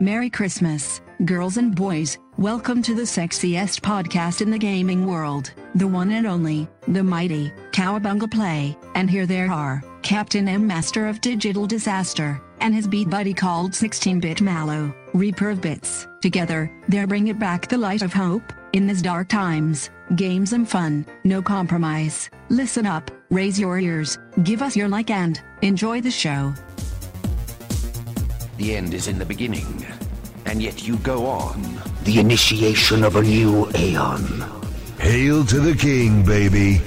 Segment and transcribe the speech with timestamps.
[0.00, 2.18] Merry Christmas, girls and boys.
[2.36, 7.50] Welcome to the sexiest podcast in the gaming world, the one and only, the mighty,
[7.72, 8.78] Cowabunga Play.
[8.94, 13.72] And here there are, Captain M Master of Digital Disaster, and his beat buddy called
[13.72, 16.06] 16-Bit Mallow, Reaper of Bits.
[16.22, 19.90] Together, they bring it back the light of hope, in these dark times.
[20.14, 22.30] Games and fun, no compromise.
[22.50, 26.54] Listen up, raise your ears, give us your like and, enjoy the show.
[28.58, 29.86] The end is in the beginning,
[30.48, 31.62] and yet you go on.
[32.04, 34.44] The initiation of a new aeon.
[34.98, 36.78] Hail to the king, baby.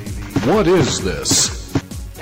[0.50, 1.62] What is this?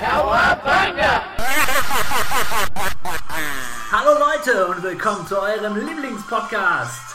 [3.90, 7.14] Hallo Leute und willkommen zu eurem Lieblingspodcast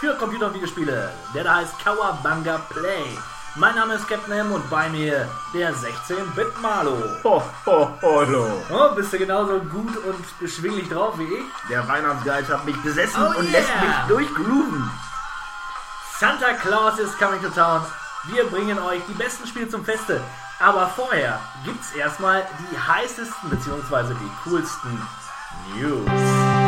[0.00, 3.04] für Computer- und Videospiele, der da heißt Kawabanga Play.
[3.54, 6.96] Mein Name ist Captain M und bei mir der 16-Bit Malo.
[7.22, 8.46] Ho, ho, hallo.
[8.70, 11.44] Oh, bist du genauso gut und beschwinglich drauf wie ich?
[11.68, 13.58] Der Weihnachtsgeist hat mich besessen Oh und yeah.
[13.58, 14.90] lässt mich durchgrooven.
[16.18, 17.82] Santa Claus is coming to town.
[18.24, 20.22] Wir bringen euch die besten Spiele zum Feste.
[20.58, 24.14] Aber vorher gibt's erstmal die heißesten bzw.
[24.14, 25.06] die coolsten
[25.74, 26.61] News.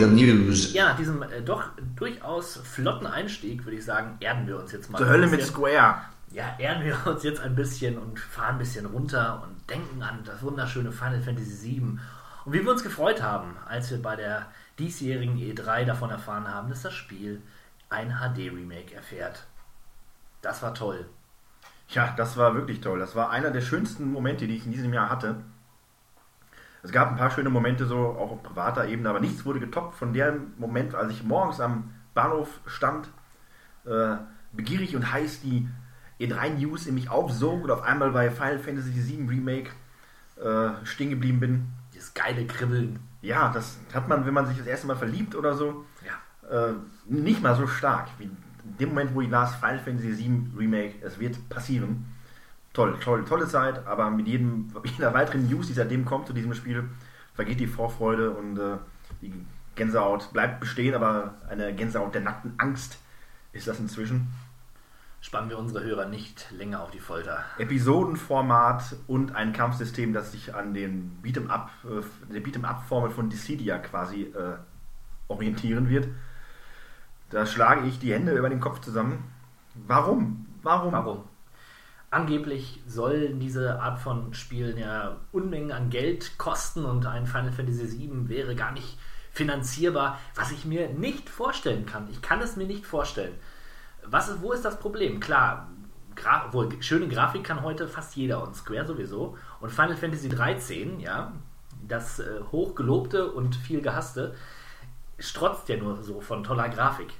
[0.00, 0.72] The news.
[0.72, 1.64] Ja, nach diesem äh, doch
[1.96, 4.98] durchaus flotten Einstieg würde ich sagen, erden wir uns jetzt mal.
[4.98, 5.54] Zur ein Hölle mit bisschen.
[5.54, 5.96] Square.
[6.32, 10.20] Ja, erden wir uns jetzt ein bisschen und fahren ein bisschen runter und denken an
[10.24, 11.98] das wunderschöne Final Fantasy VII.
[12.44, 14.46] Und wie wir uns gefreut haben, als wir bei der
[14.78, 17.42] diesjährigen E3 davon erfahren haben, dass das Spiel
[17.90, 19.44] ein HD-Remake erfährt.
[20.42, 21.06] Das war toll.
[21.88, 22.98] Ja, das war wirklich toll.
[22.98, 25.42] Das war einer der schönsten Momente, die ich in diesem Jahr hatte.
[26.82, 29.94] Es gab ein paar schöne Momente, so auch auf privater Ebene, aber nichts wurde getoppt
[29.96, 33.08] von dem Moment, als ich morgens am Bahnhof stand,
[33.84, 34.16] äh,
[34.52, 35.68] begierig und heiß die
[36.20, 39.70] E3-News in mich aufsog und auf einmal bei Final Fantasy VII Remake
[40.42, 41.66] äh, stehen geblieben bin.
[41.94, 42.98] Dieses geile Kribbeln.
[43.20, 46.68] Ja, das hat man, wenn man sich das erste Mal verliebt oder so, Ja.
[46.68, 46.72] äh,
[47.06, 48.36] nicht mal so stark wie in
[48.78, 52.06] dem Moment, wo ich las Final Fantasy VII Remake, es wird passieren.
[52.80, 56.54] Toll, toll, tolle Zeit, aber mit jedem, jeder weiteren News, die seitdem kommt zu diesem
[56.54, 56.88] Spiel,
[57.34, 58.78] vergeht die Vorfreude und äh,
[59.20, 59.34] die
[59.74, 62.96] Gänsehaut bleibt bestehen, aber eine Gänsehaut der nackten Angst
[63.52, 64.28] ist das inzwischen.
[65.20, 67.44] Spannen wir unsere Hörer nicht länger auf die Folter.
[67.58, 73.10] Episodenformat und ein Kampfsystem, das sich an den Beat'em Up, äh, der Beat'em Up Formel
[73.10, 74.56] von Dissidia quasi äh,
[75.28, 76.08] orientieren wird.
[77.28, 79.22] Da schlage ich die Hände über den Kopf zusammen.
[79.86, 80.46] Warum?
[80.62, 80.92] Warum?
[80.92, 81.29] Warum?
[82.10, 87.98] Angeblich sollen diese Art von Spielen ja Unmengen an Geld kosten und ein Final Fantasy
[87.98, 88.98] VII wäre gar nicht
[89.30, 92.08] finanzierbar, was ich mir nicht vorstellen kann.
[92.10, 93.34] Ich kann es mir nicht vorstellen.
[94.04, 95.20] Was ist, wo ist das Problem?
[95.20, 95.68] Klar,
[96.16, 99.38] Gra wohl, schöne Grafik kann heute fast jeder und Square sowieso.
[99.60, 101.32] Und Final Fantasy 13, ja,
[101.86, 104.34] das äh, hochgelobte und viel gehasste,
[105.20, 107.12] strotzt ja nur so von toller Grafik.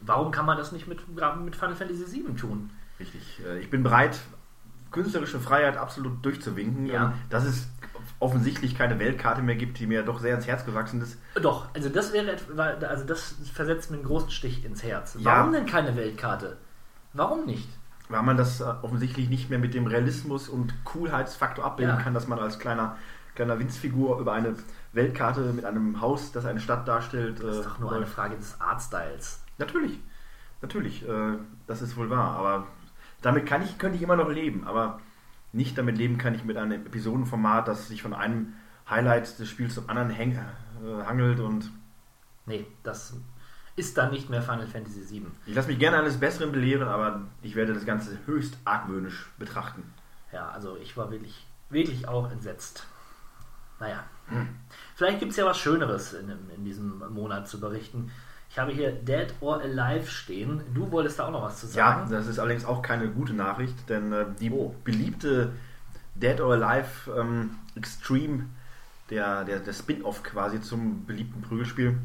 [0.00, 2.70] Warum kann man das nicht mit, mit Final Fantasy 7 tun?
[3.00, 3.40] Richtig.
[3.46, 4.18] Äh, Ich bin bereit,
[4.90, 6.86] künstlerische Freiheit absolut durchzuwinken.
[6.86, 7.06] Ja.
[7.06, 7.68] Und Dass es
[8.20, 11.18] offensichtlich keine Weltkarte mehr gibt, die mir doch sehr ins Herz gewachsen ist.
[11.40, 12.36] Doch, also das wäre
[12.88, 15.16] also das versetzt mir einen großen Stich ins Herz.
[15.18, 15.38] Ja.
[15.38, 16.56] Warum denn keine Weltkarte?
[17.12, 17.68] Warum nicht?
[18.08, 22.02] Weil man das äh, offensichtlich nicht mehr mit dem Realismus und Coolheitsfaktor abbilden Ja.
[22.02, 22.96] kann, dass man als kleiner,
[23.34, 24.54] kleiner Winzfigur über eine
[24.92, 27.42] Weltkarte mit einem Haus, das eine Stadt darstellt.
[27.42, 29.40] Das ist doch nur eine Frage des Artstyles.
[29.58, 29.98] Natürlich,
[30.62, 32.36] natürlich, äh, das ist wohl wahr.
[32.36, 32.66] Aber
[33.24, 34.66] damit kann ich, könnte ich immer noch leben.
[34.66, 35.00] Aber
[35.52, 38.54] nicht damit leben kann ich mit einem Episodenformat, das sich von einem
[38.88, 41.40] Highlight des Spiels zum anderen häng, äh, hangelt.
[41.40, 41.70] Und
[42.46, 43.14] Nee, das
[43.76, 45.30] ist dann nicht mehr Final Fantasy 7.
[45.46, 49.82] ich lasse mich gerne eines Besseren belehren, aber ich werde das Ganze höchst argwöhnisch betrachten.
[50.32, 52.86] Ja, also ich war wirklich, wirklich auch entsetzt.
[53.80, 54.48] Naja, Hm.
[54.94, 58.10] vielleicht gibt es ja was Schöneres in, in diesem Monat zu berichten.
[58.54, 60.60] Ich habe hier Dead or Alive stehen.
[60.72, 62.08] Du wolltest da auch noch was zu Ja, sagen.
[62.08, 64.72] das ist allerdings auch keine gute Nachricht, denn äh, die Oh.
[64.84, 65.50] beliebte
[66.14, 68.44] Dead or Alive ähm, Extreme,
[69.10, 71.98] der, der, der Spin-off quasi zum beliebten Prügelspiel,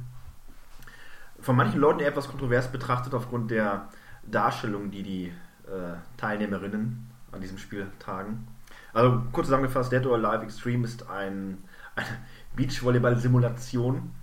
[1.40, 3.88] von manchen Leuten eher etwas kontrovers betrachtet aufgrund der
[4.24, 5.26] Darstellung, die die
[5.68, 8.48] äh, Teilnehmerinnen an diesem Spiel tragen.
[8.92, 11.60] Also kurz zusammengefasst, Dead or Alive Extreme ist ein,
[11.96, 12.08] eine
[12.56, 14.16] Beachvolleyball-Simulation.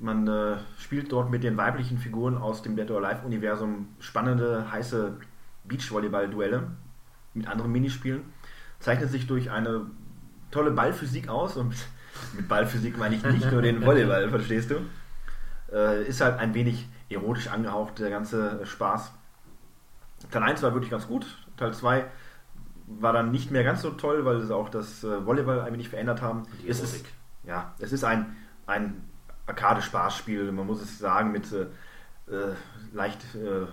[0.00, 5.16] Man äh, spielt dort mit den weiblichen Figuren aus dem Dead or Alive-Universum spannende, heiße
[5.64, 6.70] Beachvolleyball-Duelle
[7.34, 8.22] mit anderen Minispielen.
[8.78, 9.86] Zeichnet sich durch eine
[10.50, 11.74] tolle Ballphysik aus und
[12.36, 14.76] mit Ballphysik meine ich nicht nur den Volleyball, verstehst du?
[15.72, 19.12] Äh, ist halt ein wenig erotisch angehaucht, der ganze Spaß.
[20.30, 22.04] Teil 1 war wirklich ganz gut, Teil 2
[22.86, 25.88] war dann nicht mehr ganz so toll, weil sie auch das äh, Volleyball ein wenig
[25.88, 26.44] verändert haben.
[26.62, 27.04] Die Es ist,
[27.44, 28.36] ja, es ist ein,
[28.66, 29.02] ein
[29.48, 31.62] Arcade-Spaßspiel, man muss es sagen, mit äh,
[32.30, 32.54] äh,
[32.92, 33.66] leicht äh,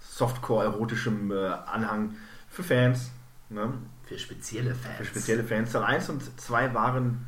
[0.00, 2.16] Softcore-erotischem äh, Anhang
[2.48, 3.10] für Fans.
[3.48, 3.72] Ne?
[4.04, 4.96] Für spezielle Fans.
[4.96, 5.72] Für spezielle Fans.
[5.72, 7.26] Teil 1 und 2 waren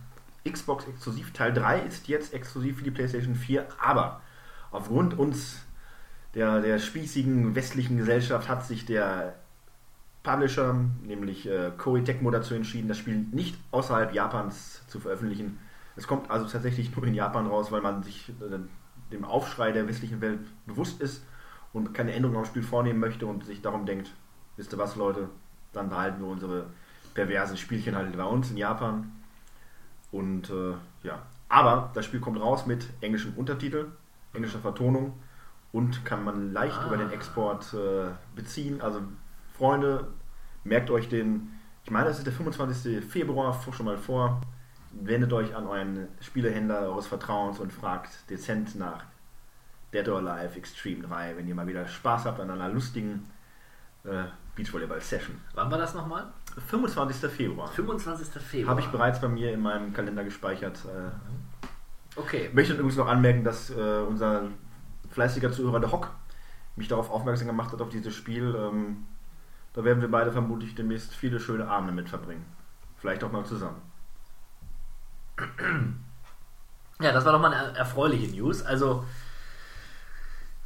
[0.49, 1.33] Xbox exklusiv.
[1.33, 4.23] Teil 3 ist jetzt exklusiv für die PlayStation 4, aber
[4.71, 5.59] aufgrund uns
[6.35, 9.35] der, der spießigen westlichen Gesellschaft hat sich der
[10.23, 15.59] Publisher, nämlich äh, Koei Tecmo, dazu entschieden, das Spiel nicht außerhalb Japans zu veröffentlichen.
[15.99, 18.59] Es kommt also tatsächlich nur in Japan raus, weil man sich äh,
[19.11, 21.25] dem Aufschrei der westlichen Welt bewusst ist
[21.73, 24.13] und keine Änderungen am Spiel vornehmen möchte und sich darum denkt,
[24.57, 25.29] wisst ihr was, Leute,
[25.73, 26.67] dann behalten wir unsere
[27.15, 29.11] perversen Spielchen halt bei uns in Japan.
[30.13, 33.87] Und äh, ja, aber das Spiel kommt raus mit englischem Untertitel,
[34.35, 35.15] englischer Vertonung
[35.73, 36.87] und kann man leicht Ah.
[36.87, 38.81] über den Export äh, beziehen.
[38.81, 39.01] Also
[39.57, 40.07] Freunde,
[40.63, 41.51] merkt euch den,
[41.83, 43.05] ich meine, das ist der 25.
[43.05, 44.41] Februar, schon mal vor.
[45.01, 49.05] Wendet euch an euren Spielehändler eures Vertrauens und fragt dezent nach
[49.93, 53.29] Dead or Alive Extreme 3, wenn ihr mal wieder Spaß habt an einer lustigen
[54.05, 54.25] äh,
[54.57, 55.41] Beachvolleyball-Session.
[55.55, 56.27] Wann war das nochmal?
[56.67, 57.31] 25.
[57.31, 57.69] Februar.
[57.69, 58.43] 25.
[58.43, 58.71] Februar.
[58.71, 60.85] Habe ich bereits bei mir in meinem Kalender gespeichert.
[60.85, 61.11] Äh,
[62.17, 62.47] Okay.
[62.49, 64.49] ich möchte übrigens noch anmerken, dass äh, unser
[65.11, 66.11] fleißiger Zuhörer der Hock
[66.75, 68.57] mich darauf aufmerksam gemacht hat, auf dieses Spiel.
[68.59, 69.07] Ähm,
[69.73, 72.45] da werden wir beide vermutlich demnächst viele schöne Abende mit verbringen.
[72.97, 73.81] Vielleicht auch mal zusammen.
[77.01, 78.61] Ja, das war doch mal eine erfreuliche News.
[78.63, 79.05] Also,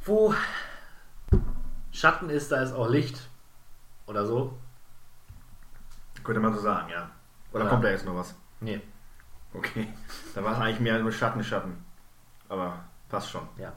[0.03, 0.33] wo
[1.91, 3.21] Schatten ist, da ist auch Licht.
[4.07, 4.57] Oder so.
[6.23, 7.11] Könnte man so sagen, ja.
[7.51, 7.69] Oder Ja.
[7.69, 8.33] kommt da jetzt noch was?
[8.61, 8.81] Nee,
[9.53, 9.87] Okay.
[10.33, 11.85] Da war es eigentlich mehr nur Schatten, Schatten.
[12.49, 13.47] Aber passt schon.
[13.57, 13.71] ja.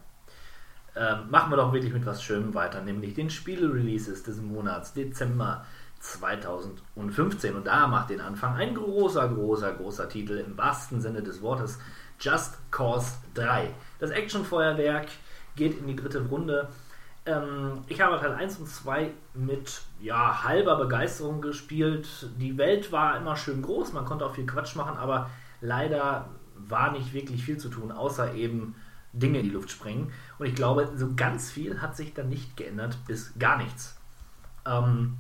[0.97, 5.67] Ähm, machen wir doch wirklich mit was Schönem weiter, nämlich den Spiele-Releases des Monats Dezember
[6.01, 7.55] 2015.
[7.55, 11.79] Und da macht den Anfang ein großer, großer, großer Titel im wahrsten Sinne des Wortes:
[12.21, 13.71] Just Cause 3.
[13.99, 15.09] Das Actionfeuerwerk
[15.57, 16.69] geht in die dritte Runde.
[17.27, 22.09] Ähm, ich habe Teil 1 und 2 mit ja, halber Begeisterung gespielt.
[22.39, 26.93] Die Welt war immer schön groß, man konnte auch viel Quatsch machen, aber leider war
[26.93, 28.77] nicht wirklich viel zu tun, außer eben
[29.13, 30.13] Dinge in die Luft sprengen.
[30.39, 33.97] Und ich glaube, so ganz viel hat sich dann nicht geändert, bis gar nichts.
[34.65, 35.19] Ähm,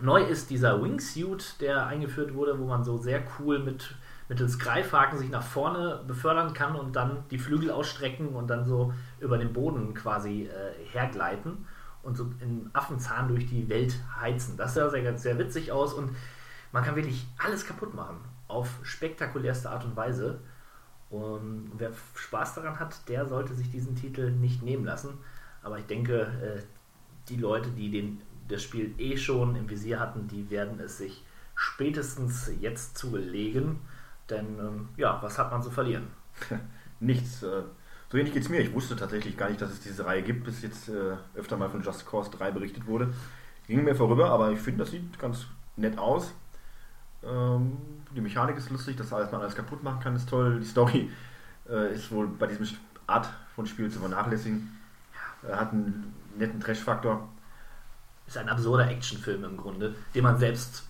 [0.00, 3.94] neu ist dieser Wingsuit, der eingeführt wurde, wo man so sehr cool mit
[4.28, 8.92] mittels Greifhaken sich nach vorne befördern kann und dann die Flügel ausstrecken und dann so
[9.20, 11.66] über den Boden quasi äh, hergleiten
[12.02, 14.56] und so in Affenzahn durch die Welt heizen.
[14.56, 16.10] Das sah sehr, sehr witzig aus und
[16.72, 18.18] man kann wirklich alles kaputt machen
[18.48, 20.40] auf spektakulärste Art und Weise.
[21.10, 25.18] Und wer Spaß daran hat, der sollte sich diesen Titel nicht nehmen lassen.
[25.62, 26.62] Aber ich denke, äh,
[27.28, 31.24] die Leute, die den, das Spiel eh schon im Visier hatten, die werden es sich
[31.54, 33.80] spätestens jetzt zulegen.
[34.30, 36.08] Denn ähm, ja, was hat man zu verlieren?
[37.00, 37.42] Nichts.
[37.42, 37.62] Äh,
[38.08, 38.60] so ähnlich geht es mir.
[38.60, 41.68] Ich wusste tatsächlich gar nicht, dass es diese Reihe gibt, bis jetzt äh, öfter mal
[41.68, 43.12] von Just Cause 3 berichtet wurde.
[43.66, 45.46] Ging mir vorüber, aber ich finde, das sieht ganz
[45.76, 46.32] nett aus.
[47.24, 47.76] Ähm,
[48.14, 50.60] die Mechanik ist lustig, dass alles man alles kaputt machen kann, ist toll.
[50.60, 51.10] Die Story
[51.68, 52.66] äh, ist wohl bei diesem
[53.06, 54.78] Art von Spiel zu vernachlässigen.
[55.42, 57.28] Äh, hat einen netten Trash-Faktor.
[58.26, 60.84] Ist ein absurder Actionfilm im Grunde, den man selbst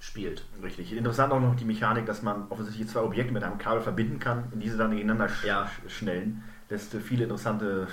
[0.00, 0.44] spielt.
[0.62, 0.92] Richtig.
[0.92, 4.44] Interessant auch noch die Mechanik, dass man offensichtlich zwei Objekte mit einem Kabel verbinden kann
[4.52, 5.64] und diese dann gegeneinander sch Ja.
[5.64, 6.42] sch- schnellen.
[6.68, 7.86] Lässt viele interessante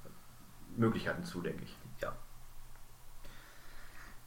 [0.76, 1.74] Möglichkeiten zu, denke ich.
[2.02, 2.12] Ja.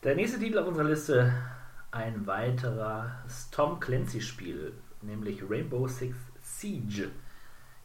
[0.04, 1.34] Der nächste Titel auf unserer Liste,
[1.92, 7.10] ein weiteres Tom Clancy-Spiel, nämlich Rainbow Six Siege.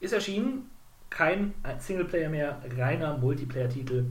[0.01, 0.71] Ist erschienen,
[1.11, 4.07] kein Singleplayer mehr, reiner Multiplayer-Titel.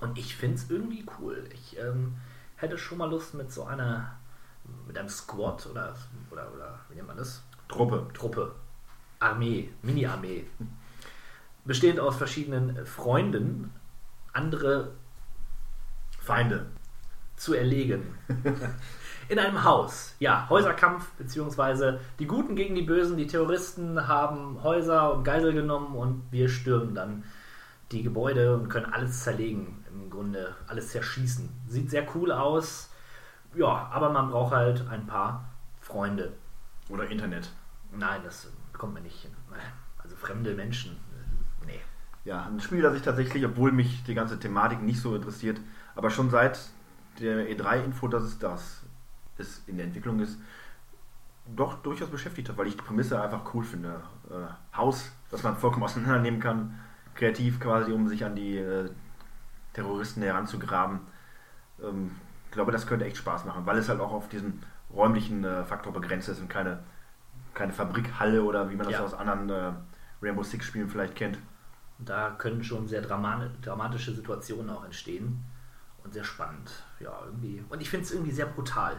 [0.00, 1.44] Und ich finde es irgendwie cool.
[1.52, 2.16] Ich ähm,
[2.56, 4.18] hätte schon mal Lust mit so einer,
[4.86, 5.94] mit einem Squad oder,
[6.30, 7.42] oder, oder wie nennt man das?
[7.68, 8.08] Truppe.
[8.14, 8.54] Truppe,
[9.18, 10.46] Armee, Mini-Armee,
[11.64, 13.72] bestehend aus verschiedenen Freunden,
[14.32, 14.92] andere
[16.18, 16.66] Feinde.
[17.36, 18.18] zu erlegen.
[19.30, 20.14] In einem Haus.
[20.18, 25.96] Ja, Häuserkampf, beziehungsweise die Guten gegen die Bösen, die Terroristen haben Häuser und Geisel genommen
[25.96, 27.24] und wir stürmen dann
[27.92, 31.48] die Gebäude und können alles zerlegen, im Grunde alles zerschießen.
[31.66, 32.90] Sieht sehr cool aus,
[33.54, 35.48] ja, aber man braucht halt ein paar
[35.80, 36.32] Freunde.
[36.88, 37.50] Oder Internet.
[37.92, 39.30] Nein, das kommt mir nicht hin.
[39.98, 40.96] Also fremde Menschen,
[41.66, 41.80] nee.
[42.24, 45.60] Ja, ein Spiel, das ich tatsächlich, obwohl mich die ganze Thematik nicht so interessiert,
[45.94, 46.58] aber schon seit
[47.20, 48.82] der E3-Info, dass es das
[49.38, 50.38] ist, in der Entwicklung ist,
[51.56, 54.00] doch durchaus beschäftigt hat, weil ich die Prämisse einfach cool finde.
[54.30, 56.78] Äh, Haus, das man vollkommen auseinandernehmen kann,
[57.14, 58.90] kreativ quasi, um sich an die äh,
[59.72, 61.00] Terroristen heranzugraben.
[61.82, 62.12] Ähm,
[62.46, 64.62] ich glaube, das könnte echt Spaß machen, weil es halt auch auf diesen
[64.92, 66.82] räumlichen äh, Faktor begrenzt ist und keine,
[67.54, 69.04] keine Fabrikhalle oder wie man das Ja.
[69.04, 69.72] aus anderen äh,
[70.22, 71.38] Rainbow Six Spielen vielleicht kennt.
[71.98, 75.44] Da können schon sehr drama dramatische Situationen auch entstehen
[76.02, 76.70] und sehr spannend.
[76.98, 77.62] Ja, irgendwie.
[77.68, 78.96] Und ich finde es irgendwie sehr brutal,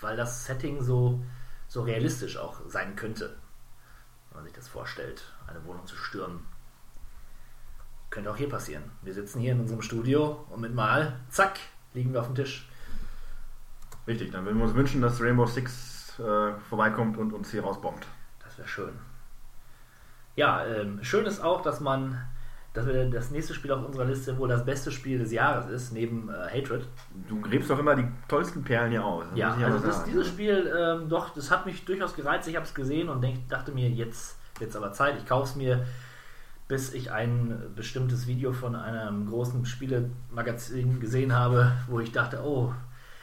[0.00, 1.22] weil das Setting so,
[1.68, 3.36] so realistisch auch sein könnte,
[4.30, 6.44] wenn man sich das vorstellt, eine Wohnung zu stürmen.
[8.10, 8.82] Könnte auch hier passieren.
[9.02, 11.60] Wir sitzen hier in unserem Studio und mit mal, zack,
[11.94, 12.68] liegen wir auf dem Tisch.
[14.06, 18.06] Richtig, dann würden wir uns wünschen, dass Rainbow Six äh, vorbeikommt und uns hier rausbombt.
[18.42, 18.92] Das wäre schön.
[20.34, 22.20] Ja, ähm, schön ist auch, dass man,
[22.72, 25.92] dass wir das nächste Spiel auf unserer Liste wohl das beste Spiel des Jahres ist,
[25.92, 26.88] neben äh, Hatred.
[27.28, 29.26] Du gräbst doch immer die tollsten Perlen hier aus.
[29.30, 32.48] das Ja, also das, dieses Spiel, ähm, doch, das hat mich durchaus gereizt.
[32.48, 35.16] Ich habe es gesehen und denk, dachte mir, jetzt es aber Zeit.
[35.16, 35.86] Ich kaufe es mir,
[36.70, 42.72] bis ich ein bestimmtes Video von einem großen Spielemagazin gesehen habe, wo ich dachte, oh,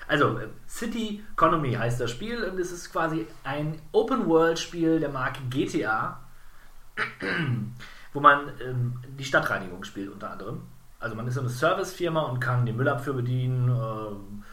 [0.06, 5.40] also äh, City Economy heißt das Spiel und es ist quasi ein Open-World-Spiel der Marke
[5.50, 6.20] GTA,
[8.14, 10.64] wo man ähm, die Stadtreinigung spielt unter anderem.
[11.00, 14.44] Also man ist so eine Servicefirma und kann den Müllabfuhr bedienen, ähm,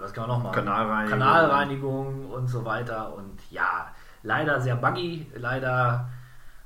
[0.00, 0.54] was kann man noch machen?
[0.54, 1.18] Kanalreinigung.
[1.18, 3.14] Kanalreinigung und so weiter.
[3.14, 6.08] Und ja, leider sehr buggy, leider,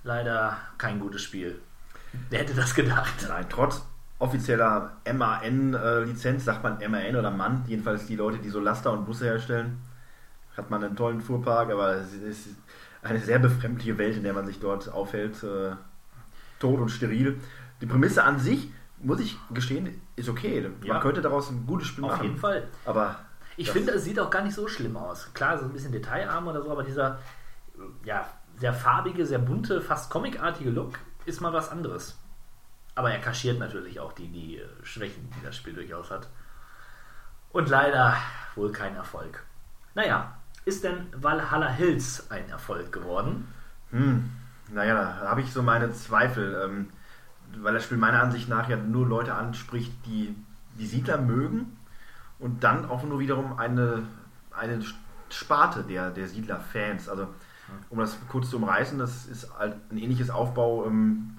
[0.02, 1.60] leider kein gutes Spiel.
[2.28, 3.14] Wer hätte das gedacht?
[3.28, 3.82] Nein, trotz
[4.18, 9.24] offizieller MAN-Lizenz, sagt man MAN oder MAN, jedenfalls die Leute, die so Laster und Busse
[9.26, 9.80] herstellen,
[10.56, 12.48] hat man einen tollen Fuhrpark, aber es ist
[13.02, 15.42] eine sehr befremdliche Welt, in der man sich dort aufhält.
[15.42, 15.72] Äh,
[16.58, 17.40] tot und steril.
[17.80, 20.60] Die Prämisse an sich, muss ich gestehen, ist okay.
[20.80, 21.00] Man Ja.
[21.00, 22.24] könnte daraus ein gutes Spiel Auf machen.
[22.24, 22.68] jeden Fall.
[22.84, 23.16] Aber
[23.56, 25.32] Ich finde, es sieht auch gar nicht so schlimm aus.
[25.32, 27.18] Klar, so ein bisschen detailarm oder so, aber dieser
[28.04, 28.26] ja,
[28.60, 32.18] sehr farbige, sehr bunte, fast comicartige Look ist mal was anderes.
[32.94, 36.28] Aber er kaschiert natürlich auch die, die äh, Schwächen, die das Spiel durchaus hat.
[37.52, 38.16] Und leider
[38.54, 39.42] wohl kein Erfolg.
[39.94, 40.36] Naja,
[40.66, 43.48] ist denn Valhalla Hills ein Erfolg geworden?
[43.90, 44.30] Hm,
[44.72, 46.90] naja, da habe ich so meine Zweifel, ähm,
[47.56, 50.34] weil das Spiel meiner Ansicht nach ja nur Leute anspricht, die
[50.78, 51.78] die Siedler mögen
[52.38, 54.02] und dann auch nur wiederum eine,
[54.50, 54.84] eine
[55.30, 57.08] Sparte der, der Siedler-Fans.
[57.08, 57.28] Also,
[57.90, 61.36] um das kurz zu umreißen, das ist halt ein ähnliches Aufbau, ähm,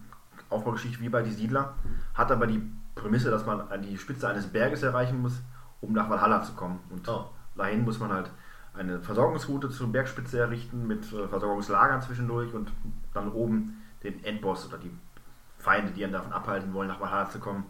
[0.50, 1.74] Aufbaugeschichte wie bei die Siedler,
[2.14, 2.62] hat aber die
[2.96, 5.42] Prämisse, dass man an die Spitze eines Berges erreichen muss,
[5.80, 6.80] um nach Valhalla zu kommen.
[6.90, 7.26] Und Oh.
[7.56, 8.30] dahin muss man halt
[8.74, 12.72] eine Versorgungsroute zur Bergspitze errichten mit äh, Versorgungslagern zwischendurch und
[13.14, 14.92] dann oben den Endboss oder die
[15.58, 17.66] Feinde, die einen davon abhalten wollen, nach Valhalla zu kommen,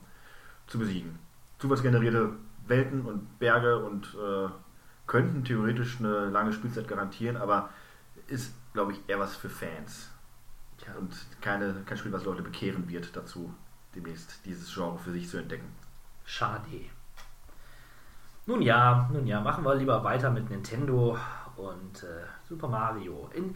[0.68, 1.18] zu besiegen.
[1.60, 2.34] Zufallsgenerierte
[2.68, 4.50] Welten und Berge und äh,
[5.08, 7.70] könnten theoretisch eine lange Spielzeit garantieren, aber
[8.32, 10.10] ist, glaube ich, eher was für Fans
[10.78, 13.54] Tja, und keine, kein Spiel, was Leute bekehren wird dazu,
[13.96, 15.72] demnächst dieses Genre für sich zu entdecken.
[16.26, 16.90] schade.
[18.48, 21.18] Nun ja, nun ja, machen wir lieber weiter mit Nintendo
[21.56, 23.30] und äh, Super Mario.
[23.36, 23.56] In,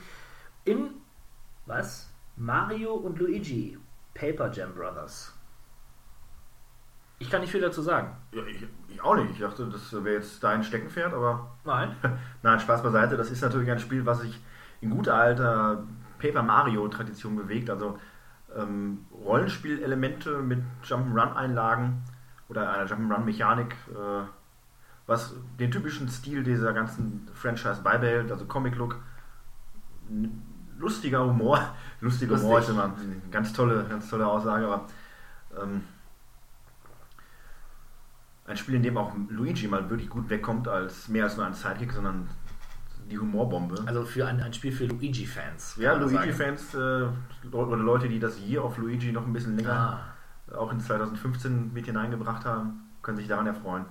[0.63, 0.91] in
[1.65, 2.12] was?
[2.38, 3.79] Mario und Luigi,
[4.13, 5.34] Paper Jam Brothers.
[7.17, 8.15] Ich kann nicht viel dazu sagen.
[8.32, 9.32] Ja, ich, ich auch nicht.
[9.32, 11.96] Ich dachte, das wäre jetzt dein Steckenpferd, aber Nein.
[12.44, 13.17] Nein, Spaß beiseite.
[13.17, 14.39] Das ist natürlich ein Spiel, was sich
[14.85, 15.83] in guter alter
[16.19, 17.69] Paper Mario-Tradition bewegt.
[17.69, 17.99] Also
[18.55, 22.03] ähm, Rollenspielelemente mit Jump'n'Run-Einlagen
[22.47, 24.23] oder einer Jump'n'Run-Mechanik, äh,
[25.07, 28.99] was den typischen Stil dieser ganzen Franchise beibehält, also Comic-Look.
[30.77, 31.59] Lustiger Humor.
[32.01, 32.47] Lustiger Lustig.
[32.47, 34.85] Humor ist immer eine ganz tolle, ganz tolle Aussage, aber
[35.61, 35.81] ähm,
[38.47, 41.53] ein Spiel, in dem auch Luigi mal wirklich gut wegkommt, als mehr als nur ein
[41.55, 42.29] Sidekick, sondern
[43.09, 43.83] die Humorbombe.
[43.85, 45.75] Also für ein, ein Spiel für Luigi-Fans.
[45.79, 45.93] ja.
[45.93, 47.07] Luigi-Fans äh,
[47.51, 50.00] oder Leute, die das Year of Luigi noch ein bisschen länger
[50.51, 53.85] Ah, auch in 2015 mit hineingebracht haben, können sich daran erfreuen.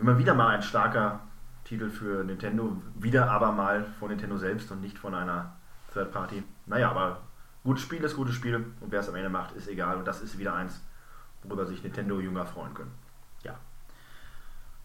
[0.00, 1.20] Immer wieder mal ein starker
[1.64, 5.52] Titel für Nintendo, wieder aber mal von Nintendo selbst und nicht von einer
[5.92, 6.42] Third Party.
[6.66, 7.20] Naja, aber
[7.64, 9.96] gutes Spiel ist gutes Spiel und wer es am Ende macht, ist egal.
[9.96, 10.80] Und das ist wieder eins,
[11.42, 12.92] worüber sich Nintendo-Jünger freuen können.
[13.42, 13.54] ja.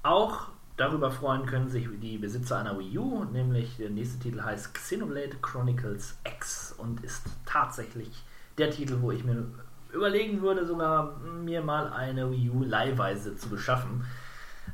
[0.04, 4.74] Auch darüber freuen können sich die Besitzer einer Wii U, nämlich der nächste Titel heißt
[4.74, 8.24] Xenoblade Chronicles X und ist tatsächlich
[8.58, 9.46] der Titel, wo ich mir
[9.94, 14.06] überlegen würde, sogar mir mal eine Wii U leihweise zu beschaffen.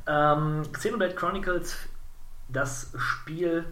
[0.08, 1.78] Ähm, Xenoblade Chronicles,
[2.50, 3.66] das Spiel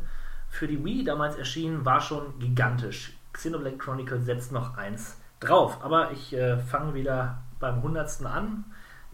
[0.49, 3.13] für die Wii damals erschienen, war schon gigantisch.
[3.33, 8.65] Xenoblade Chronicles setzt noch eins drauf, aber ich äh, fange wieder beim hundertsten an.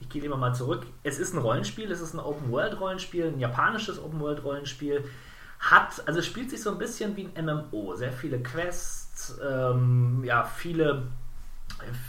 [0.05, 0.85] Ich gehe lieber mal zurück.
[1.03, 5.03] Es ist ein Rollenspiel, es ist ein Open-World-Rollenspiel, ein japanisches Open-World-Rollenspiel.
[5.59, 7.95] Hat, also es spielt sich so ein bisschen wie ein MMO.
[7.95, 11.07] Sehr viele Quests, ähm, ja, viele,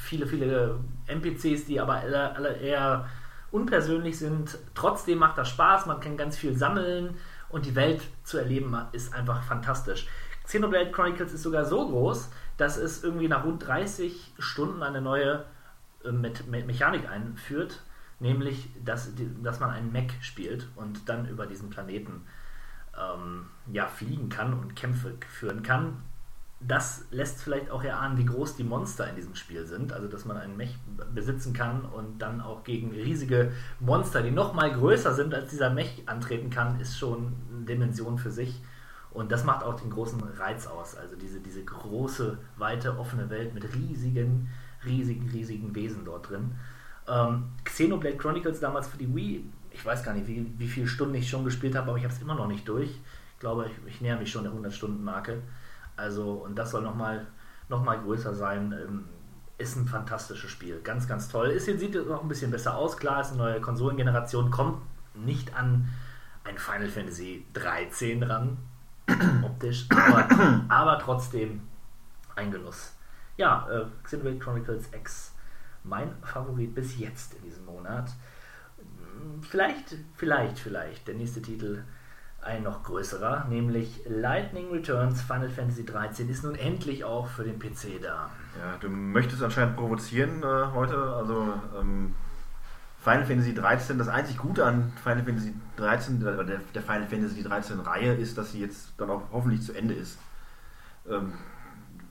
[0.02, 3.08] viele, viele NPCs, die aber alle, alle eher
[3.50, 4.58] unpersönlich sind.
[4.74, 7.16] Trotzdem macht das Spaß, man kann ganz viel sammeln
[7.48, 10.06] und die Welt zu erleben ist einfach fantastisch.
[10.44, 15.44] Xenoblade Chronicles ist sogar so groß, dass es irgendwie nach rund 30 Stunden eine neue
[16.04, 17.80] äh, Me Me Mechanik einführt,
[18.18, 19.10] nämlich, dass,
[19.42, 22.22] dass man einen Mech spielt und dann über diesen Planeten
[22.98, 26.02] ähm, ja, fliegen kann und Kämpfe führen kann.
[26.58, 29.92] Das lässt vielleicht auch erahnen, wie groß die Monster in diesem Spiel sind.
[29.92, 30.78] Also, dass man einen Mech
[31.14, 35.68] besitzen kann und dann auch gegen riesige Monster, die noch mal größer sind als dieser
[35.68, 38.62] Mech, antreten kann, ist schon eine Dimension für sich.
[39.10, 40.94] Und das macht auch den großen Reiz aus.
[40.94, 44.48] Also diese, diese große, weite, offene Welt mit riesigen,
[44.84, 46.54] riesigen, riesigen Wesen dort drin.
[47.08, 51.14] Ähm, Xenoblade Chronicles damals für die Wii, ich weiß gar nicht, wie, wie viele Stunden
[51.14, 52.90] ich schon gespielt habe, aber ich habe es immer noch nicht durch.
[52.90, 55.42] Ich glaube, ich, ich näher mich schon der 100-Stunden-Marke.
[55.96, 57.26] Also, und das soll nochmal
[57.68, 58.72] noch mal größer sein.
[58.72, 59.04] Ähm,
[59.58, 60.80] ist ein fantastisches Spiel.
[60.82, 61.48] Ganz, ganz toll.
[61.48, 62.96] Ist, sieht noch ein bisschen besser aus.
[62.96, 64.50] Klar, ist eine neue Konsolengeneration.
[64.50, 64.82] Kommt
[65.14, 65.88] nicht an
[66.44, 68.58] ein Final Fantasy 13 ran,
[69.42, 70.28] optisch, aber,
[70.68, 71.62] aber trotzdem
[72.34, 72.94] ein Genuss.
[73.36, 75.34] Ja, äh, Xenoblade Chronicles X,
[75.88, 78.10] mein Favorit bis jetzt in diesem Monat.
[79.42, 81.82] Vielleicht, vielleicht, vielleicht der nächste Titel
[82.42, 87.58] ein noch größerer, nämlich Lightning Returns Final Fantasy 13 ist nun endlich auch für den
[87.58, 88.30] PC da.
[88.58, 90.96] Ja, du möchtest anscheinend provozieren äh, heute.
[90.96, 92.14] Also ähm,
[93.02, 97.42] Final Fantasy 13, das einzig Gute an Final Fantasy 13, oder der, der Final Fantasy
[97.42, 100.18] 13 Reihe ist, dass sie jetzt dann auch hoffentlich zu Ende ist.
[101.08, 101.32] Ähm,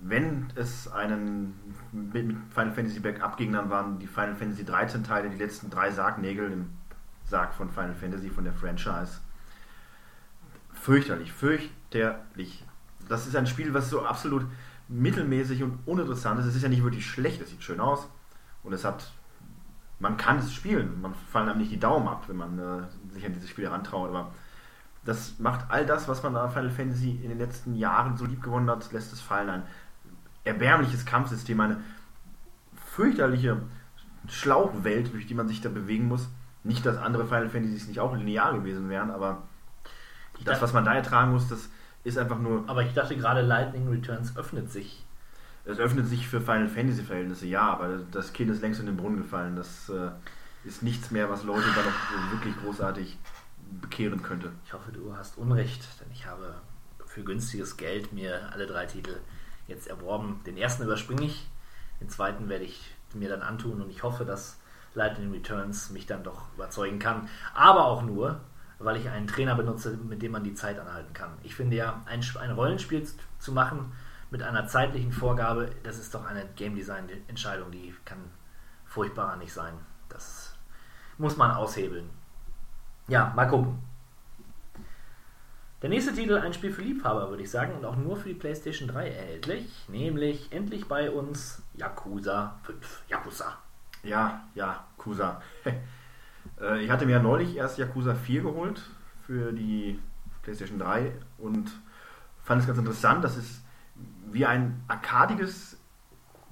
[0.01, 5.29] wenn es einen mit Final Fantasy Backup ging, dann waren die Final Fantasy 13 Teile
[5.29, 6.69] die letzten drei Sargnägel im
[7.25, 9.19] Sarg von Final Fantasy, von der Franchise.
[10.73, 12.63] Fürchterlich, fürchterlich.
[13.07, 14.45] Das ist ein Spiel, was so absolut
[14.87, 16.45] mittelmäßig und uninteressant ist.
[16.45, 18.07] Es ist ja nicht wirklich schlecht, es sieht schön aus
[18.63, 19.11] und es hat,
[19.99, 23.25] man kann es spielen, man fallen einem nicht die Daumen ab, wenn man äh, sich
[23.25, 24.31] an dieses Spiel herantraut, aber
[25.05, 28.41] das macht all das, was man an Final Fantasy in den letzten Jahren so lieb
[28.41, 29.49] gewonnen hat, lässt es fallen.
[29.49, 29.63] Ein
[30.45, 31.81] erbärmliches Kampfsystem, eine
[32.91, 33.61] fürchterliche
[34.29, 36.29] Schlauchwelt, durch die man sich da bewegen muss.
[36.63, 39.43] Nicht, dass andere Final Fantasies nicht auch linear gewesen wären, aber
[40.43, 41.69] das, was man da ertragen muss, das
[42.03, 45.03] ist einfach nur Aber ich dachte gerade, Lightning Returns öffnet sich.
[45.65, 48.97] Es öffnet sich für Final Fantasy Verhältnisse, ja, aber das Kind ist längst in den
[48.97, 49.55] Brunnen gefallen.
[49.55, 50.09] Das äh,
[50.63, 53.17] ist nichts mehr, was Leute da noch wirklich großartig
[53.81, 54.51] bekehren könnte.
[54.65, 56.55] Ich hoffe, du hast Unrecht, denn ich habe
[57.05, 59.17] für günstiges Geld mir alle drei Titel
[59.67, 60.41] jetzt erworben.
[60.45, 61.47] Den ersten überspringe ich,
[61.99, 64.59] den zweiten werde ich mir dann antun und ich hoffe, dass
[64.93, 67.29] Lightning Returns mich dann doch überzeugen kann.
[67.53, 68.41] Aber auch nur,
[68.79, 71.31] weil ich einen Trainer benutze, mit dem man die Zeit anhalten kann.
[71.43, 73.07] Ich finde ja, ein, ein Rollenspiel
[73.39, 73.91] zu machen
[74.31, 78.17] mit einer zeitlichen Vorgabe, das ist doch eine Game Design Entscheidung, die kann
[78.85, 79.73] furchtbarer nicht sein.
[80.09, 80.55] Das
[81.17, 82.09] muss man aushebeln.
[83.07, 83.79] Ja, mal gucken.
[85.85, 88.33] Der nächste Titel, ein Spiel für Liebhaber, würde ich sagen, und auch nur für die
[88.33, 93.03] PlayStation 3 erhältlich, nämlich endlich bei uns Yakuza 5.
[93.07, 93.59] Yakuza.
[94.01, 95.43] Ja, ja, Kusa.
[96.61, 98.81] Äh, ich hatte mir ja neulich erst Yakuza 4 geholt
[99.25, 99.99] für die
[100.43, 101.71] PlayStation 3 und
[102.43, 103.23] fand es ganz interessant.
[103.23, 103.63] Das ist
[104.31, 105.77] wie ein arkadiges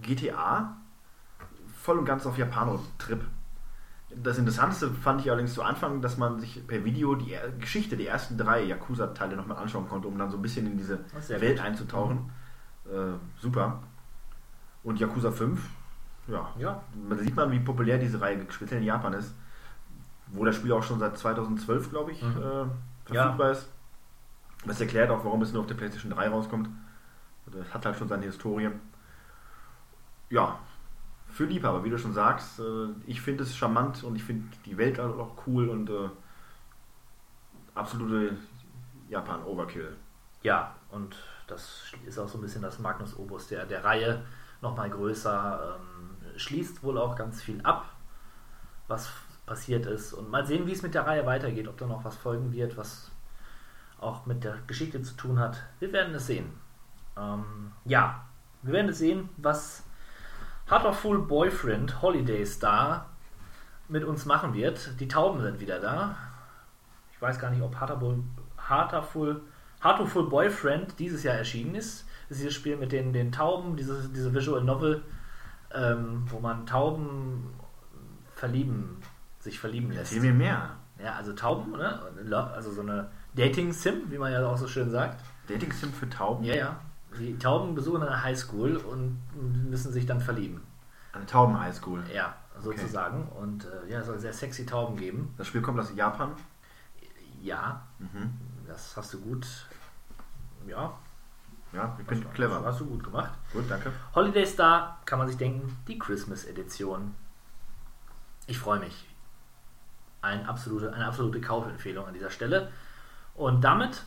[0.02, 0.76] GTA,
[1.76, 3.22] voll und ganz auf Japano-Trip.
[4.22, 8.10] Das Interessanteste fand ich allerdings zu Anfang, dass man sich per Video die Geschichte der
[8.10, 11.00] ersten drei Yakuza-Teile nochmal anschauen konnte, um dann so ein bisschen in diese
[11.30, 11.66] Welt gut.
[11.66, 12.30] einzutauchen.
[12.86, 13.82] Äh, super.
[14.84, 15.60] Und Yakuza 5,
[16.28, 16.84] ja, Ja.
[17.08, 19.34] man sieht man, wie populär diese Reihe speziell in Japan ist,
[20.28, 22.30] wo das Spiel auch schon seit 2012, glaube ich, Mhm.
[22.38, 22.66] äh,
[23.06, 23.70] verfügbar ist.
[24.66, 26.70] Das erklärt auch, warum es nur auf der PlayStation 3 rauskommt.
[27.48, 28.70] Das hat halt schon seine Historie.
[30.30, 30.58] Ja,
[31.34, 34.78] für Liebhaber, wie du schon sagst, äh, ich finde es charmant und ich finde die
[34.78, 36.10] Welt auch cool und äh,
[37.74, 38.38] absolute
[39.10, 39.98] Japan-Overkill.
[40.44, 41.16] Ja, und
[41.48, 44.24] das ist auch so ein bisschen das Magnus Opus der, der Reihe,
[44.62, 47.90] nochmal größer, ähm, schließt wohl auch ganz viel ab,
[48.88, 49.10] was
[49.48, 50.14] passiert ist.
[50.14, 52.78] Und mal sehen, wie es mit der Reihe weitergeht, ob da noch was folgen wird,
[52.78, 53.12] was
[54.00, 55.64] auch mit der Geschichte zu tun hat.
[55.80, 56.54] Wir werden es sehen.
[57.18, 58.24] Ähm, ja,
[58.62, 59.83] wir werden es sehen, was
[60.74, 63.06] Hatterful Boyfriend Holiday Star
[63.90, 65.00] mit uns machen wird.
[65.00, 66.16] Die Tauben sind wieder da.
[67.12, 68.24] Ich weiß gar nicht, ob Hatterful,
[68.58, 69.42] Hatterful,
[69.82, 72.08] Hatterful Boyfriend dieses Jahr erschienen ist.
[72.28, 75.04] Das ist dieses Spiel mit den, den Tauben, diese, diese Visual Novel,
[75.76, 77.54] ähm, wo man Tauben
[78.34, 78.98] verlieben,
[79.38, 80.12] sich verlieben lässt.
[80.12, 80.72] Erzähl mir mehr.
[80.98, 82.02] Ja, also Tauben, ne?
[82.52, 85.24] Also so eine Dating-Sim, wie man ja auch so schön sagt.
[85.48, 86.44] Dating-Sim für Tauben?
[86.44, 86.80] Ja, ja.
[87.20, 89.20] Die Tauben besuchen eine Highschool und
[89.70, 90.62] müssen sich dann verlieben.
[91.14, 92.04] Eine Tauben-Highschool.
[92.14, 93.28] Ja, sozusagen.
[93.30, 95.34] Und äh, ja, es soll sehr sexy Tauben geben.
[95.38, 96.32] Das Spiel kommt aus Japan.
[97.42, 98.34] Ja, Mhm.
[98.68, 99.46] das hast du gut.
[100.68, 100.94] Ja,
[101.74, 102.64] Ja, ich bin clever.
[102.64, 103.32] Hast du gut gemacht.
[103.52, 103.92] Gut, danke.
[104.16, 107.14] Holiday Star kann man sich denken, die Christmas Edition.
[108.48, 109.08] Ich freue mich.
[110.22, 112.72] Ein absolute, eine absolute Kaufempfehlung an dieser Stelle.
[113.36, 114.04] Und damit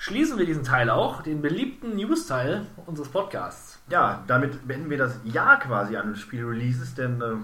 [0.00, 3.78] schließen wir diesen Teil auch, den beliebten News-Teil unseres Podcasts.
[3.90, 7.34] Ja, damit beenden wir das Jahr quasi an Spielreleases, denn äh,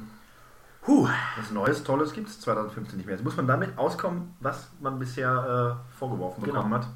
[0.87, 1.07] Huh.
[1.37, 3.17] was Neues, Tolles gibt es 2015 nicht mehr.
[3.17, 6.55] Jetzt muss man damit auskommen, was man bisher äh, vorgeworfen Genau.
[6.63, 6.87] bekommen hat.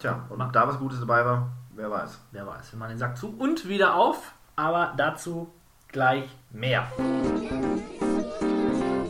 [0.00, 2.18] Tja, und Ma- da was Gutes dabei war, wer weiß.
[2.32, 5.52] Wer weiß, wir machen den Sack zu und wieder auf, aber dazu
[5.88, 6.90] gleich mehr.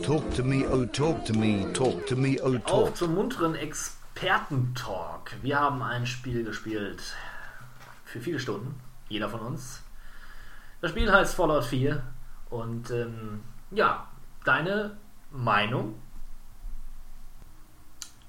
[0.03, 2.95] Talk to me, oh talk to me, talk to me, oh Auf talk.
[2.97, 3.55] zum munteren
[4.19, 5.31] Experten-Talk.
[5.41, 7.01] Wir haben ein Spiel gespielt
[8.03, 8.77] für viele Stunden,
[9.07, 9.81] jeder von uns.
[10.81, 12.03] Das Spiel heißt Fallout 4
[12.49, 13.39] und ähm,
[13.71, 14.09] ja,
[14.43, 14.97] deine
[15.31, 15.95] Meinung?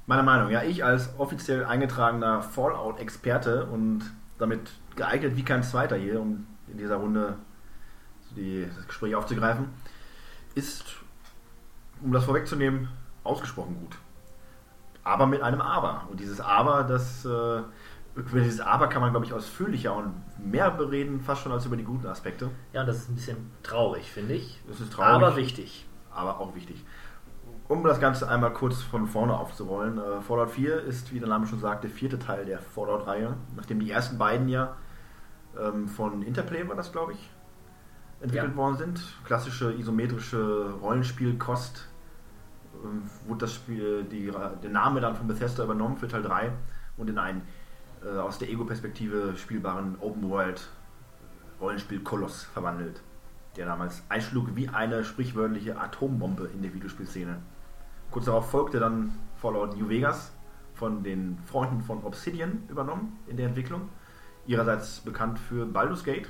[0.07, 4.03] Meine Meinung, ja, ich als offiziell eingetragener Fallout-Experte und
[4.39, 7.37] damit geeignet wie kein zweiter hier, um in dieser Runde
[8.37, 9.71] die, das Gespräch aufzugreifen,
[10.55, 10.85] ist,
[12.01, 12.89] um das vorwegzunehmen,
[13.25, 13.97] ausgesprochen gut.
[15.05, 16.03] Aber mit einem Aber.
[16.11, 17.29] Und dieses Aber, das, äh,
[18.15, 21.77] über dieses Aber kann man, glaube ich, ausführlicher und mehr bereden, fast schon als über
[21.77, 22.51] die guten Aspekte.
[22.73, 24.61] Ja, das ist ein bisschen traurig, finde ich.
[24.69, 25.11] Das ist traurig.
[25.15, 25.87] Aber wichtig.
[26.13, 26.85] aber auch wichtig.
[27.69, 31.47] Um das Ganze einmal kurz von vorne aufzurollen, äh, Fallout 4 ist, wie der Name
[31.47, 34.77] schon sagt, der vierte Teil der Fallout-Reihe, nachdem die ersten beiden ja
[35.59, 37.31] ähm, von Interplay war das, glaube ich,
[38.21, 38.57] entwickelt Ja.
[38.57, 39.01] worden sind.
[39.25, 41.87] Klassische isometrische Rollenspielkost.
[42.85, 44.31] Ähm, wurde das Spiel, die,
[44.63, 46.53] der Name dann von Bethesda übernommen für Teil 3
[46.97, 47.43] und in einen
[48.05, 53.03] äh, aus der Ego-Perspektive spielbaren Open-World-Rollenspiel-Koloss verwandelt
[53.57, 57.37] der damals einschlug wie eine sprichwörtliche Atombombe in der Videospielszene.
[58.11, 60.33] Kurz darauf folgte dann Fallout New Vegas
[60.75, 63.89] von den Freunden von Obsidian übernommen in der Entwicklung.
[64.47, 66.29] Ihrerseits bekannt für Baldur's Gate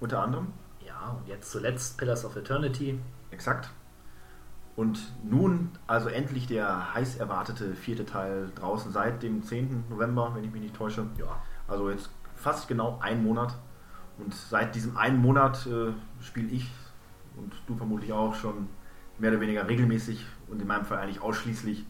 [0.00, 0.48] unter anderem.
[0.86, 2.98] Ja, und jetzt zuletzt Pillars of Eternity.
[3.30, 3.70] Exakt.
[4.80, 9.84] Und nun also endlich der heiß erwartete vierte Teil draußen seit dem 10.
[9.90, 11.06] November, wenn ich mich nicht täusche.
[11.18, 13.58] Ja, Also jetzt fast genau ein Monat.
[14.16, 16.66] Und seit diesem einen Monat äh, spiele ich
[17.36, 18.68] und du vermutlich auch schon
[19.18, 21.84] mehr oder weniger regelmäßig und in meinem Fall eigentlich ausschließlich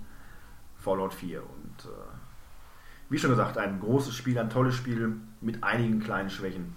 [0.75, 1.43] Fallout 4.
[1.43, 1.93] Und äh,
[3.09, 6.75] wie schon gesagt, ein großes Spiel, ein tolles Spiel mit einigen kleinen Schwächen.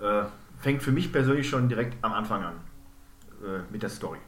[0.00, 0.26] Äh,
[0.60, 2.54] fängt für mich persönlich schon direkt am Anfang an
[3.44, 4.20] äh, mit der Story.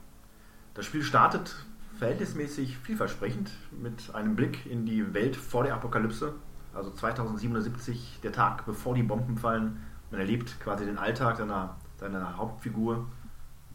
[0.75, 1.55] Das Spiel startet
[1.99, 6.35] verhältnismäßig vielversprechend mit einem Blick in die Welt vor der Apokalypse,
[6.75, 9.85] also 2077, der Tag bevor die Bomben fallen.
[10.11, 13.07] Man erlebt quasi den Alltag seiner, seiner Hauptfigur,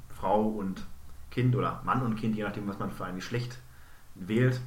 [0.09, 0.85] Frau und
[1.29, 3.59] Kind oder Mann und Kind, je nachdem, was man für ein Geschlecht
[4.15, 4.59] wählt.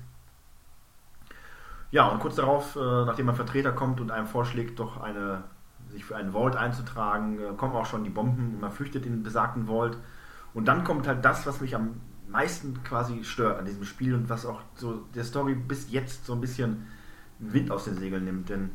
[1.90, 5.42] Ja, und kurz darauf, äh, nachdem ein Vertreter kommt und einem vorschlägt, doch eine,
[5.88, 9.12] sich für einen Vault einzutragen, äh, kommen auch schon die Bomben und man flüchtet in
[9.12, 9.98] den besagten Vault.
[10.54, 14.28] Und dann kommt halt das, was mich am meisten quasi stört an diesem Spiel und
[14.28, 16.86] was auch so der Story bis jetzt so ein bisschen
[17.38, 18.48] Wind aus den Segeln nimmt.
[18.48, 18.70] Denn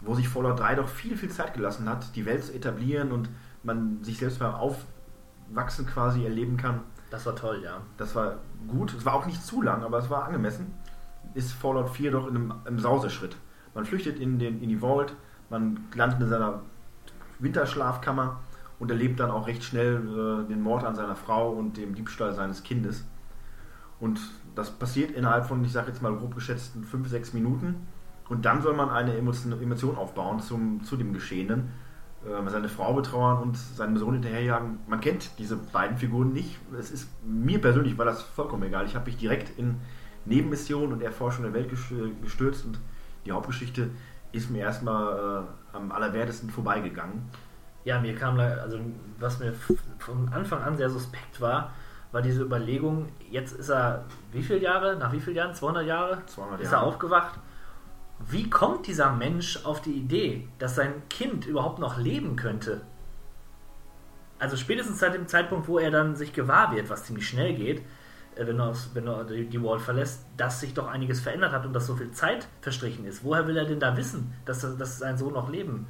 [0.00, 3.28] wo sich Fallout 3 doch viel, viel Zeit gelassen hat, die Welt zu etablieren und
[3.62, 7.80] man sich selbst beim Aufwachsen quasi erleben kann, das war toll, ja.
[7.96, 8.94] das war gut.
[8.94, 10.74] Es war auch nicht zu lang, aber es war angemessen.
[11.34, 13.36] Ist Fallout 4 doch in einem, im Sauseschritt.
[13.74, 15.14] Man flüchtet in, den, in die Vault,
[15.48, 16.62] man landet in seiner
[17.40, 18.40] Winterschlafkammer
[18.80, 22.34] und erlebt dann auch recht schnell äh, den Mord an seiner Frau und dem Diebstahl
[22.34, 23.04] seines Kindes.
[24.00, 24.18] Und
[24.56, 27.86] das passiert innerhalb von, ich sage jetzt mal grob geschätzten 5, 6 Minuten.
[28.28, 31.70] Und dann soll man eine Emotion, aufbauen zum, zu dem Geschehenen.
[32.24, 34.78] Äh, seine Frau betrauern und seinen Sohn hinterherjagen.
[34.88, 36.58] Man kennt diese beiden Figuren nicht.
[36.78, 38.86] Es ist mir persönlich war das vollkommen egal.
[38.86, 39.76] Ich habe mich direkt in
[40.24, 42.78] Nebenmissionen und Erforschung der Welt ges- gestürzt und
[43.26, 43.90] die Hauptgeschichte
[44.32, 47.22] ist mir erstmal äh, am allerwertesten vorbeigegangen.
[47.84, 48.78] Ja, mir kam, also
[49.18, 49.54] was mir
[49.98, 51.72] von Anfang an sehr suspekt war,
[52.12, 56.26] war diese Überlegung, jetzt ist er, wie viele Jahre, nach wie vielen Jahren, 200 Jahre,
[56.26, 56.84] 200 ist Jahre.
[56.84, 57.38] er aufgewacht.
[58.28, 62.82] Wie kommt dieser Mensch auf die Idee, dass sein Kind überhaupt noch leben könnte?
[64.38, 67.82] Also spätestens seit dem Zeitpunkt, wo er dann sich gewahr wird, was ziemlich schnell geht,
[68.34, 71.64] äh, wenn er, aus, wenn er die, Wall verlässt, dass sich doch einiges verändert hat
[71.64, 73.22] und dass so viel Zeit verstrichen ist.
[73.22, 75.86] Woher will er denn da wissen, dass, dass sein Sohn noch leben,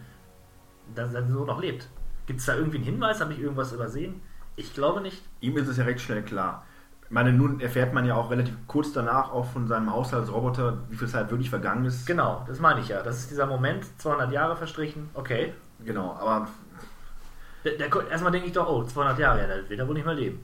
[0.94, 1.88] dass sein Sohn noch lebt?
[2.26, 3.20] Gibt es da irgendwie einen Hinweis?
[3.20, 4.20] Habe ich irgendwas übersehen?
[4.56, 5.22] Ich glaube nicht.
[5.40, 6.64] Ihm ist es ja recht schnell klar.
[7.04, 10.96] Ich meine, nun erfährt man ja auch relativ kurz danach auch von seinem Haushaltsroboter, wie
[10.96, 12.06] viel Zeit wirklich vergangen ist.
[12.06, 13.02] Genau, das meine ich ja.
[13.02, 15.52] Das ist dieser Moment, 200 Jahre verstrichen, okay.
[15.84, 16.46] Genau, aber
[17.64, 20.06] Der, der, erstmal denke ich doch, oh, 200 Jahre, ja, der will er wohl nicht
[20.06, 20.38] mehr leben.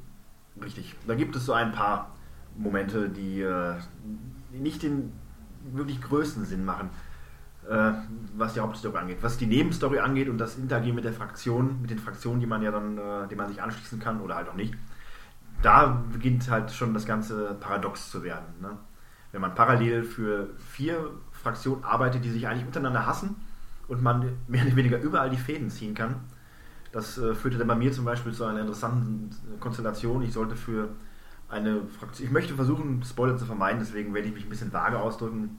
[0.60, 0.94] Richtig.
[1.06, 2.10] Da gibt es so ein paar
[2.56, 3.74] Momente, die äh,
[4.50, 5.12] nicht den
[5.72, 6.90] wirklich größten Sinn machen.
[7.68, 7.92] Äh,
[8.36, 9.18] was die Hauptstory angeht.
[9.22, 12.62] Was die Nebenstory angeht und das Interagieren mit der Fraktion, mit den Fraktionen, die man
[12.62, 14.74] ja dann, äh, die man sich anschließen kann oder halt auch nicht,
[15.62, 18.46] da beginnt halt schon das Ganze paradox zu werden.
[18.60, 18.70] Ne?
[19.32, 23.36] Wenn man parallel für vier Fraktionen arbeitet, die sich eigentlich untereinander hassen
[23.88, 26.16] und man mehr oder weniger überall die Fäden ziehen kann.
[26.92, 30.22] Das äh, führte dann bei mir zum Beispiel zu einer interessanten Konstellation.
[30.22, 30.88] Ich sollte für
[31.48, 34.98] eine Fraktion, ich möchte versuchen, Spoiler zu vermeiden, deswegen werde ich mich ein bisschen vage
[34.98, 35.58] ausdrücken,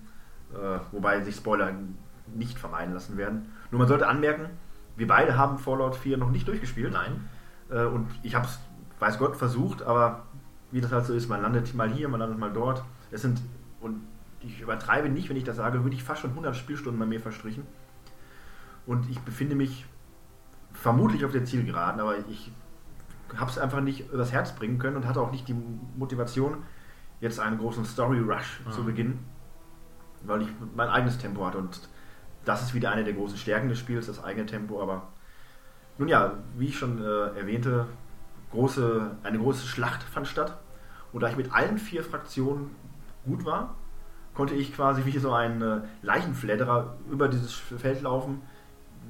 [0.54, 1.74] äh, wobei sich Spoiler
[2.36, 3.52] nicht vermeiden lassen werden.
[3.72, 4.50] Nur man sollte anmerken,
[4.96, 6.92] wir beide haben Fallout 4 noch nicht durchgespielt.
[6.92, 7.30] Nein.
[7.70, 8.60] Äh, und ich habe es,
[9.00, 10.26] weiß Gott, versucht, aber
[10.72, 12.84] wie das halt so ist, man landet mal hier, man landet mal dort.
[13.12, 13.42] Es sind,
[13.80, 14.02] und
[14.42, 17.20] ich übertreibe nicht, wenn ich das sage, würde ich fast schon 100 Spielstunden bei mir
[17.20, 17.64] verstrichen.
[18.86, 19.86] Und ich befinde mich
[20.74, 22.52] vermutlich auf der Zielgeraden, aber ich
[23.36, 25.56] habe es einfach nicht übers Herz bringen können und hatte auch nicht die
[25.98, 26.64] Motivation,
[27.20, 28.72] jetzt einen großen Story Rush Ah.
[28.72, 29.20] zu beginnen,
[30.24, 31.90] weil ich mein eigenes Tempo hatte und
[32.46, 35.08] das ist wieder eine der großen Stärken des Spiels, das eigene Tempo, aber
[35.98, 37.88] nun ja, wie ich schon äh, erwähnte,
[38.52, 40.58] große, eine große Schlacht fand statt
[41.12, 42.72] und da ich mit allen vier Fraktionen
[43.26, 43.76] gut war,
[44.34, 48.42] konnte ich quasi wie so ein äh, Leichenfledderer über dieses Feld laufen,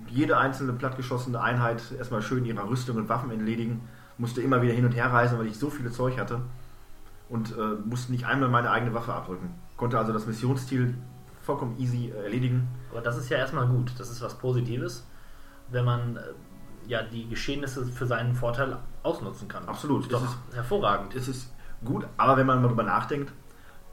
[0.08, 3.82] jede einzelne plattgeschossene Einheit erstmal schön ihrer Rüstung und Waffen entledigen,
[4.18, 6.42] musste immer wieder hin und her reisen, weil ich so viele Zeug hatte
[7.30, 9.54] und äh, musste nicht einmal meine eigene Waffe abdrücken.
[9.78, 10.96] Konnte also das Missionsziel
[11.42, 12.68] vollkommen easy äh, erledigen.
[12.92, 13.92] Aber das ist ja erstmal gut.
[13.98, 15.08] Das ist was Positives,
[15.70, 16.22] wenn man äh,
[16.88, 19.68] ja die Geschehnisse für seinen Vorteil ausnutzen kann.
[19.68, 20.04] Absolut.
[20.04, 21.16] Ist doch Das hervorragend.
[21.16, 21.54] Es ist
[21.86, 23.32] gut, aber wenn man mal drüber nachdenkt,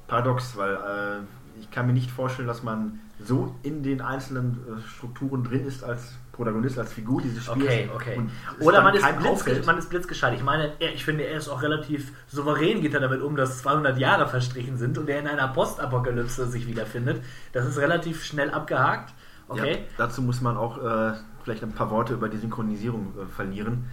[0.06, 4.80] paradox, weil äh, ich kann mir nicht vorstellen, dass man so in den einzelnen äh,
[4.80, 7.64] Strukturen drin ist als Protagonist, als Figur dieses Spiels.
[7.64, 8.20] Okay, okay.
[8.60, 10.34] Oder man ist, blitz, man ist blitzgescheit.
[10.34, 13.62] Ich meine, er, ich finde, er ist auch relativ souverän, geht er damit um, dass
[13.62, 17.22] 200 Jahre verstrichen sind und er in einer Postapokalypse sich wiederfindet.
[17.52, 19.14] Das ist relativ schnell abgehakt.
[19.48, 19.72] Okay.
[19.72, 23.84] Ja, dazu muss man auch äh, vielleicht ein paar Worte über die Synchronisierung äh, verlieren.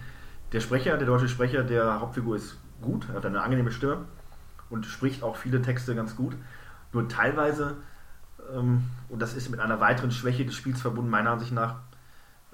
[0.52, 3.98] Der Sprecher, der deutsche Sprecher der Hauptfigur ist gut, er hat eine angenehme Stimme
[4.68, 6.34] und spricht auch viele Texte ganz gut.
[6.92, 7.76] Nur teilweise,
[8.54, 11.76] ähm, und das ist mit einer weiteren Schwäche des Spiels verbunden, meiner Ansicht nach,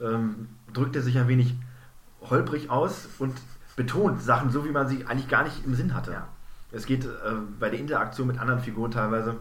[0.03, 1.55] ähm, drückt er sich ein wenig
[2.23, 3.35] holprig aus und
[3.77, 6.13] betont Sachen so, wie man sie eigentlich gar nicht im Sinn hatte.
[6.13, 6.29] Ja.
[6.73, 7.09] Es geht äh,
[7.59, 9.37] bei der Interaktion mit anderen Figuren teilweise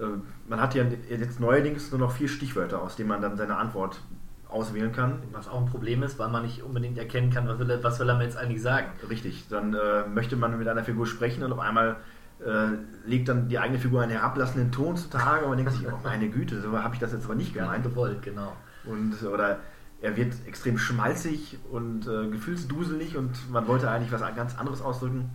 [0.00, 0.04] äh,
[0.48, 4.00] man hat ja jetzt neuerdings nur noch vier Stichwörter, aus denen man dann seine Antwort
[4.48, 5.20] auswählen kann.
[5.32, 8.00] Was auch ein Problem ist, weil man nicht unbedingt erkennen kann, was will er, was
[8.00, 8.88] will er mir jetzt eigentlich sagen.
[9.08, 11.96] Richtig, dann äh, möchte man mit einer Figur sprechen und auf einmal
[12.44, 12.70] äh,
[13.06, 16.28] legt dann die eigene Figur einen herablassenden Ton zutage und man denkt sich, oh meine
[16.28, 17.84] Güte, so habe ich das jetzt aber nicht gemeint.
[17.84, 18.56] nicht gewollt, genau.
[18.84, 19.58] Und, oder
[20.00, 25.30] er wird extrem schmalzig und äh, gefühlsduselig und man wollte eigentlich was ganz anderes ausdrücken.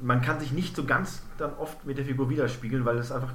[0.00, 3.32] Man kann sich nicht so ganz dann oft mit der Figur widerspiegeln, weil es einfach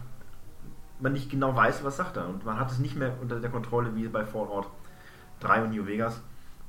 [1.00, 2.28] man nicht genau weiß, was sagt er.
[2.28, 4.68] Und man hat es nicht mehr unter der Kontrolle wie bei Fallout
[5.40, 6.22] 3 und New Vegas.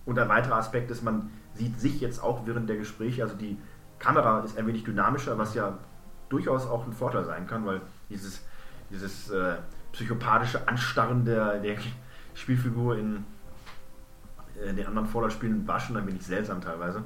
[0.04, 3.58] Und ein weiterer Aspekt ist, man sieht sich jetzt auch während der Gespräche, also die
[3.98, 5.78] Kamera ist ein wenig dynamischer, was ja
[6.28, 8.42] durchaus auch ein Vorteil sein kann, weil dieses,
[8.90, 9.56] dieses äh,
[9.92, 11.76] psychopathische Anstarren der, der
[12.34, 13.24] Spielfigur in,
[14.68, 17.02] in den anderen Fallout-Spielen war schon ein wenig seltsam teilweise.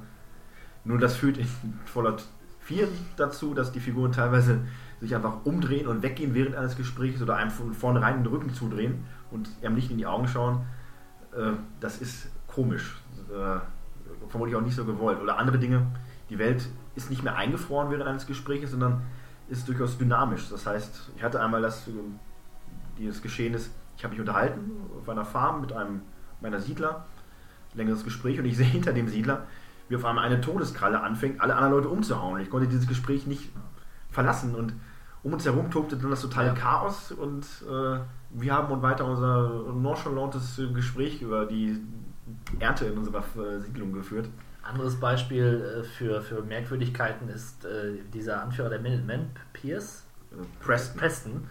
[0.85, 1.47] Nur das führt in
[1.85, 2.25] Fallout
[2.61, 4.61] 4 dazu, dass die Figuren teilweise
[5.01, 9.05] sich einfach umdrehen und weggehen während eines Gesprächs oder einem von vornherein den Rücken zudrehen
[9.31, 10.65] und einem nicht in die Augen schauen.
[11.37, 12.97] Äh, das ist komisch.
[13.31, 13.61] Äh,
[14.29, 15.21] vermutlich auch nicht so gewollt.
[15.21, 15.87] Oder andere Dinge.
[16.31, 19.03] Die Welt ist nicht mehr eingefroren während eines Gesprächs, sondern
[19.49, 20.49] ist durchaus dynamisch.
[20.51, 21.93] Das heißt, ich hatte einmal das, äh,
[22.99, 26.03] dieses Geschehen ist, ich habe mich unterhalten auf einer Farm mit einem
[26.41, 27.07] meiner Siedler,
[27.75, 29.45] längeres Gespräch und ich sehe hinter dem Siedler,
[29.89, 32.41] wie auf einmal eine Todeskralle anfängt, alle anderen Leute umzuhauen.
[32.41, 33.51] Ich konnte dieses Gespräch nicht
[34.11, 34.75] verlassen und
[35.23, 36.55] um uns herum tobte dann das totale.
[36.55, 37.99] Chaos und äh,
[38.31, 41.81] wir haben und weiter unser nonchalantes Gespräch über die
[42.61, 44.29] Ernte in unserer äh, Siedlung geführt.
[44.63, 50.99] Anderes Beispiel äh, für, für Merkwürdigkeiten ist äh, dieser Anführer der Minutemen, Pierce, Äh, Preston.
[50.99, 51.45] Preston,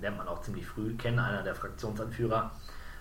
[0.00, 2.50] lernt man auch ziemlich früh kennen, einer der Fraktionsanführer,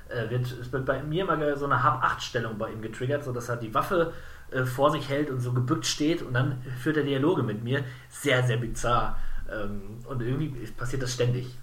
[0.10, 3.58] äh, wird, es wird bei mir mal so eine Hab-8-Stellung bei ihm getriggert, sodass er
[3.58, 4.14] die Waffe
[4.52, 7.84] äh, vor sich hält und so gebückt steht und dann führt er Dialoge mit mir.
[8.10, 9.18] Sehr, sehr bizarr.
[9.50, 11.58] Ähm, und irgendwie passiert das ständig.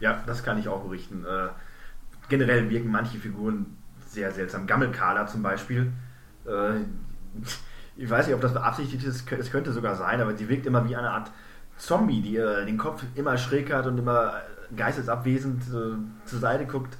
[0.00, 1.24] Ja, das kann ich auch berichten.
[1.24, 1.48] Äh,
[2.28, 3.76] generell wirken manche Figuren
[4.06, 4.66] sehr seltsam.
[4.66, 5.92] Gammelkala zum Beispiel.
[6.46, 6.80] Äh,
[7.96, 10.86] ich weiß nicht, ob das beabsichtigt ist, es könnte sogar sein, aber sie wirkt immer
[10.88, 11.30] wie eine Art
[11.76, 14.34] Zombie, die äh, den Kopf immer schräg hat und immer
[14.74, 16.96] geistesabwesend äh, zur Seite guckt.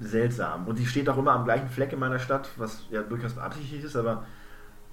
[0.00, 0.66] Seltsam.
[0.66, 3.84] Und sie steht auch immer am gleichen Fleck in meiner Stadt, was ja durchaus beabsichtigt
[3.84, 4.24] ist, aber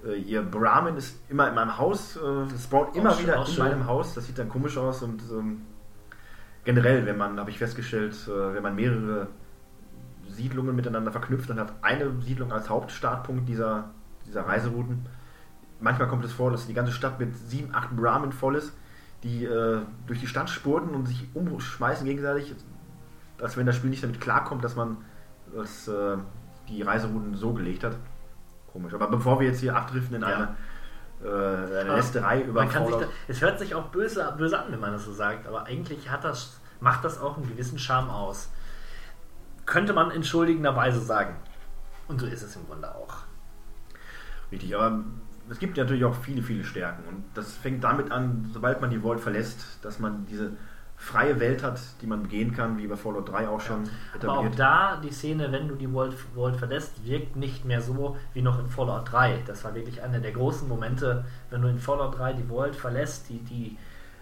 [0.05, 2.19] äh, ihr Brahmin ist immer in meinem Haus, äh,
[2.57, 3.63] spawnt immer Auch wieder auch in schön.
[3.65, 4.15] meinem Haus.
[4.15, 5.61] Das sieht dann komisch aus und ähm,
[6.63, 9.27] generell, wenn man, habe ich festgestellt, äh, wenn man mehrere
[10.27, 13.91] Siedlungen miteinander verknüpft und hat eine Siedlung als Hauptstartpunkt dieser,
[14.25, 15.05] dieser Reiserouten.
[15.85, 18.73] Manchmal kommt es vor, dass die ganze Stadt mit sieben, acht Brahmin voll ist,
[19.21, 22.55] die äh, durch die Stadt spurten und sich umschmeißen gegenseitig,
[23.39, 24.97] als wenn das Spiel nicht damit klarkommt, dass man
[25.55, 26.17] das, äh,
[26.67, 27.97] die Reiserouten so gelegt hat.
[28.73, 28.95] Komisch.
[28.95, 30.27] Aber bevor wir jetzt hier abdriften in Ja.
[30.27, 30.55] eine,
[31.23, 34.71] äh, eine Lästerei über Man kann sich da, es hört sich auch böse, böse an,
[34.71, 38.09] wenn man das so sagt, aber eigentlich hat das, macht das auch einen gewissen Charme
[38.09, 38.49] aus.
[39.67, 41.35] Könnte man entschuldigenderweise sagen.
[42.07, 43.17] Und so ist es im Grunde auch.
[44.51, 45.03] Richtig, aber
[45.49, 47.03] es gibt natürlich auch viele, viele Stärken.
[47.07, 50.51] Und das fängt damit an, sobald man die Vault verlässt, dass man diese
[50.97, 53.83] freie Welt hat, die man begehen kann, wie bei Fallout 3 auch schon
[54.21, 58.15] Aber auch da, die Szene, wenn du die Vault, Vault verlässt, wirkt nicht mehr so
[58.33, 59.43] wie noch in Fallout 3.
[59.45, 63.29] Das war wirklich einer der großen Momente, wenn du in Fallout 3 die Vault verlässt,
[63.29, 63.77] die, die,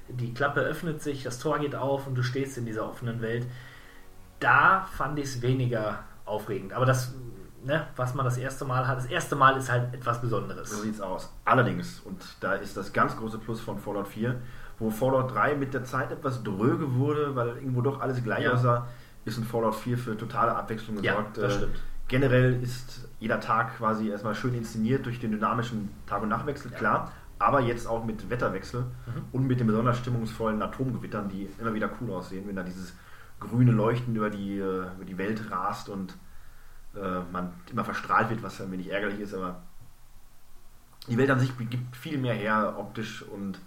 [0.09, 3.45] die Klappe öffnet sich, das Tor geht auf und du stehst in dieser offenen Welt.
[4.39, 6.73] Da fand ich es weniger aufregend.
[6.73, 7.13] Aber das,
[7.65, 10.69] ne, was man das erste Mal hat, das erste Mal ist halt etwas Besonderes.
[10.69, 11.31] So sieht's aus.
[11.45, 14.35] Allerdings, und da ist das ganz große Plus von Fallout 4,
[14.79, 18.53] wo Fallout 3 mit der Zeit etwas dröge wurde, weil irgendwo doch alles gleich Ja.
[18.53, 18.87] aussah,
[19.25, 21.37] ist in Fallout 4 für totale Abwechslung Ja, gesorgt.
[21.37, 21.75] das Äh, stimmt.
[22.09, 26.77] Generell ist jeder Tag quasi erstmal schön inszeniert durch den dynamischen Tag- und Nachtwechsel, Ja.
[26.77, 29.21] klar, aber jetzt auch mit Wetterwechsel Mhm.
[29.31, 32.93] und mit den besonders stimmungsvollen Atomgewittern, die immer wieder cool aussehen, wenn da dieses
[33.39, 34.63] grüne Leuchten über die, äh,
[34.95, 36.15] über die Welt rast und
[36.95, 39.61] äh, man immer verstrahlt wird, was ein wenig ärgerlich ist, aber
[41.07, 43.59] die Welt an sich gibt viel mehr her, optisch und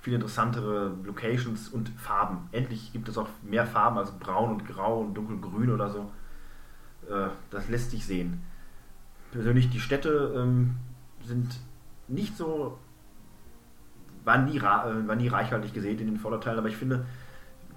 [0.00, 2.48] viel interessantere Locations und Farben.
[2.52, 6.10] Endlich gibt es auch mehr Farben als braun und grau und dunkelgrün oder so.
[7.10, 8.42] Äh, das lässt sich sehen.
[9.32, 10.76] Persönlich, die Städte ähm,
[11.24, 11.58] sind
[12.06, 12.78] nicht so,
[14.24, 17.04] waren nie, äh, waren nie reichhaltig gesehen in den Vorderteilen, aber ich finde,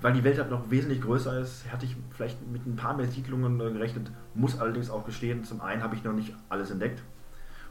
[0.01, 3.07] weil die Welt halt noch wesentlich größer ist, hatte ich vielleicht mit ein paar mehr
[3.07, 7.01] Siedlungen äh, gerechnet, muss allerdings auch gestehen, zum einen habe ich noch nicht alles entdeckt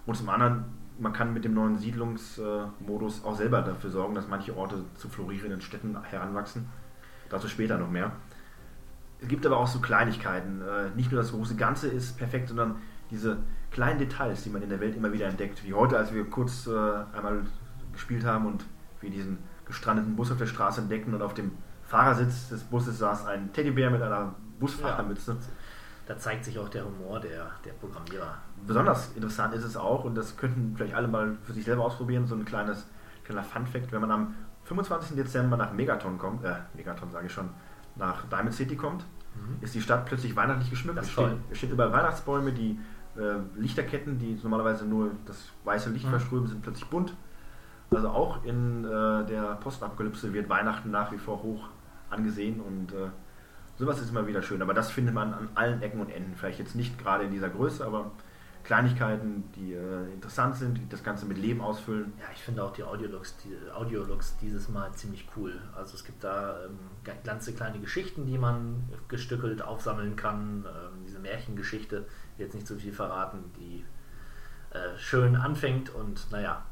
[0.06, 0.64] und zum anderen,
[0.98, 5.60] man kann mit dem neuen Siedlungsmodus auch selber dafür sorgen, dass manche Orte zu florierenden
[5.60, 6.66] Städten heranwachsen.
[7.30, 8.12] Dazu später noch mehr.
[9.20, 10.60] Es gibt aber auch so Kleinigkeiten.
[10.62, 12.76] Äh, Nicht nur das große Ganze ist perfekt, sondern
[13.10, 13.38] diese
[13.70, 15.64] kleinen Details, die man in der Welt immer wieder entdeckt.
[15.64, 17.42] Wie heute, als wir kurz äh, einmal
[17.92, 18.64] gespielt haben und
[19.00, 21.52] wir diesen gestrandeten Bus auf der Straße entdeckten und auf dem
[21.90, 25.36] Fahrersitz des Busses saß ein Teddybär mit einer Busfahrermütze.
[26.06, 28.34] Da zeigt sich auch der Humor der, der Programmierer.
[28.66, 32.26] Besonders interessant ist es auch, und das könnten vielleicht alle mal für sich selber ausprobieren,
[32.26, 32.86] so ein kleines,
[33.24, 35.16] kleiner Fun-Fact, wenn man am 25.
[35.16, 37.48] Dezember nach Megaton kommt, äh, Megaton sage ich schon,
[37.96, 39.04] nach Diamond City kommt,
[39.60, 40.98] ist die Stadt plötzlich weihnachtlich geschmückt.
[40.98, 42.78] Das Es stehen, es stehen überall Weihnachtsbäume, die
[43.16, 46.10] äh, Lichterketten, die normalerweise nur das weiße Licht Mhm.
[46.10, 47.14] verströmen, sind plötzlich bunt.
[47.90, 51.68] Also auch in äh, der Postapokalypse wird Weihnachten nach wie vor hoch
[52.10, 53.08] angesehen und äh,
[53.78, 54.62] sowas ist immer wieder schön.
[54.62, 56.34] Aber das findet man an allen Ecken und Enden.
[56.36, 58.10] Vielleicht jetzt nicht gerade in dieser Größe, aber
[58.62, 62.12] Kleinigkeiten, die äh, interessant sind, die das Ganze mit Leben ausfüllen.
[62.18, 65.58] Ja, ich finde auch die Audiologs, die Audiologs dieses Mal ziemlich cool.
[65.74, 70.66] Also es gibt da ähm, ga- ganze kleine Geschichten, die man gestückelt aufsammeln kann.
[70.66, 72.04] Ähm, diese Märchengeschichte,
[72.36, 73.82] jetzt nicht so viel verraten, die
[74.76, 76.62] äh, schön anfängt und naja,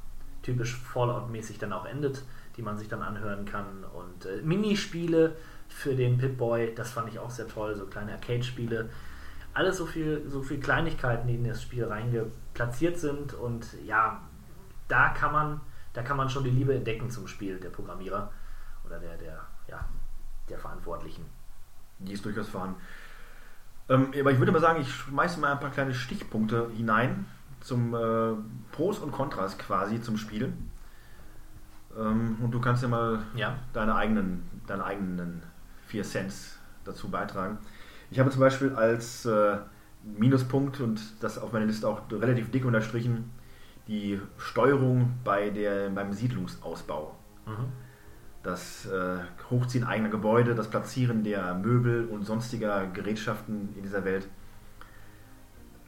[0.42, 2.22] typisch Fallout-mäßig dann auch endet,
[2.58, 3.84] die man sich dann anhören kann.
[3.94, 5.36] Und äh, Minispiele
[5.68, 8.90] für den Pip-Boy, das fand ich auch sehr toll, so kleine Arcade-Spiele.
[9.54, 14.20] Alles so viel, so viel Kleinigkeiten, die in das Spiel reingeplatziert sind und ja,
[14.88, 15.60] da kann man,
[15.92, 18.30] da kann man schon die Liebe entdecken zum Spiel der Programmierer
[18.84, 19.84] oder der, der, ja,
[20.48, 21.24] der Verantwortlichen.
[22.00, 22.80] Die ist durchaus vorhanden.
[23.88, 27.26] Ähm, aber ich würde mal sagen, ich schmeiße mal ein paar kleine Stichpunkte hinein
[27.60, 28.34] zum äh,
[28.72, 30.52] Pros und Kontras quasi zum Spiel.
[31.98, 33.56] Ähm, und du kannst ja mal Ja.
[33.72, 35.42] deine eigenen, deine eigenen
[35.86, 37.58] 4 Cents dazu beitragen.
[38.10, 39.56] Ich habe zum Beispiel als äh,
[40.04, 43.30] Minuspunkt und das auf meiner Liste auch relativ dick unterstrichen,
[43.88, 47.14] die Steuerung bei der, beim Siedlungsausbau.
[48.42, 49.18] Das äh,
[49.50, 54.28] Hochziehen eigener Gebäude, das Platzieren der Möbel und sonstiger Gerätschaften in dieser Welt.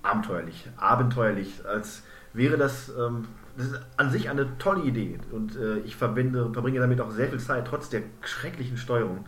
[0.02, 2.02] Abenteuerlich, abenteuerlich, als
[2.32, 3.28] wäre das, ähm,
[3.61, 7.28] das ist an sich eine tolle Idee und äh, ich verbinde, verbringe damit auch sehr
[7.28, 9.26] viel Zeit, trotz der schrecklichen Steuerung.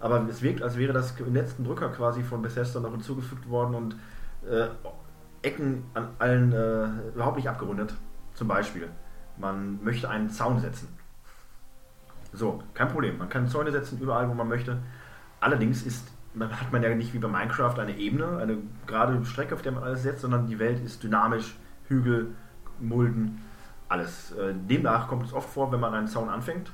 [0.00, 3.74] Aber es wirkt, als wäre das im letzten Drücker quasi von Bethesda noch hinzugefügt worden
[3.76, 3.96] und
[4.50, 4.66] äh,
[5.42, 7.94] Ecken an allen äh, überhaupt nicht abgerundet.
[8.34, 8.88] Zum Beispiel,
[9.38, 10.88] man möchte einen Zaun setzen.
[12.32, 13.18] So, kein Problem.
[13.18, 14.78] Man kann Zäune setzen überall, wo man möchte.
[15.38, 19.54] Allerdings ist, man, hat man ja nicht wie bei Minecraft eine Ebene, eine gerade Strecke,
[19.54, 21.56] auf der man alles setzt, sondern die Welt ist dynamisch,
[21.88, 22.28] Hügel,
[22.80, 23.40] Mulden,
[23.92, 24.32] alles.
[24.32, 26.72] Äh, demnach kommt es oft vor, wenn man einen Zaun anfängt,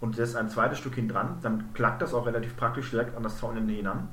[0.00, 3.22] und setzt ein zweites Stück hin dran, dann klackt das auch relativ praktisch direkt an
[3.22, 4.08] das Zaunende hinan.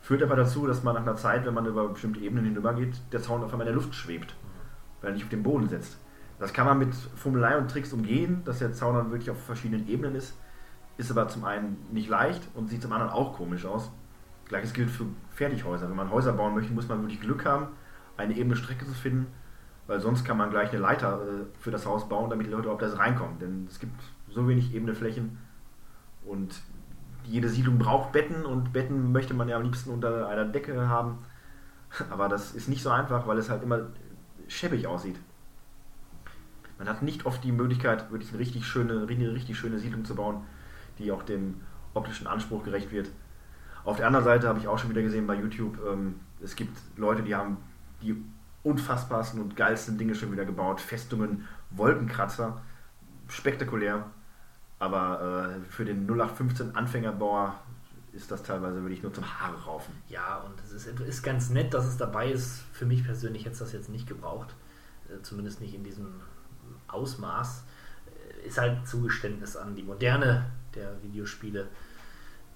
[0.00, 3.20] Führt aber dazu, dass man nach einer Zeit, wenn man über bestimmte Ebenen hinübergeht, der
[3.20, 4.34] Zaun auf einmal in der Luft schwebt,
[5.00, 5.98] weil er nicht auf dem Boden sitzt.
[6.38, 9.86] Das kann man mit Fummelei und Tricks umgehen, dass der Zaun dann wirklich auf verschiedenen
[9.88, 10.34] Ebenen ist.
[10.96, 13.90] Ist aber zum einen nicht leicht und sieht zum anderen auch komisch aus.
[14.48, 15.88] Gleiches gilt für Fertighäuser.
[15.88, 17.68] Wenn man Häuser bauen möchte, muss man wirklich Glück haben,
[18.16, 19.26] eine ebene Strecke zu finden,
[19.90, 22.70] weil sonst kann man gleich eine Leiter äh, für das Haus bauen, damit die Leute
[22.70, 23.40] auf das reinkommen.
[23.40, 25.38] Denn es gibt so wenig ebene Flächen
[26.24, 26.54] und
[27.24, 31.18] jede Siedlung braucht Betten und Betten möchte man ja am liebsten unter einer Decke haben.
[32.08, 33.88] Aber das ist nicht so einfach, weil es halt immer
[34.46, 35.16] schäbig aussieht.
[36.78, 40.14] Man hat nicht oft die Möglichkeit, wirklich eine richtig schöne, eine richtig schöne Siedlung zu
[40.14, 40.44] bauen,
[41.00, 41.62] die auch dem
[41.94, 43.10] optischen Anspruch gerecht wird.
[43.84, 46.78] Auf der anderen Seite habe ich auch schon wieder gesehen bei YouTube, ähm, es gibt
[46.96, 47.56] Leute, die haben
[48.02, 48.22] die
[48.62, 50.80] unfassbarsten und geilsten Dinge schon wieder gebaut.
[50.80, 52.60] Festungen, Wolkenkratzer,
[53.28, 54.04] spektakulär.
[54.78, 57.54] Aber äh, für den 0815 Anfängerbauer
[58.12, 59.94] ist das teilweise wirklich nur zum Haare raufen.
[60.08, 62.62] Ja, und es ist, ist ganz nett, dass es dabei ist.
[62.72, 64.54] Für mich persönlich hätte es das jetzt nicht gebraucht.
[65.08, 66.20] Äh, zumindest nicht in diesem
[66.88, 67.64] Ausmaß.
[68.42, 71.68] Äh, ist halt Zugeständnis an die Moderne der Videospiele.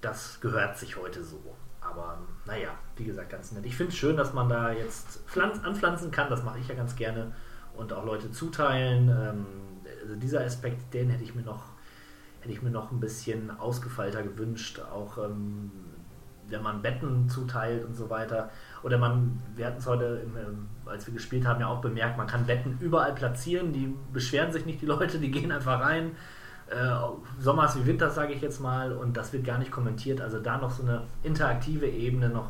[0.01, 1.55] Das gehört sich heute so.
[1.89, 3.65] Aber naja, wie gesagt, ganz nett.
[3.65, 6.29] Ich finde es schön, dass man da jetzt pflanz anpflanzen kann.
[6.29, 7.33] Das mache ich ja ganz gerne.
[7.75, 9.09] Und auch Leute zuteilen.
[9.09, 9.45] Ähm,
[10.01, 11.75] also dieser Aspekt, den hätte ich mir noch
[12.45, 15.71] hätte ich mir noch ein bisschen ausgefeilter gewünscht, auch ähm,
[16.47, 18.51] wenn man Betten zuteilt und so weiter.
[18.83, 22.19] Oder man, wir hatten es heute, im, ähm, als wir gespielt haben, ja auch bemerkt,
[22.19, 26.11] man kann Betten überall platzieren, die beschweren sich nicht die Leute, die gehen einfach rein.
[26.69, 30.21] Äh, Sommers wie Winters, sage ich jetzt mal, und das wird gar nicht kommentiert.
[30.21, 32.49] Also da noch so eine interaktive Ebene noch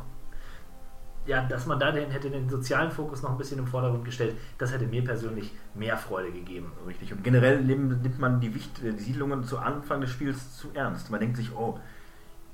[1.26, 4.36] ja, dass man da den, hätte den sozialen Fokus noch ein bisschen im Vordergrund gestellt,
[4.58, 6.72] das hätte mir persönlich mehr Freude gegeben.
[6.86, 7.12] Richtig.
[7.12, 11.10] Und generell nimmt man die, Wicht, die Siedlungen zu Anfang des Spiels zu ernst.
[11.10, 11.78] Man denkt sich, oh,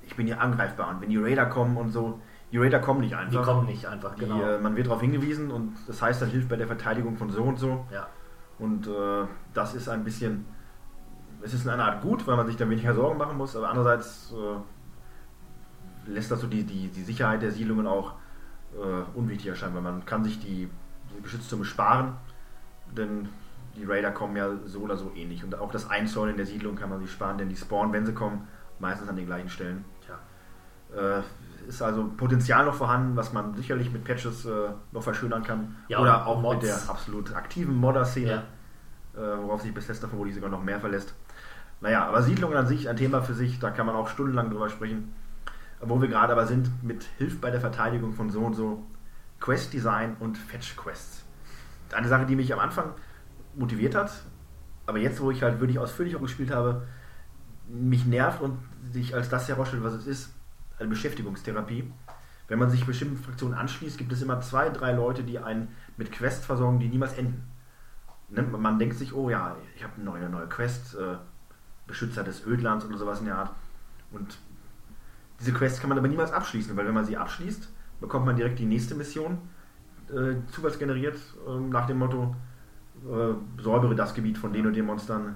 [0.03, 0.89] ich bin hier angreifbar.
[0.89, 3.41] Und wenn die Raider kommen und so, die Raider kommen nicht einfach.
[3.41, 4.37] Die kommen nicht einfach, genau.
[4.37, 7.31] Die, äh, man wird darauf hingewiesen und das heißt, das hilft bei der Verteidigung von
[7.31, 7.87] so und so.
[7.93, 8.09] Ja.
[8.59, 10.47] Und äh, das ist ein bisschen,
[11.43, 13.69] es ist in einer Art gut, weil man sich dann weniger Sorgen machen muss, aber
[13.69, 18.15] andererseits äh, lässt das so die, die, die Sicherheit der Siedlungen auch
[18.75, 20.69] äh, unwichtig erscheinen, weil man kann sich die,
[21.17, 22.15] die Geschütztürme sparen,
[22.97, 23.29] denn
[23.77, 25.45] die Raider kommen ja so oder so ähnlich.
[25.45, 28.13] Und auch das Einzäunen der Siedlung kann man sich sparen, denn die spawnen, wenn sie
[28.13, 28.47] kommen,
[28.79, 29.85] meistens an den gleichen Stellen.
[30.05, 30.19] Tja.
[31.19, 31.23] Äh,
[31.69, 34.51] ist also Potenzial noch vorhanden, was man sicherlich mit Patches äh,
[34.91, 35.77] noch verschönern kann.
[35.89, 36.55] Ja, oder auch Mods.
[36.57, 38.43] mit der absolut aktiven Modder-Szene,
[39.15, 39.35] Ja.
[39.35, 41.15] äh, worauf sich Bethesda vermutlich sogar noch mehr verlässt.
[41.83, 44.71] Naja, aber Siedlungen an sich, ein Thema für sich, da kann man auch stundenlang drüber
[44.71, 45.13] sprechen.
[45.81, 48.87] Wo wir gerade aber sind, mit Hilfe bei der Verteidigung von so und so,
[49.41, 51.25] Quest-Design und Fetch-Quests.
[51.93, 52.93] Eine Sache, die mich am Anfang
[53.57, 54.13] motiviert hat,
[54.87, 56.87] aber jetzt, wo ich halt wirklich ausführlich auch gespielt habe,
[57.69, 58.59] mich nervt und
[58.93, 60.33] sich als das herausstellt, was es ist,
[60.79, 61.91] eine Beschäftigungstherapie.
[62.47, 66.13] Wenn man sich bestimmten Fraktionen anschließt, gibt es immer zwei, drei Leute, die einen mit
[66.13, 67.43] Quests versorgen, die niemals enden.
[68.29, 68.43] Ne?
[68.43, 71.17] Man denkt sich, oh ja, ich habe eine neue, neue Quest, äh,
[71.93, 73.51] Beschützer des Ödlands oder sowas in der Art.
[74.13, 74.39] Und
[75.39, 77.69] diese Quests kann man aber niemals abschließen, weil wenn man sie abschließt,
[78.01, 79.37] bekommt man direkt die nächste Mission
[80.09, 81.17] äh, zufallsgeneriert
[81.47, 82.35] äh, nach dem Motto
[83.05, 85.35] äh, säubere das Gebiet von den und den Monstern,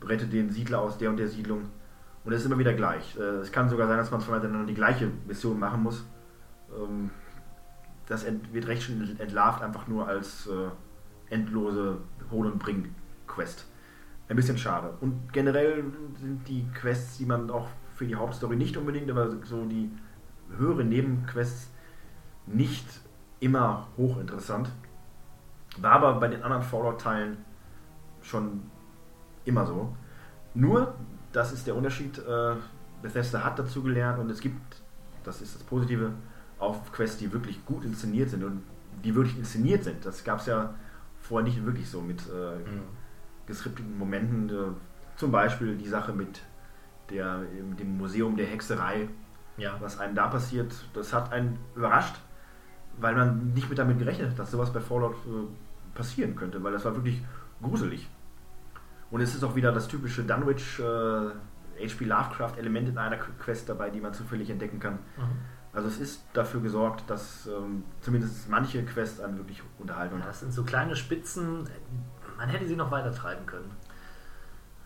[0.00, 1.62] rette den Siedler aus der und der Siedlung.
[2.24, 3.16] Und es ist immer wieder gleich.
[3.18, 6.04] Äh, es kann sogar sein, dass man zweimal hintereinander die gleiche Mission machen muss.
[6.70, 7.10] Ähm,
[8.06, 11.98] das wird recht schnell entlarvt, einfach nur als äh, endlose
[12.30, 13.66] Hol- und Bring-Quest.
[14.28, 14.94] Ein bisschen schade.
[15.00, 15.84] Und generell
[16.20, 19.90] sind die Quests, die man auch für die Hauptstory nicht unbedingt, aber so die
[20.56, 21.70] höheren Nebenquests
[22.46, 22.86] nicht
[23.40, 24.70] immer hochinteressant.
[25.78, 27.36] War aber bei den anderen Fallout-Teilen
[28.22, 28.62] schon
[29.44, 29.94] immer so.
[30.54, 30.94] Nur,
[31.32, 32.54] das ist der Unterschied, äh,
[33.02, 34.82] Bethesda hat dazu gelernt und es gibt,
[35.22, 36.12] das ist das Positive,
[36.58, 38.62] auch Quests, die wirklich gut inszeniert sind und
[39.04, 40.04] die wirklich inszeniert sind.
[40.04, 40.74] Das gab es ja
[41.20, 42.82] vorher nicht wirklich so mit äh, Mhm.
[43.46, 44.48] Geskripteten Momenten.
[44.50, 44.72] Äh,
[45.16, 46.42] zum Beispiel die Sache mit
[47.10, 47.38] der,
[47.68, 49.08] mit dem Museum der Hexerei,
[49.56, 49.76] Ja.
[49.80, 52.16] was einem da passiert, das hat einen überrascht,
[52.98, 56.72] weil man nicht mit damit gerechnet hat, dass sowas bei Fallout äh, passieren könnte, weil
[56.72, 57.24] das war wirklich
[57.62, 58.08] gruselig.
[59.10, 63.68] Und es ist auch wieder das typische Dunwich äh, HP Lovecraft Element in einer Quest
[63.68, 64.98] dabei, die man zufällig entdecken kann.
[65.72, 70.20] Also es ist dafür gesorgt, dass ähm, zumindest manche Quests einen wirklich unterhalten.
[70.24, 71.68] Das sind so kleine Spitzen,
[72.36, 73.70] man hätte sie noch weiter treiben können.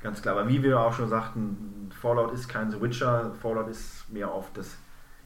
[0.03, 4.09] Ganz klar, aber wie wir auch schon sagten, Fallout ist kein The Witcher, Fallout ist
[4.11, 4.77] mehr auf das,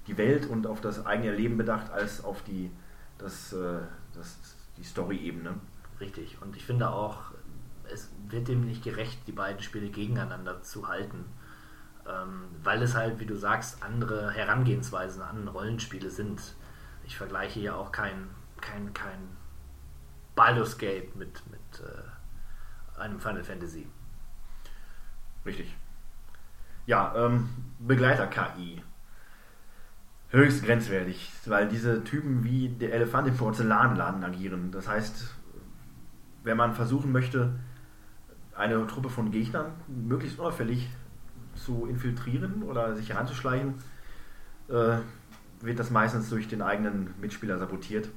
[0.06, 2.70] die Welt und auf das eigene Leben bedacht, als auf die,
[3.18, 3.78] das, äh,
[4.14, 5.54] das, die Story-Ebene.
[6.00, 6.42] Richtig.
[6.42, 7.32] Und ich finde auch,
[7.92, 11.24] es wird dem nicht gerecht, die beiden Spiele gegeneinander zu halten.
[12.06, 16.40] ähm, weil es halt, wie du sagst, andere Herangehensweisen an Rollenspiele sind.
[17.04, 18.28] Ich vergleiche hier auch kein,
[18.60, 19.36] kein, kein
[20.34, 22.02] Baldur's Gate mit, mit äh,
[22.98, 23.86] einem Final Fantasy.
[25.44, 25.74] Richtig.
[26.86, 28.82] Ja, ähm, Begleiter-KI.
[30.30, 34.72] Höchst grenzwertig, weil diese Typen wie der Elefant im Porzellanladen agieren.
[34.72, 35.34] Das heißt,
[36.42, 37.54] wenn man versuchen möchte,
[38.56, 40.88] eine Truppe von Gegnern möglichst unauffällig
[41.54, 43.74] zu infiltrieren oder sich heranzuschleichen,
[44.68, 44.98] äh,
[45.60, 48.08] wird das meistens durch den eigenen Mitspieler sabotiert.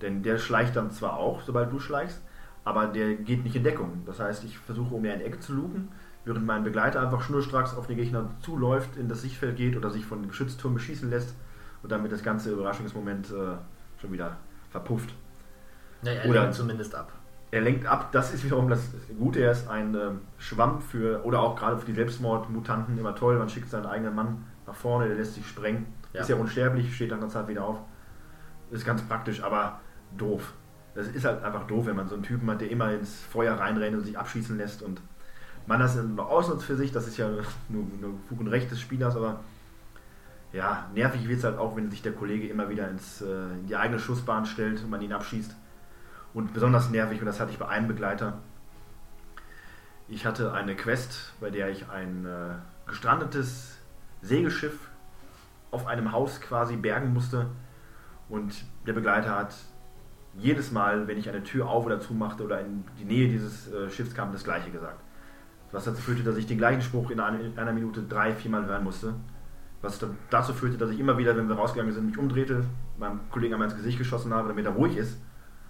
[0.00, 2.20] Denn der schleicht dann zwar auch, sobald du schleichst,
[2.68, 4.02] aber der geht nicht in Deckung.
[4.06, 5.88] Das heißt, ich versuche, um mir eine Ecke zu luken,
[6.24, 10.04] während mein Begleiter einfach schnurstracks auf den Gegner zuläuft, in das Sichtfeld geht oder sich
[10.04, 11.34] von Geschützturm beschießen lässt
[11.82, 13.56] und damit das ganze Überraschungsmoment äh,
[14.00, 14.36] schon wieder
[14.70, 15.14] verpufft.
[16.02, 17.12] Ja, er Oder- lenkt zumindest ab.
[17.50, 21.40] Er lenkt ab, das ist wiederum das Gute, er ist ein ähm, Schwamm für, oder
[21.40, 25.16] auch gerade für die Selbstmordmutanten immer toll, man schickt seinen eigenen Mann nach vorne, der
[25.16, 26.20] lässt sich sprengen, Ja.
[26.20, 27.78] ist ja unsterblich, steht dann ganz Zeit wieder auf.
[28.70, 29.80] Ist ganz praktisch, aber
[30.18, 30.52] doof.
[30.94, 33.54] Das ist halt einfach doof, wenn man so einen Typen hat, der immer ins Feuer
[33.54, 35.00] reinrennt und sich abschießen lässt und
[35.66, 37.28] man das noch ausnutzt für sich, das ist ja
[37.68, 39.40] nur, nur Fug und Recht des Spielers, aber
[40.52, 43.66] ja, nervig wird es halt auch, wenn sich der Kollege immer wieder ins, äh, in
[43.66, 45.54] die eigene Schussbahn stellt und man ihn abschießt.
[46.32, 48.38] Und besonders nervig, und das hatte ich bei einem Begleiter.
[50.08, 52.54] Ich hatte eine Quest, bei der ich ein äh,
[52.86, 53.76] gestrandetes
[54.22, 54.88] Segelschiff
[55.70, 57.46] auf einem Haus quasi bergen musste.
[58.30, 58.54] Und
[58.86, 59.54] der Begleiter hat
[60.38, 63.72] jedes Mal, wenn ich eine Tür auf oder zu machte oder in die Nähe dieses
[63.72, 65.00] äh, Schiffs kam, das gleiche gesagt.
[65.72, 68.64] Was dazu führte, dass ich den gleichen Spruch in einer, in einer Minute drei, viermal
[68.66, 69.14] hören musste.
[69.82, 72.64] Was dazu führte, dass ich immer wieder, wenn wir rausgegangen sind, mich umdrehte,
[72.98, 75.18] meinem Kollegen einmal ins Gesicht geschossen habe, damit er ruhig ist,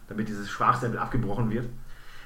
[0.08, 1.66] damit dieses Schwachstempel abgebrochen wird.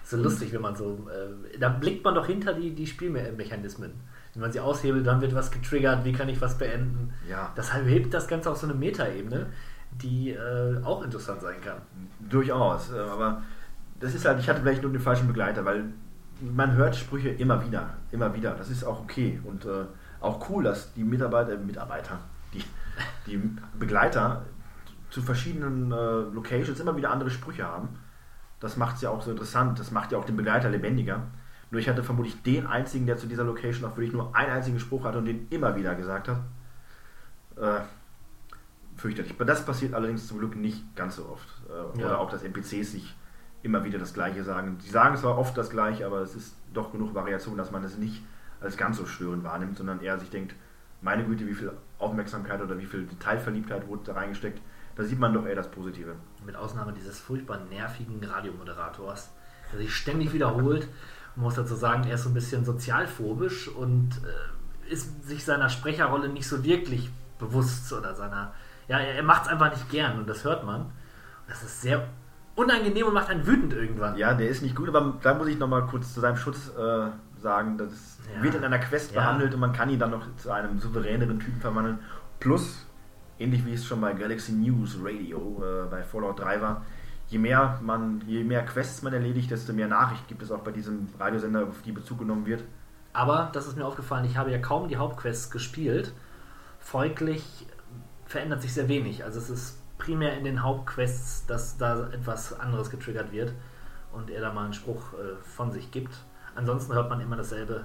[0.04, 1.08] So lustig, wenn man so.
[1.08, 3.92] Äh, da blickt man doch hinter die, die Spielmechanismen.
[4.34, 7.12] Wenn man sie aushebelt, dann wird was getriggert, wie kann ich was beenden.
[7.28, 7.52] Ja.
[7.54, 9.46] Das hebt das Ganze auf so eine Metaebene,
[10.00, 11.78] die äh, auch interessant sein kann.
[12.20, 13.42] Durchaus, äh, aber
[14.00, 15.84] das ist halt, ich hatte vielleicht nur den falschen Begleiter, weil
[16.40, 18.54] man hört Sprüche immer wieder, immer wieder.
[18.54, 19.84] Das ist auch okay und äh,
[20.20, 22.18] auch cool, dass die Mitarbeiter, Mitarbeiter,
[22.52, 22.64] die,
[23.26, 23.40] die
[23.78, 24.42] Begleiter
[25.10, 25.94] zu verschiedenen äh,
[26.34, 27.90] Locations immer wieder andere Sprüche haben.
[28.60, 31.22] Das macht es ja auch so interessant, das macht ja auch den Begleiter lebendiger.
[31.70, 34.78] Nur ich hatte vermutlich den einzigen, der zu dieser Location auch wirklich nur einen einzigen
[34.78, 36.38] Spruch hatte und den immer wieder gesagt hat.
[37.56, 37.80] Äh,
[39.02, 39.32] fürchterlich.
[39.32, 41.48] Aber das passiert allerdings zum Glück nicht ganz so oft.
[41.68, 42.06] Äh, Ja.
[42.06, 43.14] Oder auch, dass NPCs sich
[43.62, 44.78] immer wieder das Gleiche sagen.
[44.84, 47.98] Die sagen zwar oft das Gleiche, aber es ist doch genug Variation, dass man es
[47.98, 48.22] nicht
[48.60, 50.54] als ganz so störend wahrnimmt, sondern eher sich denkt,
[51.00, 54.60] meine Güte, wie viel Aufmerksamkeit oder wie viel Detailverliebtheit wurde da reingesteckt.
[54.94, 56.14] Da sieht man doch eher das Positive.
[56.44, 59.30] Mit Ausnahme dieses furchtbar nervigen Radiomoderators,
[59.72, 60.86] der sich ständig wiederholt.
[61.34, 65.68] Man muss dazu sagen, er ist so ein bisschen sozialphobisch und äh, ist sich seiner
[65.70, 68.52] Sprecherrolle nicht so wirklich bewusst oder seiner.
[68.92, 70.90] Ja, er, er macht es einfach nicht gern und das hört man.
[71.48, 72.06] Das ist sehr
[72.54, 74.16] unangenehm und macht einen wütend irgendwann.
[74.16, 77.06] Ja, der ist nicht gut, aber da muss ich nochmal kurz zu seinem Schutz äh,
[77.40, 78.42] sagen, das Ja.
[78.42, 79.22] wird in einer Quest Ja.
[79.22, 82.00] behandelt und man kann ihn dann noch zu einem souveräneren Typen verwandeln.
[82.38, 82.86] Plus,
[83.38, 86.84] ähnlich wie es schon bei Galaxy News Radio äh, bei Fallout 3 war,
[87.28, 90.70] je mehr man, je mehr Quests man erledigt, desto mehr Nachricht gibt es auch bei
[90.70, 92.62] diesem Radiosender, auf die Bezug genommen wird.
[93.14, 96.12] Aber das ist mir aufgefallen, ich habe ja kaum die Hauptquests gespielt.
[96.80, 97.66] Folglich
[98.32, 99.24] verändert sich sehr wenig.
[99.24, 103.52] Also es ist primär in den Hauptquests, dass da etwas anderes getriggert wird
[104.12, 106.14] und er da mal einen Spruch äh, von sich gibt.
[106.54, 107.84] Ansonsten hört man immer dasselbe.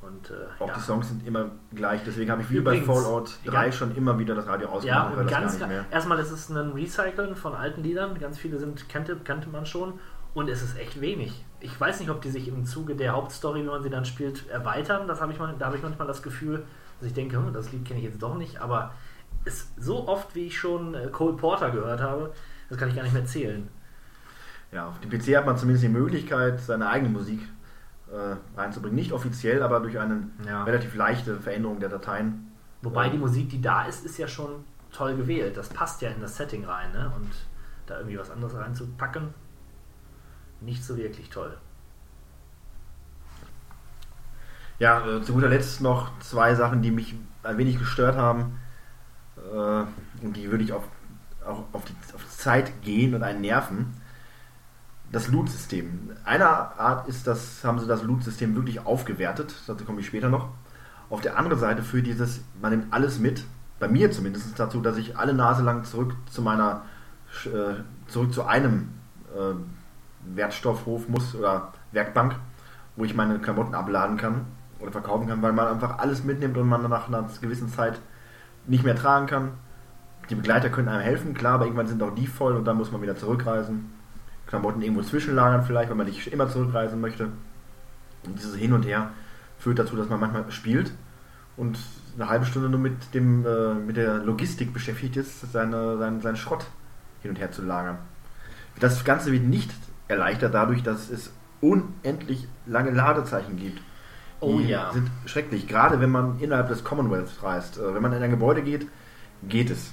[0.00, 0.74] Und, äh, Auch ja.
[0.74, 3.72] die Songs sind immer gleich, deswegen habe ich wie bei Übrigens, Fallout 3 ja.
[3.72, 5.84] schon immer wieder das Radio Ja, ausgemacht, weil und das ganz gar nicht mehr.
[5.90, 8.16] erstmal ist es ein Recyceln von alten Liedern.
[8.20, 9.94] Ganz viele sind kannte, kannte man schon
[10.34, 11.44] und es ist echt wenig.
[11.60, 14.48] Ich weiß nicht, ob die sich im Zuge der Hauptstory, wenn man sie dann spielt,
[14.48, 15.08] erweitern.
[15.08, 16.64] Das habe ich mal, da habe ich manchmal das Gefühl,
[17.00, 18.60] dass ich denke, hm, das Lied kenne ich jetzt doch nicht.
[18.60, 18.92] Aber
[19.48, 22.32] es so oft, wie ich schon äh, Cole Porter gehört habe,
[22.68, 23.68] das kann ich gar nicht mehr zählen.
[24.70, 27.40] Ja, auf dem PC hat man zumindest die Möglichkeit, seine eigene Musik
[28.12, 28.96] äh, reinzubringen.
[28.96, 30.64] Nicht offiziell, aber durch eine Ja.
[30.64, 32.52] relativ leichte Veränderung der Dateien.
[32.82, 35.56] Wobei die Musik, die da ist, ist ja schon toll gewählt.
[35.56, 37.10] Das passt ja in das Setting rein, ne?
[37.16, 37.30] Und
[37.86, 39.32] da irgendwie was anderes reinzupacken,
[40.60, 41.56] nicht so wirklich toll.
[44.78, 48.57] Ja, äh, zu guter Letzt noch zwei Sachen, die mich ein wenig gestört haben.
[49.52, 50.84] Äh, und die würde ich auf,
[51.44, 53.94] auch auf die, auf die Zeit gehen und einen nerven.
[55.10, 56.10] Das Loot-System.
[56.24, 60.50] Einer Art ist das, haben sie das Loot-System wirklich aufgewertet, dazu komme ich später noch.
[61.08, 63.44] Auf der anderen Seite für dieses, man nimmt alles mit,
[63.80, 66.82] bei mir zumindest dazu, dass ich alle Nase lang zurück zu meiner,
[67.46, 68.90] äh, zurück zu einem
[69.34, 69.54] äh,
[70.36, 72.36] Wertstoffhof muss oder Werkbank,
[72.96, 74.44] wo ich meine Klamotten abladen kann.
[74.80, 77.98] oder verkaufen kann, weil man einfach alles mitnimmt und man nach einer gewissen Zeit
[78.68, 79.52] nicht mehr tragen kann.
[80.30, 82.92] Die Begleiter können einem helfen, klar, aber irgendwann sind auch die voll und dann muss
[82.92, 83.90] man wieder zurückreisen.
[84.46, 87.28] Klamotten irgendwo zwischenlagern vielleicht, weil man nicht immer zurückreisen möchte.
[88.24, 89.10] Und dieses Hin und Her
[89.58, 90.92] führt dazu, dass man manchmal spielt
[91.56, 91.78] und
[92.14, 96.36] eine halbe Stunde nur mit, dem, äh, mit der Logistik beschäftigt ist, seine, seinen, seinen
[96.36, 96.66] Schrott
[97.22, 97.98] hin und her zu lagern.
[98.80, 99.70] Das Ganze wird nicht
[100.06, 103.80] erleichtert dadurch, dass es unendlich lange Ladezeichen gibt.
[104.40, 104.92] Oh Die ja.
[104.92, 105.66] sind schrecklich.
[105.66, 107.78] Gerade wenn man innerhalb des Commonwealths reist.
[107.78, 108.86] Äh, Wenn man in ein Gebäude geht,
[109.42, 109.92] geht es.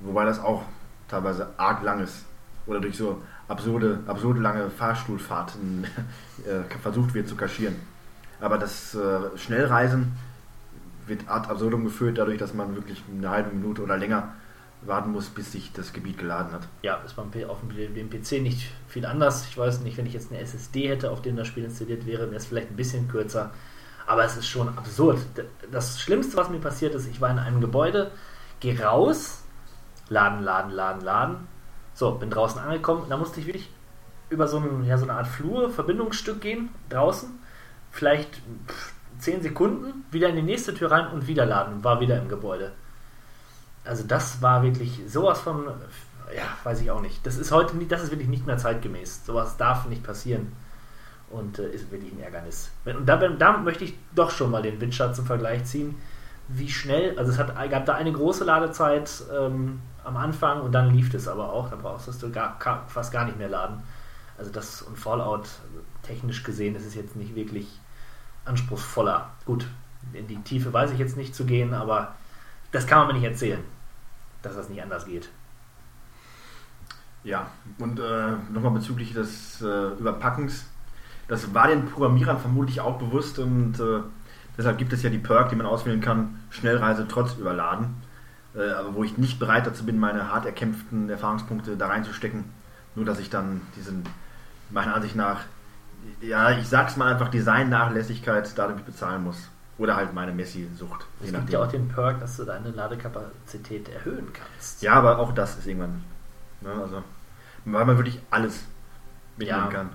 [0.00, 0.62] Wobei das auch
[1.08, 2.24] teilweise arg lang ist.
[2.66, 5.86] Oder durch so absurde, absurde lange Fahrstuhlfahrten
[6.46, 7.76] äh, versucht wird zu kaschieren.
[8.40, 10.12] Aber das äh, Schnellreisen
[11.06, 14.32] wird ad absurdum geführt, dadurch, dass man wirklich eine halbe Minute oder länger
[14.86, 16.68] warten muss, bis sich das Gebiet geladen hat.
[16.82, 19.46] Ja, ist beim auf dem, PC nicht viel anders.
[19.48, 22.26] Ich weiß nicht, wenn ich jetzt eine SSD hätte, auf dem das Spiel installiert wäre,
[22.26, 23.50] wäre es vielleicht ein bisschen kürzer.
[24.06, 25.18] Aber es ist schon absurd.
[25.70, 28.10] Das Schlimmste, was mir passiert ist, ich war in einem Gebäude,
[28.60, 29.42] gehe raus,
[30.08, 31.36] laden, laden, laden, laden.
[31.94, 33.06] So, bin draußen angekommen.
[33.08, 33.70] Da musste ich wirklich
[34.28, 37.30] über so, einen, ja, so eine Art Flur, Verbindungsstück gehen, draußen.
[37.90, 41.82] Vielleicht pff, 10 Sekunden, wieder in die nächste Tür rein und wieder laden.
[41.84, 42.72] War wieder im Gebäude.
[43.84, 45.66] Also das war wirklich sowas von,
[46.34, 47.26] ja, weiß ich auch nicht.
[47.26, 49.26] Das ist heute nicht, das ist wirklich nicht mehr zeitgemäß.
[49.26, 50.52] Sowas darf nicht passieren.
[51.30, 52.70] Und äh, ist wirklich ein Ärgernis.
[52.84, 55.96] Und da, da möchte ich doch schon mal den Witcher zum Vergleich ziehen.
[56.48, 60.90] Wie schnell, also es hat, gab da eine große Ladezeit ähm, am Anfang und dann
[60.90, 61.70] lief es aber auch.
[61.70, 62.58] Da brauchst du gar,
[62.88, 63.82] fast gar nicht mehr laden.
[64.38, 67.80] Also das und Fallout, also technisch gesehen, ist es jetzt nicht wirklich
[68.44, 69.30] anspruchsvoller.
[69.46, 69.66] Gut,
[70.12, 72.14] in die Tiefe weiß ich jetzt nicht zu gehen, aber
[72.72, 73.60] das kann man mir nicht erzählen,
[74.44, 75.28] dass das nicht anders geht.
[77.24, 77.46] Ja,
[77.78, 80.66] und äh, nochmal bezüglich des äh, Überpackens.
[81.26, 84.00] Das war den Programmierern vermutlich auch bewusst und äh,
[84.58, 87.94] deshalb gibt es ja die Perk, die man auswählen kann, Schnellreise trotz Überladen.
[88.54, 92.44] Äh, aber wo ich nicht bereit dazu bin, meine hart erkämpften Erfahrungspunkte da reinzustecken,
[92.94, 94.04] nur dass ich dann diesen,
[94.70, 95.40] meiner Ansicht nach,
[96.20, 99.48] ja, ich sag's mal einfach, Design-Nachlässigkeit dadurch bezahlen muss.
[99.76, 101.04] Oder halt meine Messi-Sucht.
[101.24, 104.82] Es gibt ja auch den Perk, dass du deine Ladekapazität erhöhen kannst.
[104.82, 106.04] Ja, aber auch das ist irgendwann.
[106.60, 107.02] Ne, also,
[107.64, 108.60] weil man wirklich alles
[109.36, 109.66] mitnehmen Ja.
[109.70, 109.90] kann.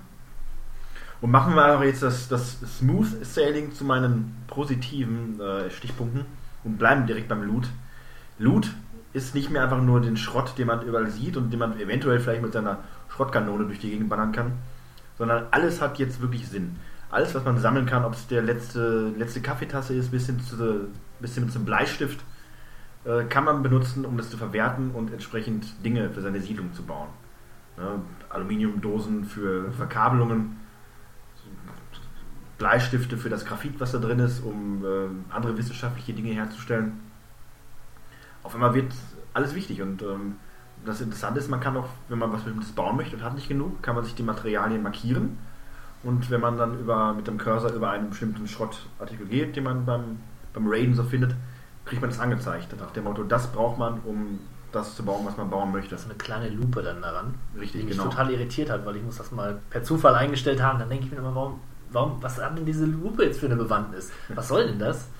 [1.22, 6.24] Und machen wir aber jetzt das, das Smooth Sailing zu meinen positiven äh, Stichpunkten
[6.64, 7.68] und bleiben direkt beim Loot.
[8.38, 8.70] Loot
[9.12, 12.20] ist nicht mehr einfach nur den Schrott, den man überall sieht und den man eventuell
[12.20, 12.78] vielleicht mit seiner
[13.08, 14.52] Schrottkanone durch die Gegend ballern kann,
[15.18, 16.76] sondern alles hat jetzt wirklich Sinn.
[17.10, 20.88] Alles, was man sammeln kann, ob es der letzte, letzte Kaffeetasse ist, bis hin, zu,
[21.18, 22.20] bis hin zum Bleistift,
[23.04, 26.84] äh, kann man benutzen, um das zu verwerten und entsprechend Dinge für seine Siedlung zu
[26.84, 27.08] bauen.
[27.76, 28.00] Ne?
[28.28, 30.60] Aluminiumdosen für Verkabelungen,
[32.58, 37.00] Bleistifte für das Graphit, was da drin ist, um äh, andere wissenschaftliche Dinge herzustellen.
[38.44, 38.92] Auf einmal wird
[39.34, 40.36] alles wichtig und ähm,
[40.84, 43.48] das Interessante ist, man kann auch, wenn man was bestimmtes bauen möchte und hat nicht
[43.48, 45.38] genug, kann man sich die Materialien markieren
[46.02, 49.84] und wenn man dann über, mit dem Cursor über einen bestimmten Schrottartikel geht, den man
[49.84, 50.20] beim,
[50.52, 51.34] beim Raiden so findet,
[51.84, 52.74] kriegt man das angezeigt.
[52.78, 54.38] Nach dem Motto, das braucht man, um
[54.72, 55.90] das zu bauen, was man bauen möchte.
[55.90, 58.08] Das ist eine kleine Lupe dann daran, Richtig, die mich genau.
[58.08, 60.78] total irritiert hat, weil ich muss das mal per Zufall eingestellt haben.
[60.78, 63.56] Dann denke ich mir immer, warum, warum, was hat denn diese Lupe jetzt für eine
[63.56, 64.10] Bewandtnis?
[64.34, 65.08] Was soll denn das?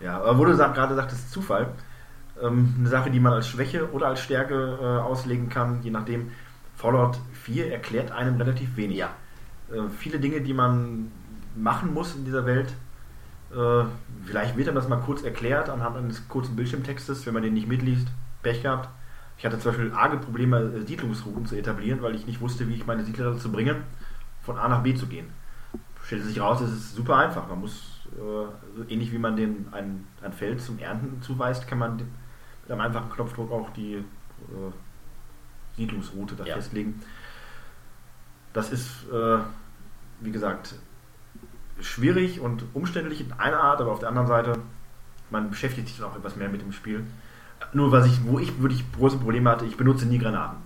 [0.00, 1.72] Ja, aber wo du gerade sagtest, Zufall,
[2.40, 6.30] ähm, eine Sache, die man als Schwäche oder als Stärke äh, auslegen kann, je nachdem.
[6.76, 8.98] Fallout 4 erklärt einem relativ wenig.
[8.98, 9.10] Ja.
[9.72, 11.10] Äh, viele Dinge, die man
[11.56, 12.72] machen muss in dieser Welt,
[13.50, 13.84] äh,
[14.24, 17.68] vielleicht wird einem das mal kurz erklärt anhand eines kurzen Bildschirmtextes, wenn man den nicht
[17.68, 18.08] mitliest.
[18.42, 18.88] Pech gehabt.
[19.36, 22.74] Ich hatte zum Beispiel arge Probleme, äh, Siedlungsrouten zu etablieren, weil ich nicht wusste, wie
[22.74, 23.76] ich meine Siedler dazu bringe,
[24.42, 25.26] von A nach B zu gehen.
[26.04, 27.48] Stellte sich raus, es ist super einfach.
[27.48, 28.48] Man muss, so
[28.88, 32.06] ähnlich wie man den ein, ein Feld zum Ernten zuweist, kann man mit
[32.70, 34.04] einem einfachen Knopfdruck auch die äh,
[35.76, 36.54] Siedlungsroute da Ja.
[36.54, 37.02] festlegen.
[38.52, 39.38] Das ist, äh,
[40.20, 40.74] wie gesagt,
[41.80, 44.54] schwierig und umständlich in einer Art, aber auf der anderen Seite,
[45.30, 47.04] man beschäftigt sich dann auch etwas mehr mit dem Spiel.
[47.72, 50.58] Nur was ich, wo ich wirklich große Probleme hatte, ich benutze nie Granaten.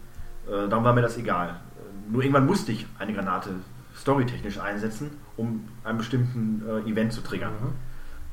[0.47, 1.49] Äh, darum war mir das egal.
[1.49, 3.51] Äh, nur irgendwann musste ich eine Granate
[3.97, 7.53] storytechnisch einsetzen, um einen bestimmten äh, Event zu triggern.
[7.53, 7.73] Mhm.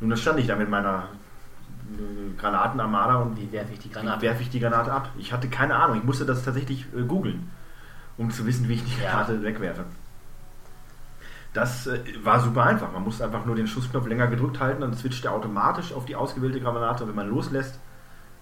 [0.01, 1.07] Nun, das stand ich da mit meiner
[1.97, 4.22] äh, Granatenarmada und Wie werfe ich die wie Granate?
[4.22, 5.09] werfe ich die Granate ab?
[5.17, 5.97] Ich hatte keine Ahnung.
[5.97, 7.49] Ich musste das tatsächlich äh, googeln,
[8.17, 9.11] um zu wissen, wie ich die Ja.
[9.11, 9.86] Granate wegwerfe.
[11.54, 12.91] Das äh, war super einfach.
[12.91, 16.16] Man musste einfach nur den Schussknopf länger gedrückt halten, dann switcht er automatisch auf die
[16.16, 17.08] ausgewählte Granate.
[17.08, 17.80] Wenn man loslässt,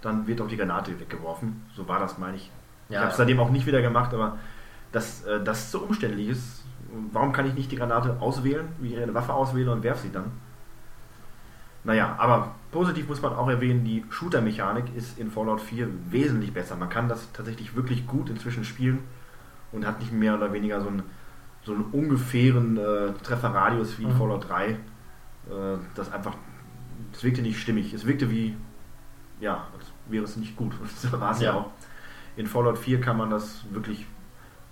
[0.01, 1.65] dann wird auch die Granate weggeworfen.
[1.75, 2.51] So war das, meine ich.
[2.89, 4.37] ich Ja, habe es seitdem auch nicht wieder gemacht, aber
[4.91, 6.63] dass äh, das so umständlich ist,
[7.11, 10.11] warum kann ich nicht die Granate auswählen, wie ich eine Waffe auswähle und werfe sie
[10.11, 10.31] dann?
[11.83, 16.75] Naja, aber positiv muss man auch erwähnen, die Shooter-Mechanik ist in Fallout 4 wesentlich besser.
[16.75, 18.99] Man kann das tatsächlich wirklich gut inzwischen spielen
[19.71, 21.03] und hat nicht mehr oder weniger so einen,
[21.67, 24.17] so einen ungefähren äh, Trefferradius wie in Mhm.
[24.17, 24.69] Fallout 3.
[24.69, 24.77] Äh,
[25.95, 26.33] das einfach,
[27.13, 27.93] es wirkte nicht stimmig.
[27.93, 28.55] Es wirkte wie,
[29.41, 30.73] ja, als wäre es nicht gut.
[30.95, 31.51] So war es ja.
[31.51, 31.57] Ja.
[31.57, 31.71] auch.
[32.37, 34.05] In Fallout 4 kann man das wirklich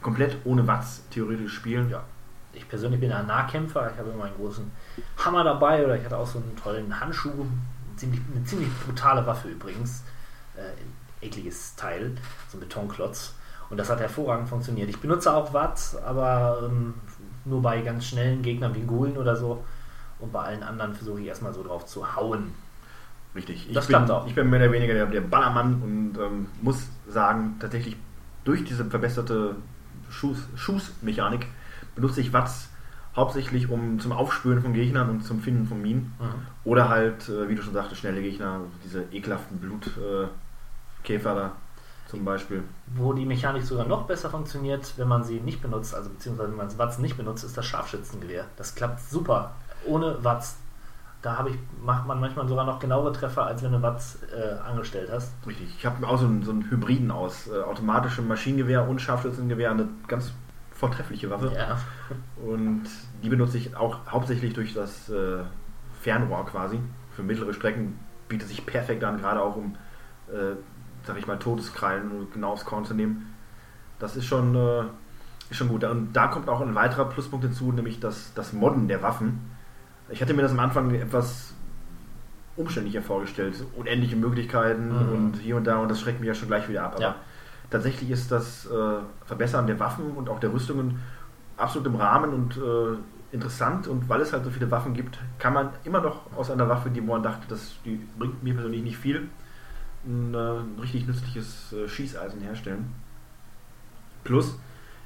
[0.02, 1.90] komplett ohne Watts theoretisch spielen.
[1.90, 2.04] Ja.
[2.54, 3.92] Ich persönlich bin ein Nahkämpfer.
[3.92, 4.72] Ich habe immer einen großen
[5.18, 7.46] Hammer dabei oder ich hatte auch so einen tollen Handschuh.
[7.98, 10.04] Ziemlich, eine ziemlich brutale Waffe übrigens.
[10.56, 12.16] Äh, ekliges Teil,
[12.48, 13.36] so ein Betonklotz.
[13.70, 14.90] Und das hat hervorragend funktioniert.
[14.90, 16.94] Ich benutze auch Watt, aber ähm,
[17.46, 19.64] nur bei ganz schnellen Gegnern wie Gulen oder so.
[20.20, 22.54] Und bei allen anderen versuche ich erstmal so drauf zu hauen.
[23.36, 23.68] Richtig.
[23.68, 24.28] Ich Das bin, klappt auch.
[24.28, 27.98] Ich bin mehr oder weniger der, der Ballermann und ähm, muss sagen, tatsächlich
[28.46, 29.56] durch diese verbesserte
[30.10, 31.48] Schuss, Schussmechanik
[31.96, 32.70] benutze ich Watts
[33.16, 36.14] hauptsächlich um zum Aufspüren von Gegnern und zum Finden von Minen.
[36.64, 40.32] Oder halt, äh, wie du schon sagtest, schnelle Gegner, diese ekelhaften Blutkäfer
[41.32, 41.52] äh, da
[42.08, 42.64] zum Beispiel.
[42.96, 46.58] Wo die Mechanik sogar noch besser funktioniert, wenn man sie nicht benutzt, also beziehungsweise wenn
[46.58, 48.46] man das Watts nicht benutzt, ist das Scharfschützengewehr.
[48.58, 49.54] Das klappt super.
[49.86, 50.58] Ohne Watts.
[51.22, 54.60] Da habe ich, macht man manchmal sogar noch genauere Treffer, als wenn du Watts äh,
[54.60, 55.34] angestellt hast.
[55.48, 55.76] Richtig.
[55.76, 59.88] Ich habe auch so einen, so einen Hybriden aus äh, automatischem Maschinengewehr und Scharfschützengewehr, eine
[60.08, 60.34] ganz
[60.72, 61.52] vortreffliche Waffe.
[61.56, 61.78] Ja.
[62.46, 62.84] Und
[63.24, 65.40] die benutze ich auch hauptsächlich durch das äh,
[66.02, 66.80] Fernrohr quasi.
[67.16, 67.98] Für mittlere Strecken
[68.28, 69.76] bietet sich perfekt an, gerade auch um,
[70.28, 70.56] äh,
[71.06, 73.34] sag ich mal, Todeskrallen genau aufs Korn zu nehmen.
[74.00, 74.82] Das ist schon, äh,
[75.50, 75.84] ist schon gut.
[75.84, 79.40] Und da kommt auch ein weiterer Pluspunkt hinzu, nämlich das, das Modden der Waffen.
[80.10, 81.54] Ich hatte mir das am Anfang etwas
[82.56, 83.64] umständlicher vorgestellt.
[83.76, 85.14] Unendliche Möglichkeiten Mhm.
[85.14, 86.94] und hier und da und das schreckt mich ja schon gleich wieder ab.
[86.96, 87.16] Aber Ja.
[87.70, 88.70] tatsächlich ist das äh,
[89.26, 91.00] Verbessern der Waffen und auch der Rüstungen
[91.58, 92.98] absolut im Rahmen und äh,
[93.32, 96.70] interessant und weil es halt so viele Waffen gibt, kann man immer noch aus einer
[96.70, 99.28] Waffe, die man dachte, das, die bringt mir persönlich nicht viel,
[100.06, 102.94] ein, äh, ein richtig nützliches äh, Schießeisen herstellen.
[104.24, 104.58] Plus,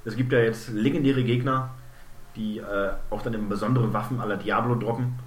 [0.06, 1.72] es gibt ja jetzt legendäre Gegner,
[2.36, 5.20] die äh, auch dann eben besondere Waffen aller Diablo droppen,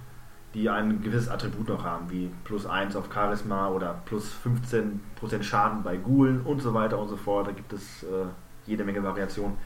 [0.53, 5.83] die ein gewisses Attribut noch haben, wie plus 1 auf Charisma oder plus 15% Schaden
[5.83, 7.47] bei Ghoulen und so weiter und so fort.
[7.47, 8.25] Da gibt es äh,
[8.65, 9.57] jede Menge Variationen.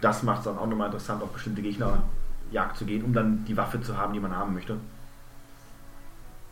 [0.00, 3.56] Das macht es dann auch nochmal interessant, auf bestimmte Gegnerjagd zu gehen, um dann die
[3.56, 4.76] Waffe zu haben, die man haben möchte.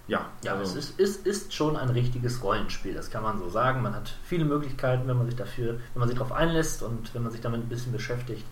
[0.07, 3.49] Ja, Ja, also, es ist, ist, ist schon ein richtiges Rollenspiel, das kann man so
[3.49, 3.83] sagen.
[3.83, 7.23] Man hat viele Möglichkeiten, wenn man sich dafür, wenn man sich darauf einlässt und wenn
[7.23, 8.45] man sich damit ein bisschen beschäftigt.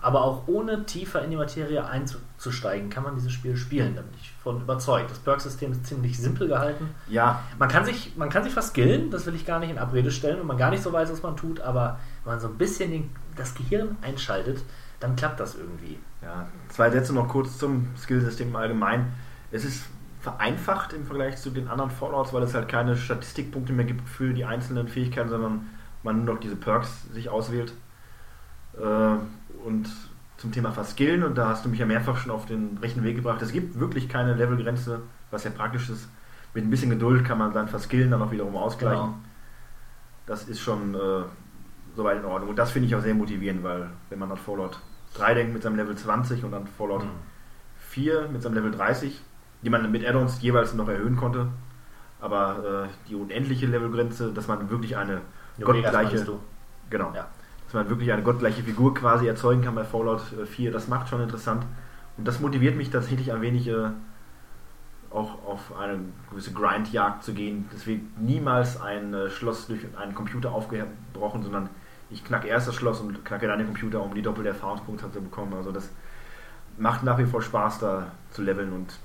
[0.00, 3.94] Aber auch ohne tiefer in die Materie einzusteigen, kann man dieses Spiel spielen.
[3.94, 5.08] Da bin ich von überzeugt.
[5.12, 6.88] Das Perk-System ist ziemlich simpel gehalten.
[7.08, 10.10] ja, Man kann sich, man kann sich verskillen, das will ich gar nicht in Abrede
[10.10, 12.58] stellen, und man gar nicht so weiß, was man tut, aber wenn man so ein
[12.58, 14.64] bisschen den, das Gehirn einschaltet,
[14.98, 16.00] dann klappt das irgendwie.
[16.20, 19.12] Ja, zwei Sätze noch kurz zum Skillsystem im Allgemeinen.
[19.52, 19.84] Es ist
[20.22, 24.32] vereinfacht im Vergleich zu den anderen Fallouts, weil es halt keine Statistikpunkte mehr gibt für
[24.32, 25.66] die einzelnen Fähigkeiten, sondern
[26.02, 27.74] man nur noch diese Perks sich auswählt.
[28.78, 29.16] Äh,
[29.64, 29.88] Und
[30.38, 33.14] zum Thema Verskillen, und da hast du mich ja mehrfach schon auf den rechten Weg
[33.16, 36.08] gebracht, es gibt wirklich keine Levelgrenze, was ja praktisch ist.
[36.54, 39.04] Mit ein bisschen Geduld kann man sein Verskillen dann auch wiederum ausgleichen.
[39.04, 39.14] Genau.
[40.26, 41.22] Das ist schon äh,
[41.96, 42.50] soweit in Ordnung.
[42.50, 44.78] Und das finde ich auch sehr motivierend, weil wenn man an Fallout
[45.14, 47.08] 3 denkt mit seinem Level 20 und an Fallout Mhm.
[47.90, 49.20] 4 mit seinem Level 30,
[49.62, 51.48] die man mit Add-ons jeweils noch erhöhen konnte,
[52.20, 55.20] aber äh, die unendliche Levelgrenze, dass man wirklich eine
[55.56, 56.26] Vegas gottgleiche,
[56.90, 57.26] genau, Ja.
[57.66, 61.08] dass man wirklich eine gottgleiche Figur quasi erzeugen kann bei Fallout äh, 4, das macht
[61.08, 61.64] schon interessant
[62.16, 63.88] und das motiviert mich tatsächlich ein wenig äh,
[65.10, 65.98] auch auf eine
[66.30, 67.68] gewisse Grindjagd zu gehen.
[67.74, 71.68] Es wird niemals ein äh, Schloss durch einen Computer aufgebrochen, sondern
[72.10, 75.20] ich knacke erst das Schloss und knacke dann den Computer, um die doppelte Erfahrungspunkte zu
[75.20, 75.52] bekommen.
[75.54, 75.90] Also das
[76.78, 78.98] macht nach wie vor Spaß, da zu leveln und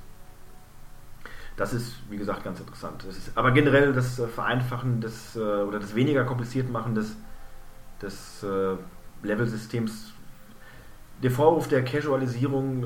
[1.57, 3.03] das ist, wie gesagt, ganz interessant.
[3.09, 7.17] Es ist, aber generell das äh, Vereinfachen des äh, oder das weniger kompliziert machen des,
[8.01, 8.75] des äh,
[9.23, 10.13] Levelsystems,
[11.23, 12.85] der Vorwurf der Casualisierung,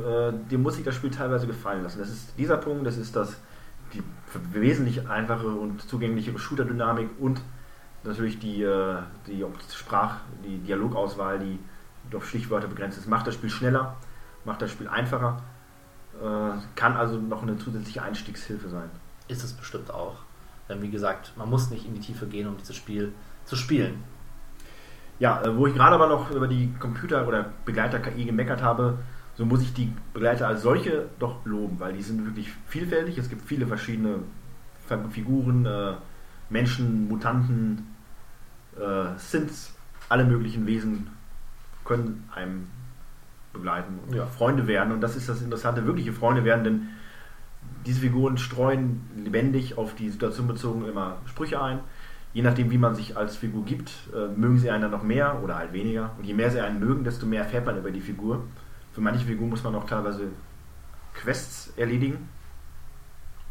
[0.50, 2.00] dem muss sich das Spiel teilweise gefallen lassen.
[2.00, 3.36] Das ist dieser Punkt, das ist das
[3.94, 4.02] die
[4.54, 7.42] wesentlich einfache und zugänglichere Shooter-Dynamik und
[8.06, 8.66] natürlich die,
[9.28, 9.46] die
[9.76, 11.60] Sprach, die Dialogauswahl, die
[12.16, 13.98] auf Stichwörter begrenzt ist, macht das Spiel schneller,
[14.46, 15.44] macht das Spiel einfacher,
[16.76, 18.90] kann also noch eine zusätzliche Einstiegshilfe sein.
[19.28, 20.18] Ist es bestimmt auch.
[20.70, 23.12] Denn wie gesagt, man muss nicht in die Tiefe gehen, um dieses Spiel
[23.46, 24.04] zu spielen.
[25.20, 28.98] Ja, äh, wo ich gerade aber noch über die Computer- oder Begleiter-KI gemeckert habe,
[29.36, 33.18] so muss ich die Begleiter als solche doch loben, weil die sind wirklich vielfältig.
[33.18, 34.20] Es gibt viele verschiedene
[35.12, 35.94] Figuren, äh,
[36.50, 37.96] Menschen, Mutanten,
[38.78, 39.74] äh, Synths,
[40.10, 41.08] alle möglichen Wesen
[41.86, 42.68] können einem
[43.54, 44.26] begleiten und Ja.
[44.26, 44.92] Freunde werden.
[44.94, 46.88] Und das ist das Interessante, wirkliche Freunde werden, denn
[47.86, 51.80] diese Figuren streuen lebendig auf die Situation bezogen immer Sprüche ein.
[52.34, 55.42] Je nachdem, wie man sich als Figur gibt, äh, mögen sie einen dann noch mehr
[55.44, 56.12] oder halt weniger.
[56.18, 58.44] Und je mehr sie einen mögen, desto mehr erfährt man über die Figur.
[58.94, 60.28] Für manche Figuren muss man auch teilweise
[61.14, 62.30] Quests erledigen,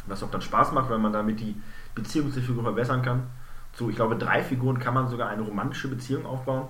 [0.06, 1.56] was auch dann Spaß macht, weil man damit die
[1.94, 3.24] Beziehung zur Figur verbessern kann.
[3.72, 6.68] Zu, ich glaube, drei Figuren kann man sogar eine romantische Beziehung aufbauen.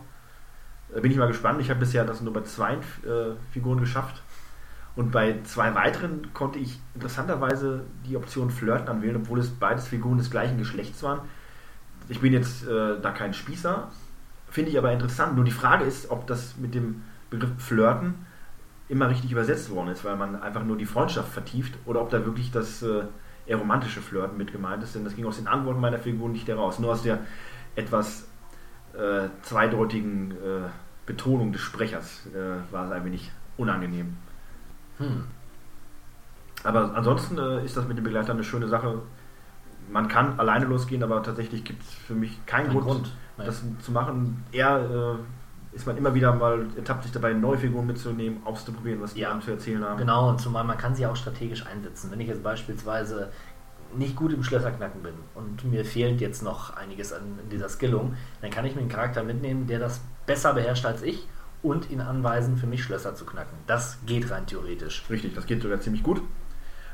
[0.92, 1.60] Da bin ich mal gespannt.
[1.60, 4.22] Ich habe bisher das nur bei zwei äh, Figuren geschafft.
[4.96, 10.18] Und bei zwei weiteren konnte ich interessanterweise die Option Flirten anwählen, obwohl es beides Figuren
[10.18, 11.20] des gleichen Geschlechts waren.
[12.08, 13.88] Ich bin jetzt äh, da kein Spießer,
[14.50, 15.36] finde ich aber interessant.
[15.36, 18.26] Nur die Frage ist, ob das mit dem Begriff Flirten
[18.88, 22.24] immer richtig übersetzt worden ist, weil man einfach nur die Freundschaft vertieft oder ob da
[22.24, 23.04] wirklich das äh,
[23.46, 24.96] eher romantische Flirten mit gemeint ist.
[24.96, 26.80] Denn das ging aus den Antworten meiner Figur nicht heraus.
[26.80, 27.20] Nur aus der
[27.76, 28.26] etwas
[28.94, 30.68] äh, zweideutigen äh,
[31.06, 34.16] Betonung des Sprechers äh, war es ein wenig unangenehm.
[34.98, 35.24] Hm.
[36.62, 39.00] Aber ansonsten äh, ist das mit dem Begleiter eine schöne Sache.
[39.90, 43.62] Man kann alleine losgehen, aber tatsächlich gibt es für mich keinen Kein Grund, Grund, das
[43.80, 44.44] zu machen.
[44.52, 45.18] Eher
[45.72, 49.20] äh, ist man immer wieder mal, ertappt sich dabei, neue Figuren mitzunehmen, auszuprobieren, was die
[49.20, 49.38] Ja.
[49.40, 49.98] zu erzählen haben.
[49.98, 52.10] Genau, und zumal man kann sie auch strategisch einsetzen.
[52.10, 53.30] Wenn ich jetzt beispielsweise
[53.96, 58.50] nicht gut im Schlösserknacken bin und mir fehlt jetzt noch einiges an dieser Skillung, dann
[58.50, 61.26] kann ich mir einen Charakter mitnehmen, der das besser beherrscht als ich
[61.62, 63.56] und ihn anweisen, für mich Schlösser zu knacken.
[63.66, 65.04] Das geht rein theoretisch.
[65.10, 66.22] Richtig, das geht sogar ziemlich gut.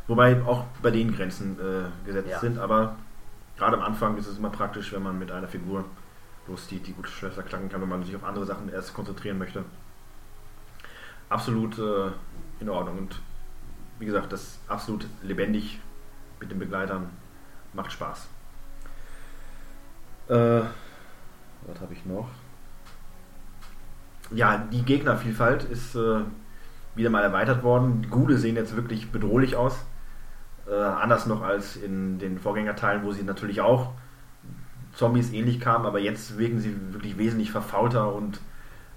[0.08, 2.38] Wobei auch bei den Grenzen äh, gesetzt Ja.
[2.40, 2.96] sind, aber
[3.58, 5.84] gerade am Anfang ist es immer praktisch, wenn man mit einer Figur
[6.48, 9.64] loszieht, die gute Schlösser klacken kann, wenn man sich auf andere Sachen erst konzentrieren möchte.
[11.28, 12.10] Absolut äh,
[12.60, 12.98] in Ordnung.
[12.98, 13.20] Und
[13.98, 15.80] wie gesagt, das ist absolut lebendig
[16.40, 17.10] mit den Begleitern
[17.72, 18.28] macht Spaß.
[20.28, 22.28] Äh, was habe ich noch?
[24.32, 26.20] Ja, die Gegnervielfalt ist äh,
[26.94, 28.02] wieder mal erweitert worden.
[28.02, 29.84] Die Gude sehen jetzt wirklich bedrohlich aus.
[30.68, 33.92] Äh, anders noch als in den Vorgängerteilen, wo sie natürlich auch
[34.94, 38.40] Zombies ähnlich kamen, aber jetzt wirken sie wirklich wesentlich verfaulter und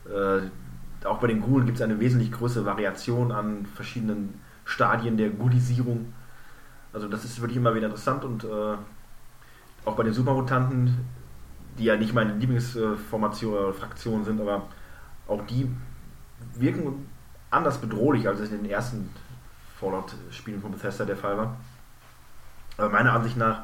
[0.08, 5.30] äh, auch bei den Gulen gibt es eine wesentlich größere Variation an verschiedenen Stadien der
[5.30, 6.14] Gudisierung.
[6.94, 8.76] Also das ist wirklich immer wieder interessant und äh,
[9.86, 10.98] auch bei den Supermutanten,
[11.78, 14.68] die ja nicht meine Lieblingsformation oder Fraktion sind, aber
[15.28, 15.70] auch die
[16.56, 17.08] wirken
[17.52, 19.10] anders bedrohlich, als es in den ersten
[19.80, 21.58] Fallout-Spielen von Bethesda der Fall war.
[22.78, 23.64] Aber meiner Ansicht nach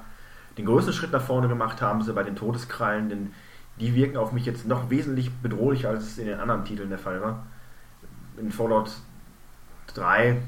[0.58, 3.34] den größten Schritt nach vorne gemacht haben sie bei den Todeskrallen, denn
[3.80, 7.00] die wirken auf mich jetzt noch wesentlich bedrohlicher, als es in den anderen Titeln der
[7.00, 7.46] Fall war.
[8.38, 8.92] In Fallout
[9.94, 10.42] 3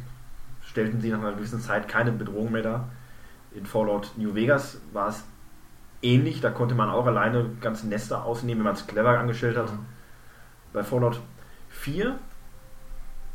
[0.70, 2.90] stellten sie nach einer gewissen Zeit keine Bedrohung mehr dar.
[3.52, 5.24] In Fallout New Vegas war es
[6.02, 9.72] ähnlich, da konnte man auch alleine ganze Nester ausnehmen, wenn man es clever angestellt hat.
[10.74, 11.20] Bei Fallout
[11.70, 12.20] 4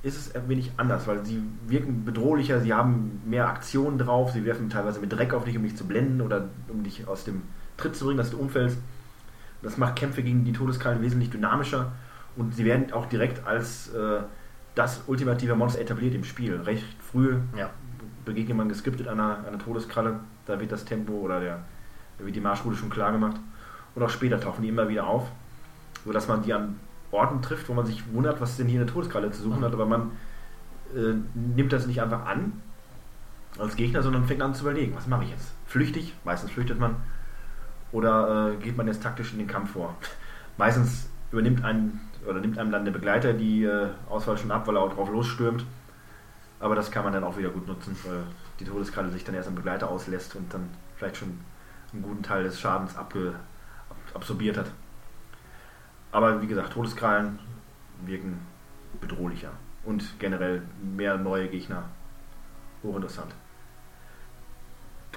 [0.02, 4.44] ist es ein wenig anders, weil sie wirken bedrohlicher, sie haben mehr Aktionen drauf, sie
[4.44, 7.42] werfen teilweise mit Dreck auf dich, um dich zu blenden oder um dich aus dem
[7.76, 8.78] Tritt zu bringen, dass du umfällst.
[9.62, 11.92] Das macht Kämpfe gegen die Todeskrallen wesentlich dynamischer
[12.36, 14.22] und sie werden auch direkt als äh,
[14.74, 16.56] das ultimative Monster etabliert im Spiel.
[16.62, 17.70] Recht früh Ja.
[18.24, 21.58] begegnet man geskriptet einer, einer Todeskralle, da wird das Tempo oder der,
[22.18, 23.36] da wird die Marschroute schon klar gemacht.
[23.94, 25.28] Und auch später tauchen die immer wieder auf,
[26.04, 26.78] sodass man die an
[27.10, 29.64] Orten trifft, wo man sich wundert, was denn hier eine Todeskralle zu suchen Mhm.
[29.64, 30.12] hat, aber man
[30.96, 32.52] äh, nimmt das nicht einfach an
[33.58, 35.52] als Gegner, sondern fängt an zu überlegen, was mache ich jetzt?
[35.66, 36.96] Flüchtig, meistens flüchtet man,
[37.92, 39.94] oder äh, geht man jetzt taktisch in den Kampf vor?
[40.56, 44.76] Meistens übernimmt ein oder nimmt einem dann der Begleiter die äh, Auswahl schon ab, weil
[44.76, 45.64] er auch drauf losstürmt.
[46.60, 48.22] Aber das kann man dann auch wieder gut nutzen, weil
[48.60, 51.40] die Todeskralle sich dann erst am Begleiter auslässt und dann vielleicht schon
[51.92, 53.34] einen guten Teil des Schadens abge,
[53.90, 54.70] ab, absorbiert hat.
[56.12, 57.38] Aber wie gesagt, Todeskrallen
[58.04, 58.38] wirken
[59.00, 59.50] bedrohlicher
[59.84, 61.84] und generell mehr neue Gegner.
[62.82, 63.34] Hochinteressant.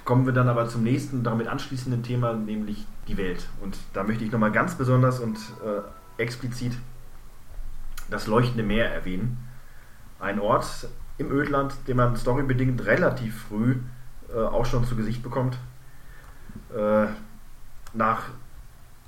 [0.04, 3.48] Kommen wir dann aber zum nächsten, damit anschließenden Thema, nämlich die Welt.
[3.62, 6.74] Und da möchte ich nochmal ganz besonders und äh, explizit
[8.10, 9.38] das leuchtende Meer erwähnen.
[10.20, 10.88] Ein Ort
[11.18, 13.78] im Ödland, den man storybedingt relativ früh
[14.34, 15.58] äh, auch schon zu Gesicht bekommt.
[16.76, 17.08] Äh,
[17.94, 18.24] nach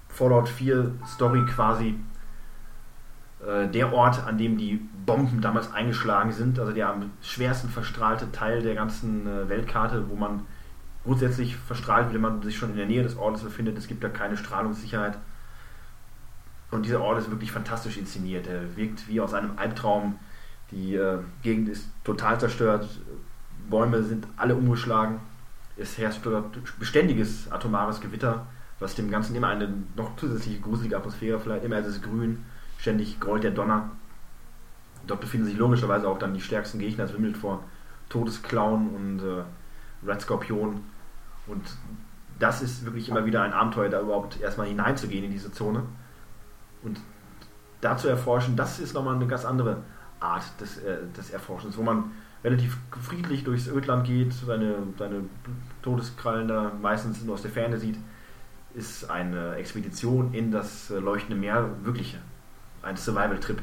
[0.09, 1.95] Fallout 4 Story quasi
[3.45, 8.31] äh, der Ort, an dem die Bomben damals eingeschlagen sind, also der am schwersten verstrahlte
[8.31, 10.45] Teil der ganzen äh, Weltkarte, wo man
[11.03, 13.77] grundsätzlich verstrahlt, wenn man sich schon in der Nähe des Ortes befindet.
[13.77, 15.17] Es gibt da keine Strahlungssicherheit.
[16.71, 18.47] Und dieser Ort ist wirklich fantastisch inszeniert.
[18.47, 20.19] Er wirkt wie aus einem Albtraum.
[20.71, 22.87] Die äh, Gegend ist total zerstört.
[23.69, 25.19] Bäume sind alle umgeschlagen.
[25.77, 28.47] Es herrscht dort beständiges atomares Gewitter,
[28.79, 31.63] was dem Ganzen immer eine noch zusätzliche gruselige Atmosphäre verleiht.
[31.63, 32.43] Immer ist es grün,
[32.77, 33.91] ständig grollt der Donner.
[35.05, 37.05] Dort befinden sich logischerweise auch dann die stärksten Gegner.
[37.05, 37.63] Es wimmelt vor
[38.09, 39.43] Todesklauen und äh,
[40.05, 40.83] Red Scorpion.
[41.45, 41.63] Und
[42.39, 45.83] das ist wirklich immer wieder ein Abenteuer, da überhaupt erstmal hineinzugehen in diese Zone.
[46.83, 46.99] Und
[47.81, 49.77] da zu erforschen, das ist nochmal eine ganz andere
[50.19, 52.11] Art des, äh, des Erforschens, wo man
[52.43, 55.21] relativ friedlich durchs Ödland geht, seine, seine
[55.81, 57.97] Todeskrallen da meistens nur aus der Ferne sieht,
[58.73, 62.17] ist eine Expedition in das äh, leuchtende Meer wirklich
[62.83, 63.59] ein Survival-Trip,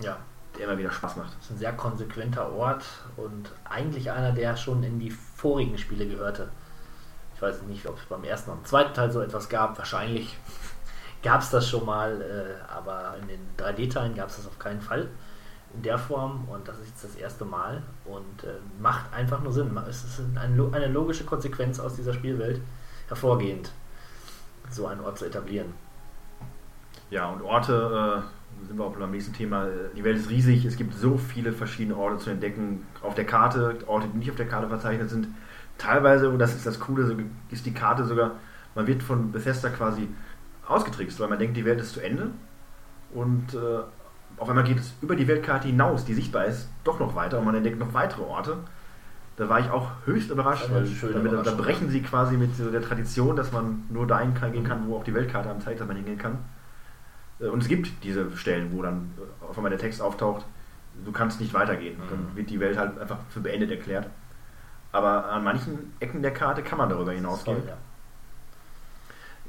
[0.00, 0.16] Ja,
[0.58, 1.34] der immer wieder Spaß macht.
[1.36, 2.84] das ist ein sehr konsequenter Ort
[3.16, 6.48] und eigentlich einer, der schon in die vorigen Spiele gehörte.
[7.34, 9.76] Ich weiß nicht, ob es beim ersten oder im zweiten Teil so etwas gab.
[9.76, 10.38] Wahrscheinlich
[11.22, 14.80] gab es das schon mal, äh, aber in den 3D-Teilen gab es das auf keinen
[14.80, 15.08] Fall
[15.74, 19.52] in der Form und das ist jetzt das erste Mal und äh, macht einfach nur
[19.52, 19.76] Sinn.
[19.88, 22.60] Es ist ein, eine logische Konsequenz aus dieser Spielwelt
[23.08, 23.72] hervorgehend,
[24.70, 25.74] so einen Ort zu etablieren.
[27.10, 29.66] Ja, und Orte, äh, sind wir auch beim nächsten Thema.
[29.96, 32.86] Die Welt ist riesig, es gibt so viele verschiedene Orte zu entdecken.
[33.02, 35.28] Auf der Karte, Orte, die nicht auf der Karte verzeichnet sind.
[35.78, 37.16] Teilweise, und das ist das Coole,
[37.50, 38.32] ist die Karte sogar,
[38.74, 40.08] man wird von Bethesda quasi
[40.68, 42.30] ausgetrickst, weil man denkt, die Welt ist zu Ende.
[43.14, 43.78] Und äh,
[44.38, 47.44] auf einmal geht es über die Weltkarte hinaus, die sichtbar ist, doch noch weiter und
[47.44, 48.58] man entdeckt noch weitere Orte.
[49.36, 53.36] Da war ich auch höchst überrascht, weil damit, da brechen sie quasi mit der Tradition,
[53.36, 56.18] dass man nur dahin kann, gehen kann, wo auch die Weltkarte anzeigt, dass man hingehen
[56.18, 56.38] kann.
[57.40, 60.46] Äh, Und es gibt diese Stellen, wo dann äh, auf einmal der Text auftaucht,
[61.04, 61.98] du kannst nicht weitergehen.
[62.10, 64.08] Dann wird die Welt halt einfach für beendet erklärt.
[64.92, 67.58] Aber an manchen Ecken der Karte kann man darüber hinausgehen.
[67.58, 67.76] Toll, ja.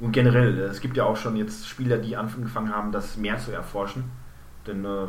[0.00, 3.38] Und generell, äh, es gibt ja auch schon jetzt Spieler, die angefangen haben, das Meer
[3.38, 4.04] zu erforschen.
[4.66, 5.04] Denn äh,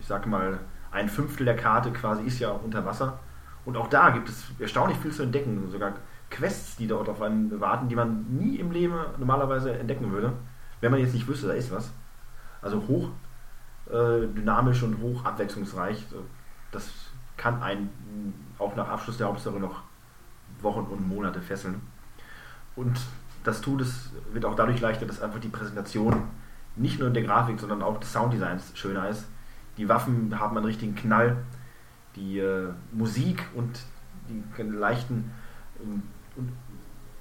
[0.00, 0.58] ich sage mal,
[0.90, 3.18] ein Fünftel der Karte quasi ist ja unter Wasser.
[3.64, 5.70] Und auch da gibt es erstaunlich viel zu entdecken.
[5.70, 5.94] Sogar
[6.30, 10.32] Quests, die dort auf einen warten, die man nie im Leben normalerweise entdecken würde,
[10.80, 11.92] wenn man jetzt nicht wüsste, da ist was.
[12.62, 13.10] Also hoch
[13.88, 16.04] äh, dynamisch und hoch abwechslungsreich.
[16.72, 16.90] Das
[17.36, 19.82] kann einen auch nach Abschluss der Hauptstory noch
[20.60, 21.80] Wochen und Monate fesseln.
[22.74, 22.98] Und
[23.46, 26.24] das tut es, wird auch dadurch leichter, dass einfach die Präsentation
[26.74, 29.26] nicht nur in der Grafik, sondern auch des Sounddesigns schöner ist.
[29.78, 31.36] Die Waffen haben einen richtigen Knall.
[32.16, 33.78] Die äh, Musik und
[34.28, 35.30] die leichten
[35.78, 36.02] und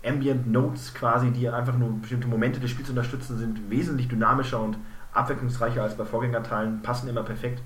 [0.03, 4.77] Ambient Notes quasi, die einfach nur bestimmte Momente des Spiels unterstützen, sind wesentlich dynamischer und
[5.13, 7.61] abwechslungsreicher als bei Vorgängerteilen, passen immer perfekt.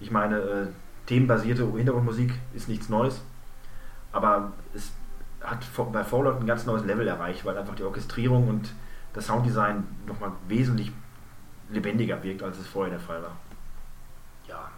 [0.00, 0.66] Ich meine, äh,
[1.06, 3.20] themenbasierte Hintergrundmusik ist nichts Neues,
[4.12, 4.92] aber es
[5.44, 8.72] hat bei Fallout ein ganz neues Level erreicht, weil einfach die Orchestrierung und
[9.12, 10.92] das Sounddesign nochmal wesentlich
[11.70, 13.36] lebendiger wirkt, als es vorher der Fall war.
[14.48, 14.70] ja.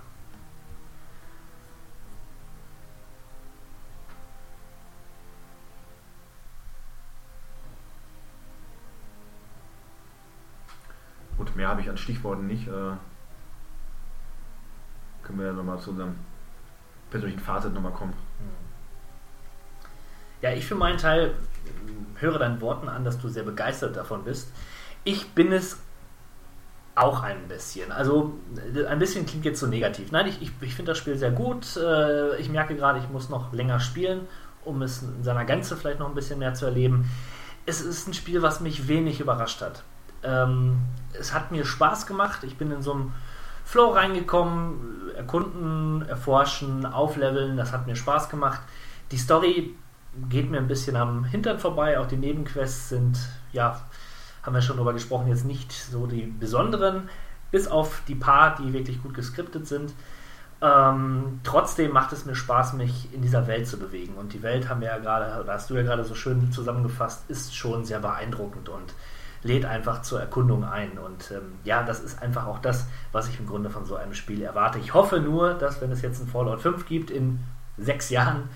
[11.37, 12.69] Gut, mehr habe ich an Stichworten nicht.
[12.69, 12.93] Äh,
[15.23, 16.15] können wir ja nochmal zu unserem
[17.11, 18.15] persönlichen Fazit nochmal kommen.
[20.45, 21.33] Ja, ich für meinen Teil
[22.17, 24.53] höre deinen Worten an, dass du sehr begeistert davon bist.
[25.03, 25.79] Ich bin es
[26.95, 27.91] auch ein bisschen.
[27.91, 28.35] Also
[28.87, 30.13] ein bisschen klingt jetzt so negativ.
[30.13, 31.79] Nein, ich, ich, ich finde das Spiel sehr gut.
[31.79, 34.29] Äh, Ich merke gerade, ich muss noch länger spielen,
[34.67, 37.11] um es in seiner Gänze vielleicht noch ein bisschen mehr zu erleben.
[37.65, 39.83] Es ist ein Spiel, was mich wenig überrascht hat.
[40.23, 40.77] Ähm,
[41.19, 42.45] Es hat mir Spaß gemacht.
[42.45, 43.15] Ich bin in so einem
[43.65, 47.57] Flow reingekommen, erkunden, erforschen, aufleveln.
[47.57, 48.61] Das hat mir Spaß gemacht.
[49.11, 49.75] Die Story
[50.29, 51.99] geht mir ein bisschen am Hintern vorbei.
[51.99, 53.19] Auch die Nebenquests sind,
[53.53, 53.81] ja,
[54.43, 57.09] haben wir schon drüber gesprochen, jetzt nicht so die besonderen,
[57.51, 59.93] bis auf die paar, die wirklich gut geskriptet sind.
[60.61, 64.15] Ähm, trotzdem macht es mir Spaß, mich in dieser Welt zu bewegen.
[64.15, 67.29] Und die Welt haben wir ja gerade, oder hast du ja gerade so schön zusammengefasst,
[67.29, 68.95] ist schon sehr beeindruckend und
[69.43, 70.99] lädt einfach zur Erkundung ein.
[70.99, 74.15] Und ähm, ja, das ist einfach auch das, was ich im Grunde von so einem
[74.15, 74.79] Spiel erwarte.
[74.79, 77.41] Ich hoffe nur, dass wenn es jetzt ein Fallout 5 gibt in
[77.77, 78.49] sechs Jahren,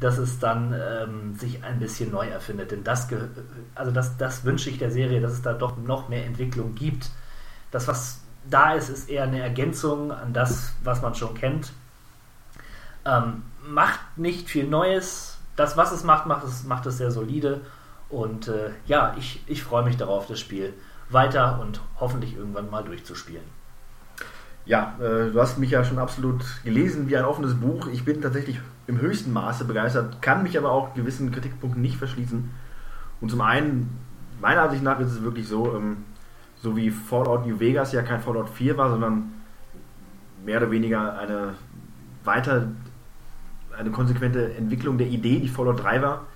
[0.00, 2.70] dass es dann ähm, sich ein bisschen neu erfindet.
[2.70, 3.08] Denn das,
[3.74, 7.10] also das, das wünsche ich der Serie, dass es da doch noch mehr Entwicklung gibt.
[7.70, 11.72] Das, was da ist, ist eher eine Ergänzung an das, was man schon kennt.
[13.04, 15.38] Ähm, macht nicht viel Neues.
[15.56, 17.60] Das, was es macht, macht es, macht es sehr solide.
[18.08, 20.72] Und äh, ja, ich, ich freue mich darauf, das Spiel
[21.10, 23.59] weiter und hoffentlich irgendwann mal durchzuspielen.
[24.66, 27.88] Ja, äh, du hast mich ja schon absolut gelesen wie ein offenes Buch.
[27.88, 32.50] Ich bin tatsächlich im höchsten Maße begeistert, kann mich aber auch gewissen Kritikpunkten nicht verschließen.
[33.20, 33.98] Und zum einen,
[34.40, 35.98] meiner Ansicht nach ist es wirklich so, ähm,
[36.62, 39.32] so wie Fallout New Vegas ja kein Fallout 4 war, sondern
[40.44, 41.54] mehr oder weniger eine
[42.24, 42.68] weiter,
[43.78, 46.26] eine konsequente Entwicklung der Idee, die Fallout 3 war,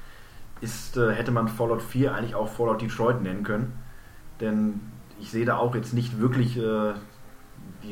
[0.61, 3.73] ist, äh, hätte man Fallout 4 eigentlich auch Fallout Detroit nennen können.
[4.41, 4.81] Denn
[5.21, 6.95] ich sehe da auch jetzt nicht wirklich äh,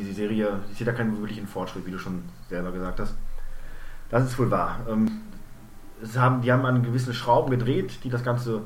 [0.00, 3.14] die Serie, ich sehe da keinen wirklichen Fortschritt, wie du schon selber gesagt hast.
[4.10, 4.80] Das ist wohl wahr.
[4.88, 5.22] Ähm,
[6.16, 8.62] haben, die haben an gewissen Schrauben gedreht, die das Ganze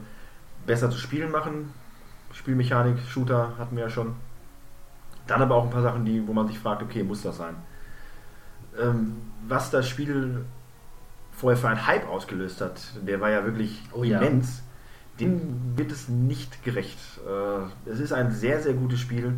[0.66, 1.72] besser zu spielen machen.
[2.32, 4.14] Spielmechanik, Shooter hatten wir ja schon.
[5.26, 7.54] Dann aber auch ein paar Sachen, die, wo man sich fragt, okay, muss das sein?
[8.80, 9.16] Ähm,
[9.46, 10.44] was das Spiel
[11.32, 14.20] vorher für einen Hype ausgelöst hat, der war ja wirklich Oh ja.
[14.20, 14.62] immens,
[15.20, 16.98] dem wird es nicht gerecht.
[17.26, 19.34] Äh, es ist ein sehr, sehr gutes Spiel,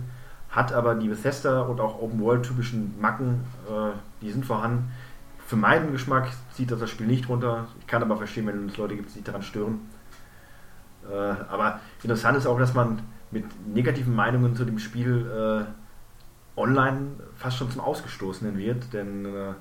[0.51, 3.93] hat aber die Bethesda und auch Open World typischen Macken, äh,
[4.23, 4.91] die sind vorhanden.
[5.47, 7.69] Für meinen Geschmack zieht das das Spiel nicht runter.
[7.81, 9.81] Ich kann aber verstehen, wenn es Leute gibt, die daran stören.
[11.11, 17.13] Äh, aber interessant ist auch, dass man mit negativen Meinungen zu dem Spiel äh, online
[17.37, 19.53] fast schon zum Ausgestoßenen wird, denn äh,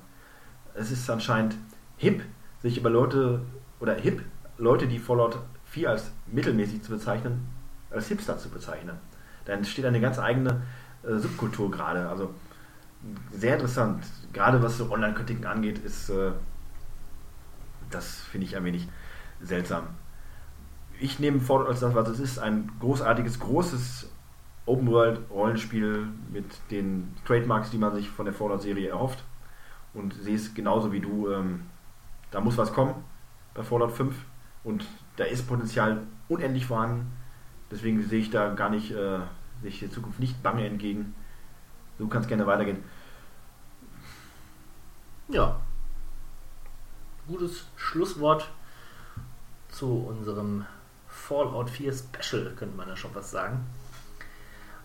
[0.74, 1.56] es ist anscheinend
[1.98, 2.24] hip,
[2.62, 3.42] sich über Leute
[3.80, 4.24] oder hip,
[4.58, 7.48] Leute, die Fallout 4 als mittelmäßig zu bezeichnen,
[7.92, 8.98] als Hipster zu bezeichnen.
[9.48, 10.62] Da entsteht eine ganz eigene
[11.04, 12.08] äh, Subkultur gerade.
[12.08, 12.34] Also
[13.32, 14.06] sehr interessant.
[14.34, 16.32] Gerade was so Online-Kritiken angeht, ist äh,
[17.90, 18.88] das finde ich ein wenig
[19.42, 19.88] seltsam.
[21.00, 24.10] Ich nehme Fallout als das, was es ist, ein großartiges, großes
[24.66, 29.24] Open-World-Rollenspiel mit den Trademarks, die man sich von der Fallout-Serie erhofft.
[29.94, 31.32] Und sehe es genauso wie du.
[31.32, 31.62] Ähm,
[32.32, 32.94] da muss was kommen
[33.54, 34.14] bei Fallout 5
[34.64, 34.86] und
[35.16, 37.12] da ist Potenzial unendlich vorhanden.
[37.72, 39.20] Deswegen sehe ich da gar nicht, äh,
[39.62, 41.16] sehe ich der Zukunft nicht bange entgegen.
[41.98, 42.84] So kann es gerne weitergehen.
[45.30, 45.60] Ja.
[47.28, 48.50] Gutes Schlusswort
[49.70, 50.66] zu unserem
[51.08, 53.66] Fallout 4 Special, könnte man ja schon was sagen.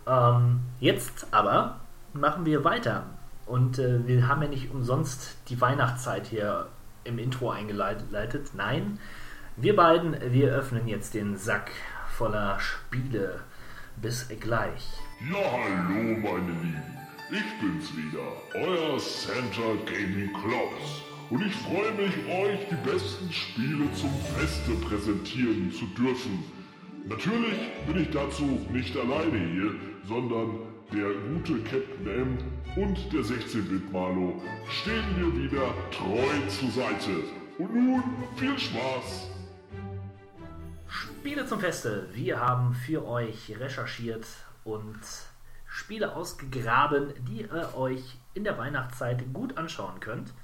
[0.06, 1.80] Ähm, jetzt aber
[2.12, 3.04] machen wir weiter.
[3.46, 6.68] Und äh, wir haben ja nicht umsonst die Weihnachtszeit hier
[7.04, 8.52] im Intro eingeleitet.
[8.54, 8.98] Nein,
[9.56, 11.70] wir beiden, wir öffnen jetzt den Sack
[12.08, 13.40] voller Spiele.
[14.02, 14.82] Bis gleich.
[15.30, 16.98] Ja, hallo meine Lieben.
[17.30, 21.02] Ich bin's wieder, euer Santa Gaming Klaus.
[21.30, 26.42] Und ich freue mich, euch die besten Spiele zum Feste präsentieren zu dürfen.
[27.06, 27.54] Natürlich
[27.86, 29.70] bin ich dazu nicht alleine hier,
[30.08, 30.58] sondern
[30.92, 32.38] der gute Captain M
[32.74, 37.22] und der 16-Bit-Malo stehen mir wieder treu zur Seite.
[37.56, 38.02] Und nun
[38.36, 39.31] viel Spaß!
[41.22, 42.08] Spiele zum Feste.
[42.12, 44.26] Wir haben für euch recherchiert
[44.64, 44.98] und
[45.68, 50.34] Spiele ausgegraben, die ihr euch in der Weihnachtszeit gut anschauen könnt.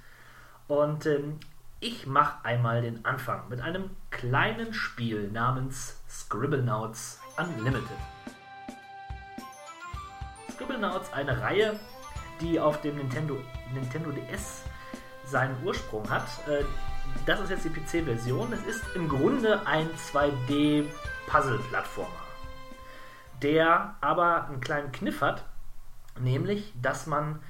[0.68, 1.40] Und ähm,
[1.80, 7.82] ich mache einmal den Anfang mit einem kleinen Spiel namens Scribblenauts Unlimited.
[10.52, 11.80] Scribblenauts, eine Reihe,
[12.40, 13.36] die auf dem Nintendo,
[13.74, 14.62] Nintendo DS
[15.24, 16.28] seinen Ursprung hat.
[16.46, 16.62] Äh,
[17.26, 18.52] das ist jetzt die PC-Version.
[18.52, 22.08] Es ist im Grunde ein 2D-Puzzle-Plattformer,
[23.42, 25.44] der aber einen kleinen Kniff hat,
[26.18, 27.40] nämlich, dass man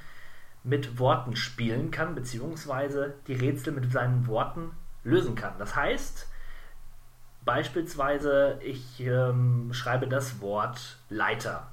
[0.64, 4.72] mit Worten spielen kann, beziehungsweise die Rätsel mit seinen Worten
[5.04, 5.54] lösen kann.
[5.58, 6.28] Das heißt,
[7.44, 11.68] beispielsweise, ich ähm, schreibe das Wort Leiter.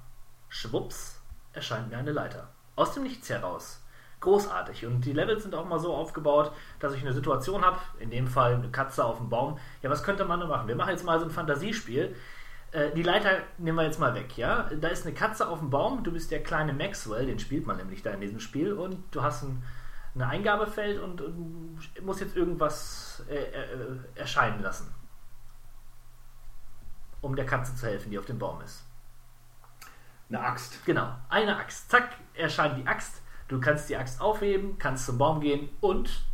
[0.47, 1.19] Schwupps,
[1.53, 2.49] erscheint mir eine Leiter.
[2.75, 3.81] Aus dem Nichts heraus.
[4.25, 4.87] Großartig.
[4.87, 8.25] Und die Levels sind auch mal so aufgebaut, dass ich eine Situation habe, in dem
[8.25, 9.59] Fall eine Katze auf dem Baum.
[9.83, 10.67] Ja, was könnte man da machen?
[10.67, 12.15] Wir machen jetzt mal so ein Fantasiespiel.
[12.71, 14.63] Äh, die Leiter nehmen wir jetzt mal weg, ja?
[14.81, 17.77] Da ist eine Katze auf dem Baum, du bist der kleine Maxwell, den spielt man
[17.77, 19.61] nämlich da in diesem Spiel, und du hast ein,
[20.15, 24.91] ein Eingabefeld und, und musst jetzt irgendwas äh, äh, erscheinen lassen.
[27.21, 28.87] Um der Katze zu helfen, die auf dem Baum ist.
[30.29, 30.83] Eine Axt.
[30.83, 31.91] Genau, eine Axt.
[31.91, 33.21] Zack, erscheint die Axt.
[33.47, 36.25] Du kannst die Axt aufheben, kannst zum Baum gehen und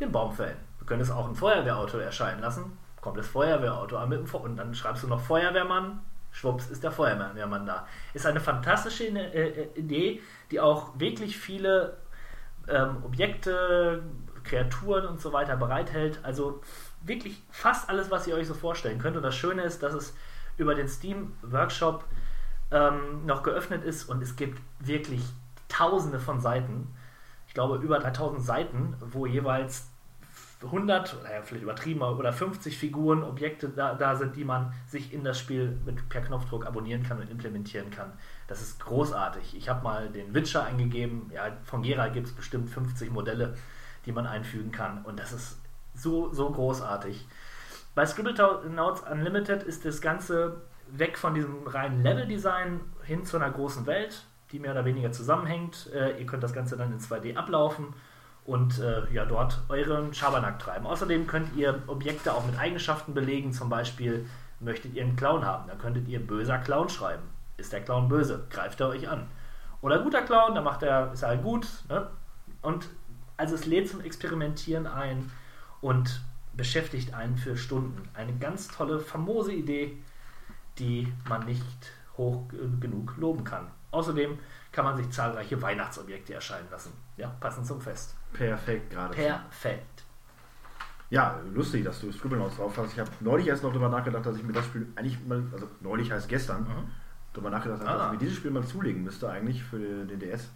[0.00, 0.56] den Baum fällen.
[0.78, 2.78] Du könntest auch ein Feuerwehrauto erscheinen lassen.
[3.00, 6.00] Kommt das Feuerwehrauto an mit dem Fe und dann schreibst du noch Feuerwehrmann.
[6.32, 7.86] Schwupps ist der Feuerwehrmann da.
[8.14, 10.20] Ist eine fantastische äh, Idee,
[10.50, 11.96] die auch wirklich viele
[12.68, 14.02] ähm, Objekte,
[14.44, 16.20] Kreaturen und so weiter bereithält.
[16.22, 16.60] Also
[17.02, 19.16] wirklich fast alles, was ihr euch so vorstellen könnt.
[19.16, 20.14] Und das Schöne ist, dass es
[20.56, 22.04] über den Steam Workshop
[22.70, 25.22] ähm, noch geöffnet ist und es gibt wirklich
[25.68, 26.94] tausende von Seiten.
[27.48, 29.88] Ich glaube über 3000 Seiten, wo jeweils
[30.62, 35.22] 100, naja, vielleicht übertrieben, oder 50 Figuren, Objekte da, da sind, die man sich in
[35.22, 38.12] das Spiel mit, per Knopfdruck abonnieren kann und implementieren kann.
[38.48, 39.54] Das ist großartig.
[39.56, 41.30] Ich habe mal den Witcher eingegeben.
[41.34, 43.56] Ja, von Gera gibt es bestimmt 50 Modelle,
[44.06, 45.04] die man einfügen kann.
[45.04, 45.58] Und das ist
[45.94, 47.26] so, so großartig.
[47.94, 53.86] Bei Scribblenauts Unlimited ist das Ganze weg von diesem reinen Level-Design hin zu einer großen
[53.86, 55.90] Welt, die mehr oder weniger zusammenhängt.
[55.92, 57.94] Äh, ihr könnt das Ganze dann in 2D ablaufen
[58.44, 60.86] und äh, ja, dort euren Schabernack treiben.
[60.86, 63.52] Außerdem könnt ihr Objekte auch mit Eigenschaften belegen.
[63.52, 64.26] Zum Beispiel
[64.60, 67.22] möchtet ihr einen Clown haben, dann könntet ihr böser Clown schreiben.
[67.56, 68.46] Ist der Clown böse?
[68.50, 69.26] Greift er euch an.
[69.80, 71.66] Oder guter Clown, dann macht er, ist er halt gut.
[71.88, 72.06] Ne?
[72.62, 72.88] Und
[73.36, 75.30] also es lädt zum Experimentieren ein
[75.80, 76.22] und
[76.54, 78.08] beschäftigt einen für Stunden.
[78.14, 79.96] Eine ganz tolle, famose Idee,
[80.78, 82.44] die man nicht hoch
[82.80, 83.70] genug loben kann.
[83.90, 84.38] Außerdem
[84.72, 86.92] kann man sich zahlreiche Weihnachtsobjekte erscheinen lassen.
[87.16, 88.14] Ja, passend zum Fest.
[88.32, 89.14] Perfekt gerade.
[89.14, 90.04] Perfekt.
[91.08, 92.92] Ja, lustig, dass du Scribblenauts drauf hast.
[92.92, 95.68] Ich habe neulich erst noch darüber nachgedacht, dass ich mir das Spiel eigentlich mal, also
[95.80, 96.90] neulich heißt gestern, Mhm.
[97.32, 97.96] darüber nachgedacht habe, Ah.
[97.96, 100.50] dass ich mir dieses Spiel mal zulegen müsste eigentlich für den DS.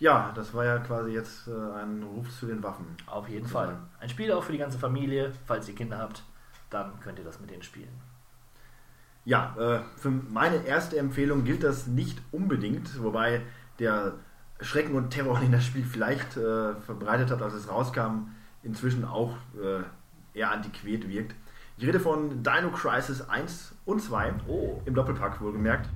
[0.00, 2.96] Ja, das war ja quasi jetzt äh, ein Ruf zu den Waffen.
[3.06, 3.46] Auf jeden.
[3.46, 3.78] Fall.
[4.00, 5.32] Ein Spiel auch für die ganze Familie.
[5.46, 6.24] Falls ihr Kinder habt,
[6.68, 7.92] dann könnt ihr das mit denen spielen.
[9.24, 13.40] Ja, äh, für meine erste Empfehlung gilt das nicht unbedingt, wobei
[13.78, 14.14] der
[14.60, 18.28] Schrecken und Terror, den das Spiel vielleicht äh, verbreitet hat, als es rauskam,
[18.62, 21.34] inzwischen auch äh, eher antiquiert wirkt.
[21.76, 24.80] Ich rede von Dino Crisis 1 und 2, Oh.
[24.84, 25.88] im Doppelpack wohlgemerkt.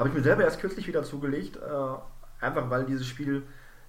[0.00, 3.42] Habe ich mir selber erst kürzlich wieder zugelegt, äh, einfach weil dieses Spiel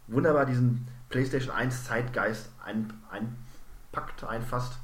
[0.08, 4.78] wunderbar diesen PlayStation 1 Zeitgeist ein, einpackt, einfasst.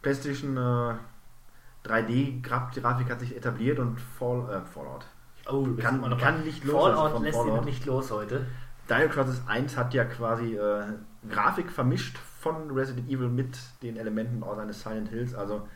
[0.00, 5.06] PlayStation äh, 3D-Grafik hat sich etabliert und Fall, äh, Fallout.
[5.50, 7.64] Oh, Kann- noch kann nicht los, Fallout also lässt Fallout.
[7.64, 8.46] nicht los heute.
[8.88, 10.84] Dino Crisis 1 hat ja quasi äh,
[11.28, 15.66] Grafik vermischt von Resident Evil mit den Elementen aus eines Silent Hills, also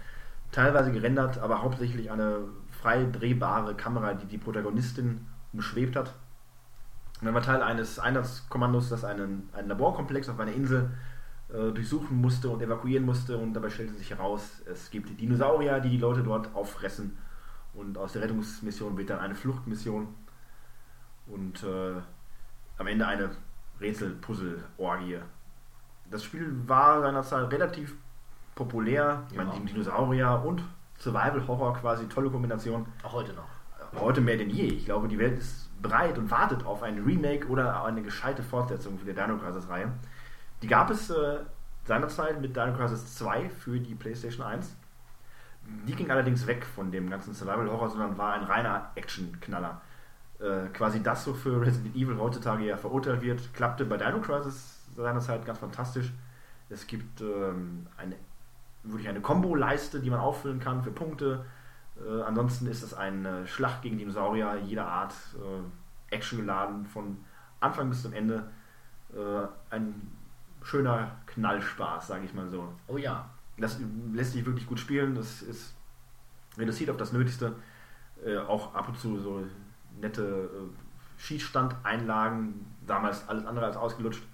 [0.53, 2.43] teilweise gerendert, aber hauptsächlich eine
[2.85, 6.13] frei drehbare Kamera, die die Protagonistin umschwebt hat.
[7.21, 10.91] Und dann war Teil eines Einsatzkommandos, das einen, einen Laborkomplex auf einer Insel
[11.49, 15.89] äh, durchsuchen musste und evakuieren musste und dabei stellte sich heraus, es gibt Dinosaurier, die
[15.89, 17.17] die Leute dort auffressen
[17.73, 20.09] und aus der Rettungsmission wird dann eine Fluchtmission
[21.27, 21.95] und äh,
[22.77, 23.31] am Ende eine
[23.81, 25.21] Rätsel-Puzzle-Orgie.
[26.11, 27.95] Das Spiel war seinerzeit relativ
[28.55, 29.27] populär.
[29.31, 29.59] Ich meine, Ja.
[29.59, 30.63] die Dinosaurier und
[31.05, 32.87] Survival-Horror quasi tolle Kombination.
[33.03, 33.49] Auch heute noch.
[34.01, 34.67] Heute mehr denn je.
[34.67, 38.99] Ich glaube, die Welt ist bereit und wartet auf ein Remake oder eine gescheite Fortsetzung
[38.99, 39.93] für die Dino Crisis-Reihe.
[40.63, 41.41] Die gab es äh,
[41.85, 44.75] seinerzeit mit Dino Crisis 2 für die PlayStation 1.
[45.87, 49.81] Die ging allerdings weg von dem ganzen Survival-Horror, sondern war ein reiner Action-Knaller.
[50.41, 55.45] Äh, quasi das, wofür Resident Evil heutzutage ja verurteilt wird, klappte bei Dino Crisis seinerzeit
[55.45, 56.13] ganz fantastisch.
[56.71, 58.17] Es gibt ähm, eine,
[58.85, 61.45] wirklich eine Combo-Leiste, die man auffüllen kann für Punkte.
[61.97, 67.19] Äh, ansonsten ist es eine Schlacht gegen Dinosaurier jeder Art, äh, Action geladen von
[67.61, 68.45] Anfang bis zum Ende.
[69.13, 70.13] Äh, ein
[70.63, 72.73] schöner Knallspaß, sage ich mal so.
[72.87, 73.31] Oh ja.
[73.57, 73.79] Das
[74.13, 75.15] lässt sich wirklich gut spielen.
[75.15, 75.75] Das ist
[76.59, 77.55] reduziert auf das Nötigste.
[78.25, 79.45] Äh, auch ab und zu so
[80.01, 82.67] nette äh, Schießstandeinlagen.
[82.87, 84.25] Damals alles andere als ausgelutscht.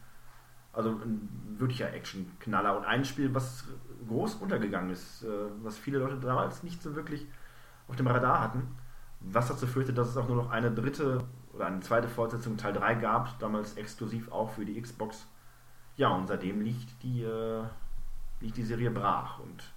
[0.72, 2.78] Also ein wirklicher Action-Knaller.
[2.78, 3.64] Und ein Spiel, was
[4.10, 5.28] groß untergegangen ist, äh,
[5.62, 7.26] was viele Leute damals nicht so wirklich
[7.88, 8.76] auf dem Radar hatten.
[9.20, 12.72] Was dazu führte, dass es auch nur noch eine dritte oder eine zweite Fortsetzung Teil
[12.72, 15.26] 3 gab, damals exklusiv auch für die Xbox.
[15.96, 17.62] Ja, und seitdem liegt die, äh,
[18.40, 19.38] liegt die Serie brach.
[19.40, 19.72] Und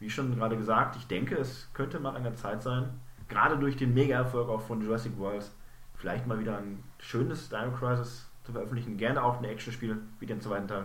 [0.00, 3.76] wie schon gerade gesagt, ich denke, es könnte mal an der Zeit sein, gerade durch
[3.76, 5.50] den Mega-Erfolg auch von Jurassic World,
[5.94, 8.96] vielleicht mal wieder ein schönes Dino Crisis zu veröffentlichen.
[8.96, 10.84] Gerne auch ein Actionspiel wie den zweiten Teil.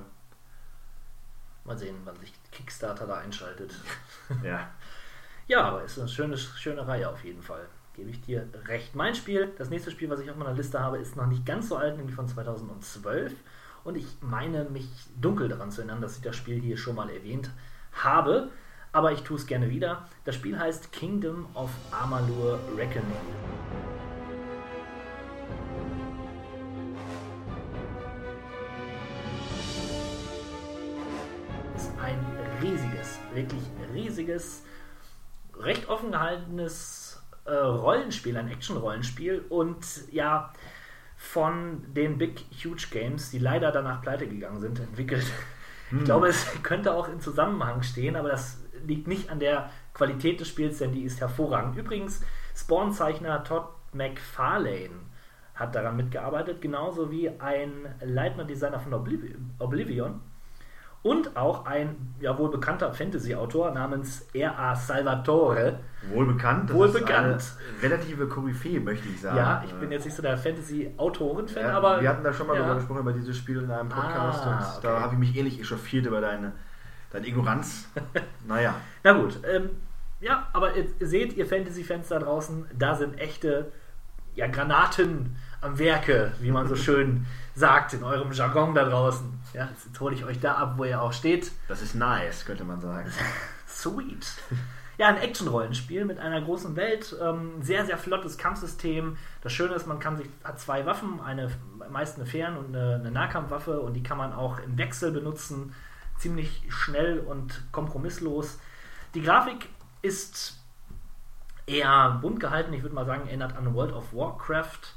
[1.70, 3.72] Mal sehen, wann sich Kickstarter da einschaltet.
[4.44, 4.72] Ja.
[5.48, 7.68] Ja, aber ist eine schöne, schöne Reihe auf jeden Fall.
[7.94, 8.96] Gebe ich dir recht.
[8.96, 11.70] Mein Spiel, das nächste Spiel, was ich auf meiner Liste habe, ist noch nicht ganz
[11.70, 13.34] so alt, nämlich von 2012.
[13.84, 14.88] Und ich meine mich
[15.20, 17.52] dunkel daran zu erinnern, dass ich das Spiel hier schon mal erwähnt
[17.94, 18.50] habe.
[18.92, 20.08] Aber ich tue es gerne wieder.
[20.26, 23.06] Das Spiel heißt Kingdom of Amalur Reckoning.
[31.80, 32.20] Ist ein
[32.62, 33.62] riesiges, wirklich
[33.94, 34.64] riesiges,
[35.58, 40.52] recht offen gehaltenes äh, Rollenspiel, ein Action-Rollenspiel und ja,
[41.16, 45.26] von den Big Huge Games, die leider danach pleite gegangen sind, entwickelt.
[45.92, 50.40] Ich glaube, es könnte auch im Zusammenhang stehen, aber das liegt nicht an der Qualität
[50.42, 51.78] des Spiels, denn die ist hervorragend.
[51.78, 52.22] Übrigens,
[52.56, 55.00] Spawn-Zeichner Todd McFarlane
[55.56, 59.22] hat daran mitgearbeitet, genauso wie ein Leitner-Designer von Obliv
[59.60, 60.20] Oblivion
[61.02, 64.76] und auch ein ja wohl bekannter Fantasy-Autor namens R.A.
[64.76, 65.80] Salvatore.
[66.14, 66.70] Wohl bekannt.
[66.70, 67.44] Das Wohl ist bekannt.
[67.82, 69.38] Eine relative Koryphäe, möchte ich sagen.
[69.38, 72.02] Ja, ich bin jetzt nicht so der Fantasy-Autoren-Fan, ja, aber.
[72.02, 72.60] wir hatten da schon mal ja.
[72.60, 74.80] darüber gesprochen, über dieses Spiel in einem Podcast Ah, und okay.
[74.84, 76.52] da habe ich mich ähnlich echauffiert über deine,
[77.12, 77.88] deine Ignoranz.
[78.48, 78.76] naja.
[79.04, 79.70] Na gut, ähm,
[80.20, 83.72] ja, aber ihr seht, ihr Fantasy-Fans da draußen, da sind echte
[84.36, 87.26] ja, Granaten am Werke, wie man so schön
[87.56, 89.40] sagt in eurem Jargon da draußen.
[89.54, 91.52] Ja, jetzt hole ich euch da ab, wo ihr auch steht.
[91.68, 93.12] Das ist nice, könnte man sagen.
[93.68, 94.26] Sweet.
[94.98, 99.18] Ja, ein Action-Rollenspiel mit einer großen Welt, ähm, sehr, sehr flottes Kampfsystem.
[99.42, 101.50] Das Schöne ist, man kann sich, hat zwei Waffen, eine
[101.90, 105.74] meist eine Fern- und eine, eine Nahkampfwaffe und die kann man auch im Wechsel benutzen.
[106.18, 108.60] Ziemlich schnell und kompromisslos.
[109.14, 109.70] Die Grafik
[110.02, 110.60] ist
[111.66, 114.94] eher bunt gehalten, ich würde mal sagen, erinnert an World of Warcraft.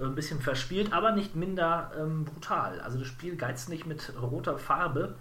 [0.00, 2.80] Ein bisschen verspielt, aber nicht minder ähm, brutal.
[2.80, 5.16] Also das Spiel geizt nicht mit roter Farbe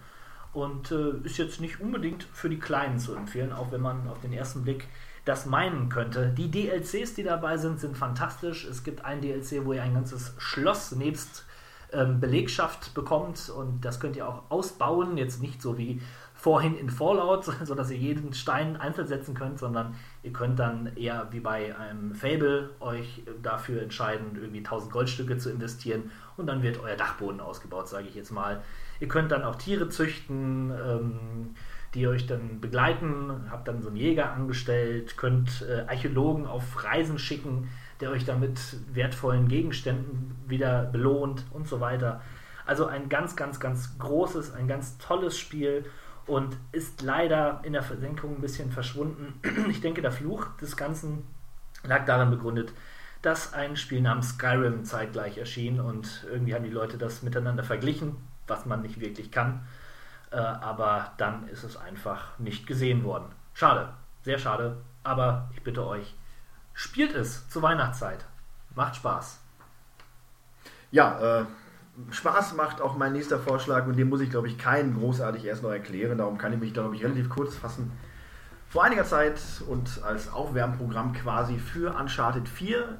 [0.53, 4.19] und äh, ist jetzt nicht unbedingt für die Kleinen zu empfehlen, auch wenn man auf
[4.21, 4.87] den ersten Blick
[5.25, 6.27] das meinen könnte.
[6.29, 8.65] Die DLCs, die dabei sind, sind fantastisch.
[8.65, 11.45] Es gibt ein DLC, wo ihr ein ganzes Schloss nebst
[11.91, 15.17] ähm, Belegschaft bekommt und das könnt ihr auch ausbauen.
[15.17, 16.01] Jetzt nicht so wie
[16.33, 19.95] vorhin in Fallout, sodass ihr jeden Stein einzeln setzen könnt, sondern
[20.25, 25.51] ihr könnt dann eher wie bei einem Fable euch dafür entscheiden, irgendwie 1000 Goldstücke zu
[25.51, 28.63] investieren und dann wird euer Dachboden ausgebaut, sage ich jetzt mal.
[28.99, 31.55] Ihr könnt dann auch Tiere züchten, ähm,
[31.93, 37.19] die euch dann begleiten, habt dann so einen Jäger angestellt, könnt äh, Archäologen auf Reisen
[37.19, 37.69] schicken,
[38.01, 38.59] der euch dann mit
[38.93, 42.21] wertvollen Gegenständen wieder belohnt und so weiter.
[42.65, 45.85] Also ein ganz, ganz, ganz großes, ein ganz tolles Spiel
[46.27, 49.39] und ist leider in der Versenkung ein bisschen verschwunden.
[49.69, 51.27] Ich denke, der Fluch des Ganzen
[51.83, 52.73] lag darin begründet,
[53.21, 58.15] dass ein Spiel namens Skyrim zeitgleich erschien und irgendwie haben die Leute das miteinander verglichen,
[58.47, 59.67] was man nicht wirklich kann.
[60.31, 63.25] Äh, aber dann ist es einfach nicht gesehen worden.
[63.53, 63.89] Schade,
[64.23, 64.77] sehr schade.
[65.03, 66.15] Aber ich bitte euch,
[66.73, 68.25] spielt es zur Weihnachtszeit.
[68.75, 69.39] Macht Spaß.
[70.91, 71.45] Ja, äh,
[72.11, 75.63] Spaß macht auch mein nächster Vorschlag und den muss ich, glaube ich, keinen großartig erst
[75.63, 76.17] noch erklären.
[76.17, 77.91] Darum kann ich mich, glaube ich, relativ kurz fassen.
[78.67, 79.39] Vor einiger Zeit
[79.69, 82.97] und als Aufwärmprogramm quasi für Uncharted 4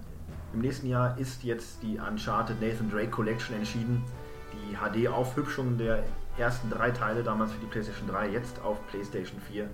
[0.54, 4.02] im nächsten Jahr ist jetzt die Uncharted Nathan Drake Collection entschieden.
[4.54, 6.04] Die HD-Aufhübschung der
[6.38, 9.66] ersten drei Teile, damals für die PlayStation 3, jetzt auf PlayStation 4.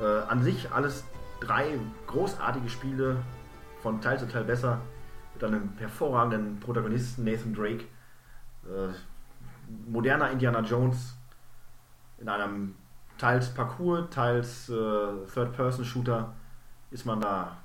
[0.00, 1.04] Äh, an sich alles
[1.40, 1.78] drei
[2.08, 3.18] großartige Spiele,
[3.82, 4.80] von Teil zu Teil besser,
[5.34, 7.84] mit einem hervorragenden Protagonisten Nathan Drake
[8.66, 11.16] äh, moderner Indiana Jones
[12.18, 12.74] in einem
[13.18, 14.72] teils Parcours, teils äh,
[15.32, 16.34] Third-Person-Shooter
[16.90, 17.56] ist man da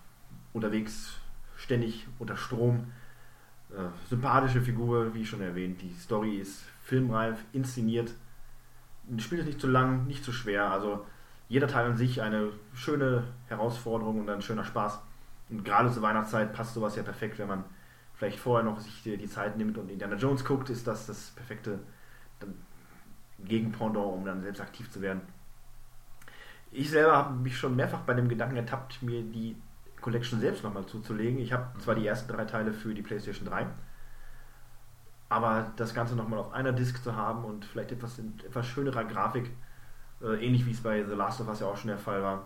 [0.53, 1.17] unterwegs,
[1.55, 2.91] ständig unter Strom.
[3.69, 5.81] Äh, sympathische Figur, wie schon erwähnt.
[5.81, 8.13] Die Story ist filmreif, inszeniert.
[9.07, 10.71] Das Spiel ist nicht zu lang, nicht zu schwer.
[10.71, 11.05] Also
[11.47, 14.99] jeder Teil an sich eine schöne Herausforderung und ein schöner Spaß.
[15.49, 17.63] Und gerade zur Weihnachtszeit passt sowas ja perfekt, wenn man
[18.21, 21.31] vielleicht vorher noch sich die, die Zeit nimmt und Indiana Jones guckt, ist das das
[21.31, 21.79] perfekte
[23.43, 25.21] Gegenpendant, um dann selbst aktiv zu werden.
[26.71, 29.59] Ich selber habe mich schon mehrfach bei dem Gedanken ertappt, mir die
[30.01, 31.39] Collection selbst nochmal zuzulegen.
[31.39, 33.65] Ich habe zwar die ersten drei Teile für die PlayStation 3,
[35.29, 39.03] aber das Ganze nochmal auf einer Disc zu haben und vielleicht etwas in etwas schönerer
[39.03, 39.49] Grafik,
[40.21, 42.45] äh, ähnlich wie es bei The Last of Us ja auch schon der Fall war,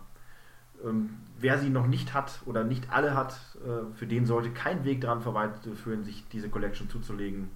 [0.85, 4.83] ähm, wer sie noch nicht hat oder nicht alle hat, äh, für den sollte kein
[4.85, 7.49] Weg daran vorbeiführen, sich diese Collection zuzulegen.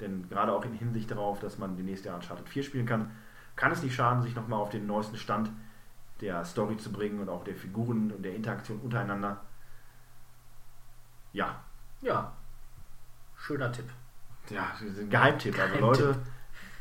[0.00, 3.10] Denn gerade auch in Hinsicht darauf, dass man die nächste Jahr Uncharted 4 spielen kann,
[3.56, 5.50] kann es nicht schaden, sich nochmal auf den neuesten Stand
[6.20, 9.40] der Story zu bringen und auch der Figuren und der Interaktion untereinander.
[11.32, 11.62] Ja.
[12.00, 12.32] Ja.
[13.36, 13.88] Schöner Tipp.
[14.50, 15.58] Ja, ein Geheimtipp.
[15.58, 16.16] Also Leute,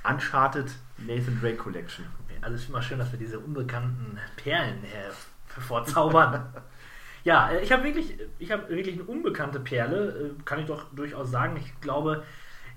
[0.04, 2.06] Uncharted Nathan Drake Collection.
[2.42, 5.12] Alles immer schön, dass wir diese unbekannten Perlen her
[5.60, 6.54] vorzaubern.
[7.24, 10.86] ja, äh, ich habe wirklich, ich habe wirklich eine unbekannte Perle, äh, kann ich doch
[10.94, 11.58] durchaus sagen.
[11.58, 12.24] Ich glaube,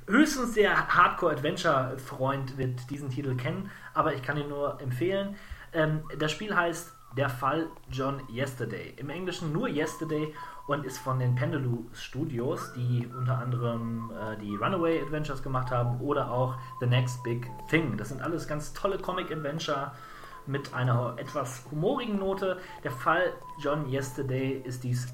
[0.06, 5.36] höchstens der Hardcore-Adventure-Freund wird diesen Titel kennen, aber ich kann ihn nur empfehlen.
[5.72, 8.94] Ähm, das Spiel heißt Der Fall John Yesterday.
[8.96, 10.34] Im Englischen nur Yesterday
[10.66, 16.00] und ist von den Pendulum Studios, die unter anderem äh, die Runaway Adventures gemacht haben
[16.00, 17.96] oder auch The Next Big Thing.
[17.96, 19.92] Das sind alles ganz tolle Comic-Adventure
[20.46, 22.58] mit einer etwas humorigen Note.
[22.82, 25.08] Der Fall John Yesterday ist dies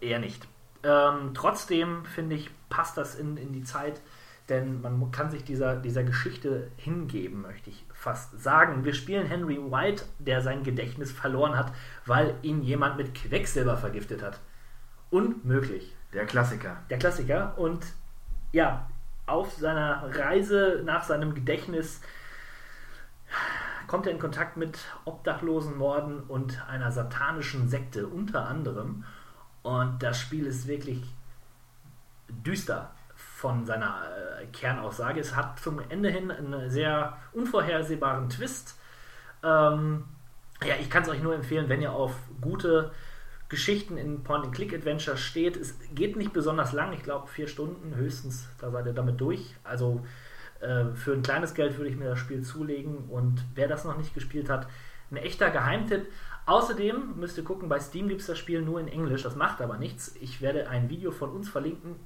[0.00, 0.46] eher nicht.
[0.82, 4.00] Ähm, trotzdem finde ich, passt das in, in die Zeit,
[4.48, 8.84] denn man kann sich dieser, dieser Geschichte hingeben, möchte ich fast sagen.
[8.84, 11.72] Wir spielen Henry White, der sein Gedächtnis verloren hat,
[12.04, 14.40] weil ihn jemand mit Quecksilber vergiftet hat.
[15.10, 15.94] Unmöglich.
[16.12, 16.78] Der Klassiker.
[16.90, 17.56] Der Klassiker.
[17.56, 17.86] Und
[18.50, 18.88] ja,
[19.26, 22.00] auf seiner Reise nach seinem Gedächtnis
[23.86, 29.04] kommt er in Kontakt mit obdachlosen Morden und einer satanischen Sekte unter anderem.
[29.62, 31.02] Und das Spiel ist wirklich
[32.28, 34.02] düster von seiner
[34.40, 35.20] äh, Kernaussage.
[35.20, 38.78] Es hat zum Ende hin einen sehr unvorhersehbaren Twist.
[39.42, 40.04] Ähm,
[40.64, 42.92] ja, ich kann es euch nur empfehlen, wenn ihr auf gute
[43.48, 45.56] Geschichten in Point-and-Click-Adventure steht.
[45.56, 49.54] Es geht nicht besonders lang, ich glaube vier Stunden höchstens, da seid ihr damit durch.
[49.62, 50.06] Also
[50.94, 54.14] für ein kleines Geld würde ich mir das Spiel zulegen und wer das noch nicht
[54.14, 54.68] gespielt hat,
[55.10, 56.06] ein echter Geheimtipp.
[56.46, 59.60] Außerdem müsst ihr gucken, bei Steam gibt es das Spiel nur in Englisch, das macht
[59.60, 60.16] aber nichts.
[60.20, 61.96] Ich werde ein Video von uns verlinken,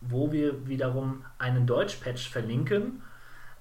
[0.00, 3.02] wo wir wiederum einen Deutsch-Patch verlinken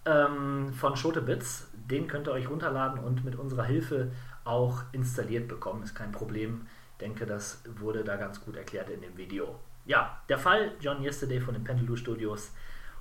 [0.06, 1.72] ähm, von Schotebits.
[1.74, 4.12] Den könnt ihr euch runterladen und mit unserer Hilfe
[4.44, 5.84] auch installiert bekommen.
[5.84, 6.68] Ist kein Problem.
[6.94, 9.60] Ich denke, das wurde da ganz gut erklärt in dem Video.
[9.86, 12.52] Ja, der Fall John Yesterday von den Pendulou Studios.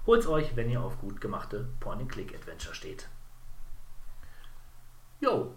[0.08, 3.10] Holt's euch, wenn ihr auf gut gemachte Point-and-Click-Adventure steht.
[5.20, 5.52] Jo,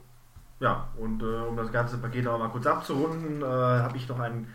[0.60, 4.20] Ja, und äh, um das ganze Paket auch mal kurz abzurunden, äh, habe ich noch
[4.20, 4.54] einen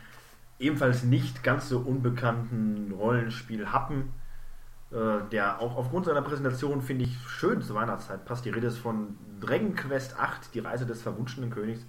[0.59, 4.13] ebenfalls nicht ganz so unbekannten Rollenspiel Happen,
[4.91, 8.45] äh, der auch aufgrund seiner Präsentation, finde ich, schön zur Weihnachtszeit passt.
[8.45, 11.87] Die Rede ist von Dragon Quest 8, die Reise des verwunschenen Königs,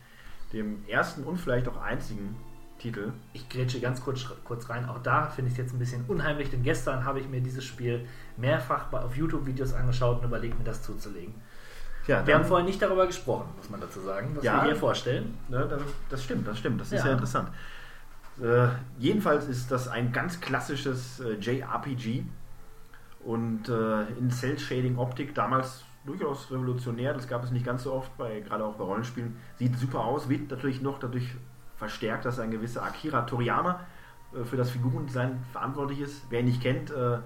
[0.53, 2.37] dem ersten und vielleicht auch einzigen
[2.79, 3.11] Titel.
[3.33, 4.87] Ich grätsche ganz kurz, kurz rein.
[4.87, 7.63] Auch da finde ich es jetzt ein bisschen unheimlich, denn gestern habe ich mir dieses
[7.63, 11.33] Spiel mehrfach auf YouTube-Videos angeschaut und überlegt, mir das zuzulegen.
[12.07, 14.61] Ja, Wir haben vorher nicht darüber gesprochen, muss man dazu sagen, was Ja.
[14.61, 15.37] wir hier vorstellen.
[15.49, 16.79] Ne, das, das stimmt, das stimmt.
[16.79, 17.07] Das ist Ja.
[17.07, 17.49] ja interessant.
[18.41, 18.67] Äh,
[18.99, 22.23] jedenfalls ist das ein ganz klassisches äh, JRPG
[23.25, 27.13] und äh, in Cell-Shading-Optik damals durchaus revolutionär.
[27.13, 29.35] Das gab es nicht ganz so oft, bei, gerade auch bei Rollenspielen.
[29.57, 31.27] Sieht super aus, wird natürlich noch dadurch
[31.77, 33.79] verstärkt, dass ein gewisser Akira Toriyama
[34.33, 36.25] äh, für das Figurendesign verantwortlich ist.
[36.29, 37.19] Wer ihn nicht kennt, äh,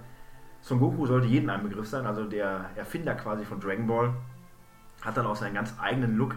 [0.61, 4.13] Son Goku sollte jedem ein Begriff sein, also der Erfinder quasi von Dragon Ball.
[5.01, 6.35] Hat dann auch seinen ganz eigenen Look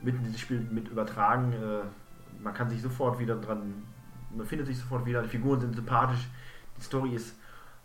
[0.00, 1.52] mit in dieses Spiel mit übertragen.
[1.52, 3.82] Äh, man kann sich sofort wieder dran,
[4.30, 5.22] man findet sich sofort wieder.
[5.22, 6.28] Die Figuren sind sympathisch,
[6.76, 7.34] die Story ist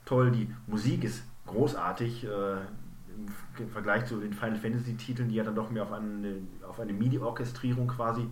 [0.05, 2.27] toll, die Musik ist großartig.
[3.59, 6.37] Im Vergleich zu den Final Fantasy Titeln, die ja dann doch mehr auf eine,
[6.67, 8.27] auf eine MIDI-Orchestrierung quasi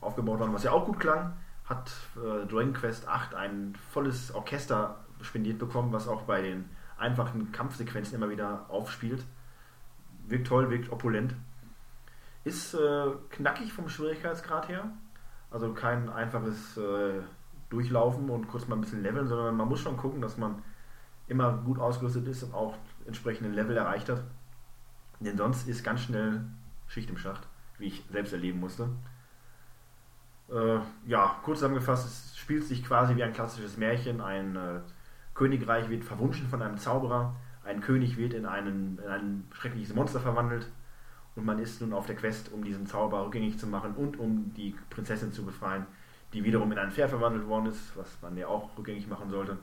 [0.00, 1.32] aufgebaut waren, was ja auch gut klang,
[1.64, 6.68] hat äh, Dragon Quest 8 ein volles Orchester spendiert bekommen, was auch bei den
[6.98, 9.24] einfachen Kampfsequenzen immer wieder aufspielt.
[10.26, 11.34] Wirkt toll, wirkt opulent.
[12.44, 14.90] Ist äh, knackig vom Schwierigkeitsgrad her.
[15.50, 17.20] Also kein einfaches äh,
[17.70, 20.62] Durchlaufen und kurz mal ein bisschen leveln, sondern man muss schon gucken, dass man
[21.28, 22.76] immer gut ausgerüstet ist und auch
[23.06, 24.22] entsprechenden Level erreicht hat.
[25.20, 26.44] Denn sonst ist ganz schnell
[26.88, 27.46] Schicht im Schacht,
[27.80, 28.88] wie ich selbst erleben musste.
[30.50, 34.20] Äh, ja, kurz zusammengefasst, es spielt sich quasi wie ein klassisches Märchen.
[34.20, 34.80] Ein äh,
[35.34, 37.34] Königreich wird verwunschen von einem Zauberer,
[37.64, 40.68] ein König wird in, einen, in ein schreckliches Monster verwandelt
[41.36, 44.52] und man ist nun auf der Quest, um diesen Zauber rückgängig zu machen und um
[44.54, 45.86] die Prinzessin zu befreien,
[46.32, 49.56] die wiederum in ein Pferd verwandelt worden ist, was man ja auch rückgängig machen sollte.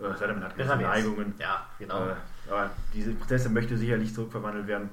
[0.00, 0.76] Äh, sei denn, man hat gewisse.
[0.76, 1.34] Neigungen.
[1.38, 2.06] Ja, genau.
[2.06, 2.14] Äh,
[2.48, 4.90] aber diese Prinzessin möchte sicherlich zurückverwandelt werden.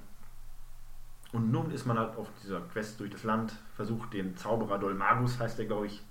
[1.31, 5.39] Und nun ist man halt auf dieser Quest durch das Land, versucht den Zauberer Dolmagus,
[5.39, 6.03] heißt der glaube ich,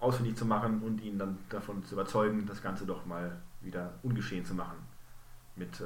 [0.00, 4.44] ausfindig zu machen und ihn dann davon zu überzeugen, das Ganze doch mal wieder ungeschehen
[4.44, 4.78] zu machen.
[5.54, 5.84] Mit, äh,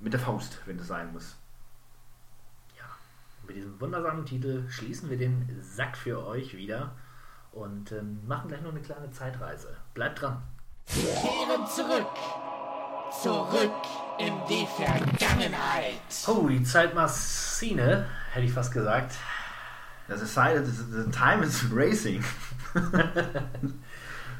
[0.00, 1.36] mit der Faust, wenn es sein muss.
[2.76, 2.84] Ja,
[3.46, 6.92] mit diesem wundersamen Titel schließen wir den Sack für euch wieder
[7.52, 9.76] und ähm, machen gleich noch eine kleine Zeitreise.
[9.92, 10.42] Bleibt dran.
[10.86, 12.06] Kehren zurück.
[13.10, 13.72] Zurück
[14.18, 16.00] in die Vergangenheit.
[16.26, 19.14] Oh, die Zeitmaschine, hätte ich fast gesagt.
[20.08, 22.22] Das ist Zeit, das ist, the time is racing.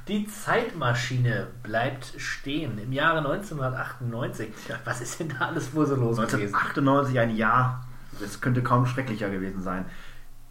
[0.09, 4.53] Die Zeitmaschine bleibt stehen im Jahre 1998.
[4.85, 6.55] Was ist denn da alles wohl so los gewesen?
[6.55, 7.85] 1998, ein Jahr,
[8.21, 9.87] das könnte kaum schrecklicher gewesen sein.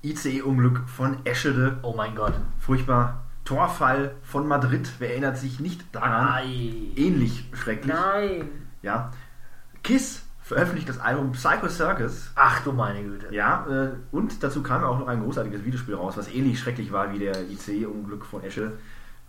[0.04, 2.34] ICE-Unglück von Eschede, Oh mein Gott.
[2.60, 3.24] furchtbar.
[3.46, 6.26] Torfall von Madrid, wer erinnert sich nicht daran?
[6.26, 6.92] Nein.
[6.96, 7.94] Ähnlich schrecklich.
[7.94, 8.50] Nein.
[8.82, 9.12] Ja.
[9.84, 12.32] Kiss veröffentlicht das Album Psycho Circus.
[12.36, 13.34] Ach du meine Güte.
[13.34, 17.14] Ja, äh, und dazu kam auch noch ein großartiges Videospiel raus, was ähnlich schrecklich war
[17.14, 18.74] wie der ICE-Unglück von Esche,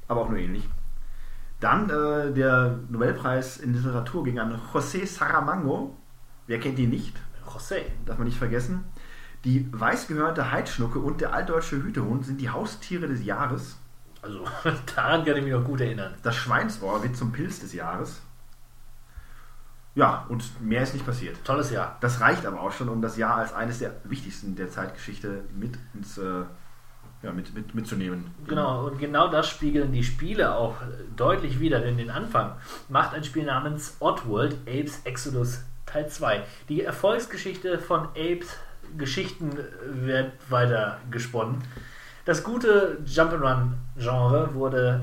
[0.09, 0.69] aber auch nur ähnlich.
[1.61, 5.97] Dann äh, der Nobelpreis in Literatur ging an José Saramago.
[6.47, 7.17] Wer kennt ihn nicht?
[7.47, 7.83] José.
[8.05, 8.85] Darf man nicht vergessen.
[9.45, 13.79] Die weißgehörnte Heidschnucke und der altdeutsche Hütehund sind die Haustiere des Jahres.
[14.27, 14.44] Also,
[14.97, 16.15] daran kann ich mich noch gut erinnern.
[16.23, 18.20] Das Schweinsohr wird zum Pilz des Jahres.
[19.94, 21.43] Ja, und mehr ist nicht passiert.
[21.44, 21.97] Tolles Jahr.
[22.01, 25.78] Das reicht aber auch schon, um das Jahr als eines der wichtigsten der Zeitgeschichte mit
[25.94, 26.43] ins, äh,
[27.23, 28.27] ja, mit, mit, mitzunehmen.
[28.47, 30.74] Genau, und genau das spiegeln die Spiele auch
[31.16, 32.53] deutlich wieder, denn den Anfang
[32.90, 36.44] macht ein Spiel namens Oddworld Apes Exodus Teil 2.
[36.69, 38.55] Die Erfolgsgeschichte von Apes
[38.98, 41.62] Geschichten wird weiter gesponnen.
[42.27, 45.03] Das gute Jump'n'Run-Genre wurde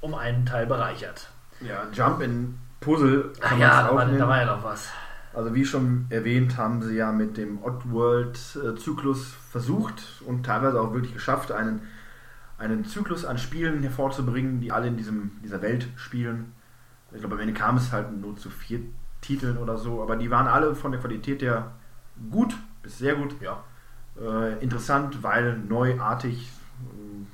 [0.00, 1.28] um einen Teil bereichert.
[1.60, 4.88] Ja, Jump in Puzzle Ach kann ja, man da war, da war ja noch was.
[5.34, 11.14] Also wie schon erwähnt, haben sie ja mit dem Oddworld-Zyklus versucht und teilweise auch wirklich
[11.14, 11.82] geschafft, einen,
[12.58, 16.52] einen Zyklus an Spielen hervorzubringen, die alle in diesem, dieser Welt spielen.
[17.12, 18.80] Ich glaube, am Ende kam es halt nur zu vier
[19.20, 21.72] Titeln oder so, aber die waren alle von der Qualität her
[22.30, 23.34] gut bis sehr gut.
[23.40, 23.64] Ja.
[24.20, 26.50] Äh, interessant, weil neuartig.
[26.92, 27.26] ähm,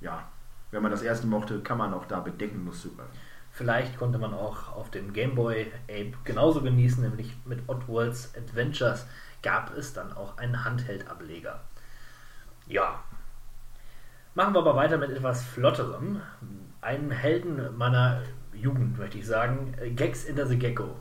[0.00, 0.24] Ja,
[0.70, 3.12] wenn man das erste mochte, kann man auch da bedenkenlos zugreifen.
[3.50, 9.06] Vielleicht konnte man auch auf dem Game Boy Ape genauso genießen, nämlich mit Oddworld's Adventures
[9.42, 11.60] gab es dann auch einen Handheld-Ableger.
[12.66, 13.02] Ja.
[14.34, 16.20] Machen wir aber weiter mit etwas Flotterem.
[16.80, 18.22] Einen Helden meiner
[18.52, 19.74] Jugend, möchte ich sagen.
[19.96, 20.96] Gex in the Gecko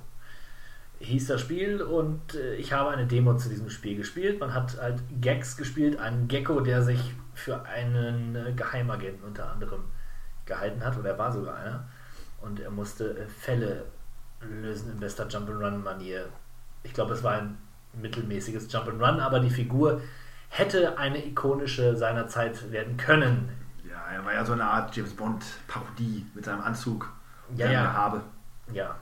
[0.99, 4.39] hieß das Spiel und äh, ich habe eine Demo zu diesem Spiel gespielt.
[4.39, 9.85] Man hat halt Gex gespielt, einen Gecko, der sich für einen äh, Geheimagenten unter anderem
[10.45, 11.88] gehalten hat, oder er war sogar einer.
[12.41, 13.85] Und er musste äh, Fälle
[14.41, 16.27] lösen in bester Jump'n'Run-Manier.
[16.84, 17.57] Ich glaube, es war ein
[17.93, 20.01] mittelmäßiges Jump'n'Run, aber die Figur
[20.49, 23.49] hätte eine ikonische seiner Zeit werden können.
[23.89, 27.11] Ja, er war ja so eine Art James Bond-Parodie mit seinem Anzug
[27.49, 27.84] und Ja, seinem ja.
[27.84, 28.22] Gehabe.
[28.72, 28.95] Ja.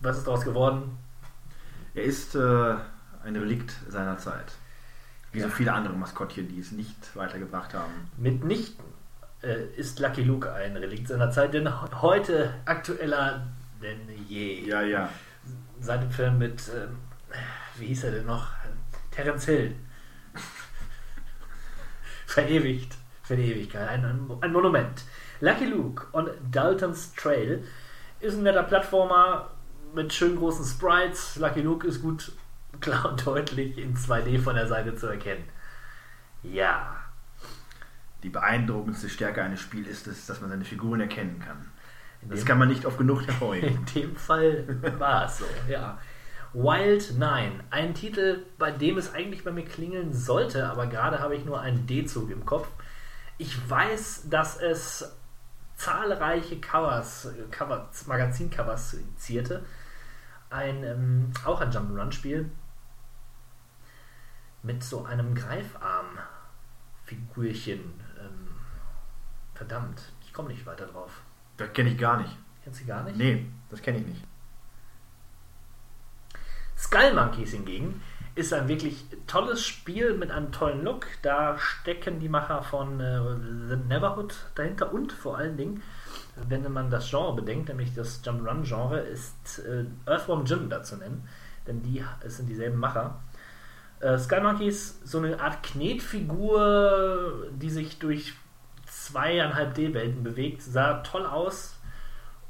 [0.00, 0.98] Was ist daraus geworden?
[1.94, 2.74] Er ist äh,
[3.24, 4.52] ein Relikt seiner Zeit.
[5.32, 8.10] Wie so viele andere Maskottchen, die es nicht weitergebracht haben.
[8.18, 8.84] Mitnichten
[9.42, 11.68] äh, ist Lucky Luke ein Relikt seiner Zeit, denn
[12.02, 13.46] heute aktueller
[13.82, 13.98] denn
[14.28, 14.60] je.
[14.66, 15.08] Ja, ja.
[15.80, 16.96] Seit dem Film mit, ähm,
[17.78, 18.48] wie hieß er denn noch?
[19.10, 19.74] Terence Hill.
[22.26, 22.96] Verewigt.
[23.22, 23.88] Für die Ewigkeit.
[23.88, 25.04] Ein, ein, ein Monument.
[25.40, 27.64] Lucky Luke on Dalton's Trail
[28.20, 29.50] ist ein netter Plattformer
[29.94, 31.36] mit schön großen Sprites.
[31.36, 32.32] Lucky Luke ist gut
[32.82, 35.44] klar und deutlich in 2D von der Seite zu erkennen.
[36.42, 36.96] Ja.
[38.22, 41.70] Die beeindruckendste Stärke eines Spiels ist es, dass man seine Figuren erkennen kann.
[42.22, 43.68] Das kann man nicht oft genug hervorheben.
[43.94, 44.64] In dem Fall
[44.98, 45.98] war es so, ja.
[46.54, 51.34] Wild 9, ein Titel, bei dem es eigentlich bei mir klingeln sollte, aber gerade habe
[51.34, 52.68] ich nur einen D-Zug im Kopf.
[53.38, 55.16] Ich weiß, dass es
[55.76, 59.64] zahlreiche Covers, Covers Magazincovers zierte.
[60.50, 62.50] Ein, ähm, auch ein Jump'n'Run-Spiel
[64.62, 67.80] mit so einem Greifarm-Figürchen.
[68.20, 68.48] Ähm,
[69.54, 71.22] verdammt, ich komme nicht weiter drauf.
[71.56, 72.36] Das kenne ich gar nicht.
[72.64, 73.16] Kennst du gar nicht?
[73.16, 74.24] Nee, das kenne ich nicht.
[76.76, 78.00] Skull Monkeys hingegen
[78.34, 81.06] ist ein wirklich tolles Spiel mit einem tollen Look.
[81.20, 83.20] Da stecken die Macher von äh,
[83.68, 85.82] The Neverhood dahinter und vor allen Dingen,
[86.48, 91.28] wenn man das Genre bedenkt, nämlich das Jump'n'Run-Genre, ist äh, Earthworm Jim da zu nennen,
[91.66, 93.20] denn die es sind dieselben Macher.
[94.02, 98.34] Äh, Skull Monkeys, so eine Art Knetfigur, die sich durch
[98.84, 101.76] zweieinhalb D-Welten bewegt, sah toll aus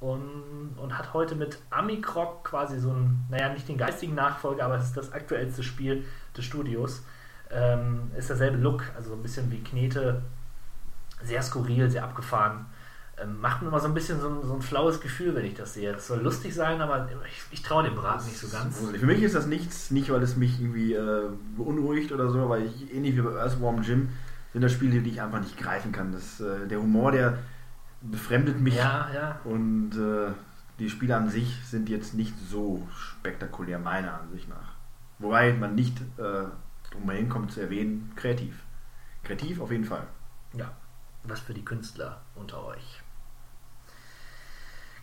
[0.00, 4.76] und, und hat heute mit Amicroc quasi so ein, naja, nicht den geistigen Nachfolger, aber
[4.76, 6.04] es ist das aktuellste Spiel
[6.36, 7.04] des Studios.
[7.50, 10.22] Ähm, ist derselbe Look, also so ein bisschen wie Knete,
[11.22, 12.64] sehr skurril, sehr abgefahren.
[13.18, 15.54] Ähm, macht mir immer so ein bisschen so ein, so ein flaues Gefühl, wenn ich
[15.54, 15.92] das sehe.
[15.92, 18.78] Das soll lustig sein, aber ich, ich traue dem Braten nicht so ganz.
[18.78, 22.62] Für mich ist das nichts, nicht weil es mich irgendwie äh, beunruhigt oder so, weil
[22.62, 24.08] ich ähnlich wie bei Earthworm Jim
[24.52, 26.12] sind das Spiele, die ich einfach nicht greifen kann.
[26.12, 27.38] Das, äh, der Humor, der
[28.00, 29.40] befremdet mich Ja, ja.
[29.44, 30.32] und äh,
[30.78, 34.74] die Spiele an sich sind jetzt nicht so spektakulär meiner Ansicht nach.
[35.18, 36.44] Wobei man nicht äh,
[36.90, 38.56] drum hinkommt zu erwähnen, kreativ.
[39.22, 40.06] Kreativ auf jeden Fall.
[40.54, 40.72] Ja,
[41.24, 43.01] was für die Künstler unter euch.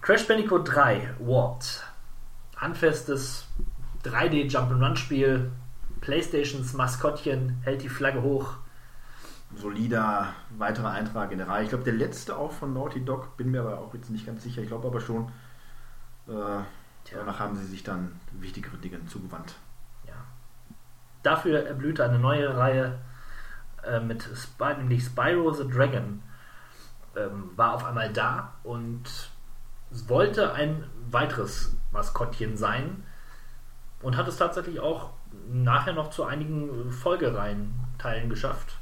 [0.02, 1.84] Crash Bandicoot 3 Warped.
[2.56, 3.46] Handfestes
[4.04, 5.52] 3D Jump'n'Run Spiel.
[6.00, 8.56] Playstations Maskottchen hält die Flagge hoch.
[9.56, 11.64] Solider weiterer Eintrag in der Reihe.
[11.64, 14.44] Ich glaube, der letzte auch von Naughty Dog, bin mir aber auch jetzt nicht ganz
[14.44, 14.62] sicher.
[14.62, 15.28] Ich glaube aber schon,
[16.28, 16.62] äh,
[17.14, 19.56] danach haben sie sich dann wichtigere Dinge zugewandt.
[20.08, 20.14] Ja.
[21.24, 23.00] Dafür erblühte eine neue Reihe
[23.84, 26.24] äh, mit Spy, nämlich Spyro the Dragon.
[27.18, 29.32] Ähm, war auf einmal da und
[29.92, 33.04] wollte ein weiteres Maskottchen sein
[34.02, 35.12] und hat es tatsächlich auch
[35.52, 38.78] nachher noch zu einigen Folgereihen Teilen geschafft.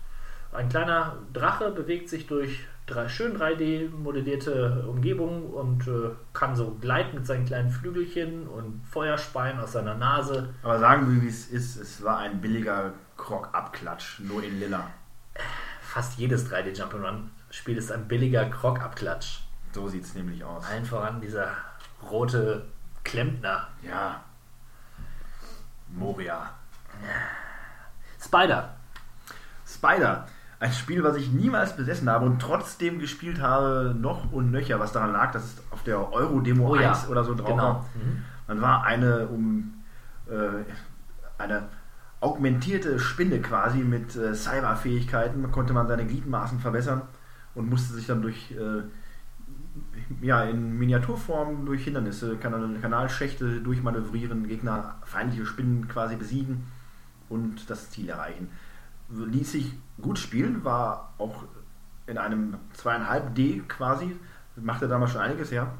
[0.51, 6.77] Ein kleiner Drache bewegt sich durch drei, schön 3D modellierte Umgebungen und äh, kann so
[6.79, 10.53] gleiten mit seinen kleinen Flügelchen und Feuerspeien aus seiner Nase.
[10.63, 14.89] Aber sagen wir, wie es ist, es war ein billiger Krog-Abklatsch, nur in Lilla.
[15.81, 19.39] Fast jedes 3D Jump'n'Run Spiel ist ein billiger Krog-Abklatsch.
[19.71, 20.65] So sieht es nämlich aus.
[20.65, 21.49] Allen voran dieser
[22.09, 22.65] rote
[23.03, 23.67] Klempner.
[23.81, 24.21] Ja.
[25.89, 26.49] Moria.
[28.19, 28.75] Spider.
[29.65, 30.27] Spider.
[30.59, 34.91] ein Spiel, was ich niemals besessen habe und trotzdem gespielt habe, noch und nöcher, was
[34.91, 37.63] daran lag, dass es auf der Euro-Demo Oh ja, 1 oder so drauf genau.
[37.63, 37.85] war.
[38.47, 39.83] Man war eine um
[40.27, 40.63] äh,
[41.37, 41.69] eine
[42.19, 47.03] augmentierte Spinne quasi mit äh, Cyberfähigkeiten, konnte man seine Gliedmaßen verbessern
[47.53, 48.81] und musste sich dann durch äh,
[50.21, 56.67] ja, in Miniaturform durch Hindernisse, Kanal Kanalschächte durchmanövrieren, Gegner, feindliche Spinnen quasi besiegen
[57.29, 58.49] und das Ziel erreichen.
[59.09, 61.43] Ließ sich gut spielen, war auch
[62.07, 64.15] in einem 2,5D quasi,
[64.55, 65.73] machte damals schon einiges her,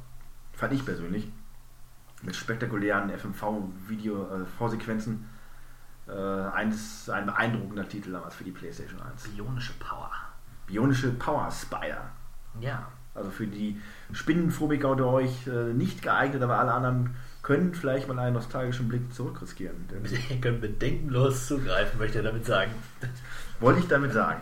[0.54, 1.32] fand ich persönlich,
[2.22, 5.30] mit spektakulären FMV-Video-V-Sequenzen.
[6.08, 9.30] Äh, eines, ein beeindruckender Titel damals für die PlayStation 1.
[9.30, 10.12] Bionische Power.
[10.66, 12.12] Bionische Power Spider.
[12.60, 12.88] Ja.
[13.18, 13.80] Also für die
[14.14, 19.14] Spinnenphobiker unter euch äh, nicht geeignet, aber alle anderen können vielleicht mal einen nostalgischen Blick
[19.14, 19.88] zurückriskieren.
[19.90, 22.72] Denn- Ihr könnt bedenkenlos zugreifen, möchte er damit sagen.
[23.60, 24.42] Wollte ich damit sagen.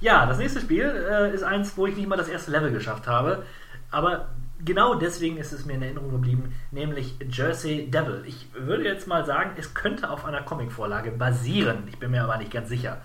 [0.00, 3.06] Ja, das nächste Spiel äh, ist eins, wo ich nicht mal das erste Level geschafft
[3.06, 3.44] habe.
[3.90, 4.30] Aber
[4.64, 8.22] genau deswegen ist es mir in Erinnerung geblieben, nämlich Jersey Devil.
[8.26, 11.84] Ich würde jetzt mal sagen, es könnte auf einer Comicvorlage basieren.
[11.88, 13.00] Ich bin mir aber nicht ganz sicher.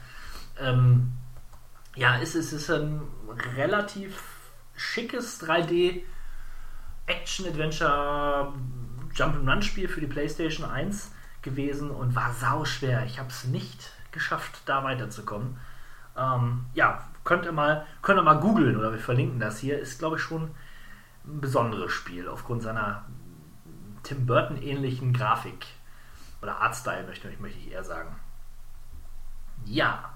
[0.59, 1.11] Ähm,
[1.95, 3.01] ja, es ist, es ist ein
[3.55, 4.19] relativ
[4.77, 6.03] schickes 3D
[7.07, 8.53] Action-Adventure
[9.13, 13.05] Jump'n'Run-Spiel für die PlayStation 1 gewesen und war sauschwer.
[13.05, 15.57] Ich habe es nicht geschafft, da weiterzukommen.
[16.15, 19.79] Ähm, ja, könnt ihr mal, mal googeln oder wir verlinken das hier.
[19.79, 20.51] Ist, glaube ich, schon
[21.25, 23.05] ein besonderes Spiel aufgrund seiner
[24.03, 25.65] Tim Burton-ähnlichen Grafik.
[26.41, 28.15] Oder Artstyle möchte, möchte ich eher sagen.
[29.65, 30.13] Ja.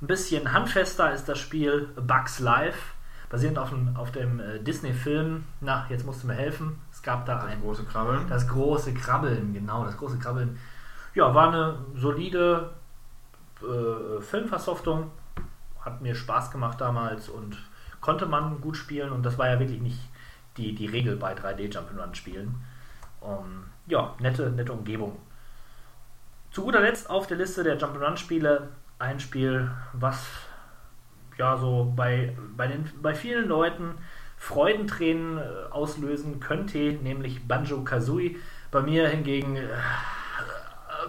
[0.00, 2.93] Ein bisschen handfester ist das Spiel Bugs Life,
[3.34, 5.42] basierend auf dem, auf dem äh, Disney-Film.
[5.60, 6.78] Na, jetzt musst du mir helfen.
[6.92, 8.28] Es gab da ein Große Krabbeln.
[8.28, 10.56] das große Krabbeln, genau, das große Krabbeln.
[11.14, 12.70] Ja, war eine solide
[13.60, 15.10] äh, Filmversoftung.
[15.80, 17.58] Hat mir Spaß gemacht damals und
[18.00, 19.10] konnte man gut spielen.
[19.10, 19.98] Und das war ja wirklich nicht
[20.56, 22.54] die, die Regel bei 3D Jump'n'Run spielen.
[23.20, 25.18] Um, ja, nette, nette Umgebung.
[26.52, 28.68] Zu guter Letzt auf der Liste der Jump'n'Run Spiele
[29.00, 30.24] ein Spiel, was
[31.38, 33.94] ja so bei, bei, den, bei vielen Leuten
[34.36, 38.36] Freudentränen äh, auslösen könnte, nämlich Banjo Kazooie.
[38.70, 39.68] Bei mir hingegen äh,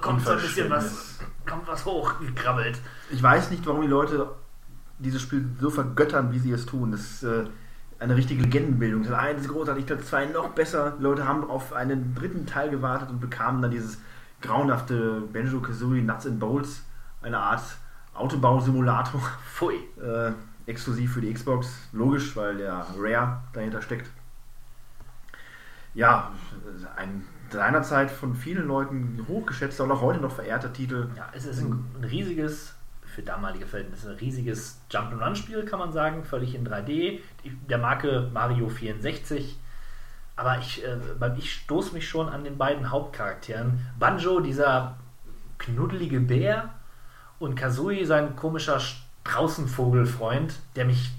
[0.02, 2.80] kommt so ein bisschen was, kommt was hochgekrabbelt.
[3.12, 4.30] Ich weiß nicht, warum die Leute
[5.00, 6.92] dieses Spiel so vergöttern, wie sie es tun.
[6.92, 7.46] Das ist äh,
[8.00, 9.04] eine richtige Legendenbildung.
[9.04, 10.94] Teil 1 ist großartig, Teil 2 noch besser.
[10.98, 14.00] Die Leute haben auf einen dritten Teil gewartet und bekamen dann dieses
[14.42, 16.84] grauenhafte Banjo Kazooie Nuts and Bolts,
[17.22, 17.64] eine Art
[18.16, 19.22] Autobausimulator,
[19.54, 19.76] Pfui.
[20.02, 20.32] äh,
[20.66, 21.88] exklusiv für die Xbox.
[21.92, 24.10] Logisch, weil der Rare dahinter steckt.
[25.94, 26.32] Ja,
[26.98, 31.10] ein seinerzeit von vielen Leuten hochgeschätzter und auch heute noch verehrter Titel.
[31.16, 32.74] Ja, es ist ein, ein riesiges,
[33.06, 38.30] für damalige Verhältnisse, ein riesiges Jump'n'Run-Spiel, kann man sagen, völlig in 3D, die, der Marke
[38.34, 39.58] Mario 64.
[40.36, 40.98] Aber ich, äh,
[41.38, 43.80] ich stoße mich schon an den beiden Hauptcharakteren.
[43.98, 44.98] Banjo, dieser
[45.60, 46.72] knuddelige Bär,
[47.40, 51.12] und Kazooie, sein komischer Straußenvogelfreund, der mich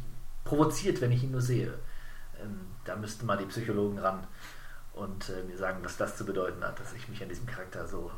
[0.44, 1.74] provoziert, wenn ich ihn nur sehe.
[2.40, 4.26] Ähm, da müssten mal die Psychologen ran
[4.94, 7.86] und äh, mir sagen, was das zu bedeuten hat, dass ich mich an diesem Charakter
[7.86, 8.10] so,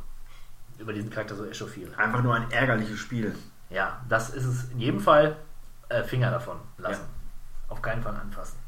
[0.78, 1.96] über diesen Charakter so echauffiere.
[1.98, 3.34] Einfach nur ein ärgerliches Spiel.
[3.70, 5.36] Ja, das ist es in jedem Fall.
[5.88, 7.06] Äh, Finger davon lassen.
[7.68, 8.58] Auf keinen Fall anfassen.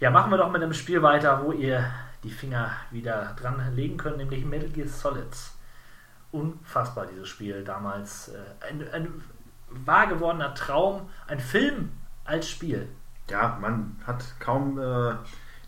[0.00, 1.88] Ja, machen wir doch mit einem Spiel weiter, wo ihr
[2.24, 5.28] die Finger wieder dran legen könnt, nämlich Metal Gear Solid.
[6.32, 8.28] Unfassbar, dieses Spiel damals.
[8.28, 9.22] Äh, ein, ein
[9.68, 11.90] wahr gewordener Traum, ein Film
[12.24, 12.88] als Spiel.
[13.30, 15.14] Ja, man hat kaum äh,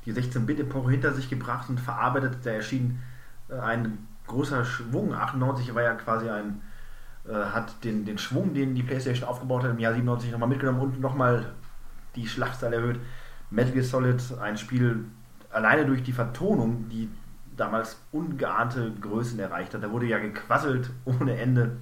[0.04, 2.38] die 16-Bit-Epoche hinter sich gebracht und verarbeitet.
[2.44, 3.00] Da erschien
[3.48, 5.14] äh, ein großer Schwung.
[5.14, 6.62] 98 war ja quasi ein,
[7.28, 10.80] äh, hat den, den Schwung, den die PlayStation aufgebaut hat, im Jahr 97 nochmal mitgenommen
[10.80, 11.52] und nochmal
[12.16, 13.00] die Schlachtzahl erhöht.
[13.50, 15.04] Metal Gear Solid, ein Spiel
[15.50, 17.08] alleine durch die Vertonung, die
[17.56, 19.82] damals ungeahnte Größen erreicht hat.
[19.82, 21.76] Da wurde ja gequasselt ohne Ende.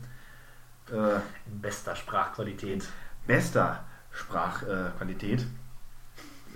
[0.91, 1.17] Äh,
[1.51, 2.85] In bester Sprachqualität.
[3.27, 5.47] bester Sprachqualität.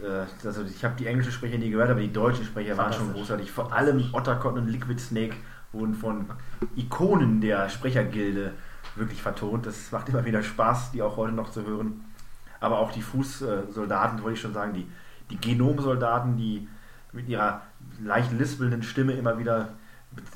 [0.02, 3.12] Äh, also ich habe die englischen Sprecher nie gehört, aber die deutschen Sprecher waren schon
[3.12, 3.51] großartig.
[3.51, 5.36] Vor allem Ottercotton und Liquid Snake
[5.72, 6.26] wurden von
[6.74, 8.52] Ikonen der Sprechergilde
[8.94, 9.66] wirklich vertont.
[9.66, 12.05] Das macht immer wieder Spaß, die auch heute noch zu hören.
[12.60, 14.86] Aber auch die Fußsoldaten, wollte ich schon sagen, die,
[15.30, 16.68] die Genomsoldaten, die
[17.16, 17.62] mit ihrer
[18.01, 19.74] leicht lispelnden Stimme immer wieder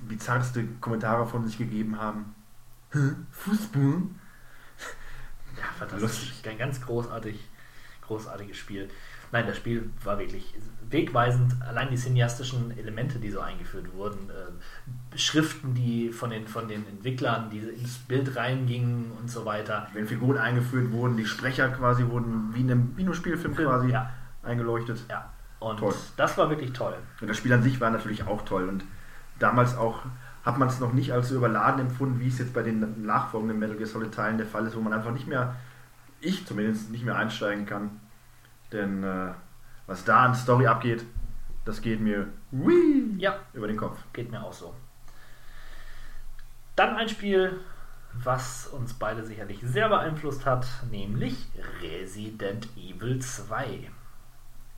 [0.09, 2.35] bizarrste Kommentare von sich gegeben haben.
[3.31, 4.03] Fußball?
[5.57, 6.33] Ja, fantastisch.
[6.49, 7.49] Ein ganz großartig,
[8.03, 8.89] großartiges Spiel.
[9.33, 10.55] Nein, das Spiel war wirklich
[10.89, 11.55] wegweisend.
[11.63, 14.29] Allein die cineastischen Elemente, die so eingeführt wurden.
[14.29, 19.87] Äh, Schriften, die von den, von den Entwicklern, die ins Bild reingingen und so weiter.
[19.93, 23.55] Wenn Figuren eingeführt wurden, die Sprecher quasi wurden wie in einem, wie in einem Spielfilm
[23.55, 24.11] Film, quasi ja.
[24.43, 25.05] eingeleuchtet.
[25.09, 25.95] Ja, und Toll.
[26.17, 26.97] das war wirklich toll.
[27.21, 28.69] Und das Spiel an sich war natürlich auch toll.
[28.69, 28.85] Und
[29.39, 30.01] damals auch
[30.45, 33.59] hat man es noch nicht als so überladen empfunden, wie es jetzt bei den nachfolgenden
[33.59, 35.55] Metal Gear Solid Teilen der Fall ist, wo man einfach nicht mehr,
[36.21, 38.01] ich zumindest, nicht mehr einsteigen kann.
[38.73, 39.33] Denn äh,
[39.87, 41.05] was da an Story abgeht,
[41.67, 43.99] das geht mir whee, Ja, über den Kopf.
[44.15, 44.75] geht mir auch so.
[46.77, 47.61] Dann ein Spiel,
[48.15, 51.49] was uns beide sicherlich sehr beeinflusst hat, nämlich
[51.83, 53.91] Resident Evil 2.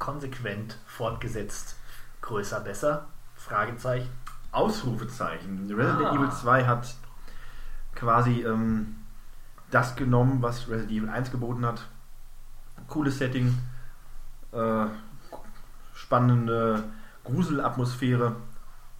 [0.03, 1.77] Konsequent fortgesetzt,
[2.23, 3.07] größer, besser?
[3.37, 4.09] Fragezeichen.
[4.51, 5.73] Ausrufezeichen.
[5.73, 6.17] Resident Ah.
[6.17, 6.93] Evil 2 hat
[7.95, 8.97] quasi ähm,
[9.71, 11.87] das genommen, was Resident Evil 1 geboten hat.
[12.89, 13.57] Cooles Setting,
[14.51, 14.87] äh,
[15.95, 16.83] spannende
[17.23, 18.35] Gruselatmosphäre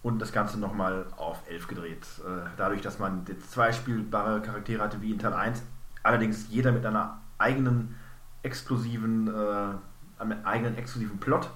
[0.03, 2.07] und das Ganze nochmal auf 11 gedreht.
[2.25, 5.63] Äh, dadurch, dass man jetzt zwei spielbare Charaktere hatte wie in Teil 1,
[6.01, 7.97] allerdings jeder mit einer eigenen
[8.41, 9.73] exklusiven, äh,
[10.31, 11.49] einem eigenen exklusiven Plot,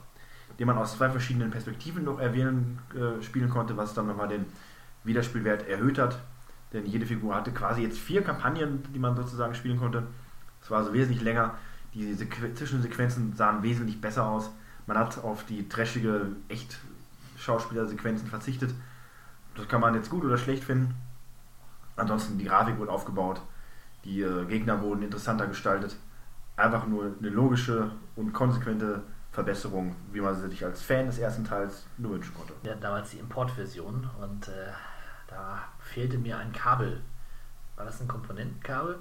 [0.60, 4.46] den man aus zwei verschiedenen Perspektiven noch erwähnen, äh, spielen konnte, was dann nochmal den
[5.04, 6.20] Wiederspielwert erhöht hat.
[6.74, 10.04] Denn jede Figur hatte quasi jetzt vier Kampagnen, die man sozusagen spielen konnte.
[10.62, 11.56] Es war also wesentlich länger.
[11.94, 14.52] Die Sequ Zwischensequenzen sahen wesentlich besser aus.
[14.86, 16.78] Man hat auf die trashige, echt
[17.38, 18.74] Schauspielersequenzen verzichtet.
[19.56, 20.94] Das kann man jetzt gut oder schlecht finden.
[21.96, 23.42] Ansonsten die Grafik wurde aufgebaut.
[24.06, 25.96] Die äh, Gegner wurden interessanter gestaltet.
[26.58, 31.46] Einfach nur eine logische und konsequente Verbesserung, wie man sie sich als Fan des ersten
[31.46, 32.54] Teils nur wünschen konnte.
[32.64, 34.72] Ja, damals die Importversion und äh,
[35.28, 37.02] da fehlte mir ein Kabel.
[37.76, 38.98] War das ein Komponentenkabel?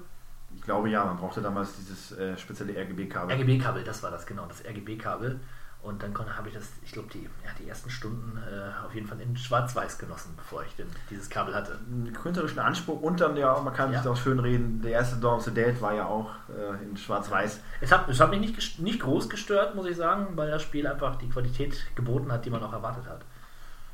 [0.55, 3.35] Ich glaube ja, man brauchte damals dieses äh, spezielle RGB-Kabel.
[3.35, 5.39] RGB-Kabel, das war das genau, das RGB-Kabel.
[5.87, 9.07] Und dann habe ich das, ich glaube, die, ja, die ersten Stunden äh, auf jeden
[9.07, 11.79] Fall in Schwarz-Weiß genossen, bevor ich denn dieses Kabel hatte.
[11.89, 14.01] Einen künstlerischen Anspruch und dann ja, man kann Ja.
[14.01, 16.97] sich auch schön reden, der erste Dawn of the Dead war ja auch äh, in
[16.97, 17.61] Schwarz-Weiß.
[17.79, 20.85] Es hat, es hat mich nicht, nicht groß gestört, muss ich sagen, weil das Spiel
[20.85, 23.21] einfach die Qualität geboten hat, die man auch erwartet hat.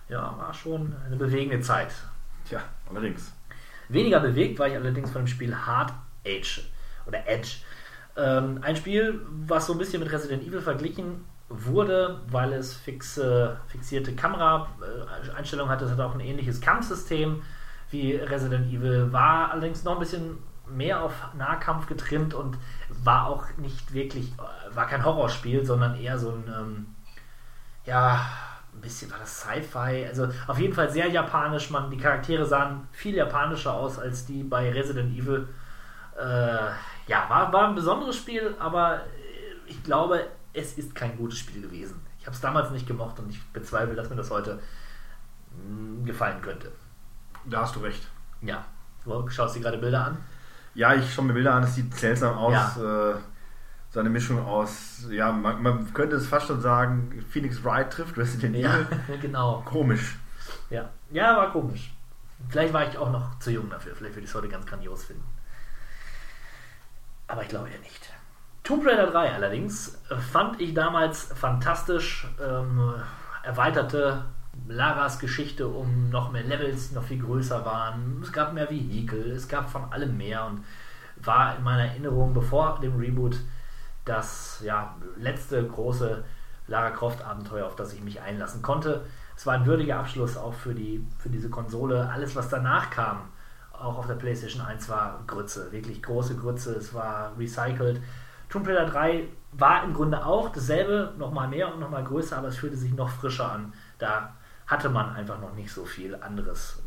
[0.10, 1.94] Ja, war schon eine bewegende Zeit.
[2.50, 3.32] Tja, allerdings.
[3.90, 5.94] Weniger bewegt war ich allerdings von dem Spiel Hard
[6.26, 6.62] Age
[7.06, 7.58] oder Edge.
[8.18, 13.58] Ähm, ein Spiel, was so ein bisschen mit Resident Evil verglichen wurde, weil es fixe,
[13.68, 15.86] fixierte Kamera-Einstellungen hatte.
[15.86, 17.42] Es hat auch ein ähnliches Kampfsystem
[17.90, 22.58] wie Resident Evil, war allerdings noch ein bisschen mehr auf Nahkampf getrimmt und
[23.04, 24.34] war auch nicht wirklich,
[24.74, 26.96] war kein Horrorspiel, sondern eher so ein, ähm,
[27.86, 28.26] ja,
[28.74, 31.70] ein bisschen war das Sci-Fi, also auf jeden Fall sehr japanisch.
[31.70, 35.48] Man, die Charaktere sahen viel japanischer aus als die bei Resident Evil.
[36.18, 36.72] Äh,
[37.08, 39.02] ja, war, war ein besonderes Spiel, aber
[39.68, 42.00] ich glaube, es ist kein gutes Spiel gewesen.
[42.20, 44.60] Ich habe es damals nicht gemocht und ich bezweifle, dass mir das heute
[45.52, 46.72] mh, gefallen könnte.
[47.46, 48.08] Da hast du recht.
[48.42, 48.66] Ja,
[49.04, 50.18] du schaust dir gerade Bilder an.
[50.76, 52.78] Ja, ich schaue mir Bilder an, es sieht seltsam aus.
[52.78, 53.16] Äh,
[53.90, 58.18] so eine Mischung aus, ja, man, man könnte es fast schon sagen, Phoenix Wright trifft
[58.18, 59.18] Resident Ja, Evil.
[59.22, 59.62] genau.
[59.66, 60.18] Komisch.
[60.72, 60.90] Ja.
[61.12, 61.94] ja, war komisch.
[62.50, 63.96] Vielleicht war ich auch noch zu jung dafür.
[63.96, 65.24] Vielleicht würde ich es heute ganz grandios finden.
[67.28, 68.13] Aber ich glaube ja nicht.
[68.64, 69.98] Tomb Raider 3 allerdings
[70.32, 72.28] fand ich damals fantastisch.
[72.42, 72.94] Ähm,
[73.44, 74.24] erweiterte
[74.68, 78.22] Laras Geschichte um noch mehr Levels, noch viel größer waren.
[78.24, 80.64] Es gab mehr Vehikel, es gab von allem mehr und
[81.18, 83.38] war in meiner Erinnerung, bevor dem Reboot,
[84.06, 86.24] das ja, letzte große
[86.68, 89.06] Lara Croft Abenteuer, auf das ich mich einlassen konnte.
[89.36, 92.10] Es war ein würdiger Abschluss auch für, die, für diese Konsole.
[92.10, 93.24] Alles, was danach kam,
[93.74, 96.76] auch auf der PlayStation 1, war Grütze, wirklich große Grütze.
[96.76, 98.02] Es war recycelt.
[98.54, 102.58] Tomb Raider 3 war im Grunde auch dasselbe, nochmal mehr und nochmal größer, aber es
[102.58, 103.74] fühlte sich noch frischer an.
[103.98, 104.32] Da
[104.68, 106.84] hatte man einfach noch nicht so viel anderes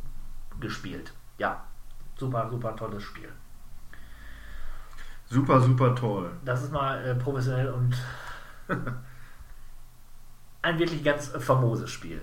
[0.60, 1.12] gespielt.
[1.38, 1.64] Ja,
[2.16, 3.30] super, super tolles Spiel.
[5.24, 6.30] Super, super toll.
[6.44, 7.96] Das ist mal äh, professionell und
[10.62, 12.22] ein wirklich ganz famoses Spiel.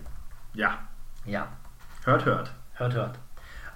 [0.54, 0.88] Ja,
[1.26, 1.50] Ja,
[2.06, 2.54] hört, hört.
[2.76, 3.20] hört, hört.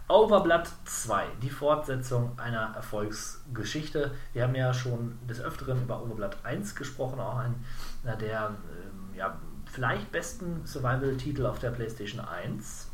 [0.10, 4.12] Overblood 2, die Fortsetzung einer Erfolgsgeschichte.
[4.32, 9.38] Wir haben ja schon des Öfteren über Overblood 1 gesprochen, auch einer der ähm, ja,
[9.66, 12.90] vielleicht besten Survival-Titel auf der PlayStation 1,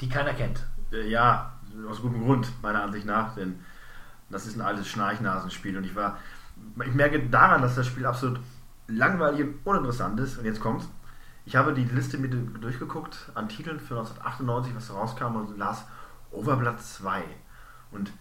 [0.00, 0.64] die keiner kennt.
[0.90, 1.52] Äh, Ja,
[1.86, 3.60] aus gutem Grund, meiner Ansicht nach, denn
[4.30, 6.16] das ist ein altes Schnarchnasenspiel und ich war,
[6.82, 8.40] ich merke daran, dass das Spiel absolut
[8.88, 10.88] langweilig und uninteressant ist und jetzt kommt's.
[11.44, 12.32] Ich habe die Liste mit
[12.62, 15.84] durchgeguckt an Titeln für 1998, was rauskam und las
[16.30, 17.22] Overblood 2
[17.92, 18.12] und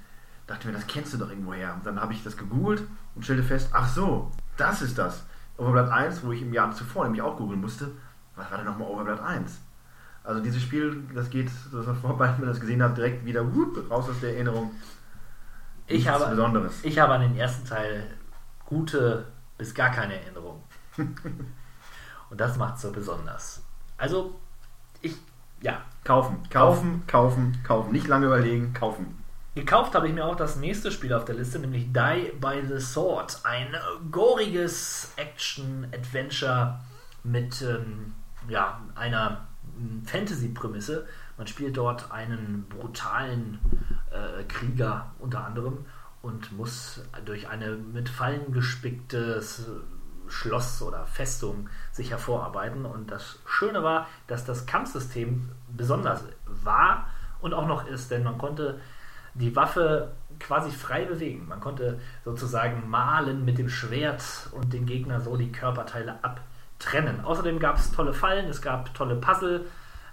[0.48, 1.73] dachte mir, das kennst du doch irgendwoher.
[1.73, 2.84] Und dann habe ich das gegoogelt
[3.15, 5.23] und stellte fest, ach so, das ist das.
[5.57, 7.91] Overblood 1, wo ich im Jahr zuvor nämlich auch googeln musste,
[8.36, 9.60] was war denn nochmal Overblood 1?
[10.23, 13.56] Also dieses Spiel, das geht, das war vorbei, wenn man das gesehen hat, direkt wieder
[13.56, 14.72] whoop, raus aus der Erinnerung.
[15.88, 16.84] Ich Nichts habe, Besonderes.
[16.84, 18.18] ich habe an den ersten Teil
[18.65, 19.27] gute
[19.57, 20.64] bis gar keine Erinnerung.
[22.30, 23.64] Und das macht so besonders.
[23.98, 24.40] Also,
[25.02, 25.15] ich,
[25.66, 27.92] ja, Kaufen, kaufen, kaufen, kaufen.
[27.92, 29.24] Nicht lange überlegen, kaufen.
[29.56, 32.80] Gekauft habe ich mir auch das nächste Spiel auf der Liste, nämlich Die by the
[32.80, 33.40] Sword.
[33.44, 33.76] Ein
[34.12, 36.80] goriges Action-Adventure
[37.24, 38.14] mit ähm,
[38.48, 39.48] ja, einer
[39.80, 41.08] ähm, Fantasy-Prämisse.
[41.40, 43.58] Man spielt dort einen brutalen
[44.12, 45.86] äh, Krieger unter anderem
[46.22, 49.64] und muss durch eine mit Fallen gespicktes
[50.28, 52.86] Schloss oder Festung sich hervorarbeiten.
[52.86, 57.08] Und das Schöne war, dass das Kampfsystem besonders war
[57.40, 58.80] und auch noch ist, denn man konnte
[59.34, 61.48] die Waffe quasi frei bewegen.
[61.48, 67.24] Man konnte sozusagen malen mit dem Schwert und den Gegner so die Körperteile abtrennen.
[67.24, 69.66] Außerdem gab es tolle Fallen, es gab tolle Puzzle.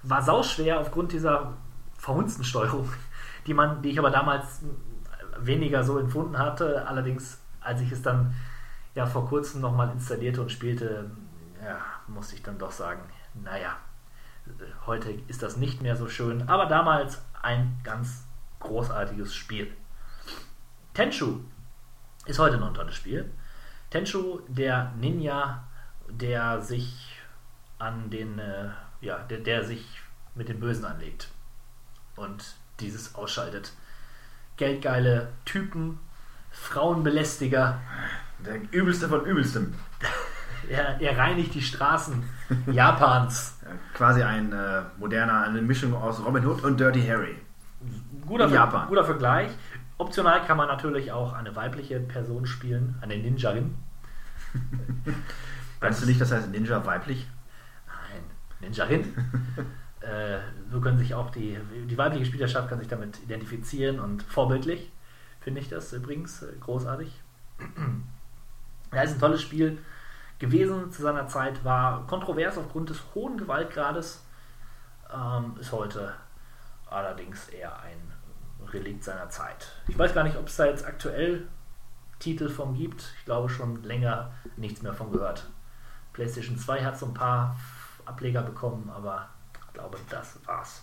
[0.05, 1.53] War sauschwer aufgrund dieser
[1.97, 2.89] verhunzten Steuerung,
[3.47, 4.61] die man, die ich aber damals
[5.39, 6.87] weniger so empfunden hatte.
[6.87, 8.35] Allerdings, als ich es dann
[8.95, 11.11] ja vor kurzem nochmal installierte und spielte,
[11.63, 13.03] ja, musste ich dann doch sagen,
[13.35, 13.77] naja,
[14.87, 18.25] heute ist das nicht mehr so schön, aber damals ein ganz
[18.61, 19.73] großartiges Spiel.
[20.95, 21.41] Tenchu
[22.27, 23.31] ist heute noch ein tolles Spiel.
[23.91, 25.65] Tenchu, der Ninja,
[26.09, 27.21] der sich
[27.79, 28.71] an den, äh,
[29.01, 30.01] ja, der, der sich
[30.35, 31.29] mit den Bösen anlegt
[32.17, 33.73] und dieses ausschaltet.
[34.57, 35.99] Geldgeile Typen,
[36.51, 37.81] Frauenbelästiger,
[38.39, 39.75] Der übelste von übelstem.
[40.69, 42.23] er, er reinigt die Straßen
[42.67, 43.59] Japans.
[43.63, 47.37] Ja, quasi ein äh, moderner, eine Mischung aus Robin Hood und Dirty Harry.
[48.27, 48.89] Guter, Japan.
[48.89, 49.51] guter Vergleich.
[49.99, 53.75] Optional kann man natürlich auch eine weibliche Person spielen, eine Ninjarin.
[55.81, 57.27] Weißt du nicht, das heißt Ninja weiblich?
[57.87, 58.23] Nein,
[58.61, 59.05] Ninjarin.
[60.01, 60.39] äh,
[60.71, 61.59] so können sich auch die,
[61.89, 64.93] die weibliche Spielerschaft kann sich damit identifizieren und vorbildlich
[65.41, 67.21] finde ich das übrigens äh, großartig.
[68.93, 69.79] ja, ist ein tolles Spiel
[70.43, 74.25] gewesen zu seiner Zeit, war kontrovers aufgrund des hohen Gewaltgrades,
[75.15, 76.15] ähm, ist heute
[76.91, 78.13] allerdings eher ein
[78.73, 79.69] Relikt seiner Zeit.
[79.87, 81.47] Ich weiß gar nicht, ob es da jetzt aktuell
[82.19, 83.15] Titel von gibt.
[83.19, 85.49] Ich glaube schon länger nichts mehr von gehört.
[86.13, 87.57] PlayStation 2 hat so ein paar
[88.05, 90.83] Ableger bekommen, aber ich glaube, das war's.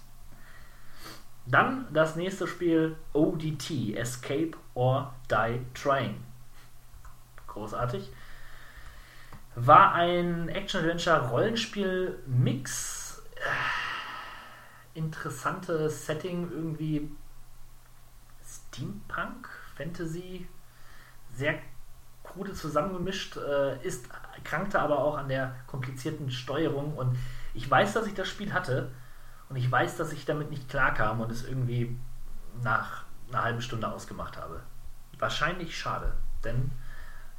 [1.45, 6.23] Dann das nächste Spiel ODT, Escape or Die Trying.
[7.47, 8.09] Großartig.
[9.61, 13.21] War ein Action-Adventure-Rollenspiel-Mix.
[13.35, 13.41] Äh,
[14.97, 17.11] Interessantes Setting, irgendwie
[18.45, 20.47] Steampunk, Fantasy,
[21.33, 21.59] sehr
[22.23, 24.07] krude zusammengemischt, äh, ist,
[24.45, 27.17] krankte aber auch an der komplizierten Steuerung und
[27.53, 28.91] ich weiß, dass ich das Spiel hatte
[29.49, 31.99] und ich weiß, dass ich damit nicht klarkam und es irgendwie
[32.63, 34.63] nach einer halben Stunde ausgemacht habe.
[35.17, 36.13] Wahrscheinlich schade,
[36.43, 36.71] denn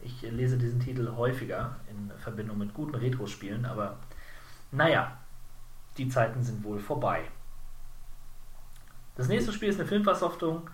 [0.02, 3.98] ich lese diesen Titel häufiger in Verbindung mit guten Retro-Spielen, aber
[4.72, 5.16] naja,
[5.96, 7.24] die Zeiten sind wohl vorbei.
[9.16, 10.68] Das nächste Spiel ist eine Filmversoftung,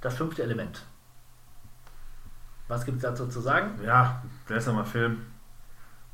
[0.00, 0.84] das fünfte Element.
[2.68, 3.82] Was gibt es dazu zu sagen?
[3.82, 5.22] Ja, der ist nochmal Film.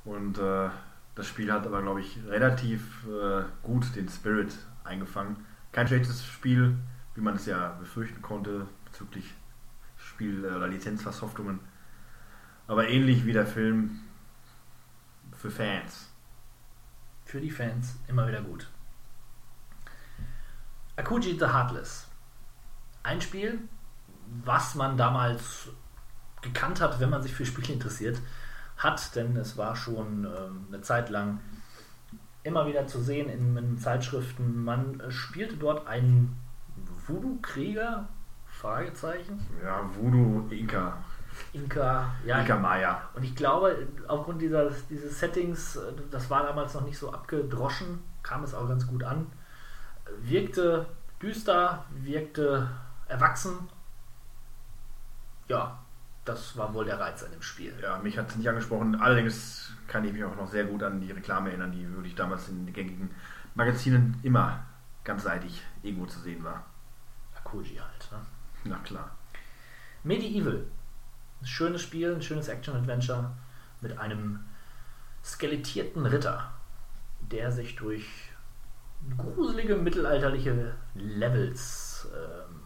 [0.05, 0.71] Und äh,
[1.15, 5.45] das Spiel hat aber, glaube ich, relativ äh, gut den Spirit eingefangen.
[5.73, 6.77] Kein schlechtes Spiel,
[7.15, 9.35] wie man es ja befürchten konnte bezüglich
[9.97, 11.59] Spiel- oder Lizenzversoftungen.
[12.67, 14.01] Aber ähnlich wie der Film
[15.37, 16.11] für Fans.
[17.25, 18.69] Für die Fans immer wieder gut.
[20.97, 22.07] Akuji the Heartless.
[23.03, 23.59] Ein Spiel,
[24.45, 25.69] was man damals
[26.41, 28.21] gekannt hat, wenn man sich für Spiele interessiert
[28.77, 31.41] hat, denn es war schon ähm, eine Zeit lang
[32.43, 34.65] immer wieder zu sehen in, in Zeitschriften.
[34.65, 36.37] Man äh, spielte dort einen
[37.07, 38.09] Voodoo-Krieger?
[38.47, 39.45] Fragezeichen.
[39.63, 40.49] Ja, Voodoo,
[41.53, 43.09] Inka, ja, Inka Maya.
[43.15, 45.79] Und ich glaube, aufgrund dieser, dieses Settings,
[46.11, 49.27] das war damals noch nicht so abgedroschen, kam es auch ganz gut an.
[50.21, 50.87] Wirkte
[51.21, 52.69] düster, wirkte
[53.09, 53.69] erwachsen.
[55.49, 55.79] Ja,
[56.25, 57.75] das war wohl der Reiz an dem Spiel.
[57.83, 58.95] Ja, mich hat es nicht angesprochen.
[59.01, 62.49] Allerdings kann ich mich auch noch sehr gut an die Reklame erinnern, die wirklich damals
[62.49, 63.11] in den gängigen
[63.55, 64.65] Magazinen immer
[65.05, 66.65] ganzseitig irgendwo zu sehen war.
[67.37, 68.09] Akuji halt.
[68.11, 68.19] Ne?
[68.65, 69.11] Na klar.
[70.03, 70.65] Medieval.
[71.45, 73.31] Ein schönes Spiel, ein schönes Action-Adventure
[73.83, 74.41] mit einem
[75.23, 76.51] skelettierten Ritter,
[77.21, 78.07] der sich durch
[79.19, 82.63] gruselige mittelalterliche Levels ähm,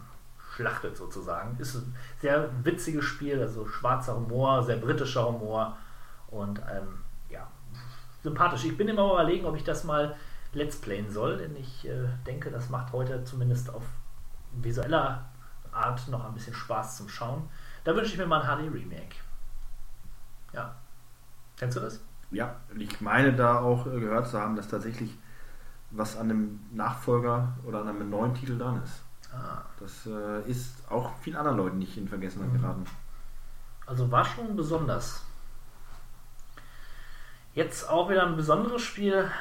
[0.55, 1.59] schlachtet sozusagen.
[1.59, 5.77] Ist ein sehr witziges Spiel, also schwarzer Humor, sehr britischer Humor
[6.27, 7.51] und ähm, ja,
[8.23, 8.63] sympathisch.
[8.63, 10.15] Ich bin immer überlegen, ob ich das mal
[10.53, 11.35] Let's Playen soll.
[11.35, 13.83] Denn ich äh, denke, das macht heute zumindest auf
[14.53, 15.29] visueller
[15.73, 17.49] Art noch ein bisschen Spaß zum Schauen.
[17.89, 19.15] Da wünsche ich mir mal ein HD-Remake.
[20.53, 20.75] Ja.
[21.57, 21.99] Kennst du das?
[22.29, 25.17] Ja, ich meine da auch äh, gehört zu haben, dass tatsächlich
[25.89, 29.01] was an dem Nachfolger oder an einem neuen Titel dran ist.
[29.33, 29.63] Ah.
[29.79, 32.61] Das äh, ist auch vielen anderen Leuten nicht in Vergessenheit Mhm.
[32.61, 32.85] geraten.
[33.87, 35.25] Also war schon besonders.
[37.55, 39.31] Jetzt auch wieder ein besonderes Spiel.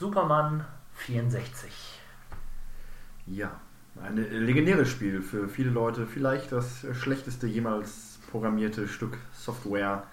[0.00, 0.64] Superman
[0.94, 2.00] 64.
[3.26, 3.52] Ja,
[4.02, 6.06] ein legendäres Spiel für viele Leute.
[6.06, 10.04] Vielleicht das schlechteste jemals programmierte Stück Software.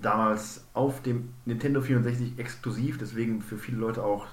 [0.00, 4.26] Damals auf dem Nintendo 64 exklusiv, deswegen für viele Leute auch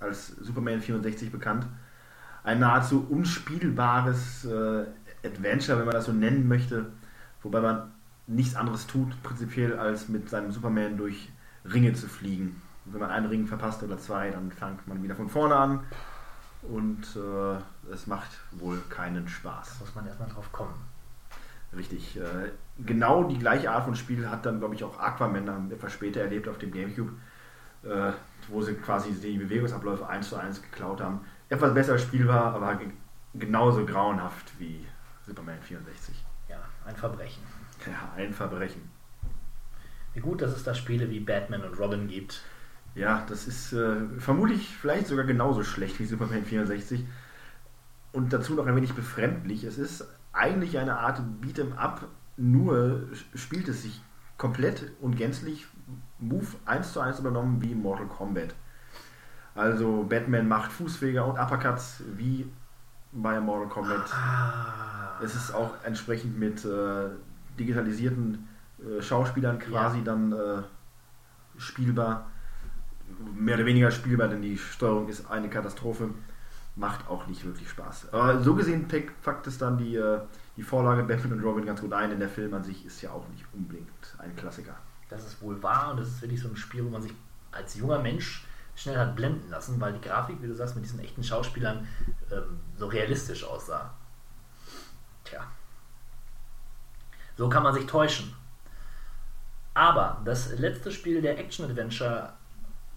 [0.00, 1.66] als Superman 64 bekannt.
[2.44, 4.86] Ein nahezu unspielbares äh,
[5.24, 6.86] Adventure, wenn man das so nennen möchte,
[7.42, 7.92] wobei man
[8.26, 11.30] nichts anderes tut, prinzipiell, als mit seinem Superman durch
[11.64, 12.60] Ringe zu fliegen.
[12.84, 15.80] Und wenn man einen Ring verpasst oder zwei, dann fängt man wieder von vorne an
[16.62, 19.80] und äh, es macht wohl keinen Spaß.
[19.80, 20.74] Muss man erstmal drauf kommen.
[21.76, 22.16] Richtig.
[22.16, 25.92] Äh, genau die gleiche Art von Spiel hat dann, glaube ich, auch Aquaman dann etwas
[25.92, 27.12] später erlebt auf dem Gamecube,
[27.82, 28.12] äh,
[28.48, 31.20] wo sie quasi die Bewegungsabläufe eins zu eins geklaut haben.
[31.48, 32.88] Etwas besser spielbar, aber ge
[33.34, 34.86] genauso grauenhaft wie
[35.26, 36.22] Superman 64.
[36.50, 37.42] Ja, ein Verbrechen.
[37.86, 38.90] Ja, ein Verbrechen.
[40.12, 42.42] Wie gut, dass es da Spiele wie Batman und Robin gibt.
[42.94, 47.04] Ja, das ist äh, vermutlich vielleicht sogar genauso schlecht wie Superman 64.
[48.12, 49.64] Und dazu noch ein wenig befremdlich.
[49.64, 54.02] Es ist eigentlich eine Art Beat'em Up, nur spielt es sich
[54.36, 55.66] komplett und gänzlich
[56.18, 58.54] Move 1 zu 1 übernommen wie Mortal Kombat.
[59.54, 62.46] Also Batman macht Fußfeger und Uppercuts wie
[63.12, 64.10] bei Mortal Kombat.
[65.22, 67.10] Es ist auch entsprechend mit äh,
[67.58, 68.48] digitalisierten
[68.78, 70.62] äh, Schauspielern quasi dann äh,
[71.58, 72.31] spielbar.
[73.34, 76.10] Mehr oder weniger spielbar, denn die Steuerung ist eine Katastrophe.
[76.74, 78.12] Macht auch nicht wirklich Spaß.
[78.12, 80.20] Aber so gesehen pack- packt es dann die, äh,
[80.56, 83.10] die Vorlage Batman und Robin ganz gut ein, denn der Film an sich ist ja
[83.10, 84.74] auch nicht unbedingt ein Klassiker.
[85.10, 87.12] Das ist wohl wahr und das ist wirklich so ein Spiel, wo man sich
[87.50, 91.00] als junger Mensch schnell hat blenden lassen, weil die Grafik, wie du sagst, mit diesen
[91.00, 91.86] echten Schauspielern
[92.30, 93.92] ähm, so realistisch aussah.
[95.24, 95.46] Tja.
[97.36, 98.34] So kann man sich täuschen.
[99.74, 102.32] Aber das letzte Spiel der Action-Adventure,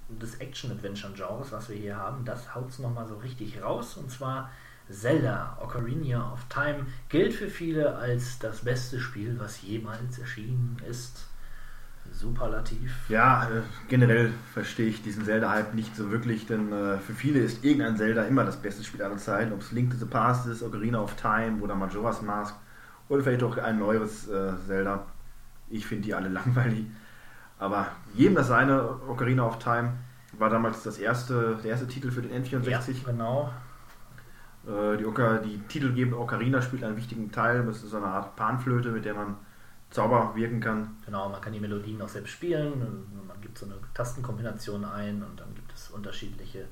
[0.10, 3.98] des Action-Adventure-Genres, was wir hier haben, das haut es nochmal so richtig raus.
[3.98, 4.52] Und zwar
[4.90, 11.28] Zelda Ocarina of Time gilt für viele als das beste Spiel, was jemals erschienen ist.
[12.12, 13.10] Superlativ.
[13.10, 17.66] Ja, äh, generell verstehe ich diesen Zelda-Hype nicht so wirklich, denn äh, für viele ist
[17.66, 19.52] irgendein Zelda immer das beste Spiel aller Zeiten.
[19.52, 22.56] Ob es Link to the Past ist, Ocarina of Time oder Majora's Mask
[23.10, 25.06] oder vielleicht auch ein neueres äh, Zelda.
[25.70, 26.86] Ich finde die alle langweilig.
[27.66, 29.94] Aber jedem das seine, Ocarina of Time
[30.34, 32.70] war damals das erste, der erste Titel für den N64.
[32.70, 33.52] Ja, genau.
[34.68, 37.66] Äh, die, Oca, die titelgebende Ocarina spielt einen wichtigen Teil.
[37.66, 39.38] Das ist so eine Art Panflöte, mit der man
[39.90, 40.96] Zauber wirken kann.
[41.06, 43.08] Genau, man kann die Melodien auch selbst spielen.
[43.28, 46.68] Man gibt so eine Tastenkombination ein und dann gibt es unterschiedliche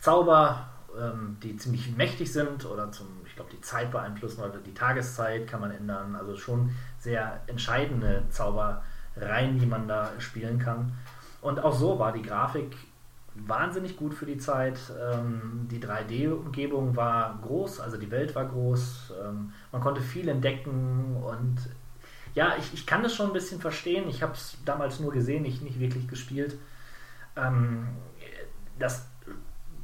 [0.00, 0.68] Zauber,
[1.00, 5.46] ähm, die ziemlich mächtig sind oder zum, ich glaube, die Zeit beeinflussen oder die Tageszeit
[5.46, 6.14] kann man ändern.
[6.14, 8.24] Also schon sehr entscheidende
[9.14, 10.92] Zaubereien, die man da spielen kann.
[11.40, 12.76] Und auch so war die Grafik
[13.34, 14.78] wahnsinnig gut für die Zeit.
[15.12, 19.12] Ähm, die 3D-Umgebung war groß, also die Welt war groß.
[19.24, 21.56] Ähm, man konnte viel entdecken und
[22.34, 24.08] ja, ich, ich kann das schon ein bisschen verstehen.
[24.08, 26.56] Ich habe es damals nur gesehen, nicht, nicht wirklich gespielt.
[27.36, 27.88] Ähm,
[28.78, 29.08] das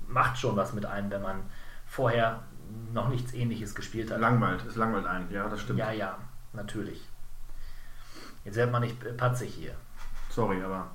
[0.08, 1.42] macht schon was mit einem, wenn man
[1.86, 2.42] vorher
[2.92, 4.20] noch nichts ähnliches gespielt hat.
[4.20, 5.78] Langweilt, es langweilt einen, ja, das stimmt.
[5.78, 6.18] Ja, ja,
[6.52, 7.09] natürlich.
[8.50, 9.76] Jetzt wird man nicht patzig hier.
[10.28, 10.90] Sorry, aber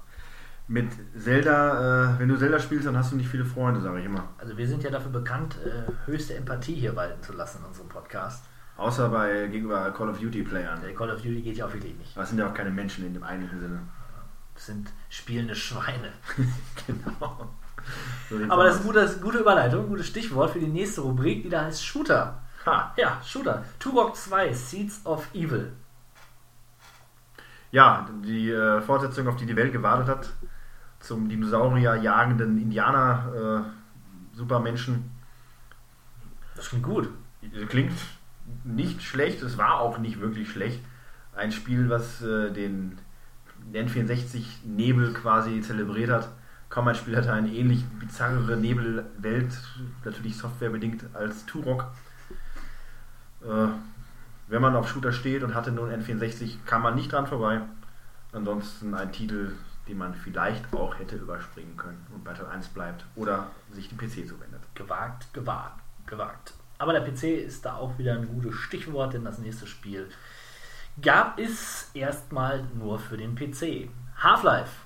[0.68, 4.06] mit Zelda, äh, wenn du Zelda spielst, dann hast du nicht viele Freunde, sage ich
[4.06, 4.27] immer.
[4.38, 7.88] Also wir sind ja dafür bekannt, äh, höchste Empathie hier walten zu lassen in unserem
[7.88, 8.44] Podcast.
[8.76, 10.82] Außer bei gegenüber Call of Duty Playern.
[10.82, 12.11] Der Call of Duty geht ja auch wirklich nicht.
[12.18, 13.80] Aber es sind ja auch keine Menschen in dem eigentlichen Sinne.
[14.53, 16.11] Das sind spielende Schweine.
[16.88, 17.53] genau.
[18.30, 21.49] So Aber das ist eine gute, gute Überleitung, gutes Stichwort für die nächste Rubrik, die
[21.49, 22.41] da heißt Shooter.
[22.65, 22.94] Ha.
[22.98, 23.64] Ja, Shooter.
[23.80, 25.72] Turok 2, Seeds of Evil.
[27.76, 30.30] Ja, die äh, Fortsetzung, auf die die Welt gewartet hat,
[31.02, 33.65] zum Dinosaurier jagenden Indianer
[34.34, 35.11] äh, Supermenschen.
[36.56, 37.10] Das klingt gut.
[37.68, 37.91] Klingt
[38.64, 40.80] nicht schlecht, es war auch nicht wirklich schlecht.
[41.35, 42.97] Ein Spiel, was äh, den
[43.73, 46.30] N64-Nebel quasi zelebriert hat.
[46.69, 49.53] Kaum ein Spiel hatte eine ähnlich bizarre Nebelwelt,
[50.06, 51.91] natürlich softwarebedingt als Turok.
[53.43, 53.68] Äh,
[54.48, 57.62] wenn man auf Shooter steht und hatte nur ein N64, kam man nicht dran vorbei.
[58.32, 59.54] Ansonsten ein Titel,
[59.88, 64.28] den man vielleicht auch hätte überspringen können und Teil 1 bleibt oder sich dem PC
[64.28, 64.62] zuwendet.
[64.74, 66.54] Gewagt, gewagt, gewagt.
[66.78, 70.10] Aber der PC ist da auch wieder ein gutes Stichwort, denn das nächste Spiel
[71.02, 73.90] gab es erstmal nur für den PC.
[74.18, 74.85] Half-Life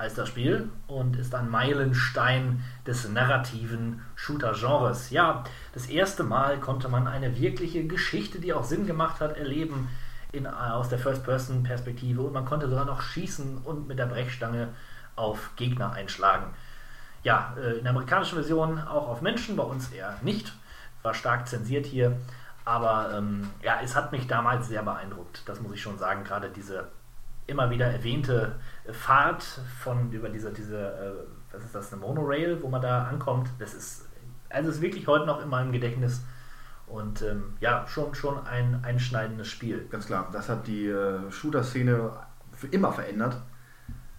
[0.00, 5.10] heißt das Spiel und ist ein Meilenstein des narrativen Shooter-Genres.
[5.10, 5.44] Ja,
[5.74, 9.88] das erste Mal konnte man eine wirkliche Geschichte, die auch Sinn gemacht hat, erleben
[10.32, 14.68] in, aus der First-Person-Perspektive und man konnte sogar noch schießen und mit der Brechstange
[15.16, 16.54] auf Gegner einschlagen.
[17.22, 20.52] Ja, äh, in der amerikanischen Version auch auf Menschen, bei uns eher nicht.
[21.02, 22.16] War stark zensiert hier.
[22.64, 25.42] Aber ähm, ja, es hat mich damals sehr beeindruckt.
[25.46, 26.24] Das muss ich schon sagen.
[26.24, 26.88] Gerade diese
[27.46, 28.56] immer wieder erwähnte
[28.92, 29.42] Fahrt
[29.78, 33.50] von über diese, diese äh, was ist das, eine Monorail, wo man da ankommt.
[33.58, 34.08] Das ist,
[34.48, 36.22] also ist wirklich heute noch in meinem Gedächtnis.
[36.86, 39.86] Und ähm, ja, schon, schon ein einschneidendes Spiel.
[39.90, 42.10] Ganz klar, das hat die äh, Shooter-Szene
[42.52, 43.36] für immer verändert.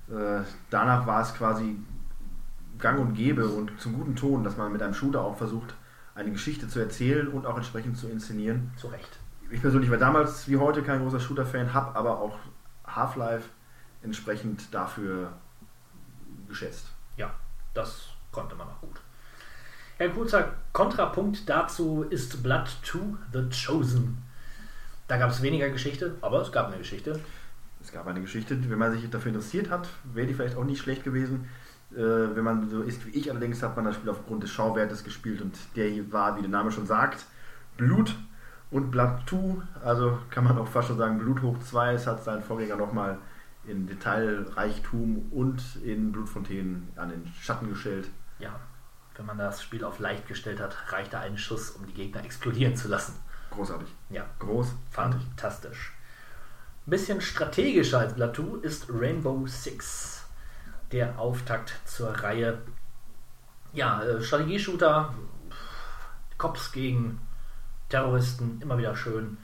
[0.09, 1.77] Äh, danach war es quasi
[2.77, 5.75] gang und gäbe und zum guten Ton, dass man mit einem Shooter auch versucht,
[6.15, 8.71] eine Geschichte zu erzählen und auch entsprechend zu inszenieren.
[8.77, 9.19] Zu Recht.
[9.49, 12.37] Ich persönlich war damals wie heute kein großer Shooter-Fan, habe aber auch
[12.85, 13.49] Half-Life
[14.03, 15.33] entsprechend dafür
[16.47, 16.87] geschätzt.
[17.17, 17.33] Ja,
[17.73, 18.99] das konnte man auch gut.
[19.99, 22.99] Ein kurzer Kontrapunkt dazu ist Blood 2
[23.33, 24.17] The Chosen.
[25.07, 27.19] Da gab es weniger Geschichte, aber es gab eine Geschichte.
[27.81, 30.81] Es gab eine Geschichte, wenn man sich dafür interessiert hat, wäre die vielleicht auch nicht
[30.81, 31.49] schlecht gewesen.
[31.91, 31.97] Äh,
[32.35, 35.41] wenn man so ist wie ich allerdings, hat man das Spiel aufgrund des Schauwertes gespielt
[35.41, 37.25] und der hier war, wie der Name schon sagt,
[37.77, 38.15] Blut
[38.69, 41.93] und Blood 2, also kann man auch fast schon sagen Blut hoch 2.
[41.93, 43.17] Es hat seinen Vorgänger nochmal
[43.71, 48.09] in Detailreichtum und in Blutfontänen an den Schatten gestellt.
[48.39, 48.59] Ja,
[49.15, 52.23] wenn man das Spiel auf leicht gestellt hat, reicht da ein Schuss, um die Gegner
[52.23, 53.15] explodieren zu lassen.
[53.51, 53.87] Großartig.
[54.09, 54.73] Ja, Groß.
[54.89, 55.93] fantastisch.
[56.87, 60.25] Ein bisschen strategischer als 2 ist Rainbow Six
[60.91, 62.61] der Auftakt zur Reihe.
[63.73, 65.13] Ja, äh, Strategieshooter,
[66.37, 67.21] Cops gegen
[67.89, 69.37] Terroristen, immer wieder schön.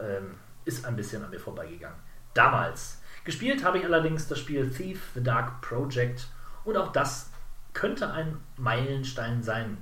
[0.00, 0.34] Ähm,
[0.64, 1.98] ist ein bisschen an mir vorbeigegangen.
[2.34, 2.99] Damals.
[3.24, 6.26] Gespielt habe ich allerdings das Spiel Thief, The Dark Project.
[6.64, 7.30] Und auch das
[7.72, 9.78] könnte ein Meilenstein sein.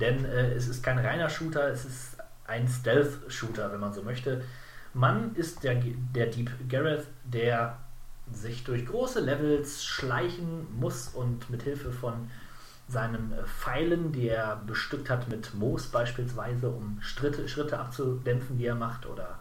[0.00, 2.16] Denn äh, es ist kein reiner Shooter, es ist
[2.46, 4.42] ein Stealth-Shooter, wenn man so möchte.
[4.92, 5.76] Man ist der,
[6.14, 7.78] der Deep Gareth, der
[8.32, 12.30] sich durch große Levels schleichen muss und mit Hilfe von
[12.88, 18.66] seinen äh, Pfeilen, die er bestückt hat mit Moos beispielsweise, um Schritte, Schritte abzudämpfen, die
[18.66, 19.38] er macht, oder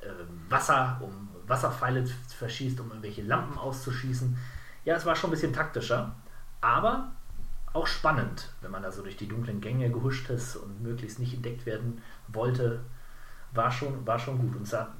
[0.00, 0.06] äh,
[0.48, 4.36] Wasser, um Wasserpfeile verschießt, um irgendwelche Lampen auszuschießen.
[4.84, 6.14] Ja, es war schon ein bisschen taktischer,
[6.60, 7.12] aber
[7.72, 11.34] auch spannend, wenn man da so durch die dunklen Gänge gehuscht ist und möglichst nicht
[11.34, 12.80] entdeckt werden wollte.
[13.52, 14.92] War schon, war schon gut und sah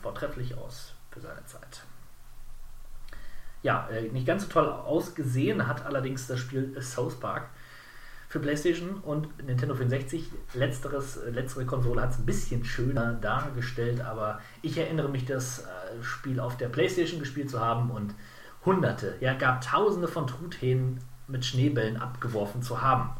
[0.00, 1.82] vortrefflich aus für seine Zeit
[3.66, 7.48] ja, äh, nicht ganz so toll ausgesehen hat allerdings das Spiel South Park
[8.36, 10.28] für PlayStation und Nintendo 64.
[10.52, 15.60] Letzteres, äh, letztere Konsole hat es ein bisschen schöner dargestellt, aber ich erinnere mich, das
[15.60, 18.14] äh, Spiel auf der PlayStation gespielt zu haben und
[18.66, 23.10] hunderte, ja, gab tausende von Truthähnen mit Schneebällen abgeworfen zu haben.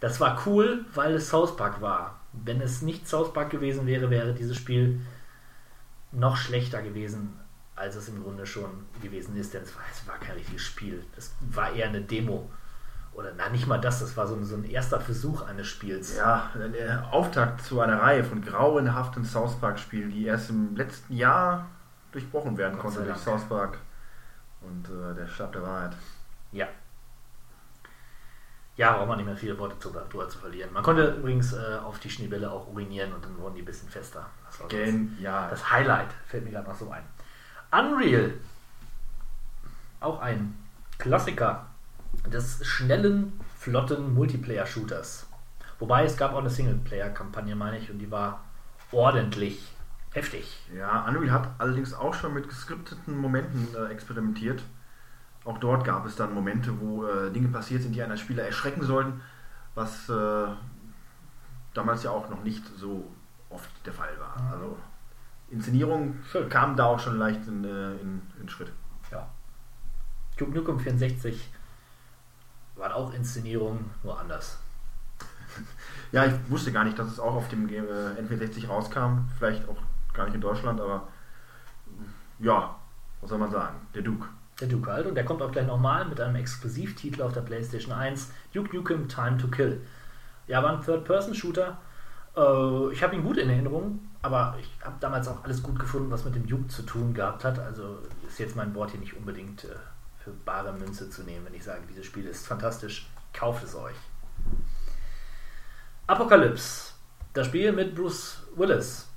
[0.00, 2.20] Das war cool, weil es South Park war.
[2.32, 5.00] Wenn es nicht South Park gewesen wäre, wäre dieses Spiel
[6.10, 7.38] noch schlechter gewesen
[7.74, 11.02] als es im Grunde schon gewesen ist, denn es war, es war kein richtiges Spiel.
[11.16, 12.50] Es war eher eine Demo.
[13.14, 16.16] Oder na, nicht mal das, das war so ein, so ein erster Versuch eines Spiels.
[16.16, 21.66] Ja, der Auftakt zu einer Reihe von grauenhaften South Park-Spielen, die erst im letzten Jahr
[22.12, 23.18] durchbrochen werden Gott konnte durch.
[23.18, 23.78] South Park
[24.62, 25.92] und äh, der Stab der Wahrheit.
[26.52, 26.68] Ja.
[28.76, 30.72] Ja, braucht man nicht mehr viele Worte zu, drüber zu verlieren.
[30.72, 33.90] Man konnte übrigens äh, auf die Schneebälle auch urinieren und dann wurden die ein bisschen
[33.90, 34.26] fester.
[34.46, 35.50] Das war so das- Genial.
[35.50, 37.02] Das Highlight fällt mir gerade noch so ein.
[37.70, 38.32] Unreal.
[40.00, 40.56] Auch ein
[40.98, 41.66] Klassiker
[42.30, 45.26] des schnellen, flotten Multiplayer-Shooters.
[45.78, 48.44] Wobei es gab auch eine Singleplayer-Kampagne, meine ich, und die war
[48.92, 49.72] ordentlich
[50.12, 50.60] heftig.
[50.76, 54.62] Ja, Unreal hat allerdings auch schon mit geskripteten Momenten äh, experimentiert.
[55.44, 58.44] Auch dort gab es dann Momente, wo äh, Dinge passiert sind, die einen als Spieler
[58.44, 59.20] erschrecken sollten,
[59.74, 60.46] was äh,
[61.74, 63.10] damals ja auch noch nicht so
[63.48, 64.52] oft der Fall war.
[64.52, 64.76] Also
[65.50, 66.48] Inszenierung Schön.
[66.48, 68.72] kam da auch schon leicht in, äh, in, in Schritt.
[69.10, 69.28] Ja.
[70.36, 71.50] Duke Nukem 64
[72.76, 74.58] war auch Inszenierung, nur anders.
[76.12, 79.30] Ja, ich wusste gar nicht, dass es auch auf dem äh, N64 rauskam.
[79.38, 79.78] Vielleicht auch
[80.12, 81.08] gar nicht in Deutschland, aber
[81.86, 82.76] äh, ja,
[83.22, 83.76] was soll man sagen?
[83.94, 84.28] Der Duke.
[84.60, 85.06] Der Duke halt.
[85.06, 88.30] Und der kommt auch gleich nochmal mit einem Exklusivtitel auf der PlayStation 1.
[88.52, 89.80] Duke Nukem Time to Kill.
[90.48, 91.78] Ja, war ein Third-Person-Shooter.
[92.36, 96.10] Äh, ich habe ihn gut in Erinnerung, aber ich habe damals auch alles gut gefunden,
[96.10, 97.58] was mit dem Duke zu tun gehabt hat.
[97.58, 99.68] Also ist jetzt mein Wort hier nicht unbedingt äh,
[100.22, 103.08] für bare Münze zu nehmen, wenn ich sage, dieses Spiel ist fantastisch.
[103.32, 103.96] Kauft es euch.
[106.06, 106.92] Apokalypse.
[107.32, 109.08] Das Spiel mit Bruce Willis.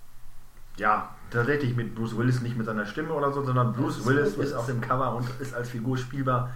[0.77, 4.29] Ja, tatsächlich mit Bruce Willis, nicht mit seiner Stimme oder so, sondern Bruce ist Willis
[4.29, 4.49] Bruce Willis.
[4.51, 6.51] ist auf dem Cover und ist als Figur spielbar.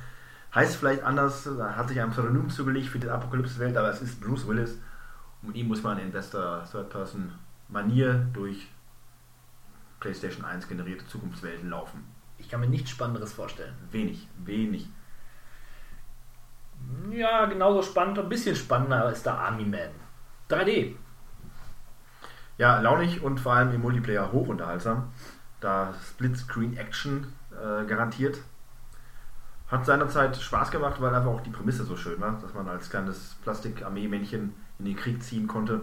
[0.54, 4.48] Heißt vielleicht anders, hat sich ein Pseudonym zugelegt für die Apokalypse-Welt, aber es ist Bruce
[4.48, 4.80] Willis.
[5.42, 8.68] Und mit ihm muss man in bester Third-Person-Manier durch
[10.00, 12.04] PlayStation 1 generierte Zukunftswelten laufen.
[12.40, 13.76] Ich kann mir nichts Spannenderes vorstellen.
[13.92, 14.88] Wenig, wenig.
[17.12, 19.90] Ja, genauso spannend, ein bisschen spannender ist der Army Man.
[20.50, 20.96] 3D.
[22.58, 25.12] Ja, launig und vor allem im Multiplayer hochunterhaltsam.
[25.60, 28.40] Da Split-Screen-Action äh, garantiert.
[29.68, 32.90] Hat seinerzeit Spaß gemacht, weil einfach auch die Prämisse so schön war, dass man als
[32.90, 35.82] kleines Plastik-Armee-Männchen in den Krieg ziehen konnte.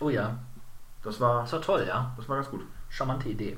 [0.00, 0.38] Oh ja,
[1.02, 2.12] Das war, das war toll, ja.
[2.16, 2.64] das war ganz gut.
[2.88, 3.56] Charmante Idee.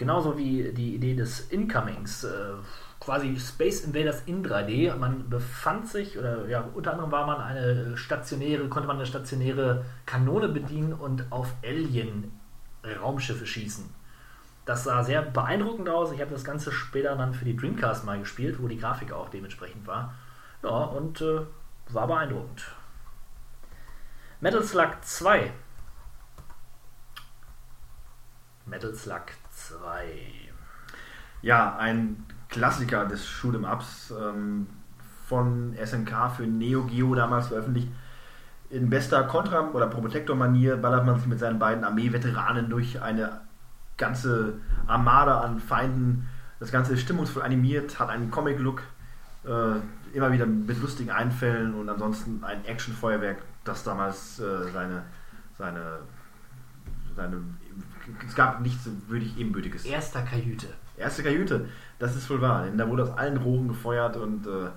[0.00, 2.24] Genauso wie die Idee des Incomings.
[2.24, 2.54] Äh,
[3.00, 4.96] quasi Space Invaders in 3D.
[4.96, 9.84] Man befand sich, oder ja, unter anderem war man eine stationäre, konnte man eine stationäre
[10.06, 13.90] Kanone bedienen und auf Alien-Raumschiffe schießen.
[14.64, 16.12] Das sah sehr beeindruckend aus.
[16.12, 19.28] Ich habe das Ganze später dann für die Dreamcast mal gespielt, wo die Grafik auch
[19.28, 20.14] dementsprechend war.
[20.62, 21.42] Ja, und äh,
[21.90, 22.74] war beeindruckend.
[24.40, 25.52] Metal Slug 2.
[28.64, 29.26] Metal Slug
[29.78, 30.04] 2.
[31.42, 34.66] Ja, ein Klassiker des Shoot'em Ups ähm,
[35.26, 37.88] von SNK für Neo Geo damals veröffentlicht.
[38.68, 43.40] In bester Contra- oder Probotector-Manier ballert man sich mit seinen beiden Armee-Veteranen durch eine
[43.96, 44.54] ganze
[44.86, 46.28] Armada an Feinden.
[46.58, 48.82] Das Ganze ist stimmungsvoll animiert, hat einen Comic-Look,
[49.44, 55.04] äh, immer wieder mit lustigen Einfällen und ansonsten ein Action-Feuerwerk, das damals äh, seine,
[55.56, 56.00] seine,
[57.16, 57.38] seine.
[58.26, 59.84] Es gab nichts würdig ebenbürtiges.
[59.84, 60.68] Erster Kajüte.
[60.96, 61.68] Erste Kajüte,
[61.98, 62.64] das ist wohl wahr.
[62.64, 64.70] Denn da wurde aus allen Rohren gefeuert und äh,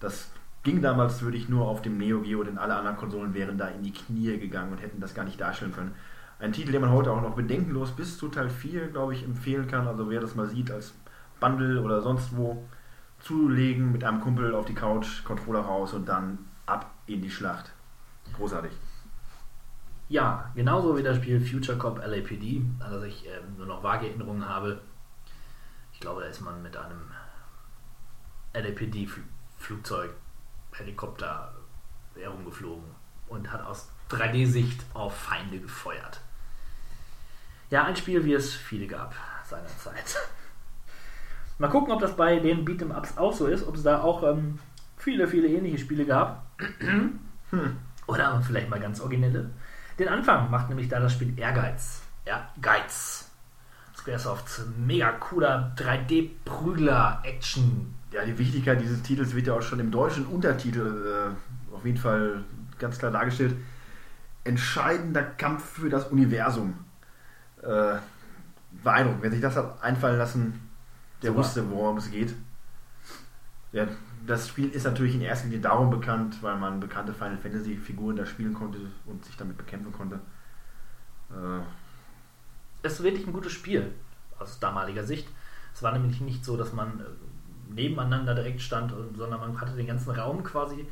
[0.00, 0.30] das
[0.62, 3.82] ging damals wirklich nur auf dem Neo Geo, denn alle anderen Konsolen wären da in
[3.82, 5.94] die Knie gegangen und hätten das gar nicht darstellen können.
[6.38, 9.68] Ein Titel, den man heute auch noch bedenkenlos bis zu Teil 4, glaube ich, empfehlen
[9.68, 9.86] kann.
[9.86, 10.94] Also wer das mal sieht als
[11.38, 12.64] Bundle oder sonst wo,
[13.20, 17.72] zulegen mit einem Kumpel auf die Couch, Controller raus und dann ab in die Schlacht.
[18.36, 18.72] Großartig.
[20.08, 24.06] Ja, genauso wie das Spiel Future Cop LAPD, an das ich ähm, nur noch vage
[24.06, 24.80] Erinnerungen habe.
[25.92, 27.10] Ich glaube, da ist man mit einem
[28.52, 30.10] LAPD-Flugzeug,
[30.72, 31.54] Helikopter
[32.14, 32.84] herumgeflogen
[33.28, 36.20] und hat aus 3D-Sicht auf Feinde gefeuert.
[37.70, 39.14] Ja, ein Spiel, wie es viele gab
[39.44, 40.16] seinerzeit.
[41.58, 44.58] Mal gucken, ob das bei den Beat'em-Ups auch so ist, ob es da auch ähm,
[44.96, 46.46] viele, viele ähnliche Spiele gab.
[48.06, 49.50] Oder vielleicht mal ganz originelle.
[49.98, 52.02] Den Anfang macht nämlich da das Spiel Ehrgeiz.
[52.24, 53.30] Ehrgeiz.
[53.96, 57.94] Squaresofts mega cooler 3D-Prügler-Action.
[58.10, 61.98] Ja, die Wichtigkeit dieses Titels wird ja auch schon im deutschen Untertitel äh, auf jeden
[61.98, 62.44] Fall
[62.78, 63.56] ganz klar dargestellt.
[64.42, 66.74] Entscheidender Kampf für das Universum.
[67.62, 67.96] Äh,
[68.82, 69.22] beeindruckend.
[69.22, 70.60] Wer sich das hat einfallen lassen,
[71.22, 71.40] der Super.
[71.40, 72.34] wusste, worum es geht.
[73.72, 73.86] Ja,
[74.26, 78.16] das Spiel ist natürlich in erster Linie darum bekannt, weil man bekannte Final Fantasy Figuren
[78.16, 80.20] da spielen konnte und sich damit bekämpfen konnte.
[81.30, 81.62] Äh,
[82.82, 83.92] Es ist wirklich ein gutes Spiel
[84.38, 85.28] aus damaliger Sicht.
[85.74, 87.04] Es war nämlich nicht so, dass man äh,
[87.74, 90.86] nebeneinander direkt stand, sondern man hatte den ganzen Raum quasi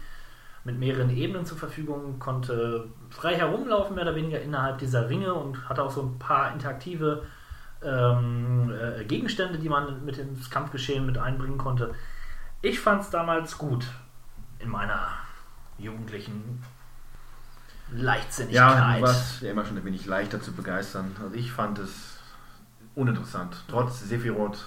[0.65, 5.69] mit mehreren Ebenen zur Verfügung, konnte frei herumlaufen, mehr oder weniger innerhalb dieser Ringe und
[5.69, 7.25] hatte auch so ein paar interaktive
[7.83, 11.95] ähm, äh, Gegenstände, die man mit ins Kampfgeschehen mit einbringen konnte.
[12.63, 13.87] Ich fand es damals gut
[14.59, 15.09] in meiner
[15.79, 16.63] jugendlichen
[17.95, 18.99] Ja, Leichtsinnigkeit.
[18.99, 21.15] du warst ja immer schon ein wenig leichter zu begeistern.
[21.23, 22.19] Also ich fand es
[22.95, 24.65] uninteressant, trotz Sephiroth.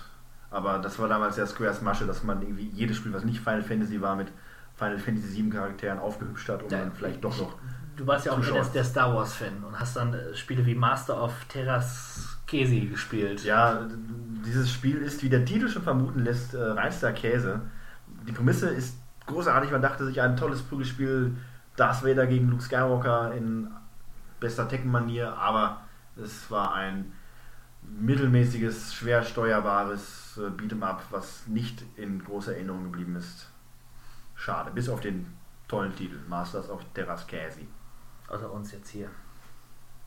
[0.51, 3.63] Aber das war damals ja Squares Masche, dass man irgendwie jedes Spiel, was nicht Final
[3.63, 4.27] Fantasy war, mit
[4.75, 7.55] Final Fantasy 7 Charakteren aufgehübscht hat, um Ja, dann vielleicht doch noch.
[7.95, 11.21] Du warst ja auch eher der Star Wars-Fan und hast dann äh, Spiele wie Master
[11.21, 13.43] of Terras Kesi gespielt.
[13.45, 13.87] Ja,
[14.45, 17.61] dieses Spiel ist, wie der Titel schon vermuten lässt, äh, reinster Käse.
[18.27, 18.97] Die Prämisse ist
[19.27, 19.71] großartig.
[19.71, 21.35] Man dachte sich, ein tolles Prügelspiel,
[21.75, 23.69] Darth Vader gegen Luke Skywalker in
[24.39, 25.81] bester Tekken-Manier, aber
[26.15, 27.13] es war ein
[27.81, 33.49] mittelmäßiges, schwer steuerbares äh, Beat'em-up, was nicht in großer Erinnerung geblieben ist.
[34.35, 35.27] Schade, bis auf den
[35.67, 37.61] tollen Titel, Masters of Terras Käse.
[38.27, 39.09] Außer uns jetzt hier.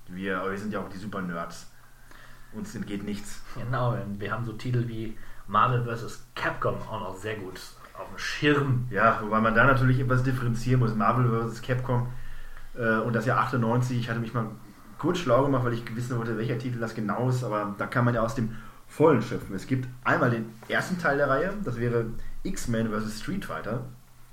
[0.08, 1.70] Wir, wir sind ja auch die Super-Nerds.
[2.52, 3.42] Uns entgeht nichts.
[3.54, 5.16] Genau, wir haben so Titel wie
[5.46, 6.26] Marvel vs.
[6.34, 7.60] Capcom auch noch sehr gut
[7.98, 8.86] auf dem Schirm.
[8.90, 10.94] Ja, wobei man da natürlich etwas differenzieren muss.
[10.94, 11.62] Marvel vs.
[11.62, 12.08] Capcom
[12.76, 13.98] äh, und das Jahr 98.
[13.98, 14.46] Ich hatte mich mal
[14.98, 17.44] kurz schlau gemacht, weil ich wissen wollte, welcher Titel das genau ist.
[17.44, 18.56] Aber da kann man ja aus dem
[18.86, 19.54] vollen Schöpfen.
[19.54, 22.06] Es gibt einmal den ersten Teil der Reihe, das wäre
[22.42, 23.20] X-Men vs.
[23.20, 23.84] Street Fighter.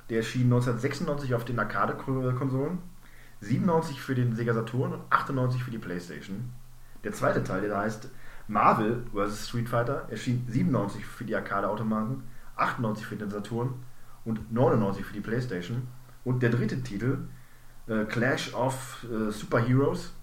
[0.10, 2.78] Der erschien 1996 auf den Arcade-Konsolen,
[3.42, 6.52] 97 für den Sega Saturn und 98 für die Playstation.
[7.04, 8.10] Der zweite Teil, der heißt
[8.48, 9.50] Marvel vs.
[9.50, 12.24] Street Fighter, erschien 97 für die Arcade-Automaten,
[12.58, 13.74] 98 für den Saturn
[14.24, 15.88] und 99 für die Playstation.
[16.24, 17.20] Und der dritte Titel,
[17.88, 20.14] äh, Clash of äh, Superheroes,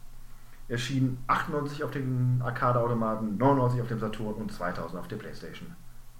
[0.68, 5.68] erschien 98 auf den Arcade-Automaten, 99 auf dem Saturn und 2000 auf der Playstation.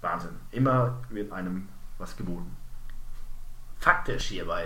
[0.01, 0.31] Wahnsinn.
[0.51, 1.67] Immer wird einem
[1.97, 2.55] was geboten.
[3.79, 4.65] Faktisch hier bei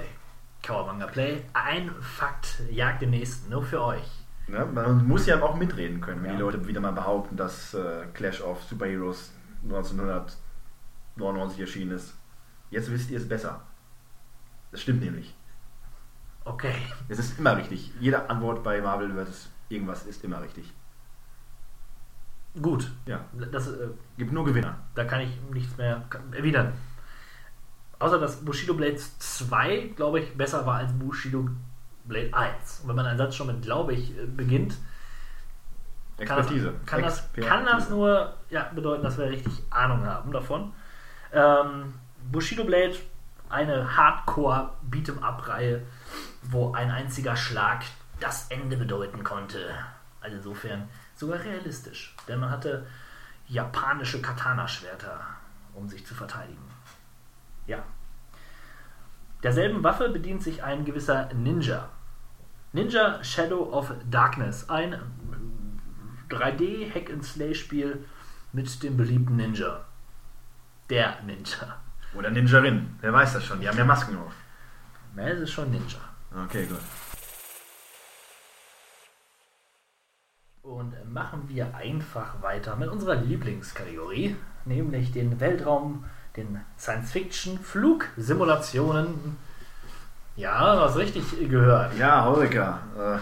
[0.64, 1.44] Kawabanga Play.
[1.53, 4.03] Ein Fakt jagt den nächsten, nur für euch.
[4.48, 4.65] Ne?
[4.65, 6.36] Man muss ja auch mitreden können, wenn Ja.
[6.36, 9.32] die Leute wieder mal behaupten, dass äh, Clash of Superheroes
[11.18, 12.14] 1999 erschienen ist.
[12.69, 13.61] Jetzt wisst ihr es besser.
[14.72, 15.35] Das stimmt nämlich.
[16.45, 16.73] Okay.
[17.10, 17.91] Es ist immer richtig.
[17.99, 19.49] Jede Antwort bei Marvel vs.
[19.69, 20.73] irgendwas ist immer richtig.
[22.61, 22.91] Gut.
[23.06, 23.26] Ja.
[23.52, 24.77] Das, äh, Gibt nur Gewinner.
[24.95, 26.73] da kann ich nichts mehr erwidern.
[27.99, 31.49] Außer dass Bushido Blade 2, glaube ich, besser war als Bushido
[32.06, 32.81] Blade 1.
[32.81, 34.77] Und wenn man einen Satz schon mit glaube ich äh, beginnt,
[36.18, 36.73] kann das, Expertise.
[36.85, 37.48] kann, das, Expertise.
[37.48, 40.73] kann das nur ja, bedeuten, dass wir richtig Ahnung haben davon.
[41.38, 41.94] Ähm,
[42.32, 42.96] Bushido Blade,
[43.48, 45.84] eine Hardcore Beat'em Up Reihe,
[46.42, 47.84] wo ein einziger Schlag
[48.20, 49.70] das Ende bedeuten konnte.
[50.20, 52.88] Also insofern sogar realistisch, denn man hatte
[53.48, 55.20] japanische Katana-Schwerter,
[55.76, 56.72] um sich zu verteidigen.
[57.68, 57.84] Ja.
[59.44, 61.90] Derselben Waffe bedient sich ein gewisser Ninja.
[62.74, 65.00] Ninja Shadow of Darkness, ein
[66.32, 68.06] 3D-Hack-and-Slay-Spiel
[68.54, 69.87] mit dem beliebten Ninja.
[70.90, 71.78] Der Ninja.
[72.16, 72.98] Oder Ninjarin.
[73.02, 73.60] Wer weiß das schon.
[73.60, 74.32] Die haben ja Masken auf.
[75.16, 76.00] Na, es ist schon Ninja.
[76.46, 76.80] Okay, gut.
[80.62, 84.36] Und machen wir einfach weiter mit unserer Lieblingskategorie,
[84.66, 86.06] nämlich den Weltraum,
[86.36, 89.38] den Science-Fiction-Flugsimulationen.
[90.36, 91.98] Ja, du hast richtig gehört.
[91.98, 92.80] Ja, Holger.
[92.98, 93.18] Äh,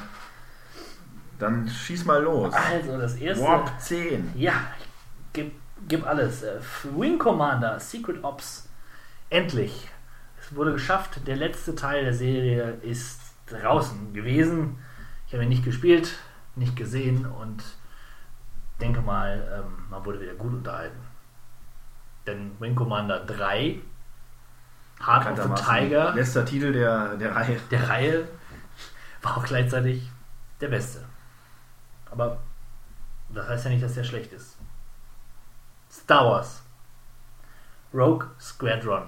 [1.39, 2.53] dann schieß mal los.
[2.53, 3.43] Also, das erste.
[3.43, 4.31] Warp 10.
[4.35, 4.53] Ja,
[5.87, 6.43] gib, alles.
[6.43, 6.59] Äh,
[6.95, 8.69] Wing Commander, Secret Ops.
[9.29, 9.89] Endlich.
[10.39, 11.27] Es wurde geschafft.
[11.27, 14.77] Der letzte Teil der Serie ist draußen gewesen.
[15.27, 16.13] Ich habe ihn nicht gespielt,
[16.55, 17.63] nicht gesehen und
[18.79, 20.99] denke mal, ähm, man wurde wieder gut unterhalten.
[22.27, 23.79] Denn Wing Commander 3,
[25.05, 27.59] Heart of the Tiger, Letzter Titel der, der Reihe.
[27.69, 28.27] der Reihe,
[29.21, 30.09] war auch gleichzeitig
[30.61, 31.03] der beste.
[32.09, 32.39] Aber
[33.29, 34.54] das heißt ja nicht, dass der schlecht ist.
[36.05, 36.61] Star Wars.
[37.91, 39.07] Rogue Squadron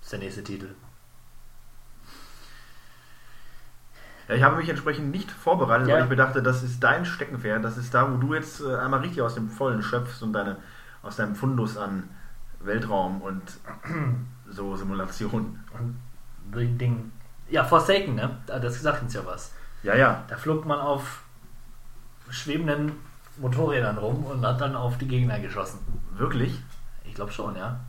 [0.00, 0.68] ist der nächste Titel.
[4.28, 5.96] Ja, ich habe mich entsprechend nicht vorbereitet, Ja.
[5.96, 7.64] weil ich mir dachte, das ist dein Steckenpferd.
[7.64, 10.58] Das ist da, wo du jetzt äh, einmal richtig aus dem Vollen schöpfst und deine,
[11.02, 12.08] aus deinem Fundus an
[12.60, 13.42] Weltraum und
[14.48, 15.64] so Simulationen.
[16.54, 17.12] Ding, Ding.
[17.48, 18.38] Ja, Forsaken, ne?
[18.46, 19.52] Das sagt uns ja was.
[19.82, 20.22] Ja, ja.
[20.28, 21.22] Da flog man auf
[22.30, 22.92] schwebenden
[23.40, 25.78] Motorrädern rum und hat dann auf die Gegner geschossen.
[26.12, 26.60] Wirklich?
[27.04, 27.80] Ich glaube schon, ja.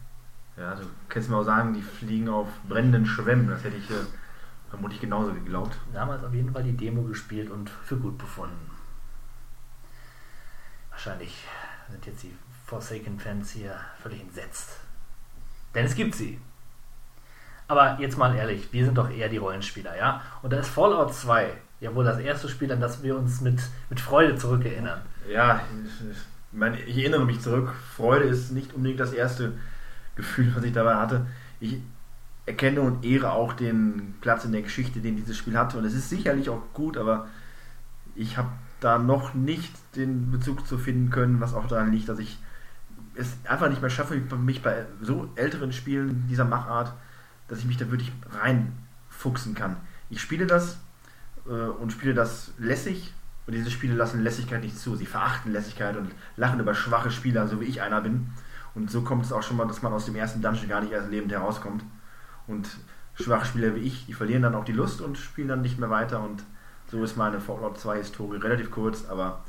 [0.57, 3.47] Ja, du kannst mir auch sagen, die fliegen auf brennenden Schwämmen.
[3.49, 4.05] Das hätte ich äh,
[4.69, 5.77] vermutlich genauso geglaubt.
[5.93, 8.71] Damals auf jeden Fall die Demo gespielt und für gut befunden.
[10.89, 11.45] Wahrscheinlich
[11.89, 12.35] sind jetzt die
[12.65, 14.77] Forsaken-Fans hier völlig entsetzt.
[15.73, 16.39] Denn es gibt sie.
[17.67, 20.21] Aber jetzt mal ehrlich, wir sind doch eher die Rollenspieler, ja?
[20.41, 23.61] Und da ist Fallout 2 ja wohl das erste Spiel, an das wir uns mit,
[23.89, 25.01] mit Freude zurückerinnern.
[25.29, 26.17] Ja, ich,
[26.51, 27.71] meine, ich erinnere mich zurück.
[27.95, 29.53] Freude ist nicht unbedingt das erste
[30.15, 31.27] Gefühl, was ich dabei hatte.
[31.59, 31.77] Ich
[32.47, 35.77] erkenne und ehre auch den Platz in der Geschichte, den dieses Spiel hatte.
[35.77, 37.27] Und es ist sicherlich auch gut, aber
[38.15, 38.49] ich habe
[38.79, 42.39] da noch nicht den Bezug zu finden können, was auch daran liegt, dass ich
[43.13, 46.93] es einfach nicht mehr schaffe, mich bei so älteren Spielen dieser Machart,
[47.47, 49.75] dass ich mich da wirklich reinfuchsen kann.
[50.09, 50.79] Ich spiele das
[51.45, 53.13] äh, und spiele das lässig
[53.49, 54.95] und diese Spiele lassen Lässigkeit nicht zu.
[54.95, 58.29] Sie verachten Lässigkeit und lachen über schwache Spieler, so wie ich einer bin.
[58.75, 60.91] Und so kommt es auch schon mal, dass man aus dem ersten Dungeon gar nicht
[60.91, 61.83] erst lebend herauskommt.
[62.45, 62.69] Und
[63.15, 65.89] schwache Spieler wie ich, die verlieren dann auch die Lust und spielen dann nicht mehr
[65.89, 66.21] weiter.
[66.21, 66.43] Und
[66.91, 69.43] so ist meine Fallout 2 Historie relativ kurz, aber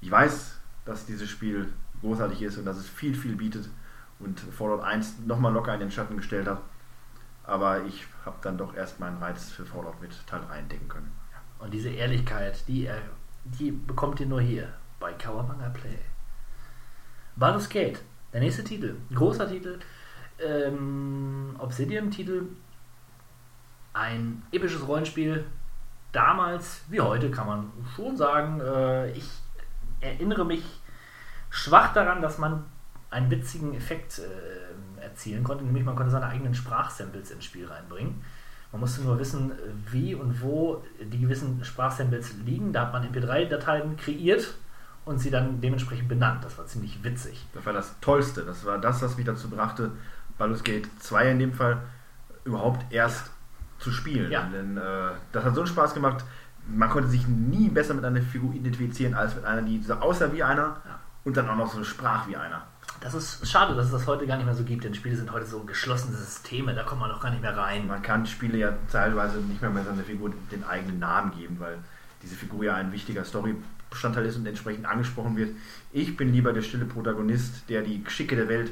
[0.00, 0.56] ich weiß,
[0.86, 1.70] dass dieses Spiel
[2.00, 3.68] großartig ist und dass es viel, viel bietet
[4.18, 6.62] und Fallout 1 nochmal locker in den Schatten gestellt hat.
[7.44, 11.12] Aber ich habe dann doch erst meinen Reiz für Fallout mit Teil 3 entdecken können.
[11.58, 12.96] Und diese Ehrlichkeit, die, er-
[13.44, 15.98] die bekommt ihr nur hier bei Kawabanga Play.
[17.36, 18.00] Baldur's Gate,
[18.32, 19.78] der nächste Titel, großer Titel,
[20.38, 22.44] ähm, Obsidian-Titel,
[23.92, 25.44] ein episches Rollenspiel.
[26.12, 29.28] Damals wie heute kann man schon sagen, äh, ich
[30.00, 30.64] erinnere mich
[31.50, 32.64] Schwach daran, dass man
[33.10, 38.22] einen witzigen Effekt äh, erzielen konnte, nämlich man konnte seine eigenen Sprachsamples ins Spiel reinbringen.
[38.72, 39.52] Man musste nur wissen,
[39.90, 42.72] wie und wo die gewissen Sprachsamples liegen.
[42.72, 44.54] Da hat man MP3-Dateien kreiert
[45.04, 46.42] und sie dann dementsprechend benannt.
[46.44, 47.46] Das war ziemlich witzig.
[47.52, 48.42] Das war das Tollste.
[48.42, 49.90] Das war das, was mich dazu brachte,
[50.38, 51.82] Baldur's Gate 2 in dem Fall
[52.44, 53.30] überhaupt erst
[53.78, 54.30] zu spielen.
[54.32, 54.44] Ja.
[54.44, 56.24] Denn äh, das hat so einen Spaß gemacht.
[56.66, 60.32] Man konnte sich nie besser mit einer Figur identifizieren als mit einer, die so aussah
[60.32, 60.98] wie einer Ja.
[61.24, 62.62] und dann auch noch so sprach wie einer.
[63.02, 65.32] Das ist schade, dass es das heute gar nicht mehr so gibt, denn Spiele sind
[65.32, 67.88] heute so geschlossene Systeme, da kommt man auch gar nicht mehr rein.
[67.88, 71.78] Man kann Spiele ja teilweise nicht mehr mit seiner Figur den eigenen Namen geben, weil
[72.22, 75.56] diese Figur ja ein wichtiger Storybestandteil ist und entsprechend angesprochen wird.
[75.90, 78.70] Ich bin lieber der stille Protagonist, der die Geschicke der Welt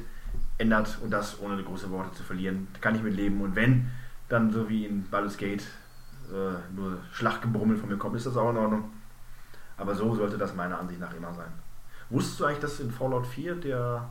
[0.59, 2.69] ändert und das ohne große Worte zu verlieren.
[2.75, 3.41] Da kann ich mit leben.
[3.41, 3.91] Und wenn
[4.29, 5.65] dann so wie in Baldur's Gate
[6.31, 8.93] äh, nur Schlachtgebrummel von mir kommt, ist das auch in Ordnung.
[9.77, 11.51] Aber so sollte das meiner Ansicht nach immer sein.
[12.11, 14.09] Wusstest du eigentlich, dass in Fallout 4 der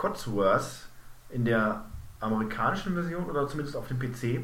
[0.00, 0.88] Codsworth
[1.28, 1.84] in der
[2.20, 4.40] amerikanischen Version oder zumindest auf dem PC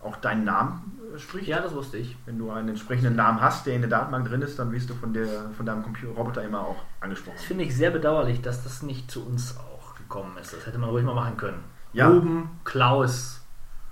[0.00, 1.46] auch deinen Namen äh, spricht?
[1.46, 2.16] Ja, das wusste ich.
[2.26, 4.94] Wenn du einen entsprechenden Namen hast, der in der Datenbank drin ist, dann wirst du
[4.94, 7.36] von, der, von deinem Computerroboter immer auch angesprochen.
[7.36, 10.52] Das finde ich sehr bedauerlich, dass das nicht zu uns auch gekommen ist.
[10.52, 11.62] Das hätte man ruhig mal machen können.
[11.92, 12.08] Ja.
[12.08, 13.40] Ruben, Klaus,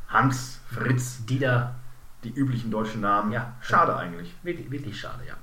[0.08, 1.76] Hans, Fritz, Dieter.
[2.24, 3.30] die üblichen deutschen Namen.
[3.30, 3.54] Ja.
[3.60, 4.34] Schade eigentlich.
[4.42, 5.34] Wirklich, wirklich schade, ja.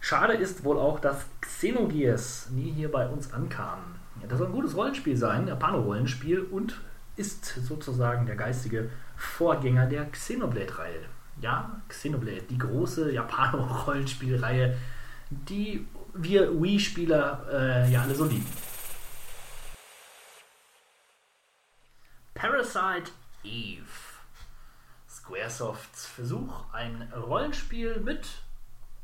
[0.00, 3.97] Schade ist wohl auch, dass Xenogears nie hier bei uns ankam.
[4.26, 6.80] Das soll ein gutes Rollenspiel sein, ein Pano-Rollenspiel und
[7.16, 11.06] ist sozusagen der geistige Vorgänger der Xenoblade-Reihe.
[11.40, 14.76] Ja, Xenoblade, die große Japano-Rollenspielreihe,
[15.30, 18.46] die wir Wii-Spieler äh, ja alle so lieben.
[22.34, 23.10] Parasite
[23.44, 23.84] Eve.
[25.08, 28.28] Squaresofts Versuch, ein Rollenspiel mit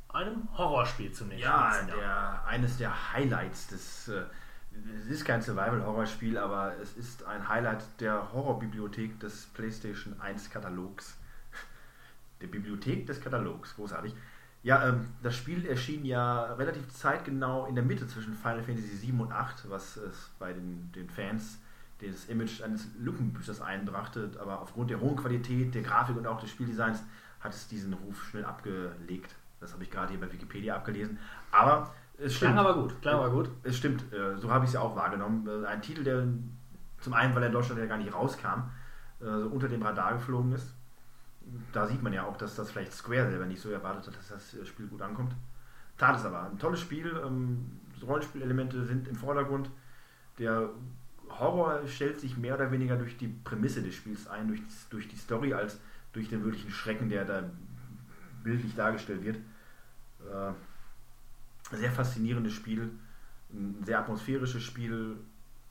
[0.09, 1.41] einem Horrorspiel zu nehmen.
[1.41, 4.09] Ja, der, eines der Highlights des.
[4.09, 4.24] Äh,
[5.05, 11.17] es ist kein Survival-Horror-Spiel, aber es ist ein Highlight der Horrorbibliothek des PlayStation 1 Katalogs.
[12.41, 14.15] Der Bibliothek des Katalogs, großartig.
[14.63, 19.21] Ja, ähm, das Spiel erschien ja relativ zeitgenau in der Mitte zwischen Final Fantasy 7
[19.21, 21.59] und 8, was es bei den, den Fans
[22.01, 26.51] das Image eines Lückenbüchers einbrachte, aber aufgrund der hohen Qualität der Grafik und auch des
[26.51, 27.03] Spieldesigns
[27.41, 29.35] hat es diesen Ruf schnell abgelegt.
[29.61, 31.19] Das habe ich gerade hier bei Wikipedia abgelesen.
[31.51, 32.59] Aber es Klang stimmt.
[32.59, 33.51] aber gut, klang aber gut.
[33.62, 35.47] Es stimmt, äh, so habe ich es ja auch wahrgenommen.
[35.47, 36.27] Äh, Ein Titel, der
[37.01, 38.70] zum einen, weil er in Deutschland ja gar nicht rauskam,
[39.20, 40.74] äh, so unter dem Radar geflogen ist.
[41.73, 44.28] Da sieht man ja auch, dass das vielleicht Square selber nicht so erwartet hat, dass
[44.28, 45.35] das äh, Spiel gut ankommt.
[45.99, 46.45] Tat es aber.
[46.45, 47.07] Ein tolles Spiel.
[47.24, 49.70] ähm, Rollenspielelemente sind im Vordergrund.
[50.39, 50.69] Der
[51.31, 54.61] Horror stellt sich mehr oder weniger durch die Prämisse des Spiels ein, durch,
[54.91, 55.81] durch die Story, als
[56.12, 57.45] durch den wirklichen Schrecken, der da
[58.43, 59.39] bildlich dargestellt wird.
[61.70, 62.91] Sehr faszinierendes Spiel,
[63.53, 65.16] ein sehr atmosphärisches Spiel,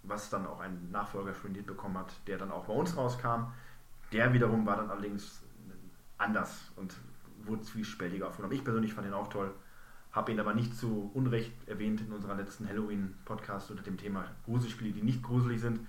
[0.03, 3.51] was dann auch einen Nachfolger spendiert bekommen hat, der dann auch bei uns rauskam.
[4.11, 5.41] Der wiederum war dann allerdings
[6.17, 6.95] anders und
[7.45, 8.53] wurde zwiespältiger aufgenommen.
[8.53, 9.53] Ich persönlich fand ihn auch toll,
[10.11, 14.91] habe ihn aber nicht zu Unrecht erwähnt in unserer letzten Halloween-Podcast unter dem Thema Gruselspiele,
[14.91, 15.79] die nicht gruselig sind.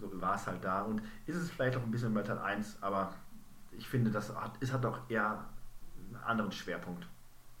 [0.00, 2.82] So war es halt da und ist es vielleicht auch ein bisschen bei Teil 1,
[2.82, 3.14] aber
[3.72, 5.44] ich finde, das hat, es hat auch eher
[6.08, 7.06] einen anderen Schwerpunkt.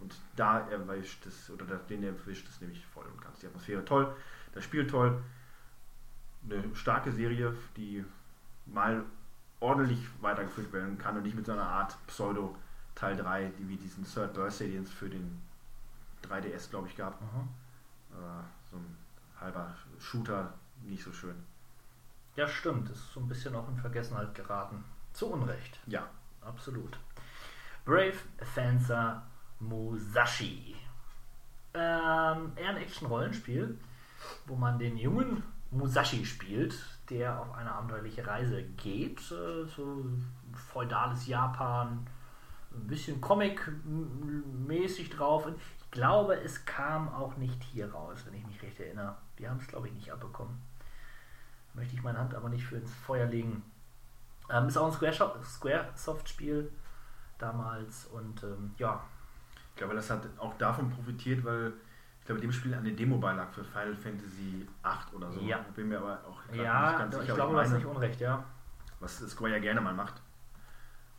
[0.06, 3.40] Und da erwischt es, oder den erwischt es nämlich voll und ganz.
[3.40, 4.14] Die Atmosphäre toll,
[4.52, 5.20] das Spiel toll,
[6.44, 8.04] eine starke Serie, die
[8.66, 9.02] mal
[9.58, 12.56] ordentlich weitergeführt werden kann und nicht mit so einer Art Pseudo
[12.94, 15.42] Teil 3, die wie diesen Third Birthday, den es für den
[16.22, 17.14] 3DS, glaube ich, gab.
[17.14, 18.14] Äh,
[18.70, 18.96] so ein
[19.40, 21.34] halber Shooter, nicht so schön.
[22.36, 22.90] Ja, stimmt.
[22.90, 24.84] Ist so ein bisschen auch in Vergessenheit geraten.
[25.12, 25.80] Zu Unrecht.
[25.86, 26.08] Ja,
[26.46, 26.96] Absolut.
[27.84, 28.14] Brave
[28.54, 29.22] Fencer
[29.60, 30.76] Musashi.
[31.74, 33.78] Ähm, eher ein Action-Rollenspiel,
[34.46, 36.74] wo man den jungen Musashi spielt,
[37.10, 39.20] der auf eine abenteuerliche Reise geht.
[39.30, 40.04] Äh, so
[40.72, 42.06] feudales Japan,
[42.72, 45.46] ein bisschen Comic-mäßig drauf.
[45.78, 49.16] Ich glaube, es kam auch nicht hier raus, wenn ich mich recht erinnere.
[49.36, 50.60] Wir haben es, glaube ich, nicht abbekommen.
[51.74, 53.62] Möchte ich meine Hand aber nicht für ins Feuer legen.
[54.50, 56.72] Ähm, ist auch ein Square- Squaresoft-Spiel
[57.38, 59.02] damals und ähm, ja,
[59.76, 61.70] ich glaube, das hat auch davon profitiert, weil
[62.18, 65.42] ich glaube, dem Spiel eine Demo beilag für Final Fantasy 8 oder so.
[65.42, 65.58] Ja.
[65.74, 67.34] Bin mir aber auch ja, nicht ganz ich sicher.
[67.34, 68.42] glaube, aber du hast meine, nicht unrecht, ja.
[69.00, 70.14] was Square ja gerne mal macht.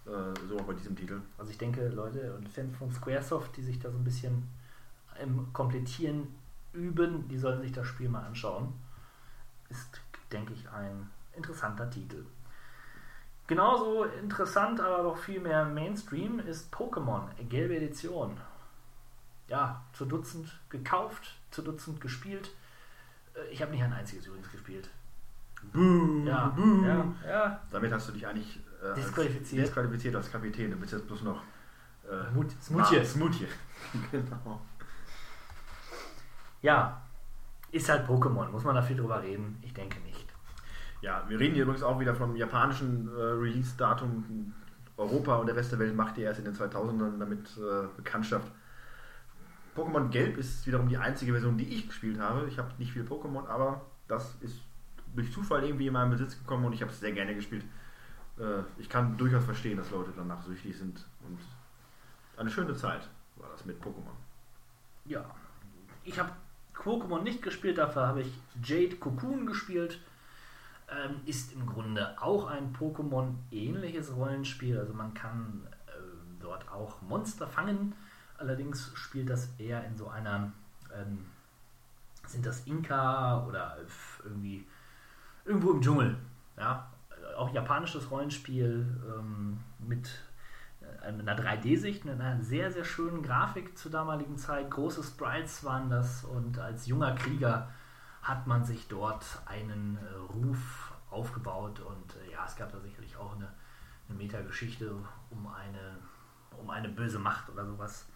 [0.07, 0.09] Äh,
[0.49, 1.21] so auch bei diesem Titel.
[1.37, 4.49] Also ich denke, Leute und Fans von Squaresoft, die sich da so ein bisschen
[5.21, 6.27] im Komplettieren
[6.73, 8.73] üben, die sollten sich das Spiel mal anschauen.
[9.69, 10.01] Ist,
[10.31, 12.25] denke ich, ein interessanter Titel.
[13.45, 18.35] Genauso interessant, aber doch viel mehr Mainstream ist Pokémon, gelbe Edition.
[19.47, 22.51] Ja, zu Dutzend gekauft, zu Dutzend gespielt.
[23.35, 24.89] Äh, Ich habe nicht ein einziges übrigens gespielt.
[25.73, 26.55] Ja,
[26.85, 27.61] ja, ja.
[27.71, 29.65] Damit hast du dich eigentlich äh, als Disqualifiziert.
[29.67, 30.69] disqualifiziert als Kapitän.
[30.71, 31.41] Du bist jetzt bloß noch
[32.07, 33.03] äh, Smut- Smutje.
[33.05, 33.47] Smutje.
[34.11, 34.61] genau.
[36.61, 37.01] Ja,
[37.71, 38.49] ist halt Pokémon.
[38.49, 39.57] Muss man da viel drüber reden?
[39.61, 40.25] Ich denke nicht.
[41.01, 44.53] Ja, wir reden hier übrigens auch wieder vom japanischen äh, Release-Datum.
[44.97, 48.51] Europa und der Rest der Welt machte erst in den 2000ern damit äh, Bekanntschaft.
[49.77, 52.47] Pokémon Gelb ist wiederum die einzige Version, die ich gespielt habe.
[52.47, 54.59] Ich habe nicht viel Pokémon, aber das ist
[55.15, 57.63] durch Zufall irgendwie in meinen Besitz gekommen und ich habe es sehr gerne gespielt.
[58.39, 61.39] Äh, ich kann durchaus verstehen, dass Leute danach süchtig sind und
[62.37, 64.15] eine schöne Zeit war das mit Pokémon.
[65.05, 65.23] Ja,
[66.03, 66.31] ich habe
[66.73, 69.99] Pokémon nicht gespielt, dafür habe ich Jade Cocoon gespielt.
[70.89, 74.79] Ähm, ist im Grunde auch ein Pokémon-ähnliches Rollenspiel.
[74.79, 77.93] Also man kann ähm, dort auch Monster fangen.
[78.37, 80.51] Allerdings spielt das eher in so einer,
[80.93, 81.25] ähm,
[82.27, 83.77] sind das Inka oder
[84.23, 84.65] irgendwie
[85.45, 86.17] irgendwo im Dschungel.
[86.57, 86.91] Ja,
[87.37, 90.09] auch japanisches Rollenspiel ähm, mit
[90.81, 94.69] äh, einer 3D-Sicht, mit einer sehr, sehr schönen Grafik zur damaligen Zeit.
[94.71, 97.69] Große Sprites waren das und als junger Krieger
[98.21, 103.15] hat man sich dort einen äh, Ruf aufgebaut und äh, ja, es gab da sicherlich
[103.17, 103.47] auch eine,
[104.09, 104.91] eine Metageschichte
[105.29, 105.97] um eine,
[106.59, 108.07] um eine böse Macht oder sowas.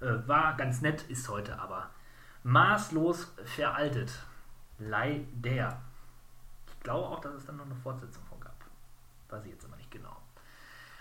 [0.00, 1.90] Äh, war ganz nett, ist heute aber
[2.42, 4.12] maßlos veraltet.
[4.78, 5.80] Leider.
[6.66, 8.54] Ich glaube auch, dass es dann noch eine Fortsetzung von gab.
[9.28, 10.16] Weiß ich jetzt aber nicht genau.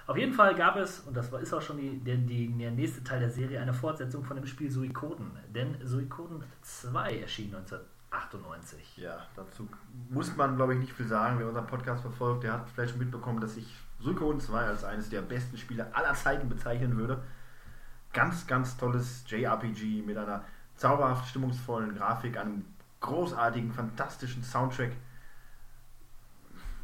[0.06, 3.04] Auf jeden Fall gab es, und das ist auch schon die, der, die, der nächste
[3.04, 5.32] Teil der Serie, eine Fortsetzung von dem Spiel Suikoden.
[5.54, 8.98] Denn Suikoden 2 erschien 1998.
[8.98, 9.70] Ja, dazu
[10.10, 11.38] muss man, glaube ich, nicht viel sagen.
[11.38, 15.10] Wer unseren Podcast verfolgt, der hat vielleicht schon mitbekommen, dass ich Suikoden 2 als eines
[15.10, 17.22] der besten Spiele aller Zeiten bezeichnen würde.
[18.14, 20.44] Ganz, ganz tolles JRPG mit einer
[20.76, 22.66] zauberhaft stimmungsvollen Grafik, einem
[23.02, 24.92] großartigen, fantastischen Soundtrack.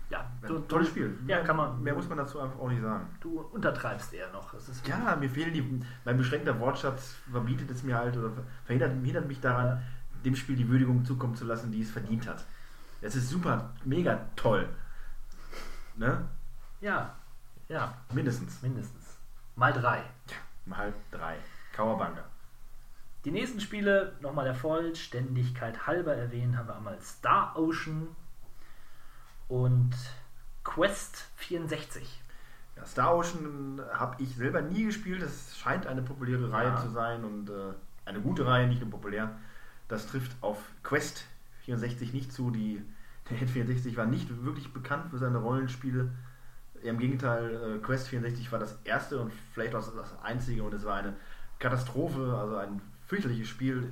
[0.10, 1.18] Ja, Ein tolles Spiel.
[1.26, 1.81] Ja, kann man.
[1.81, 3.07] Mehr muss man dazu einfach auch nicht sagen.
[3.19, 4.53] Du untertreibst eher noch.
[4.85, 5.84] Ja, mir fehlen die.
[6.06, 8.31] Mein beschränkter Wortschatz verbietet es mir halt oder
[8.65, 9.81] verhindert, hindert mich daran, Ja.
[10.23, 12.45] dem Spiel die Würdigung zukommen zu lassen, die es verdient hat.
[13.02, 14.69] Es ist super, mega toll.
[15.95, 16.27] Ne?
[16.81, 17.15] Ja,
[17.68, 18.61] ja, Mindestens.
[18.61, 19.18] mindestens.
[19.56, 20.03] Mal drei.
[20.66, 21.38] Mal drei.
[21.74, 22.24] Kawabanga.
[23.26, 28.08] Die nächsten Spiele, nochmal der Vollständigkeit halber erwähnt, haben wir einmal Star Ocean
[29.48, 29.94] und
[30.64, 32.22] Quest 64.
[32.76, 35.22] Ja, Star Ocean habe ich selber nie gespielt.
[35.22, 36.82] Das scheint eine populäre Reihe Ja.
[36.82, 37.74] zu sein und äh,
[38.06, 39.38] eine gute Reihe, nicht nur populär.
[39.88, 41.26] Das trifft auf Quest
[41.66, 42.52] 64 nicht zu.
[42.52, 42.82] Die,
[43.30, 46.12] der N64 war nicht wirklich bekannt für seine Rollenspiele.
[46.86, 50.86] Im Gegenteil, äh, Quest 64 war das erste und vielleicht auch das einzige und es
[50.86, 51.16] war eine
[51.60, 53.91] Katastrophe, also ein fürchterliches Spiel.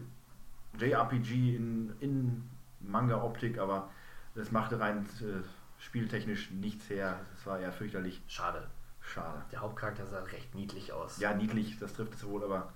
[0.80, 2.50] JRPG in, in
[2.80, 3.90] Manga-Optik, aber
[4.36, 5.44] das machte rein äh,
[5.80, 7.20] spieltechnisch nichts her.
[7.36, 8.22] Es war eher fürchterlich.
[8.28, 8.68] Schade.
[9.02, 9.44] Schade.
[9.52, 11.20] Der Hauptcharakter sah recht niedlich aus.
[11.20, 12.72] Ja, niedlich, das trifft es wohl, aber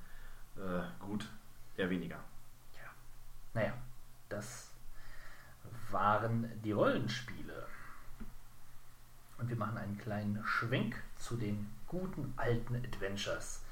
[0.57, 1.25] äh, gut,
[1.77, 2.17] eher weniger.
[2.75, 2.89] Ja.
[3.53, 3.73] Naja,
[4.29, 4.71] das
[5.89, 7.66] waren die Rollenspiele.
[9.37, 13.63] Und wir machen einen kleinen Schwenk zu den guten alten Adventures.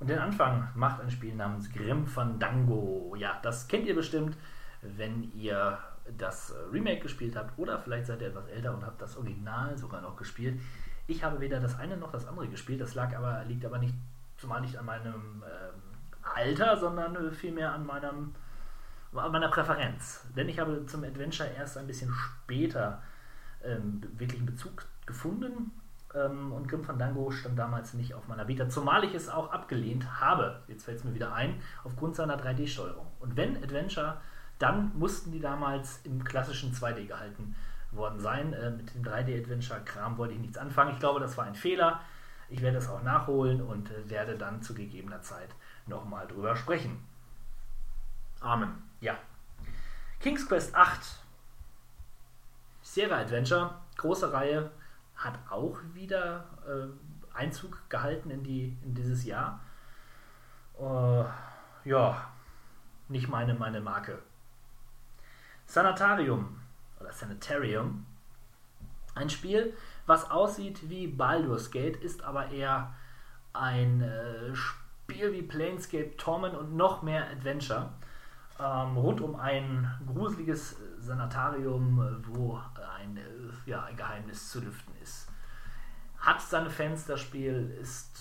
[0.00, 3.14] Und den Anfang macht ein Spiel namens Grim Fandango.
[3.16, 4.36] Ja, das kennt ihr bestimmt,
[4.82, 5.78] wenn ihr
[6.18, 9.78] das äh, Remake gespielt habt oder vielleicht seid ihr etwas älter und habt das Original
[9.78, 10.60] sogar noch gespielt.
[11.06, 12.80] Ich habe weder das eine noch das andere gespielt.
[12.80, 13.94] Das lag aber, liegt aber nicht,
[14.38, 15.82] zumal nicht an meinem ähm,
[16.22, 18.34] Alter, sondern äh, vielmehr an meinem
[19.14, 20.24] an meiner Präferenz.
[20.34, 23.02] Denn ich habe zum Adventure erst ein bisschen später
[23.62, 25.72] ähm, wirklich einen Bezug gefunden.
[26.14, 30.20] Ähm, und Grim Fandango stand damals nicht auf meiner Vita, zumal ich es auch abgelehnt
[30.20, 30.62] habe.
[30.68, 33.06] Jetzt fällt es mir wieder ein, aufgrund seiner 3D-Steuerung.
[33.20, 34.20] Und wenn Adventure,
[34.58, 37.54] dann mussten die damals im klassischen 2D gehalten
[37.90, 38.52] worden sein.
[38.52, 40.92] Äh, mit dem 3D-Adventure-Kram wollte ich nichts anfangen.
[40.92, 42.00] Ich glaube, das war ein Fehler.
[42.48, 45.48] Ich werde es auch nachholen und äh, werde dann zu gegebener Zeit
[45.86, 47.02] nochmal drüber sprechen.
[48.40, 48.82] Amen.
[49.00, 49.16] Ja.
[50.20, 51.00] King's Quest 8.
[52.82, 54.70] Sierra Adventure, große Reihe,
[55.24, 59.60] hat auch wieder äh, Einzug gehalten in, die, in dieses Jahr.
[60.78, 61.24] Äh,
[61.88, 62.28] ja,
[63.08, 64.18] nicht meine, meine Marke.
[65.66, 66.60] Sanatarium
[67.00, 68.06] oder Sanitarium.
[69.14, 69.74] Ein Spiel,
[70.06, 72.94] was aussieht wie Baldur's Gate, ist aber eher
[73.52, 77.90] ein äh, Spiel wie Planescape Torment und noch mehr Adventure.
[78.58, 82.60] Ähm, rund um ein gruseliges Sanatarium, äh, wo
[82.98, 83.22] ein, äh,
[83.66, 85.28] ja, ein Geheimnis zu lüften ist.
[86.18, 88.16] Hat seine Fans, das Spiel ist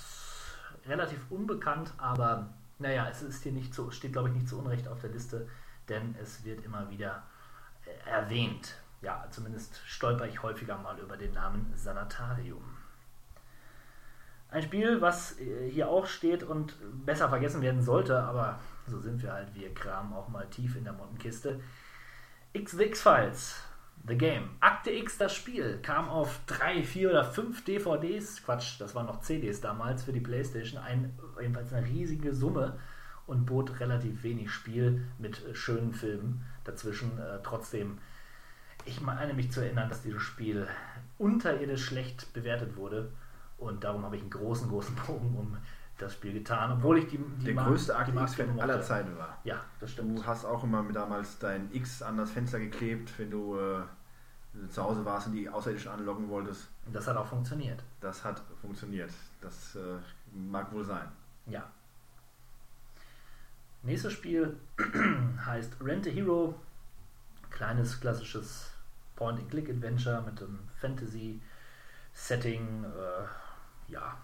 [0.87, 2.49] relativ unbekannt, aber
[2.81, 5.47] Naja, es ist hier nicht so, steht glaube ich nicht zu Unrecht auf der Liste,
[5.87, 7.21] denn es wird immer wieder
[7.85, 8.75] äh, erwähnt.
[9.01, 12.70] Ja, zumindest stolper ich häufiger mal über den Namen Sanatarium.
[14.51, 16.75] Ein Spiel, was äh, hier auch steht und
[17.05, 20.83] besser vergessen werden sollte, aber so sind wir halt, wir kramen auch mal tief in
[20.83, 21.61] der Mottenkiste.
[22.51, 23.63] X The X-Files,
[24.05, 24.49] The Game.
[24.59, 29.21] Akte X, das Spiel, kam auf drei, vier oder fünf DVDs, Quatsch, das waren noch
[29.21, 32.77] CDs damals für die Playstation, ein, jedenfalls eine riesige Summe
[33.27, 37.17] und bot relativ wenig Spiel mit äh, schönen Filmen dazwischen.
[37.19, 37.99] Äh, trotzdem,
[38.83, 40.67] ich meine mich zu erinnern, dass dieses Spiel
[41.17, 43.13] unterirdisch schlecht bewertet wurde
[43.61, 45.57] und darum habe ich einen großen, großen Bogen um
[45.97, 48.81] das Spiel getan, obwohl ich die, die Der Mar- größte die Akte Marke X-Fan aller.
[48.81, 49.37] Zeiten war.
[49.43, 50.17] Ja, das stimmt.
[50.17, 53.81] Du hast auch immer mit damals dein X an das Fenster geklebt, wenn du äh,
[54.69, 56.69] zu Hause warst und die Außerirdischen anlocken wolltest.
[56.87, 57.83] Und das hat auch funktioniert.
[58.01, 59.11] Das hat funktioniert.
[59.41, 59.79] Das äh,
[60.33, 61.07] mag wohl sein.
[61.45, 61.69] Ja.
[63.83, 64.57] Nächstes Spiel
[65.45, 66.55] heißt Rent a Hero.
[67.51, 68.71] Kleines klassisches
[69.17, 72.85] Point-and-Click-Adventure mit einem Fantasy-Setting.
[72.85, 72.87] Äh,
[73.91, 74.17] ja,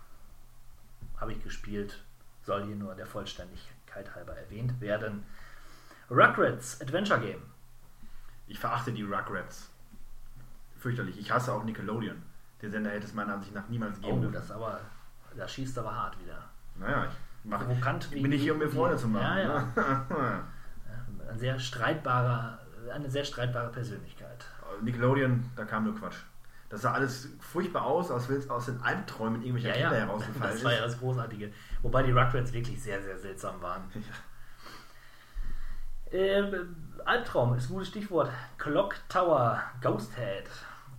[1.18, 2.04] habe ich gespielt.
[2.44, 5.24] Soll hier nur der Vollständigkeit halber erwähnt werden.
[6.10, 7.42] Rugrats Adventure Game.
[8.48, 9.70] Ich verachte die Rugrats.
[10.78, 11.20] Fürchterlich.
[11.20, 12.22] Ich hasse auch Nickelodeon.
[12.62, 14.34] Den Sender hätte es meiner Ansicht nach niemals geben Oh, dürfen.
[14.34, 14.80] das aber,
[15.36, 16.44] da schießt aber hart wieder.
[16.76, 19.38] Naja, ich mach, Provokant bin ich hier, um mir Freunde zu machen.
[19.38, 20.06] Ja, ja.
[20.10, 20.44] ne?
[21.30, 22.60] Ein sehr streitbarer,
[22.94, 24.46] eine sehr streitbare Persönlichkeit.
[24.82, 26.18] Nickelodeon, da kam nur Quatsch.
[26.70, 30.06] Das sah alles furchtbar aus, als wenn es aus den Albträumen irgendwelcher Ja, Kinder ja,
[30.06, 31.52] herausgefallen das war ja das Großartige.
[31.82, 33.84] Wobei die Rugrats wirklich sehr, sehr seltsam waren.
[36.12, 36.76] Ähm,
[37.06, 38.32] Albtraum ist ein gutes Stichwort.
[38.58, 40.46] Clock Tower Ghost Head,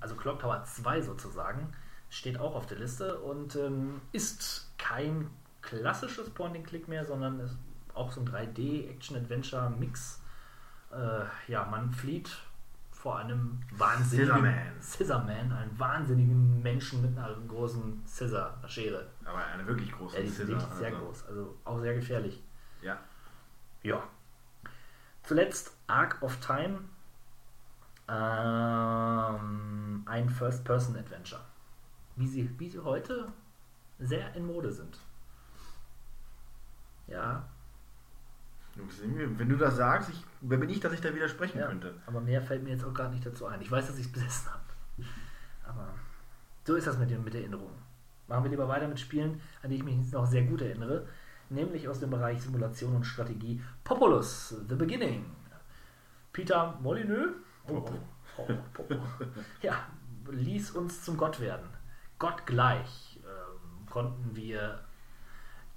[0.01, 1.73] also Clock Tower 2 sozusagen,
[2.11, 5.31] steht auch auf der Liste und ähm, ist kein
[5.63, 7.57] klassisches Point-and-Click mehr, sondern ist
[7.95, 10.21] auch so ein 3D-Action-Adventure-Mix.
[10.93, 12.31] Äh, ja, man flieht
[13.01, 14.83] vor einem wahnsinnigen Scissorman.
[14.83, 19.07] Scissorman, einen wahnsinnigen Menschen mit einer großen Scissor, einer Schere.
[19.25, 20.99] Aber eine wirklich große Ja, die wirklich sehr also.
[21.07, 22.43] groß, also auch sehr gefährlich.
[22.83, 22.99] Ja.
[23.83, 24.03] Ja.
[25.23, 26.81] Zuletzt Arc of Time.
[28.09, 31.43] Ähm, ein First-Person-Adventure.
[32.17, 33.31] Wie sie, wie sie heute
[34.01, 34.99] sehr in Mode sind.
[37.07, 37.49] Ja,
[39.37, 41.67] Wenn du das sagst, ich, wer bin ich, dass ich da widersprechen ja.
[41.67, 41.95] könnte?
[42.07, 43.61] aber mehr fällt mir jetzt auch gerade nicht dazu ein.
[43.61, 44.63] Ich weiß, dass ich es besessen habe.
[45.65, 45.95] Aber
[46.65, 47.71] so ist das mit, den, mit der Erinnerung.
[48.27, 51.07] Machen wir lieber weiter mit Spielen, an die ich mich noch sehr gut erinnere.
[51.51, 53.63] Nämlich aus dem Bereich Simulation und Strategie.
[53.85, 55.25] Populous, The Beginning.
[56.33, 57.31] Peter Molyneux
[57.69, 57.85] oh,
[58.37, 58.47] oh,
[58.79, 58.85] oh.
[59.63, 59.75] ja,
[60.31, 61.69] ließ uns zum Gott werden.
[62.19, 64.81] Gottgleich ähm, konnten wir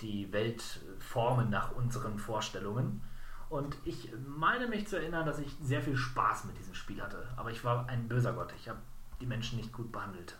[0.01, 3.01] die Welt formen nach unseren Vorstellungen.
[3.49, 7.27] Und ich meine mich zu erinnern, dass ich sehr viel Spaß mit diesem Spiel hatte.
[7.35, 8.53] Aber ich war ein böser Gott.
[8.55, 8.79] Ich habe
[9.19, 10.37] die Menschen nicht gut behandelt.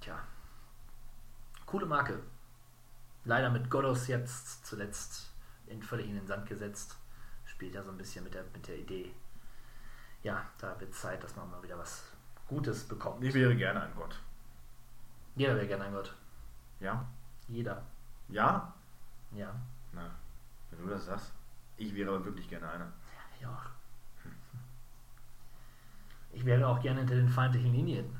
[0.00, 0.18] Tja.
[1.66, 2.20] Coole Marke.
[3.24, 5.32] Leider mit Godos jetzt zuletzt
[5.66, 6.98] in, völlig in den Sand gesetzt.
[7.44, 9.14] Spielt ja so ein bisschen mit der, mit der Idee.
[10.22, 12.04] Ja, da wird Zeit, dass man mal wieder was
[12.48, 13.22] Gutes bekommt.
[13.22, 14.20] Ich wäre gerne ein Gott.
[15.36, 16.14] Jeder wäre gerne ein Gott.
[16.80, 17.06] Ja?
[17.48, 17.82] Jeder.
[18.34, 18.74] Ja?
[19.30, 19.54] Ja.
[19.92, 20.10] Na,
[20.70, 21.32] wenn du das sagst.
[21.76, 22.92] Ich wäre aber wirklich gerne einer.
[23.40, 23.62] Ja.
[26.32, 28.16] Ich wäre auch gerne hinter den feindlichen Linien.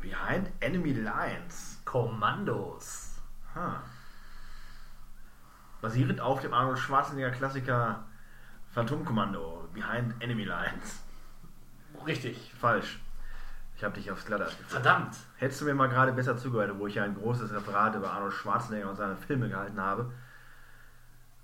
[0.00, 1.80] Behind Enemy Lines.
[1.84, 3.20] Kommandos.
[3.56, 3.82] Ha.
[5.80, 8.04] Basierend auf dem Arnold Schwarzenegger Klassiker
[8.70, 9.68] Phantomkommando.
[9.74, 11.02] Behind Enemy Lines.
[12.06, 12.54] Richtig.
[12.60, 13.00] Falsch.
[13.82, 14.70] Ich habe dich aufs Glatteis geführt.
[14.70, 15.16] Verdammt.
[15.38, 18.32] Hättest du mir mal gerade besser zugehört, wo ich ja ein großes Referat über Arnold
[18.32, 20.12] Schwarzenegger und seine Filme gehalten habe.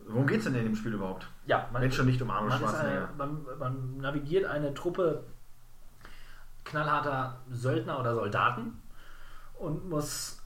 [0.06, 1.26] Worum geht es denn in dem Spiel überhaupt?
[1.46, 3.08] Ja, man, Wenn schon nicht um Arnold man, Schwarzenegger.
[3.08, 5.24] eine, man, man navigiert eine Truppe
[6.62, 8.80] knallharter Söldner oder Soldaten
[9.58, 10.40] und muss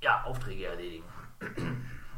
[0.00, 1.06] ja, Aufträge erledigen.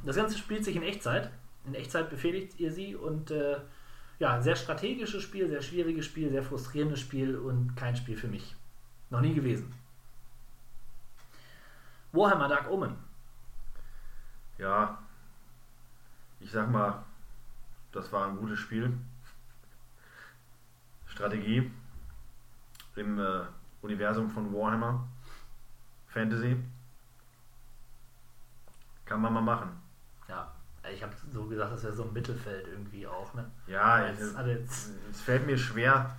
[0.04, 1.30] Das Ganze spielt sich in Echtzeit.
[1.64, 3.56] In Echtzeit befehligt ihr sie und äh,
[4.18, 8.54] ja, sehr strategisches Spiel, sehr schwieriges Spiel, sehr frustrierendes Spiel und kein Spiel für mich.
[9.10, 9.72] Noch nie gewesen.
[12.12, 12.96] Warhammer Dark Omen.
[14.58, 14.98] Ja,
[16.40, 17.04] ich sag mal,
[17.92, 18.96] das war ein gutes Spiel.
[21.06, 21.70] Strategie
[22.96, 23.42] im äh,
[23.82, 25.06] Universum von Warhammer.
[26.08, 26.56] Fantasy.
[29.04, 29.70] Kann man mal machen.
[30.28, 30.52] Ja,
[30.92, 33.32] ich habe so gesagt, das wäre so ein Mittelfeld irgendwie auch.
[33.34, 33.50] Ne?
[33.66, 34.34] Ja, es,
[35.10, 36.16] es fällt mir schwer,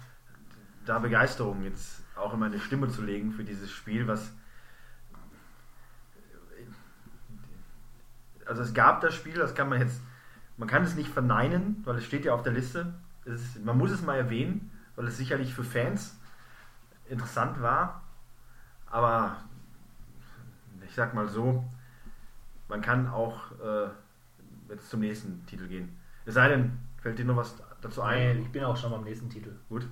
[0.85, 4.31] da Begeisterung jetzt auch in meine Stimme zu legen für dieses Spiel, was
[8.47, 10.01] also es gab das Spiel, das kann man jetzt,
[10.57, 12.93] man kann es nicht verneinen, weil es steht ja auf der Liste.
[13.25, 16.17] Ist, man muss es mal erwähnen, weil es sicherlich für Fans
[17.09, 18.03] interessant war.
[18.85, 19.37] Aber
[20.85, 21.65] ich sag mal so,
[22.69, 23.89] man kann auch äh,
[24.69, 25.97] jetzt zum nächsten Titel gehen.
[26.25, 28.41] Es sei denn, fällt dir noch was dazu Nee, ein?
[28.41, 29.51] ich bin auch schon beim nächsten Titel.
[29.69, 29.85] Gut.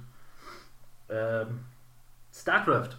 [1.09, 1.59] Ähm,
[2.35, 2.97] StarCraft.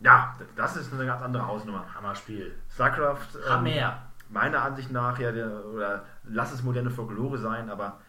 [0.00, 1.84] Ja, das ist eine ganz andere Hausnummer.
[1.94, 2.54] Hammerspiel.
[2.72, 4.02] StarCraft, ähm, Hammer.
[4.30, 8.00] meiner Ansicht nach, ja, der, oder lass es moderne Folklore sein, aber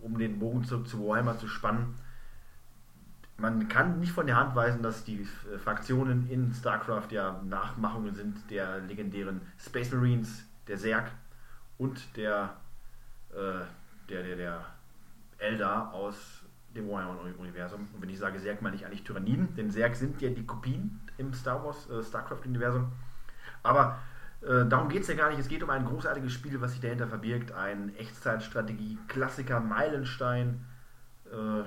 [0.00, 1.94] um den Bogen zurück zu Warhammer zu spannen,
[3.38, 5.20] man kann nicht von der Hand weisen, dass die
[5.52, 11.10] äh, Fraktionen in StarCraft ja Nachmachungen sind der legendären Space Marines, der Zerg
[11.76, 12.56] und der,
[13.34, 13.64] äh,
[14.08, 14.64] der, der, der
[15.38, 16.35] Eldar aus
[16.76, 17.88] dem Warhammer-Universum.
[17.92, 21.00] Und wenn ich sage Zerg, meine ich eigentlich Tyranniden, denn Zerg sind ja die Kopien
[21.18, 22.92] im Star Wars, äh, StarCraft-Universum.
[23.62, 23.98] Aber
[24.42, 25.38] äh, darum geht es ja gar nicht.
[25.38, 27.52] Es geht um ein großartiges Spiel, was sich dahinter verbirgt.
[27.52, 30.64] Ein Echtzeitstrategie-Klassiker, Meilenstein,
[31.26, 31.62] äh,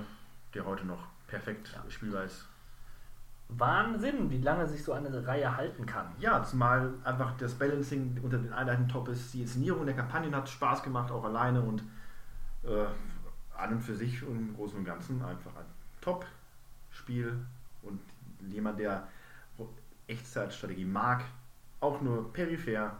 [0.54, 2.46] der heute noch perfekt spielbar ist.
[3.48, 6.06] Wahnsinn, wie lange sich so eine Reihe halten kann.
[6.18, 9.34] Ja, zumal einfach das Balancing unter den Einheiten top ist.
[9.34, 11.82] Die Inszenierung der Kampagnen hat Spaß gemacht, auch alleine und
[12.62, 12.86] äh,
[13.60, 15.64] an und für sich und im Großen und Ganzen einfach ein
[16.00, 17.36] Top-Spiel.
[17.82, 18.00] Und
[18.48, 19.06] jemand, der
[20.06, 21.24] Echtzeitstrategie mag,
[21.80, 22.92] auch nur peripher,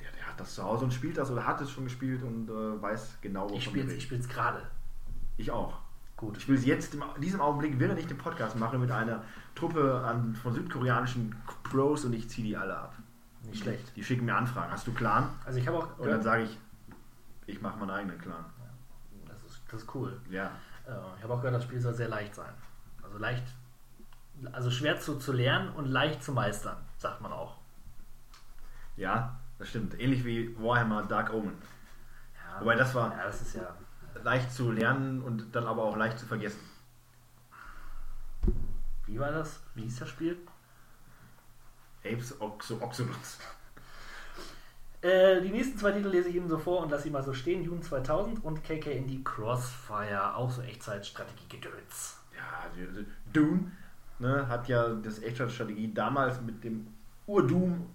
[0.00, 2.48] der, der hat das zu Hause und spielt das oder hat es schon gespielt und
[2.48, 3.96] äh, weiß genau, wovon Ich spiele reden.
[3.96, 4.62] ich spiel's gerade.
[5.36, 5.78] Ich auch.
[6.16, 6.36] Gut.
[6.38, 9.22] Ich spiele es jetzt in diesem Augenblick, während ich den Podcast mache, mit einer
[9.54, 12.94] Truppe an, von südkoreanischen Pros und ich ziehe die alle ab.
[13.44, 13.94] Nicht schlecht.
[13.94, 14.72] Die schicken mir Anfragen.
[14.72, 15.28] Hast du Clan?
[15.44, 16.58] Also ich habe auch Und dann sage ich,
[17.46, 18.44] ich mache meinen eigenen Clan.
[19.70, 20.20] Das ist, cool.
[20.30, 20.46] Ja.
[20.86, 22.52] Äh, Ich habe auch gehört, das Spiel soll sehr leicht sein.
[23.02, 23.44] Also leicht,
[24.52, 27.56] also schwer zu, zu lernen und leicht zu meistern, sagt man auch.
[28.96, 29.98] Ja, das stimmt.
[29.98, 31.56] Ähnlich wie Warhammer Dark Omen.
[32.34, 33.74] Ja, Wobei das war ja, das ist ja.
[34.22, 36.60] leicht zu lernen und dann aber auch leicht zu vergessen.
[39.06, 39.60] Wie war das?
[39.74, 40.36] Wie hieß das Spiel?
[42.04, 43.38] Apes Oxo Oxolots.
[45.06, 47.32] Äh, die nächsten zwei Titel lese ich Ihnen so vor und lasse sie mal so
[47.32, 47.62] stehen.
[47.62, 52.16] June 2000 und KK Indie Crossfire, auch so Echtzeitstrategie-Gedöns.
[52.36, 53.70] Ja, die- die- Doom
[54.18, 56.88] ne, hat ja das Echtzeitstrategie damals mit dem
[57.28, 57.86] Ur-Doom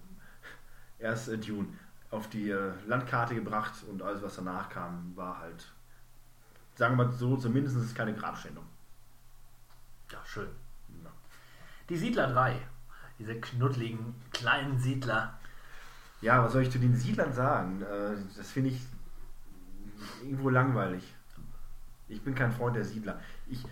[0.98, 1.66] erst äh, Dune
[2.10, 5.66] auf die äh, Landkarte gebracht und alles, was danach kam, war halt,
[6.76, 8.64] sagen wir mal so, zumindest keine Grabschändung.
[10.10, 10.48] Ja, schön.
[11.04, 11.10] Ja.
[11.90, 12.56] Die Siedler 3.
[13.18, 15.38] Diese knuddeligen kleinen Siedler.
[16.22, 17.82] Ja, was soll ich zu den Siedlern sagen?
[17.82, 18.80] Äh, das finde ich
[20.22, 21.02] irgendwo langweilig.
[22.08, 23.20] Ich bin kein Freund der Siedler.
[23.48, 23.64] Ich,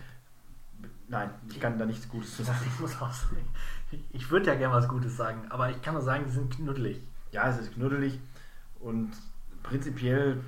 [1.07, 2.59] nein, ich kann da nichts Gutes zu sagen.
[2.65, 3.37] Ich muss auch sagen,
[3.91, 6.53] ich- ich würde ja gerne was Gutes sagen, aber ich kann nur sagen, die sind
[6.55, 7.01] knuddelig.
[7.31, 8.19] Ja, es ist knuddelig
[8.79, 9.11] und
[9.63, 10.41] prinzipiell,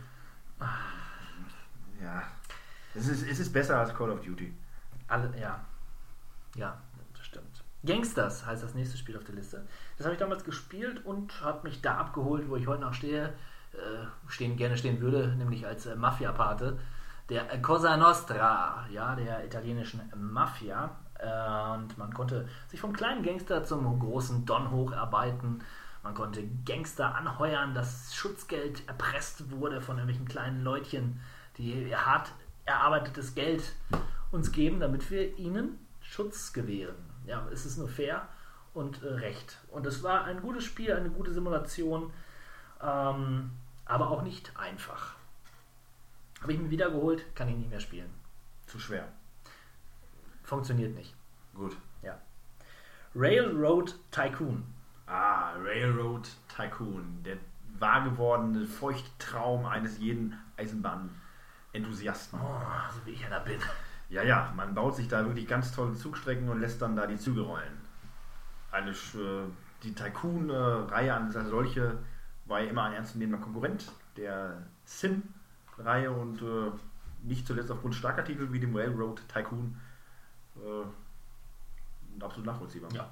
[2.02, 2.24] ja,
[2.96, 4.54] es ist, es ist besser als Call of Duty.
[5.08, 5.64] Alle, ja.
[6.56, 6.82] Ja,
[7.14, 7.64] das stimmt.
[7.86, 9.66] Gangsters heißt das nächste Spiel auf der Liste.
[9.98, 13.34] Das habe ich damals gespielt und hat mich da abgeholt, wo ich heute noch stehe,
[13.74, 13.78] äh,
[14.28, 16.78] stehen, gerne stehen würde, nämlich als äh, Mafia-Pate
[17.30, 20.96] der äh, Cosa Nostra, ja, der italienischen Mafia.
[21.20, 25.64] Äh, und man konnte sich vom kleinen Gangster zum großen Don hocharbeiten.
[26.04, 31.22] Man konnte Gangster anheuern, dass Schutzgeld erpresst wurde von irgendwelchen kleinen Leutchen,
[31.58, 32.32] die hart
[32.66, 33.74] erarbeitetes Geld
[34.32, 36.96] uns geben, damit wir ihnen Schutz gewähren.
[37.26, 38.28] Ja, es ist nur fair
[38.74, 39.60] und äh, recht.
[39.70, 42.12] Und es war ein gutes Spiel, eine gute Simulation,
[42.82, 43.52] ähm,
[43.86, 45.16] aber auch nicht einfach.
[46.42, 48.10] Habe ich mir wiedergeholt, kann ich nicht mehr spielen.
[48.68, 49.08] Zu schwer.
[50.44, 51.16] Funktioniert nicht.
[51.54, 51.78] Gut.
[52.02, 52.20] Ja.
[53.16, 54.64] Railroad Tycoon.
[55.06, 57.38] Ah, Railroad Tycoon, der
[57.80, 62.40] wahr gewordene Feuchttraum eines jeden Eisenbahnenthusiasten.
[62.42, 62.62] Oh,
[62.94, 63.60] so wie ich einer bin.
[64.10, 67.18] Ja, ja, man baut sich da wirklich ganz tolle Zugstrecken und lässt dann da die
[67.18, 67.83] Züge rollen.
[68.74, 68.94] Eine,
[69.84, 71.98] die Tycoon-Reihe an als solche
[72.46, 76.72] war ja immer ein ernstzunehmender Konkurrent der Sim-Reihe und äh,
[77.24, 79.80] nicht zuletzt aufgrund starker Titel wie dem Railroad Tycoon
[80.58, 82.92] äh, absolut nachvollziehbar.
[82.94, 83.10] Ja.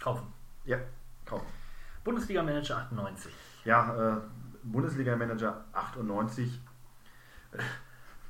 [0.00, 0.26] Kaufen.
[0.64, 0.78] Ja,
[1.24, 1.46] kaufen.
[2.02, 3.32] Bundesliga Manager 98.
[3.64, 4.20] Ja, äh,
[4.62, 6.60] Bundesliga-Manager 98.
[7.52, 7.58] Äh,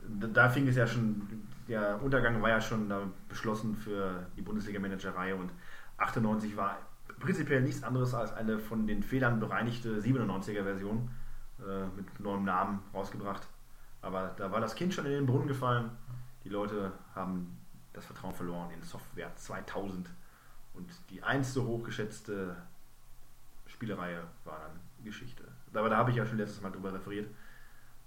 [0.09, 2.93] Da fing es ja schon, der Untergang war ja schon
[3.29, 5.51] beschlossen für die Bundesliga-Manager-Reihe und
[5.99, 6.79] 98 war
[7.19, 11.09] prinzipiell nichts anderes als eine von den Fehlern bereinigte 97er-Version
[11.61, 13.47] äh, mit neuem Namen rausgebracht.
[14.03, 15.91] Aber da war das Kind schon in den Brunnen gefallen.
[16.45, 17.59] Die Leute haben
[17.93, 20.09] das Vertrauen verloren in Software 2000
[20.75, 22.55] und die einst so hochgeschätzte
[23.67, 25.45] Spielereihe war dann Geschichte.
[25.73, 27.29] aber da habe ich ja schon letztes Mal drüber referiert,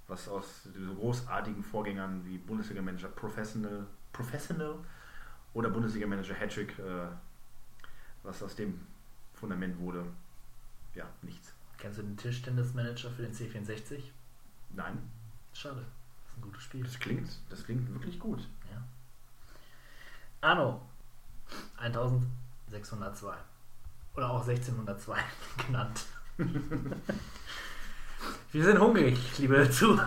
[0.08, 4.76] was aus so großartigen Vorgängern wie Bundesliga-Manager Professional, Professional
[5.53, 7.08] oder Bundesliga-Manager Hattrick, äh,
[8.24, 8.80] was aus dem
[9.34, 10.06] Fundament wurde,
[10.96, 11.54] ja, nichts.
[11.78, 14.02] Kennst du den Tischtennismanager für den C64?
[14.72, 14.98] Nein,
[15.54, 15.84] Schade.
[16.24, 16.84] Das ist ein gutes Spiel.
[16.84, 18.48] das klingt, das klingt wirklich gut.
[18.72, 18.82] Ja.
[20.42, 20.82] Anno
[21.78, 23.36] 1602.
[24.16, 25.18] Oder auch 1602
[25.66, 26.06] genannt.
[28.52, 30.00] Wir sind hungrig, liebe Zu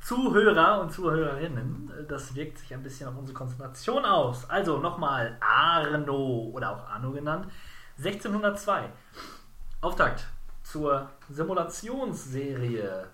[0.00, 1.90] Zuhörer und Zuhörerinnen.
[2.08, 4.48] Das wirkt sich ein bisschen auf unsere Konzentration aus.
[4.48, 7.46] Also nochmal Arno oder auch Arno genannt.
[7.98, 8.90] 1602.
[9.80, 10.26] Auftakt
[10.62, 13.06] zur Simulationsserie.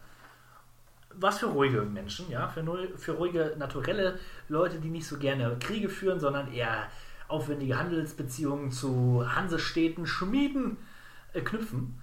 [1.15, 2.65] Was für ruhige Menschen, ja, für,
[2.97, 4.19] für ruhige, naturelle
[4.49, 6.87] Leute, die nicht so gerne Kriege führen, sondern eher
[7.29, 10.77] aufwendige Handelsbeziehungen zu Hansestädten, Schmieden
[11.33, 12.01] äh, knüpfen.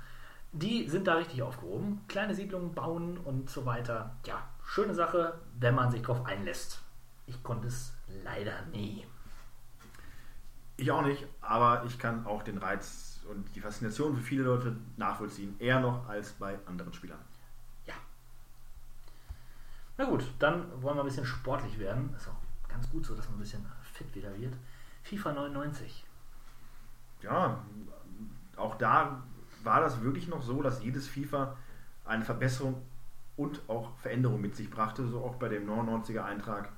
[0.52, 2.02] Die sind da richtig aufgehoben.
[2.08, 4.16] Kleine Siedlungen bauen und so weiter.
[4.26, 6.82] Ja, schöne Sache, wenn man sich drauf einlässt.
[7.26, 7.94] Ich konnte es
[8.24, 9.06] leider nie.
[10.78, 14.76] Ich auch nicht, aber ich kann auch den Reiz und die Faszination für viele Leute
[14.96, 15.56] nachvollziehen.
[15.60, 17.20] Eher noch als bei anderen Spielern.
[17.86, 17.96] Ja.
[19.98, 22.14] Na gut, dann wollen wir ein bisschen sportlich werden.
[22.16, 24.54] Ist auch ganz gut so, dass man ein bisschen fit wieder wird.
[25.04, 26.06] FIFA 99.
[27.22, 27.64] Ja,
[28.56, 29.24] auch da
[29.68, 31.56] war das wirklich noch so, dass jedes FIFA
[32.06, 32.82] eine Verbesserung
[33.36, 35.06] und auch Veränderung mit sich brachte.
[35.08, 36.70] So auch bei dem 99er Eintrag.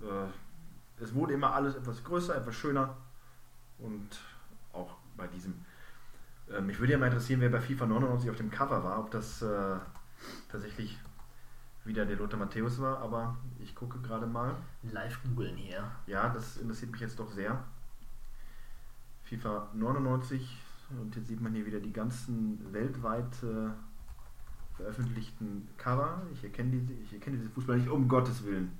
[0.00, 2.96] Äh, es wurde immer alles etwas größer, etwas schöner.
[3.78, 4.20] Und
[4.72, 5.64] auch bei diesem.
[6.50, 9.10] Äh, mich würde ja mal interessieren, wer bei FIFA 99 auf dem Cover war, ob
[9.10, 9.76] das äh,
[10.50, 10.98] tatsächlich
[11.84, 14.54] wieder der Lothar Matthäus war, aber ich gucke gerade mal.
[14.82, 15.90] Live googeln hier.
[16.06, 17.64] Ja, das interessiert mich jetzt doch sehr.
[19.24, 20.58] FIFA 99
[20.90, 23.70] und jetzt sieht man hier wieder die ganzen weltweit äh,
[24.76, 26.22] veröffentlichten Cover.
[26.32, 28.78] Ich erkenne diese, ich erkenne diese Fußballer nicht, um Gottes Willen.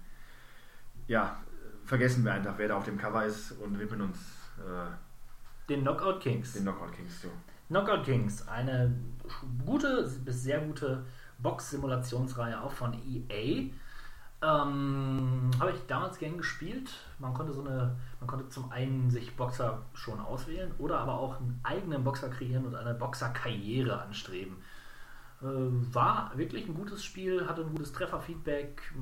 [1.06, 1.38] Ja,
[1.84, 4.18] vergessen wir einfach, wer da auf dem Cover ist und widmen uns
[4.58, 6.52] äh, Den Knockout Kings.
[6.52, 7.28] den Knockout Kings zu.
[7.68, 8.94] Knockout Kings, eine
[9.66, 11.04] gute bis sehr gute
[11.38, 13.70] Box-Simulationsreihe auch von EA.
[14.40, 16.90] Ähm, Habe ich damals gern gespielt.
[17.18, 21.40] Man konnte so eine, man konnte zum einen sich Boxer schon auswählen oder aber auch
[21.40, 24.58] einen eigenen Boxer kreieren und eine Boxerkarriere anstreben.
[25.42, 28.94] Äh, war wirklich ein gutes Spiel, hatte ein gutes Trefferfeedback.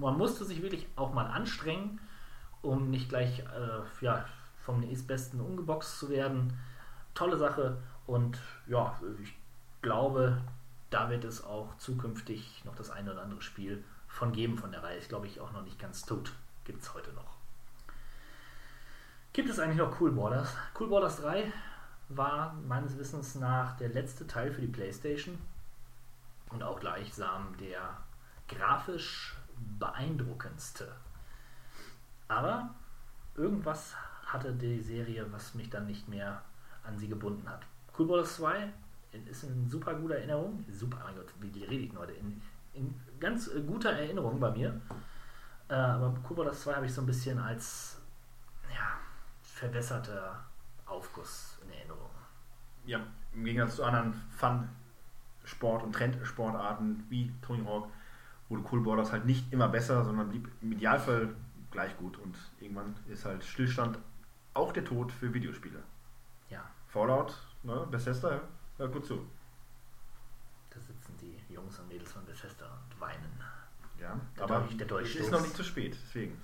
[0.00, 1.98] Man musste sich wirklich auch mal anstrengen,
[2.60, 4.26] um nicht gleich äh, ja,
[4.64, 6.58] vom nächstbesten umgeboxt zu werden.
[7.14, 9.34] Tolle Sache und ja, ich
[9.80, 10.42] glaube,
[10.90, 13.82] da wird es auch zukünftig noch das eine oder andere Spiel
[14.14, 14.98] von geben von der Reihe.
[14.98, 16.32] Ist glaube ich auch noch nicht ganz tot.
[16.64, 17.36] Gibt es heute noch.
[19.32, 20.56] Gibt es eigentlich noch Cool Borders?
[20.78, 21.52] Cool Borders 3
[22.10, 25.36] war meines Wissens nach der letzte Teil für die PlayStation
[26.50, 27.96] und auch gleichsam der
[28.48, 29.34] grafisch
[29.80, 30.94] beeindruckendste.
[32.28, 32.72] Aber
[33.34, 36.42] irgendwas hatte die Serie, was mich dann nicht mehr
[36.84, 37.66] an sie gebunden hat.
[37.98, 38.72] Cool Borders 2
[39.26, 40.64] ist in super guter Erinnerung.
[40.70, 42.12] Super, mein Gott, wie rede ich heute?
[42.12, 42.40] In,
[42.74, 44.80] in ganz äh, guter Erinnerung bei mir.
[45.68, 48.00] Äh, aber Cool Borders 2 habe ich so ein bisschen als
[48.70, 48.98] ja,
[49.42, 50.44] verbesserter
[50.86, 52.10] Aufguss in Erinnerung.
[52.84, 53.00] Ja,
[53.32, 54.68] im Gegensatz zu anderen Fun,
[55.44, 57.88] Sport und Trendsportarten wie Tony Hawk
[58.48, 61.34] wurde Cool Borders halt nicht immer besser, sondern blieb im Idealfall
[61.70, 62.18] gleich gut.
[62.18, 63.98] Und irgendwann ist halt Stillstand
[64.52, 65.82] auch der Tod für Videospiele.
[66.48, 68.40] Ja, Fallout, ne, Bethesda,
[68.76, 69.26] hört gut zu.
[70.70, 73.40] da sitzen die Jungs und Mädels von Bethesda und weinen.
[74.00, 75.20] Ja, Der aber Dolch- der es Dolchstoß.
[75.26, 76.36] ist noch nicht zu spät, deswegen.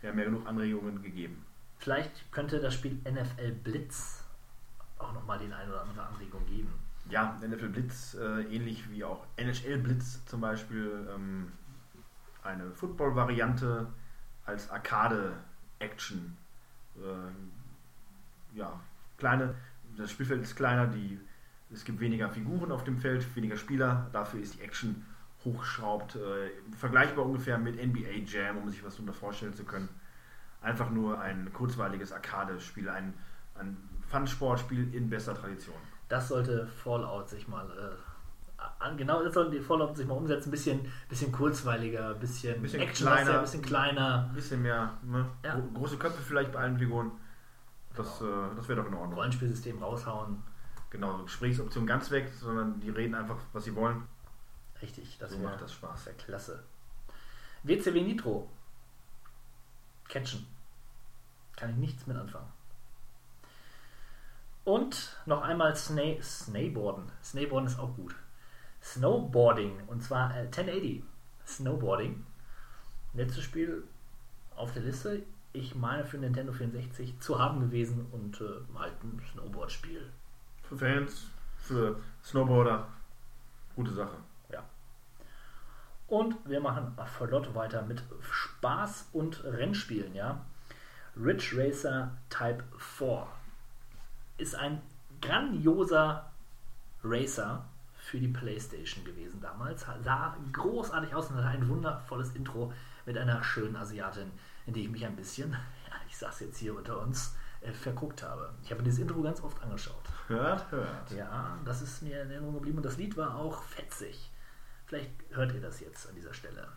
[0.00, 1.44] Wir haben ja genug Anregungen gegeben.
[1.78, 4.24] Vielleicht könnte das Spiel NFL Blitz
[4.98, 6.72] auch nochmal den ein oder andere Anregung geben.
[7.10, 11.52] Ja, NFL Blitz, äh, ähnlich wie auch NHL Blitz zum Beispiel, ähm,
[12.42, 13.86] eine Football-Variante
[14.46, 16.36] als Arcade-Action.
[17.02, 17.50] Ähm,
[18.54, 18.78] ja,
[19.18, 19.54] kleine,
[19.96, 21.18] das Spielfeld ist kleiner, die,
[21.72, 25.04] es gibt weniger Figuren auf dem Feld, weniger Spieler, dafür ist die Action
[25.44, 29.88] hochgeschraubt, äh, vergleichbar ungefähr mit NBA Jam, um sich was darunter vorstellen zu können.
[30.62, 33.14] Einfach nur ein kurzweiliges Arcade-Spiel, ein,
[33.54, 33.76] ein
[34.08, 35.76] Fun-Sportspiel in bester Tradition.
[36.08, 40.50] Das sollte Fallout sich mal äh, an, genau das sollten die Fallout sich mal umsetzen.
[40.50, 43.42] Bisschen, bisschen kurzweiliger, bisschen, Bisschen actionlastiger, kleiner.
[43.42, 44.26] bisschen kleiner.
[44.28, 45.26] Ein bisschen mehr, ne?
[45.44, 45.54] Ja.
[45.54, 47.10] Gro- große Köpfe vielleicht bei allen Figuren.
[47.94, 48.46] Das, Genau.
[48.52, 49.14] äh, das wäre doch in Ordnung.
[49.14, 50.42] Rollenspielsystem raushauen.
[50.90, 54.02] Genau, Gesprächsoption ganz weg, sondern die reden einfach, was sie wollen.
[54.84, 56.06] Richtig, das wär- macht das Spaß.
[56.06, 56.62] Wäre klasse.
[57.62, 58.50] WCW Nitro.
[60.08, 60.46] Catchen.
[61.56, 62.52] Kann ich nichts mit anfangen.
[64.64, 67.10] Und noch einmal Sna Snowboarden.
[67.22, 68.14] Snowboarden ist auch gut.
[68.82, 71.02] Snowboarding und zwar äh, 1080
[71.46, 72.24] Snowboarding.
[73.14, 73.84] Letztes Spiel
[74.56, 75.22] auf der Liste.
[75.54, 80.10] Ich meine für Nintendo 64 zu haben gewesen und äh, halt ein Snowboard-Spiel.
[80.64, 81.26] Für Fans,
[81.58, 82.88] für Snowboarder.
[83.76, 84.16] Gute Sache.
[86.06, 90.44] Und wir machen flott weiter mit Spaß und Rennspielen, ja.
[91.16, 93.26] Ridge Racer Type 4
[94.36, 94.82] ist ein
[95.20, 96.30] grandioser
[97.02, 97.64] Racer
[97.96, 99.86] für die Playstation gewesen damals.
[100.02, 102.72] Sah großartig aus und hatte ein wundervolles Intro
[103.06, 104.30] mit einer schönen Asiatin,
[104.66, 108.22] in die ich mich ein bisschen, ja, ich sag's jetzt hier unter uns, äh, verguckt
[108.22, 108.52] habe.
[108.62, 110.04] Ich habe mir dieses Intro ganz oft angeschaut.
[110.26, 111.10] Hört, hört.
[111.12, 114.30] Ja, das ist mir in Erinnerung geblieben und das Lied war auch fetzig.
[114.86, 116.68] Vielleicht hört ihr das jetzt an dieser Stelle.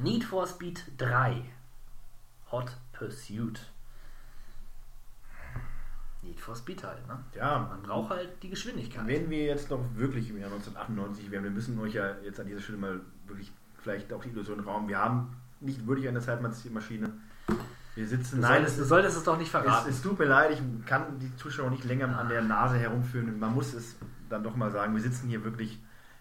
[0.00, 1.44] Need for Speed 3
[2.50, 3.60] Hot Pursuit.
[6.22, 7.18] Need for Speed halt, ne?
[7.34, 9.06] Ja, Man braucht halt die Geschwindigkeit.
[9.06, 12.46] Wenn wir jetzt noch wirklich im Jahr 1998 wären, wir müssen euch ja jetzt an
[12.46, 13.52] dieser Stelle mal wirklich
[13.82, 14.88] vielleicht auch die Illusion rauben.
[14.88, 17.12] Wir haben nicht wirklich eine Zeitmaschine.
[17.94, 18.40] Wir sitzen.
[18.40, 19.90] Du solltest, du solltest es doch nicht es, verraten.
[19.90, 23.38] es tut mir leid, ich kann die Zuschauer nicht länger an der Nase herumführen.
[23.38, 23.96] Man muss es
[24.28, 24.94] dann doch mal sagen.
[24.94, 25.78] Wir sitzen hier wirklich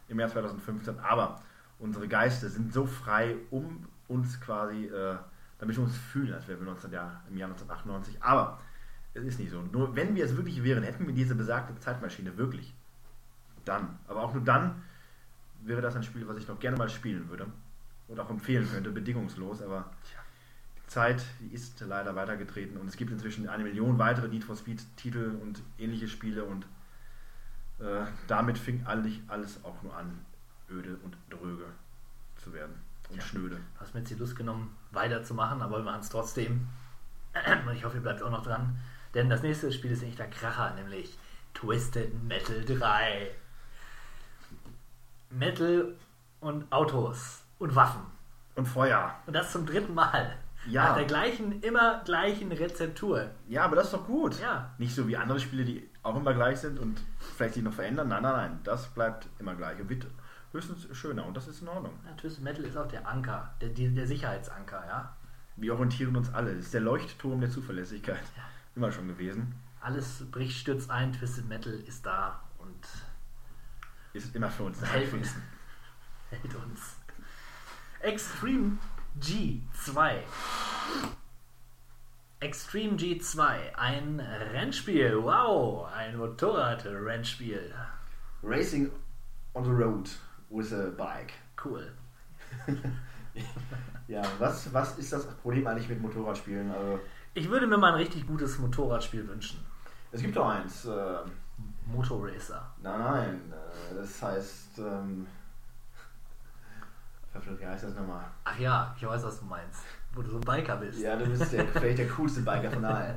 [0.07, 1.41] im Jahr 2015, aber
[1.80, 5.15] unsere Geister sind so frei, um uns quasi, äh,
[5.59, 8.22] damit wir uns fühlen, als wären wir 19, Jahr, im Jahr 1998.
[8.22, 8.59] Aber
[9.14, 9.61] es ist nicht so.
[9.61, 12.73] Nur wenn wir es wirklich wären, hätten wir diese besagte Zeitmaschine wirklich.
[13.65, 13.98] Dann.
[14.07, 14.83] Aber auch nur dann
[15.61, 17.48] wäre das ein Spiel, was ich noch gerne mal spielen würde.
[18.07, 19.61] Und auch empfehlen könnte, bedingungslos.
[19.61, 19.91] Aber
[20.77, 22.77] die Zeit die ist leider weitergetreten.
[22.77, 26.43] Und es gibt inzwischen eine Million weitere Need for Speed-Titel und ähnliche Spiele.
[26.43, 26.65] Und
[27.80, 30.26] äh, damit fing alles, alles auch nur an,
[30.69, 31.66] öde und dröge
[32.38, 32.76] zu werden.
[33.10, 33.56] Und schnöde.
[33.56, 36.68] Du hast mir jetzt die Lust genommen, weiterzumachen, aber wir machen es trotzdem.
[37.68, 38.80] Und ich hoffe, ihr bleibt auch noch dran.
[39.14, 41.18] Denn das nächste Spiel ist nicht der Kracher, nämlich
[41.53, 43.32] Twisted Metal 3.
[45.30, 45.95] Metal
[46.40, 48.02] und Autos und Waffen.
[48.56, 49.16] Und Feuer.
[49.26, 50.38] Und das zum dritten Mal.
[50.68, 50.90] Ja.
[50.90, 53.32] Nach der gleichen, immer gleichen Rezeptur.
[53.48, 54.40] Ja, aber das ist doch gut.
[54.40, 54.74] Ja.
[54.77, 57.01] Nicht so wie andere Spiele, die auch immer gleich sind und
[57.35, 58.09] vielleicht sich noch verändern.
[58.09, 58.59] Nein, nein, nein.
[58.64, 60.06] Das bleibt immer gleich und wird
[60.51, 61.93] höchstens schöner und das ist in Ordnung.
[62.06, 65.15] Ja, Twisted Metal ist auch der Anker, der, der Sicherheitsanker, ja.
[65.56, 66.56] Wir orientieren uns alle.
[66.56, 68.23] Das ist der Leuchtturm der Zuverlässigkeit.
[68.75, 69.53] Immer schon gewesen.
[69.82, 72.88] Alles bricht, stürzt ein, Twisted Metal ist da und
[74.14, 75.35] Ist immer für uns da hält uns.
[76.30, 76.98] Hält uns.
[77.99, 78.77] Extreme
[79.19, 80.23] G2.
[82.43, 85.15] Extreme G2, ein Rennspiel.
[85.23, 87.73] Wow, ein Motorrad-Rennspiel.
[88.43, 88.91] Racing
[89.53, 90.09] on the road
[90.49, 91.31] with a bike.
[91.63, 91.89] Cool.
[94.07, 96.69] Ja, was, was ist das Problem eigentlich mit Motorradspielen?
[96.69, 96.99] Also,
[97.33, 99.65] Ich würde mir mal ein richtig gutes Motorradspiel wünschen.
[100.11, 100.85] es gibt doch eins.
[100.85, 101.19] Äh,
[101.88, 102.69] Motorracer.
[102.83, 103.53] nein, nein.
[103.53, 104.80] Äh, das heißt.
[104.80, 105.25] Ähm,
[107.31, 108.25] verflucht, wie heißt das nochmal?
[108.43, 109.81] Ach ja, ich weiß, was du meinst.
[110.16, 111.00] Wo du so ein Biker bist.
[111.00, 113.16] Ja, du bist der, vielleicht der coolste Biker von allen.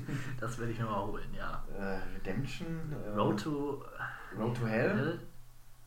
[0.40, 1.62] Das werde ich mir mal holen, ja.
[1.78, 2.92] äh, Redemption?
[3.04, 3.84] Äh, Road to
[4.38, 4.96] Road to Hell?
[4.96, 5.20] Hell.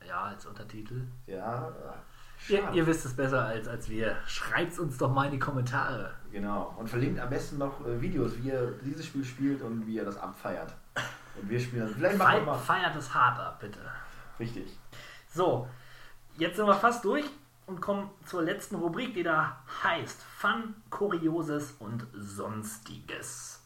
[0.07, 1.01] Ja, als Untertitel.
[1.25, 1.72] Ja, äh,
[2.49, 4.15] Ihr, ihr wisst es besser als, als wir.
[4.25, 6.11] Schreibt's uns doch mal in die Kommentare.
[6.31, 6.73] Genau.
[6.77, 10.06] Und verlinkt am besten noch äh, Videos, wie ihr dieses Spiel spielt und wie ihr
[10.06, 10.73] das abfeiert.
[11.40, 11.93] Und wir spielen dann.
[11.95, 12.57] Vielleicht machen wir mal.
[12.57, 13.80] feiert es hart ab, bitte.
[14.40, 14.77] Richtig.
[15.30, 15.67] So,
[16.38, 17.25] jetzt sind wir fast durch
[17.65, 23.64] und kommen zur letzten Rubrik, die da heißt Fun, Kurioses und Sonstiges.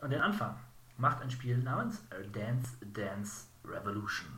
[0.00, 0.54] Und den Anfang
[0.98, 4.30] macht ein Spiel namens Dance Dance Revolution.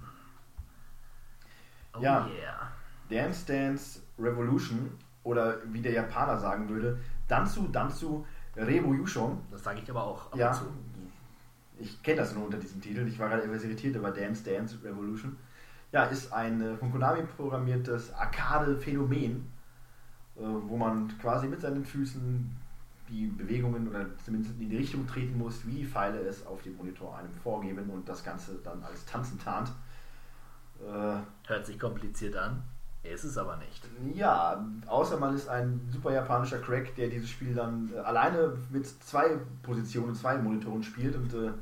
[1.95, 2.27] Oh Ja.
[2.27, 2.73] yeah.
[3.11, 4.91] Dance Dance Revolution
[5.23, 8.27] oder wie der Japaner sagen würde, Danzu Danzu
[8.57, 9.41] Revolution.
[9.51, 10.59] Das sage ich aber auch Ja,
[11.79, 13.07] ich kenne das nur unter diesem Titel.
[13.07, 15.37] Ich war gerade etwas irritiert über Dance Dance Revolution.
[15.91, 19.51] Ja, ist ein äh, von Konami programmiertes Arcade-Phänomen,
[20.37, 22.57] äh, wo man quasi mit seinen Füßen
[23.09, 26.77] die Bewegungen oder zumindest in die Richtung treten muss, wie die Pfeile es auf dem
[26.77, 29.71] Monitor einem vorgeben und das Ganze dann als Tanzen tarnt.
[30.81, 31.17] Äh,
[31.49, 32.63] Hört sich kompliziert an,
[33.03, 33.83] ist es aber nicht.
[34.15, 39.39] ja, außer man ist ein super japanischer Crack, der dieses Spiel dann alleine mit zwei
[39.63, 41.53] Positionen, zwei Monitoren spielt und äh,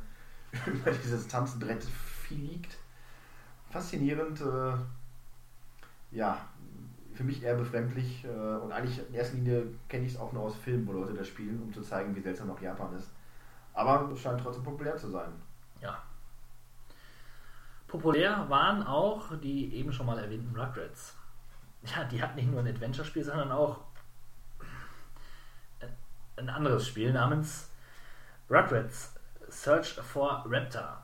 [0.71, 2.77] über dieses Tanzenbrett fliegt.
[3.77, 4.73] Faszinierend, äh,
[6.11, 6.41] ja,
[7.15, 10.45] für mich eher befremdlich äh, und eigentlich in erster Linie kenne ich es auch nur
[10.45, 13.11] aus Filmen, wo Leute das spielen, um zu zeigen, wie seltsam auch Japan ist.
[13.75, 15.31] Aber es scheint trotzdem populär zu sein.
[15.83, 16.03] Ja.
[17.87, 21.15] Populär waren auch die eben schon mal erwähnten Rugrats.
[21.83, 23.81] Ja, die hatten nicht nur ein Adventure-Spiel, sondern auch
[26.39, 27.69] ein anderes Spiel namens
[28.49, 29.15] Rugrats
[29.51, 31.03] Search for Raptor.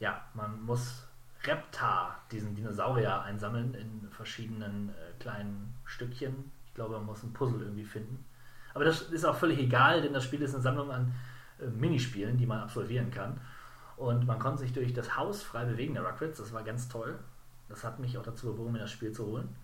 [0.00, 1.03] Ja, man muss
[1.46, 6.50] Reptar, diesen Dinosaurier, einsammeln in verschiedenen äh, kleinen Stückchen.
[6.66, 8.24] Ich glaube, man muss ein Puzzle irgendwie finden.
[8.72, 11.14] Aber das ist auch völlig egal, denn das Spiel ist eine Sammlung an
[11.60, 13.40] äh, Minispielen, die man absolvieren kann.
[13.96, 16.38] Und man konnte sich durch das Haus frei bewegen, der Rugrats.
[16.38, 17.18] Das war ganz toll.
[17.68, 19.54] Das hat mich auch dazu bewogen, mir das Spiel zu holen.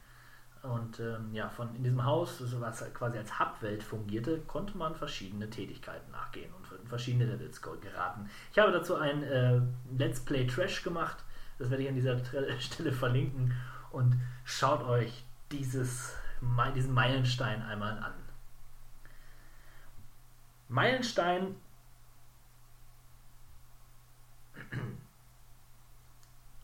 [0.63, 5.49] Und ähm, ja, von in diesem Haus, was quasi als Hubwelt fungierte, konnte man verschiedene
[5.49, 8.29] Tätigkeiten nachgehen und in verschiedene Levels geraten.
[8.53, 9.61] Ich habe dazu ein äh,
[9.97, 11.25] Let's Play Trash gemacht.
[11.61, 12.19] Das werde ich an dieser
[12.61, 13.55] Stelle verlinken.
[13.93, 16.17] Und schaut euch dieses,
[16.75, 18.15] diesen Meilenstein einmal an.
[20.69, 21.55] Meilenstein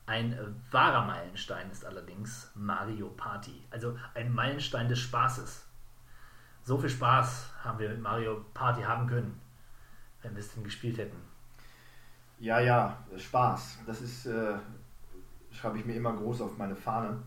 [0.07, 5.67] Ein wahrer Meilenstein ist allerdings Mario Party, also ein Meilenstein des Spaßes.
[6.63, 9.41] So viel Spaß haben wir mit Mario Party haben können,
[10.23, 11.21] wenn wir es denn gespielt hätten.
[12.39, 13.79] Ja, ja, Spaß.
[13.87, 14.59] Das ist, äh,
[15.57, 17.19] schreibe ich mir immer groß auf meine Fahne.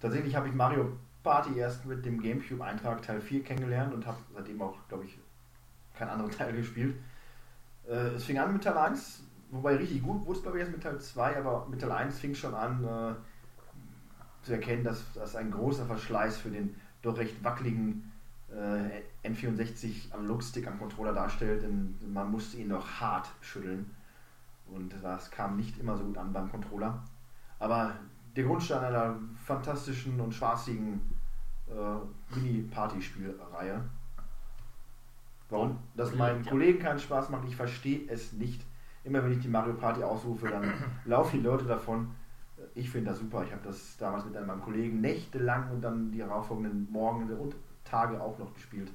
[0.00, 4.62] Tatsächlich habe ich Mario Party erst mit dem GameCube-Eintrag Teil 4 kennengelernt und habe seitdem
[4.62, 5.18] auch, glaube ich,
[5.94, 6.94] keinen anderen Teil gespielt.
[7.88, 10.72] Äh, es fing an mit Teil 1, wobei richtig gut wurde es glaube ich erst
[10.72, 13.14] mit Teil 2, aber mit Teil 1 fing schon an äh,
[14.44, 18.12] zu erkennen, dass das ein großer Verschleiß für den doch recht wackeligen
[18.50, 23.90] äh, N64 am Lookstick am Controller darstellt, denn man musste ihn noch hart schütteln
[24.68, 27.02] und das kam nicht immer so gut an beim Controller.
[27.58, 27.94] Aber
[28.34, 31.00] der Grundstein einer fantastischen und spaßigen
[31.68, 33.80] äh, Mini-Party-Spielreihe.
[35.48, 38.62] Warum das meinen Kollegen keinen Spaß macht, ich verstehe es nicht
[39.06, 40.72] immer wenn ich die Mario Party ausrufe, dann
[41.04, 42.14] laufen die Leute davon.
[42.74, 43.44] Ich finde das super.
[43.44, 47.54] Ich habe das damals mit meinem Kollegen nächtelang und dann die darauffolgenden Morgen und
[47.84, 48.90] Tage auch noch gespielt.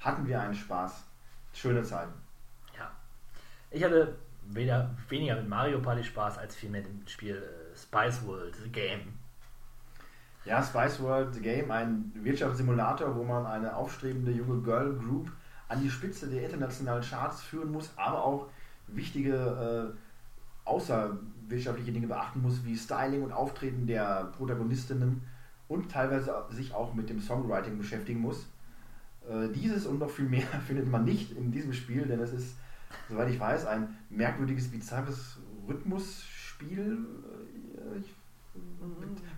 [0.00, 1.04] Hatten wir einen Spaß.
[1.54, 2.12] Schöne Zeiten.
[2.76, 2.90] Ja.
[3.70, 4.14] Ich hatte
[4.48, 8.70] weder, weniger mit Mario Party Spaß als vielmehr mit dem Spiel äh, Spice World The
[8.70, 9.00] Game.
[10.44, 15.30] Ja, Spice World The Game, ein Wirtschaftssimulator, wo man eine aufstrebende junge Girl Group
[15.68, 18.48] an die Spitze der internationalen Charts führen muss, aber auch
[18.86, 25.22] wichtige äh, außerwirtschaftliche Dinge beachten muss, wie Styling und Auftreten der Protagonistinnen
[25.68, 28.46] und teilweise sich auch mit dem Songwriting beschäftigen muss.
[29.28, 32.56] Äh, dieses und noch viel mehr findet man nicht in diesem Spiel, denn es ist,
[33.08, 36.98] soweit ich weiß, ein merkwürdiges, bizarres Rhythmusspiel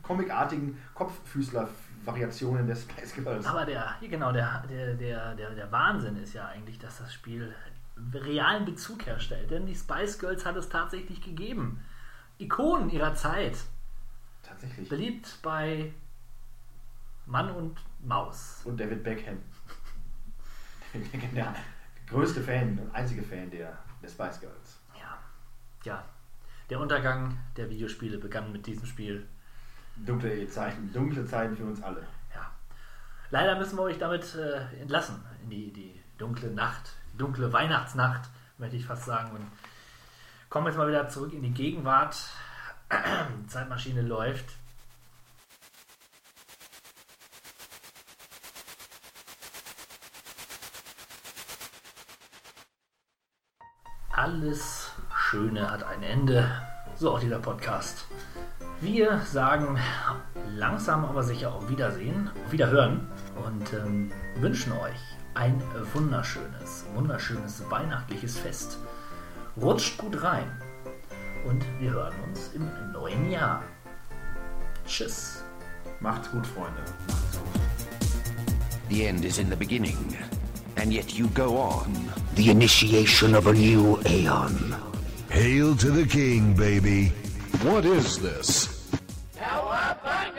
[0.02, 3.46] comicartigen Kopffüßler-Variationen der Spice Girls.
[3.46, 4.94] Aber der, genau, der, der,
[5.34, 7.54] der, der, Wahnsinn ist ja eigentlich, dass das Spiel
[8.12, 9.50] realen Bezug herstellt.
[9.50, 11.80] Denn die Spice Girls hat es tatsächlich gegeben.
[12.38, 13.58] Ikonen ihrer Zeit.
[14.42, 14.88] Tatsächlich.
[14.88, 15.92] Beliebt bei
[17.26, 18.62] Mann und Maus.
[18.64, 19.38] Und David Beckham.
[20.92, 21.54] David Beckham, der
[22.08, 24.80] größte Fan und einzige Fan der, der Spice Girls.
[24.98, 25.18] Ja.
[25.84, 26.04] Ja.
[26.70, 29.26] Der Untergang der Videospiele begann mit diesem Spiel.
[30.06, 32.00] Dunkle Zeiten, dunkle Zeiten für uns alle.
[32.34, 32.50] Ja.
[33.30, 38.76] Leider müssen wir euch damit äh, entlassen in die, die dunkle Nacht dunkle Weihnachtsnacht, möchte
[38.76, 39.32] ich fast sagen.
[39.32, 39.46] Und
[40.48, 42.16] kommen jetzt mal wieder zurück in die Gegenwart.
[43.42, 44.46] Die Zeitmaschine läuft.
[54.10, 56.50] Alles Schöne hat ein Ende.
[56.96, 58.06] So auch dieser Podcast.
[58.80, 59.76] Wir sagen
[60.54, 63.08] langsam aber sicher auf Wiedersehen, auf Wiederhören
[63.44, 65.00] und ähm, wünschen euch
[65.34, 65.60] ein
[65.92, 68.78] wunderschönes, wunderschönes weihnachtliches Fest.
[69.60, 70.46] Rutscht gut rein
[71.44, 73.64] und wir hören uns im neuen Jahr.
[74.86, 75.42] Tschüss.
[75.98, 76.84] Macht's gut, Freunde.
[78.88, 80.16] The end is in the beginning,
[80.76, 81.92] and yet you go on.
[82.36, 84.76] The initiation of a new aeon.
[85.30, 87.12] Hail to the king, baby.
[87.62, 88.88] What is this?
[89.36, 90.37] Cowabunga!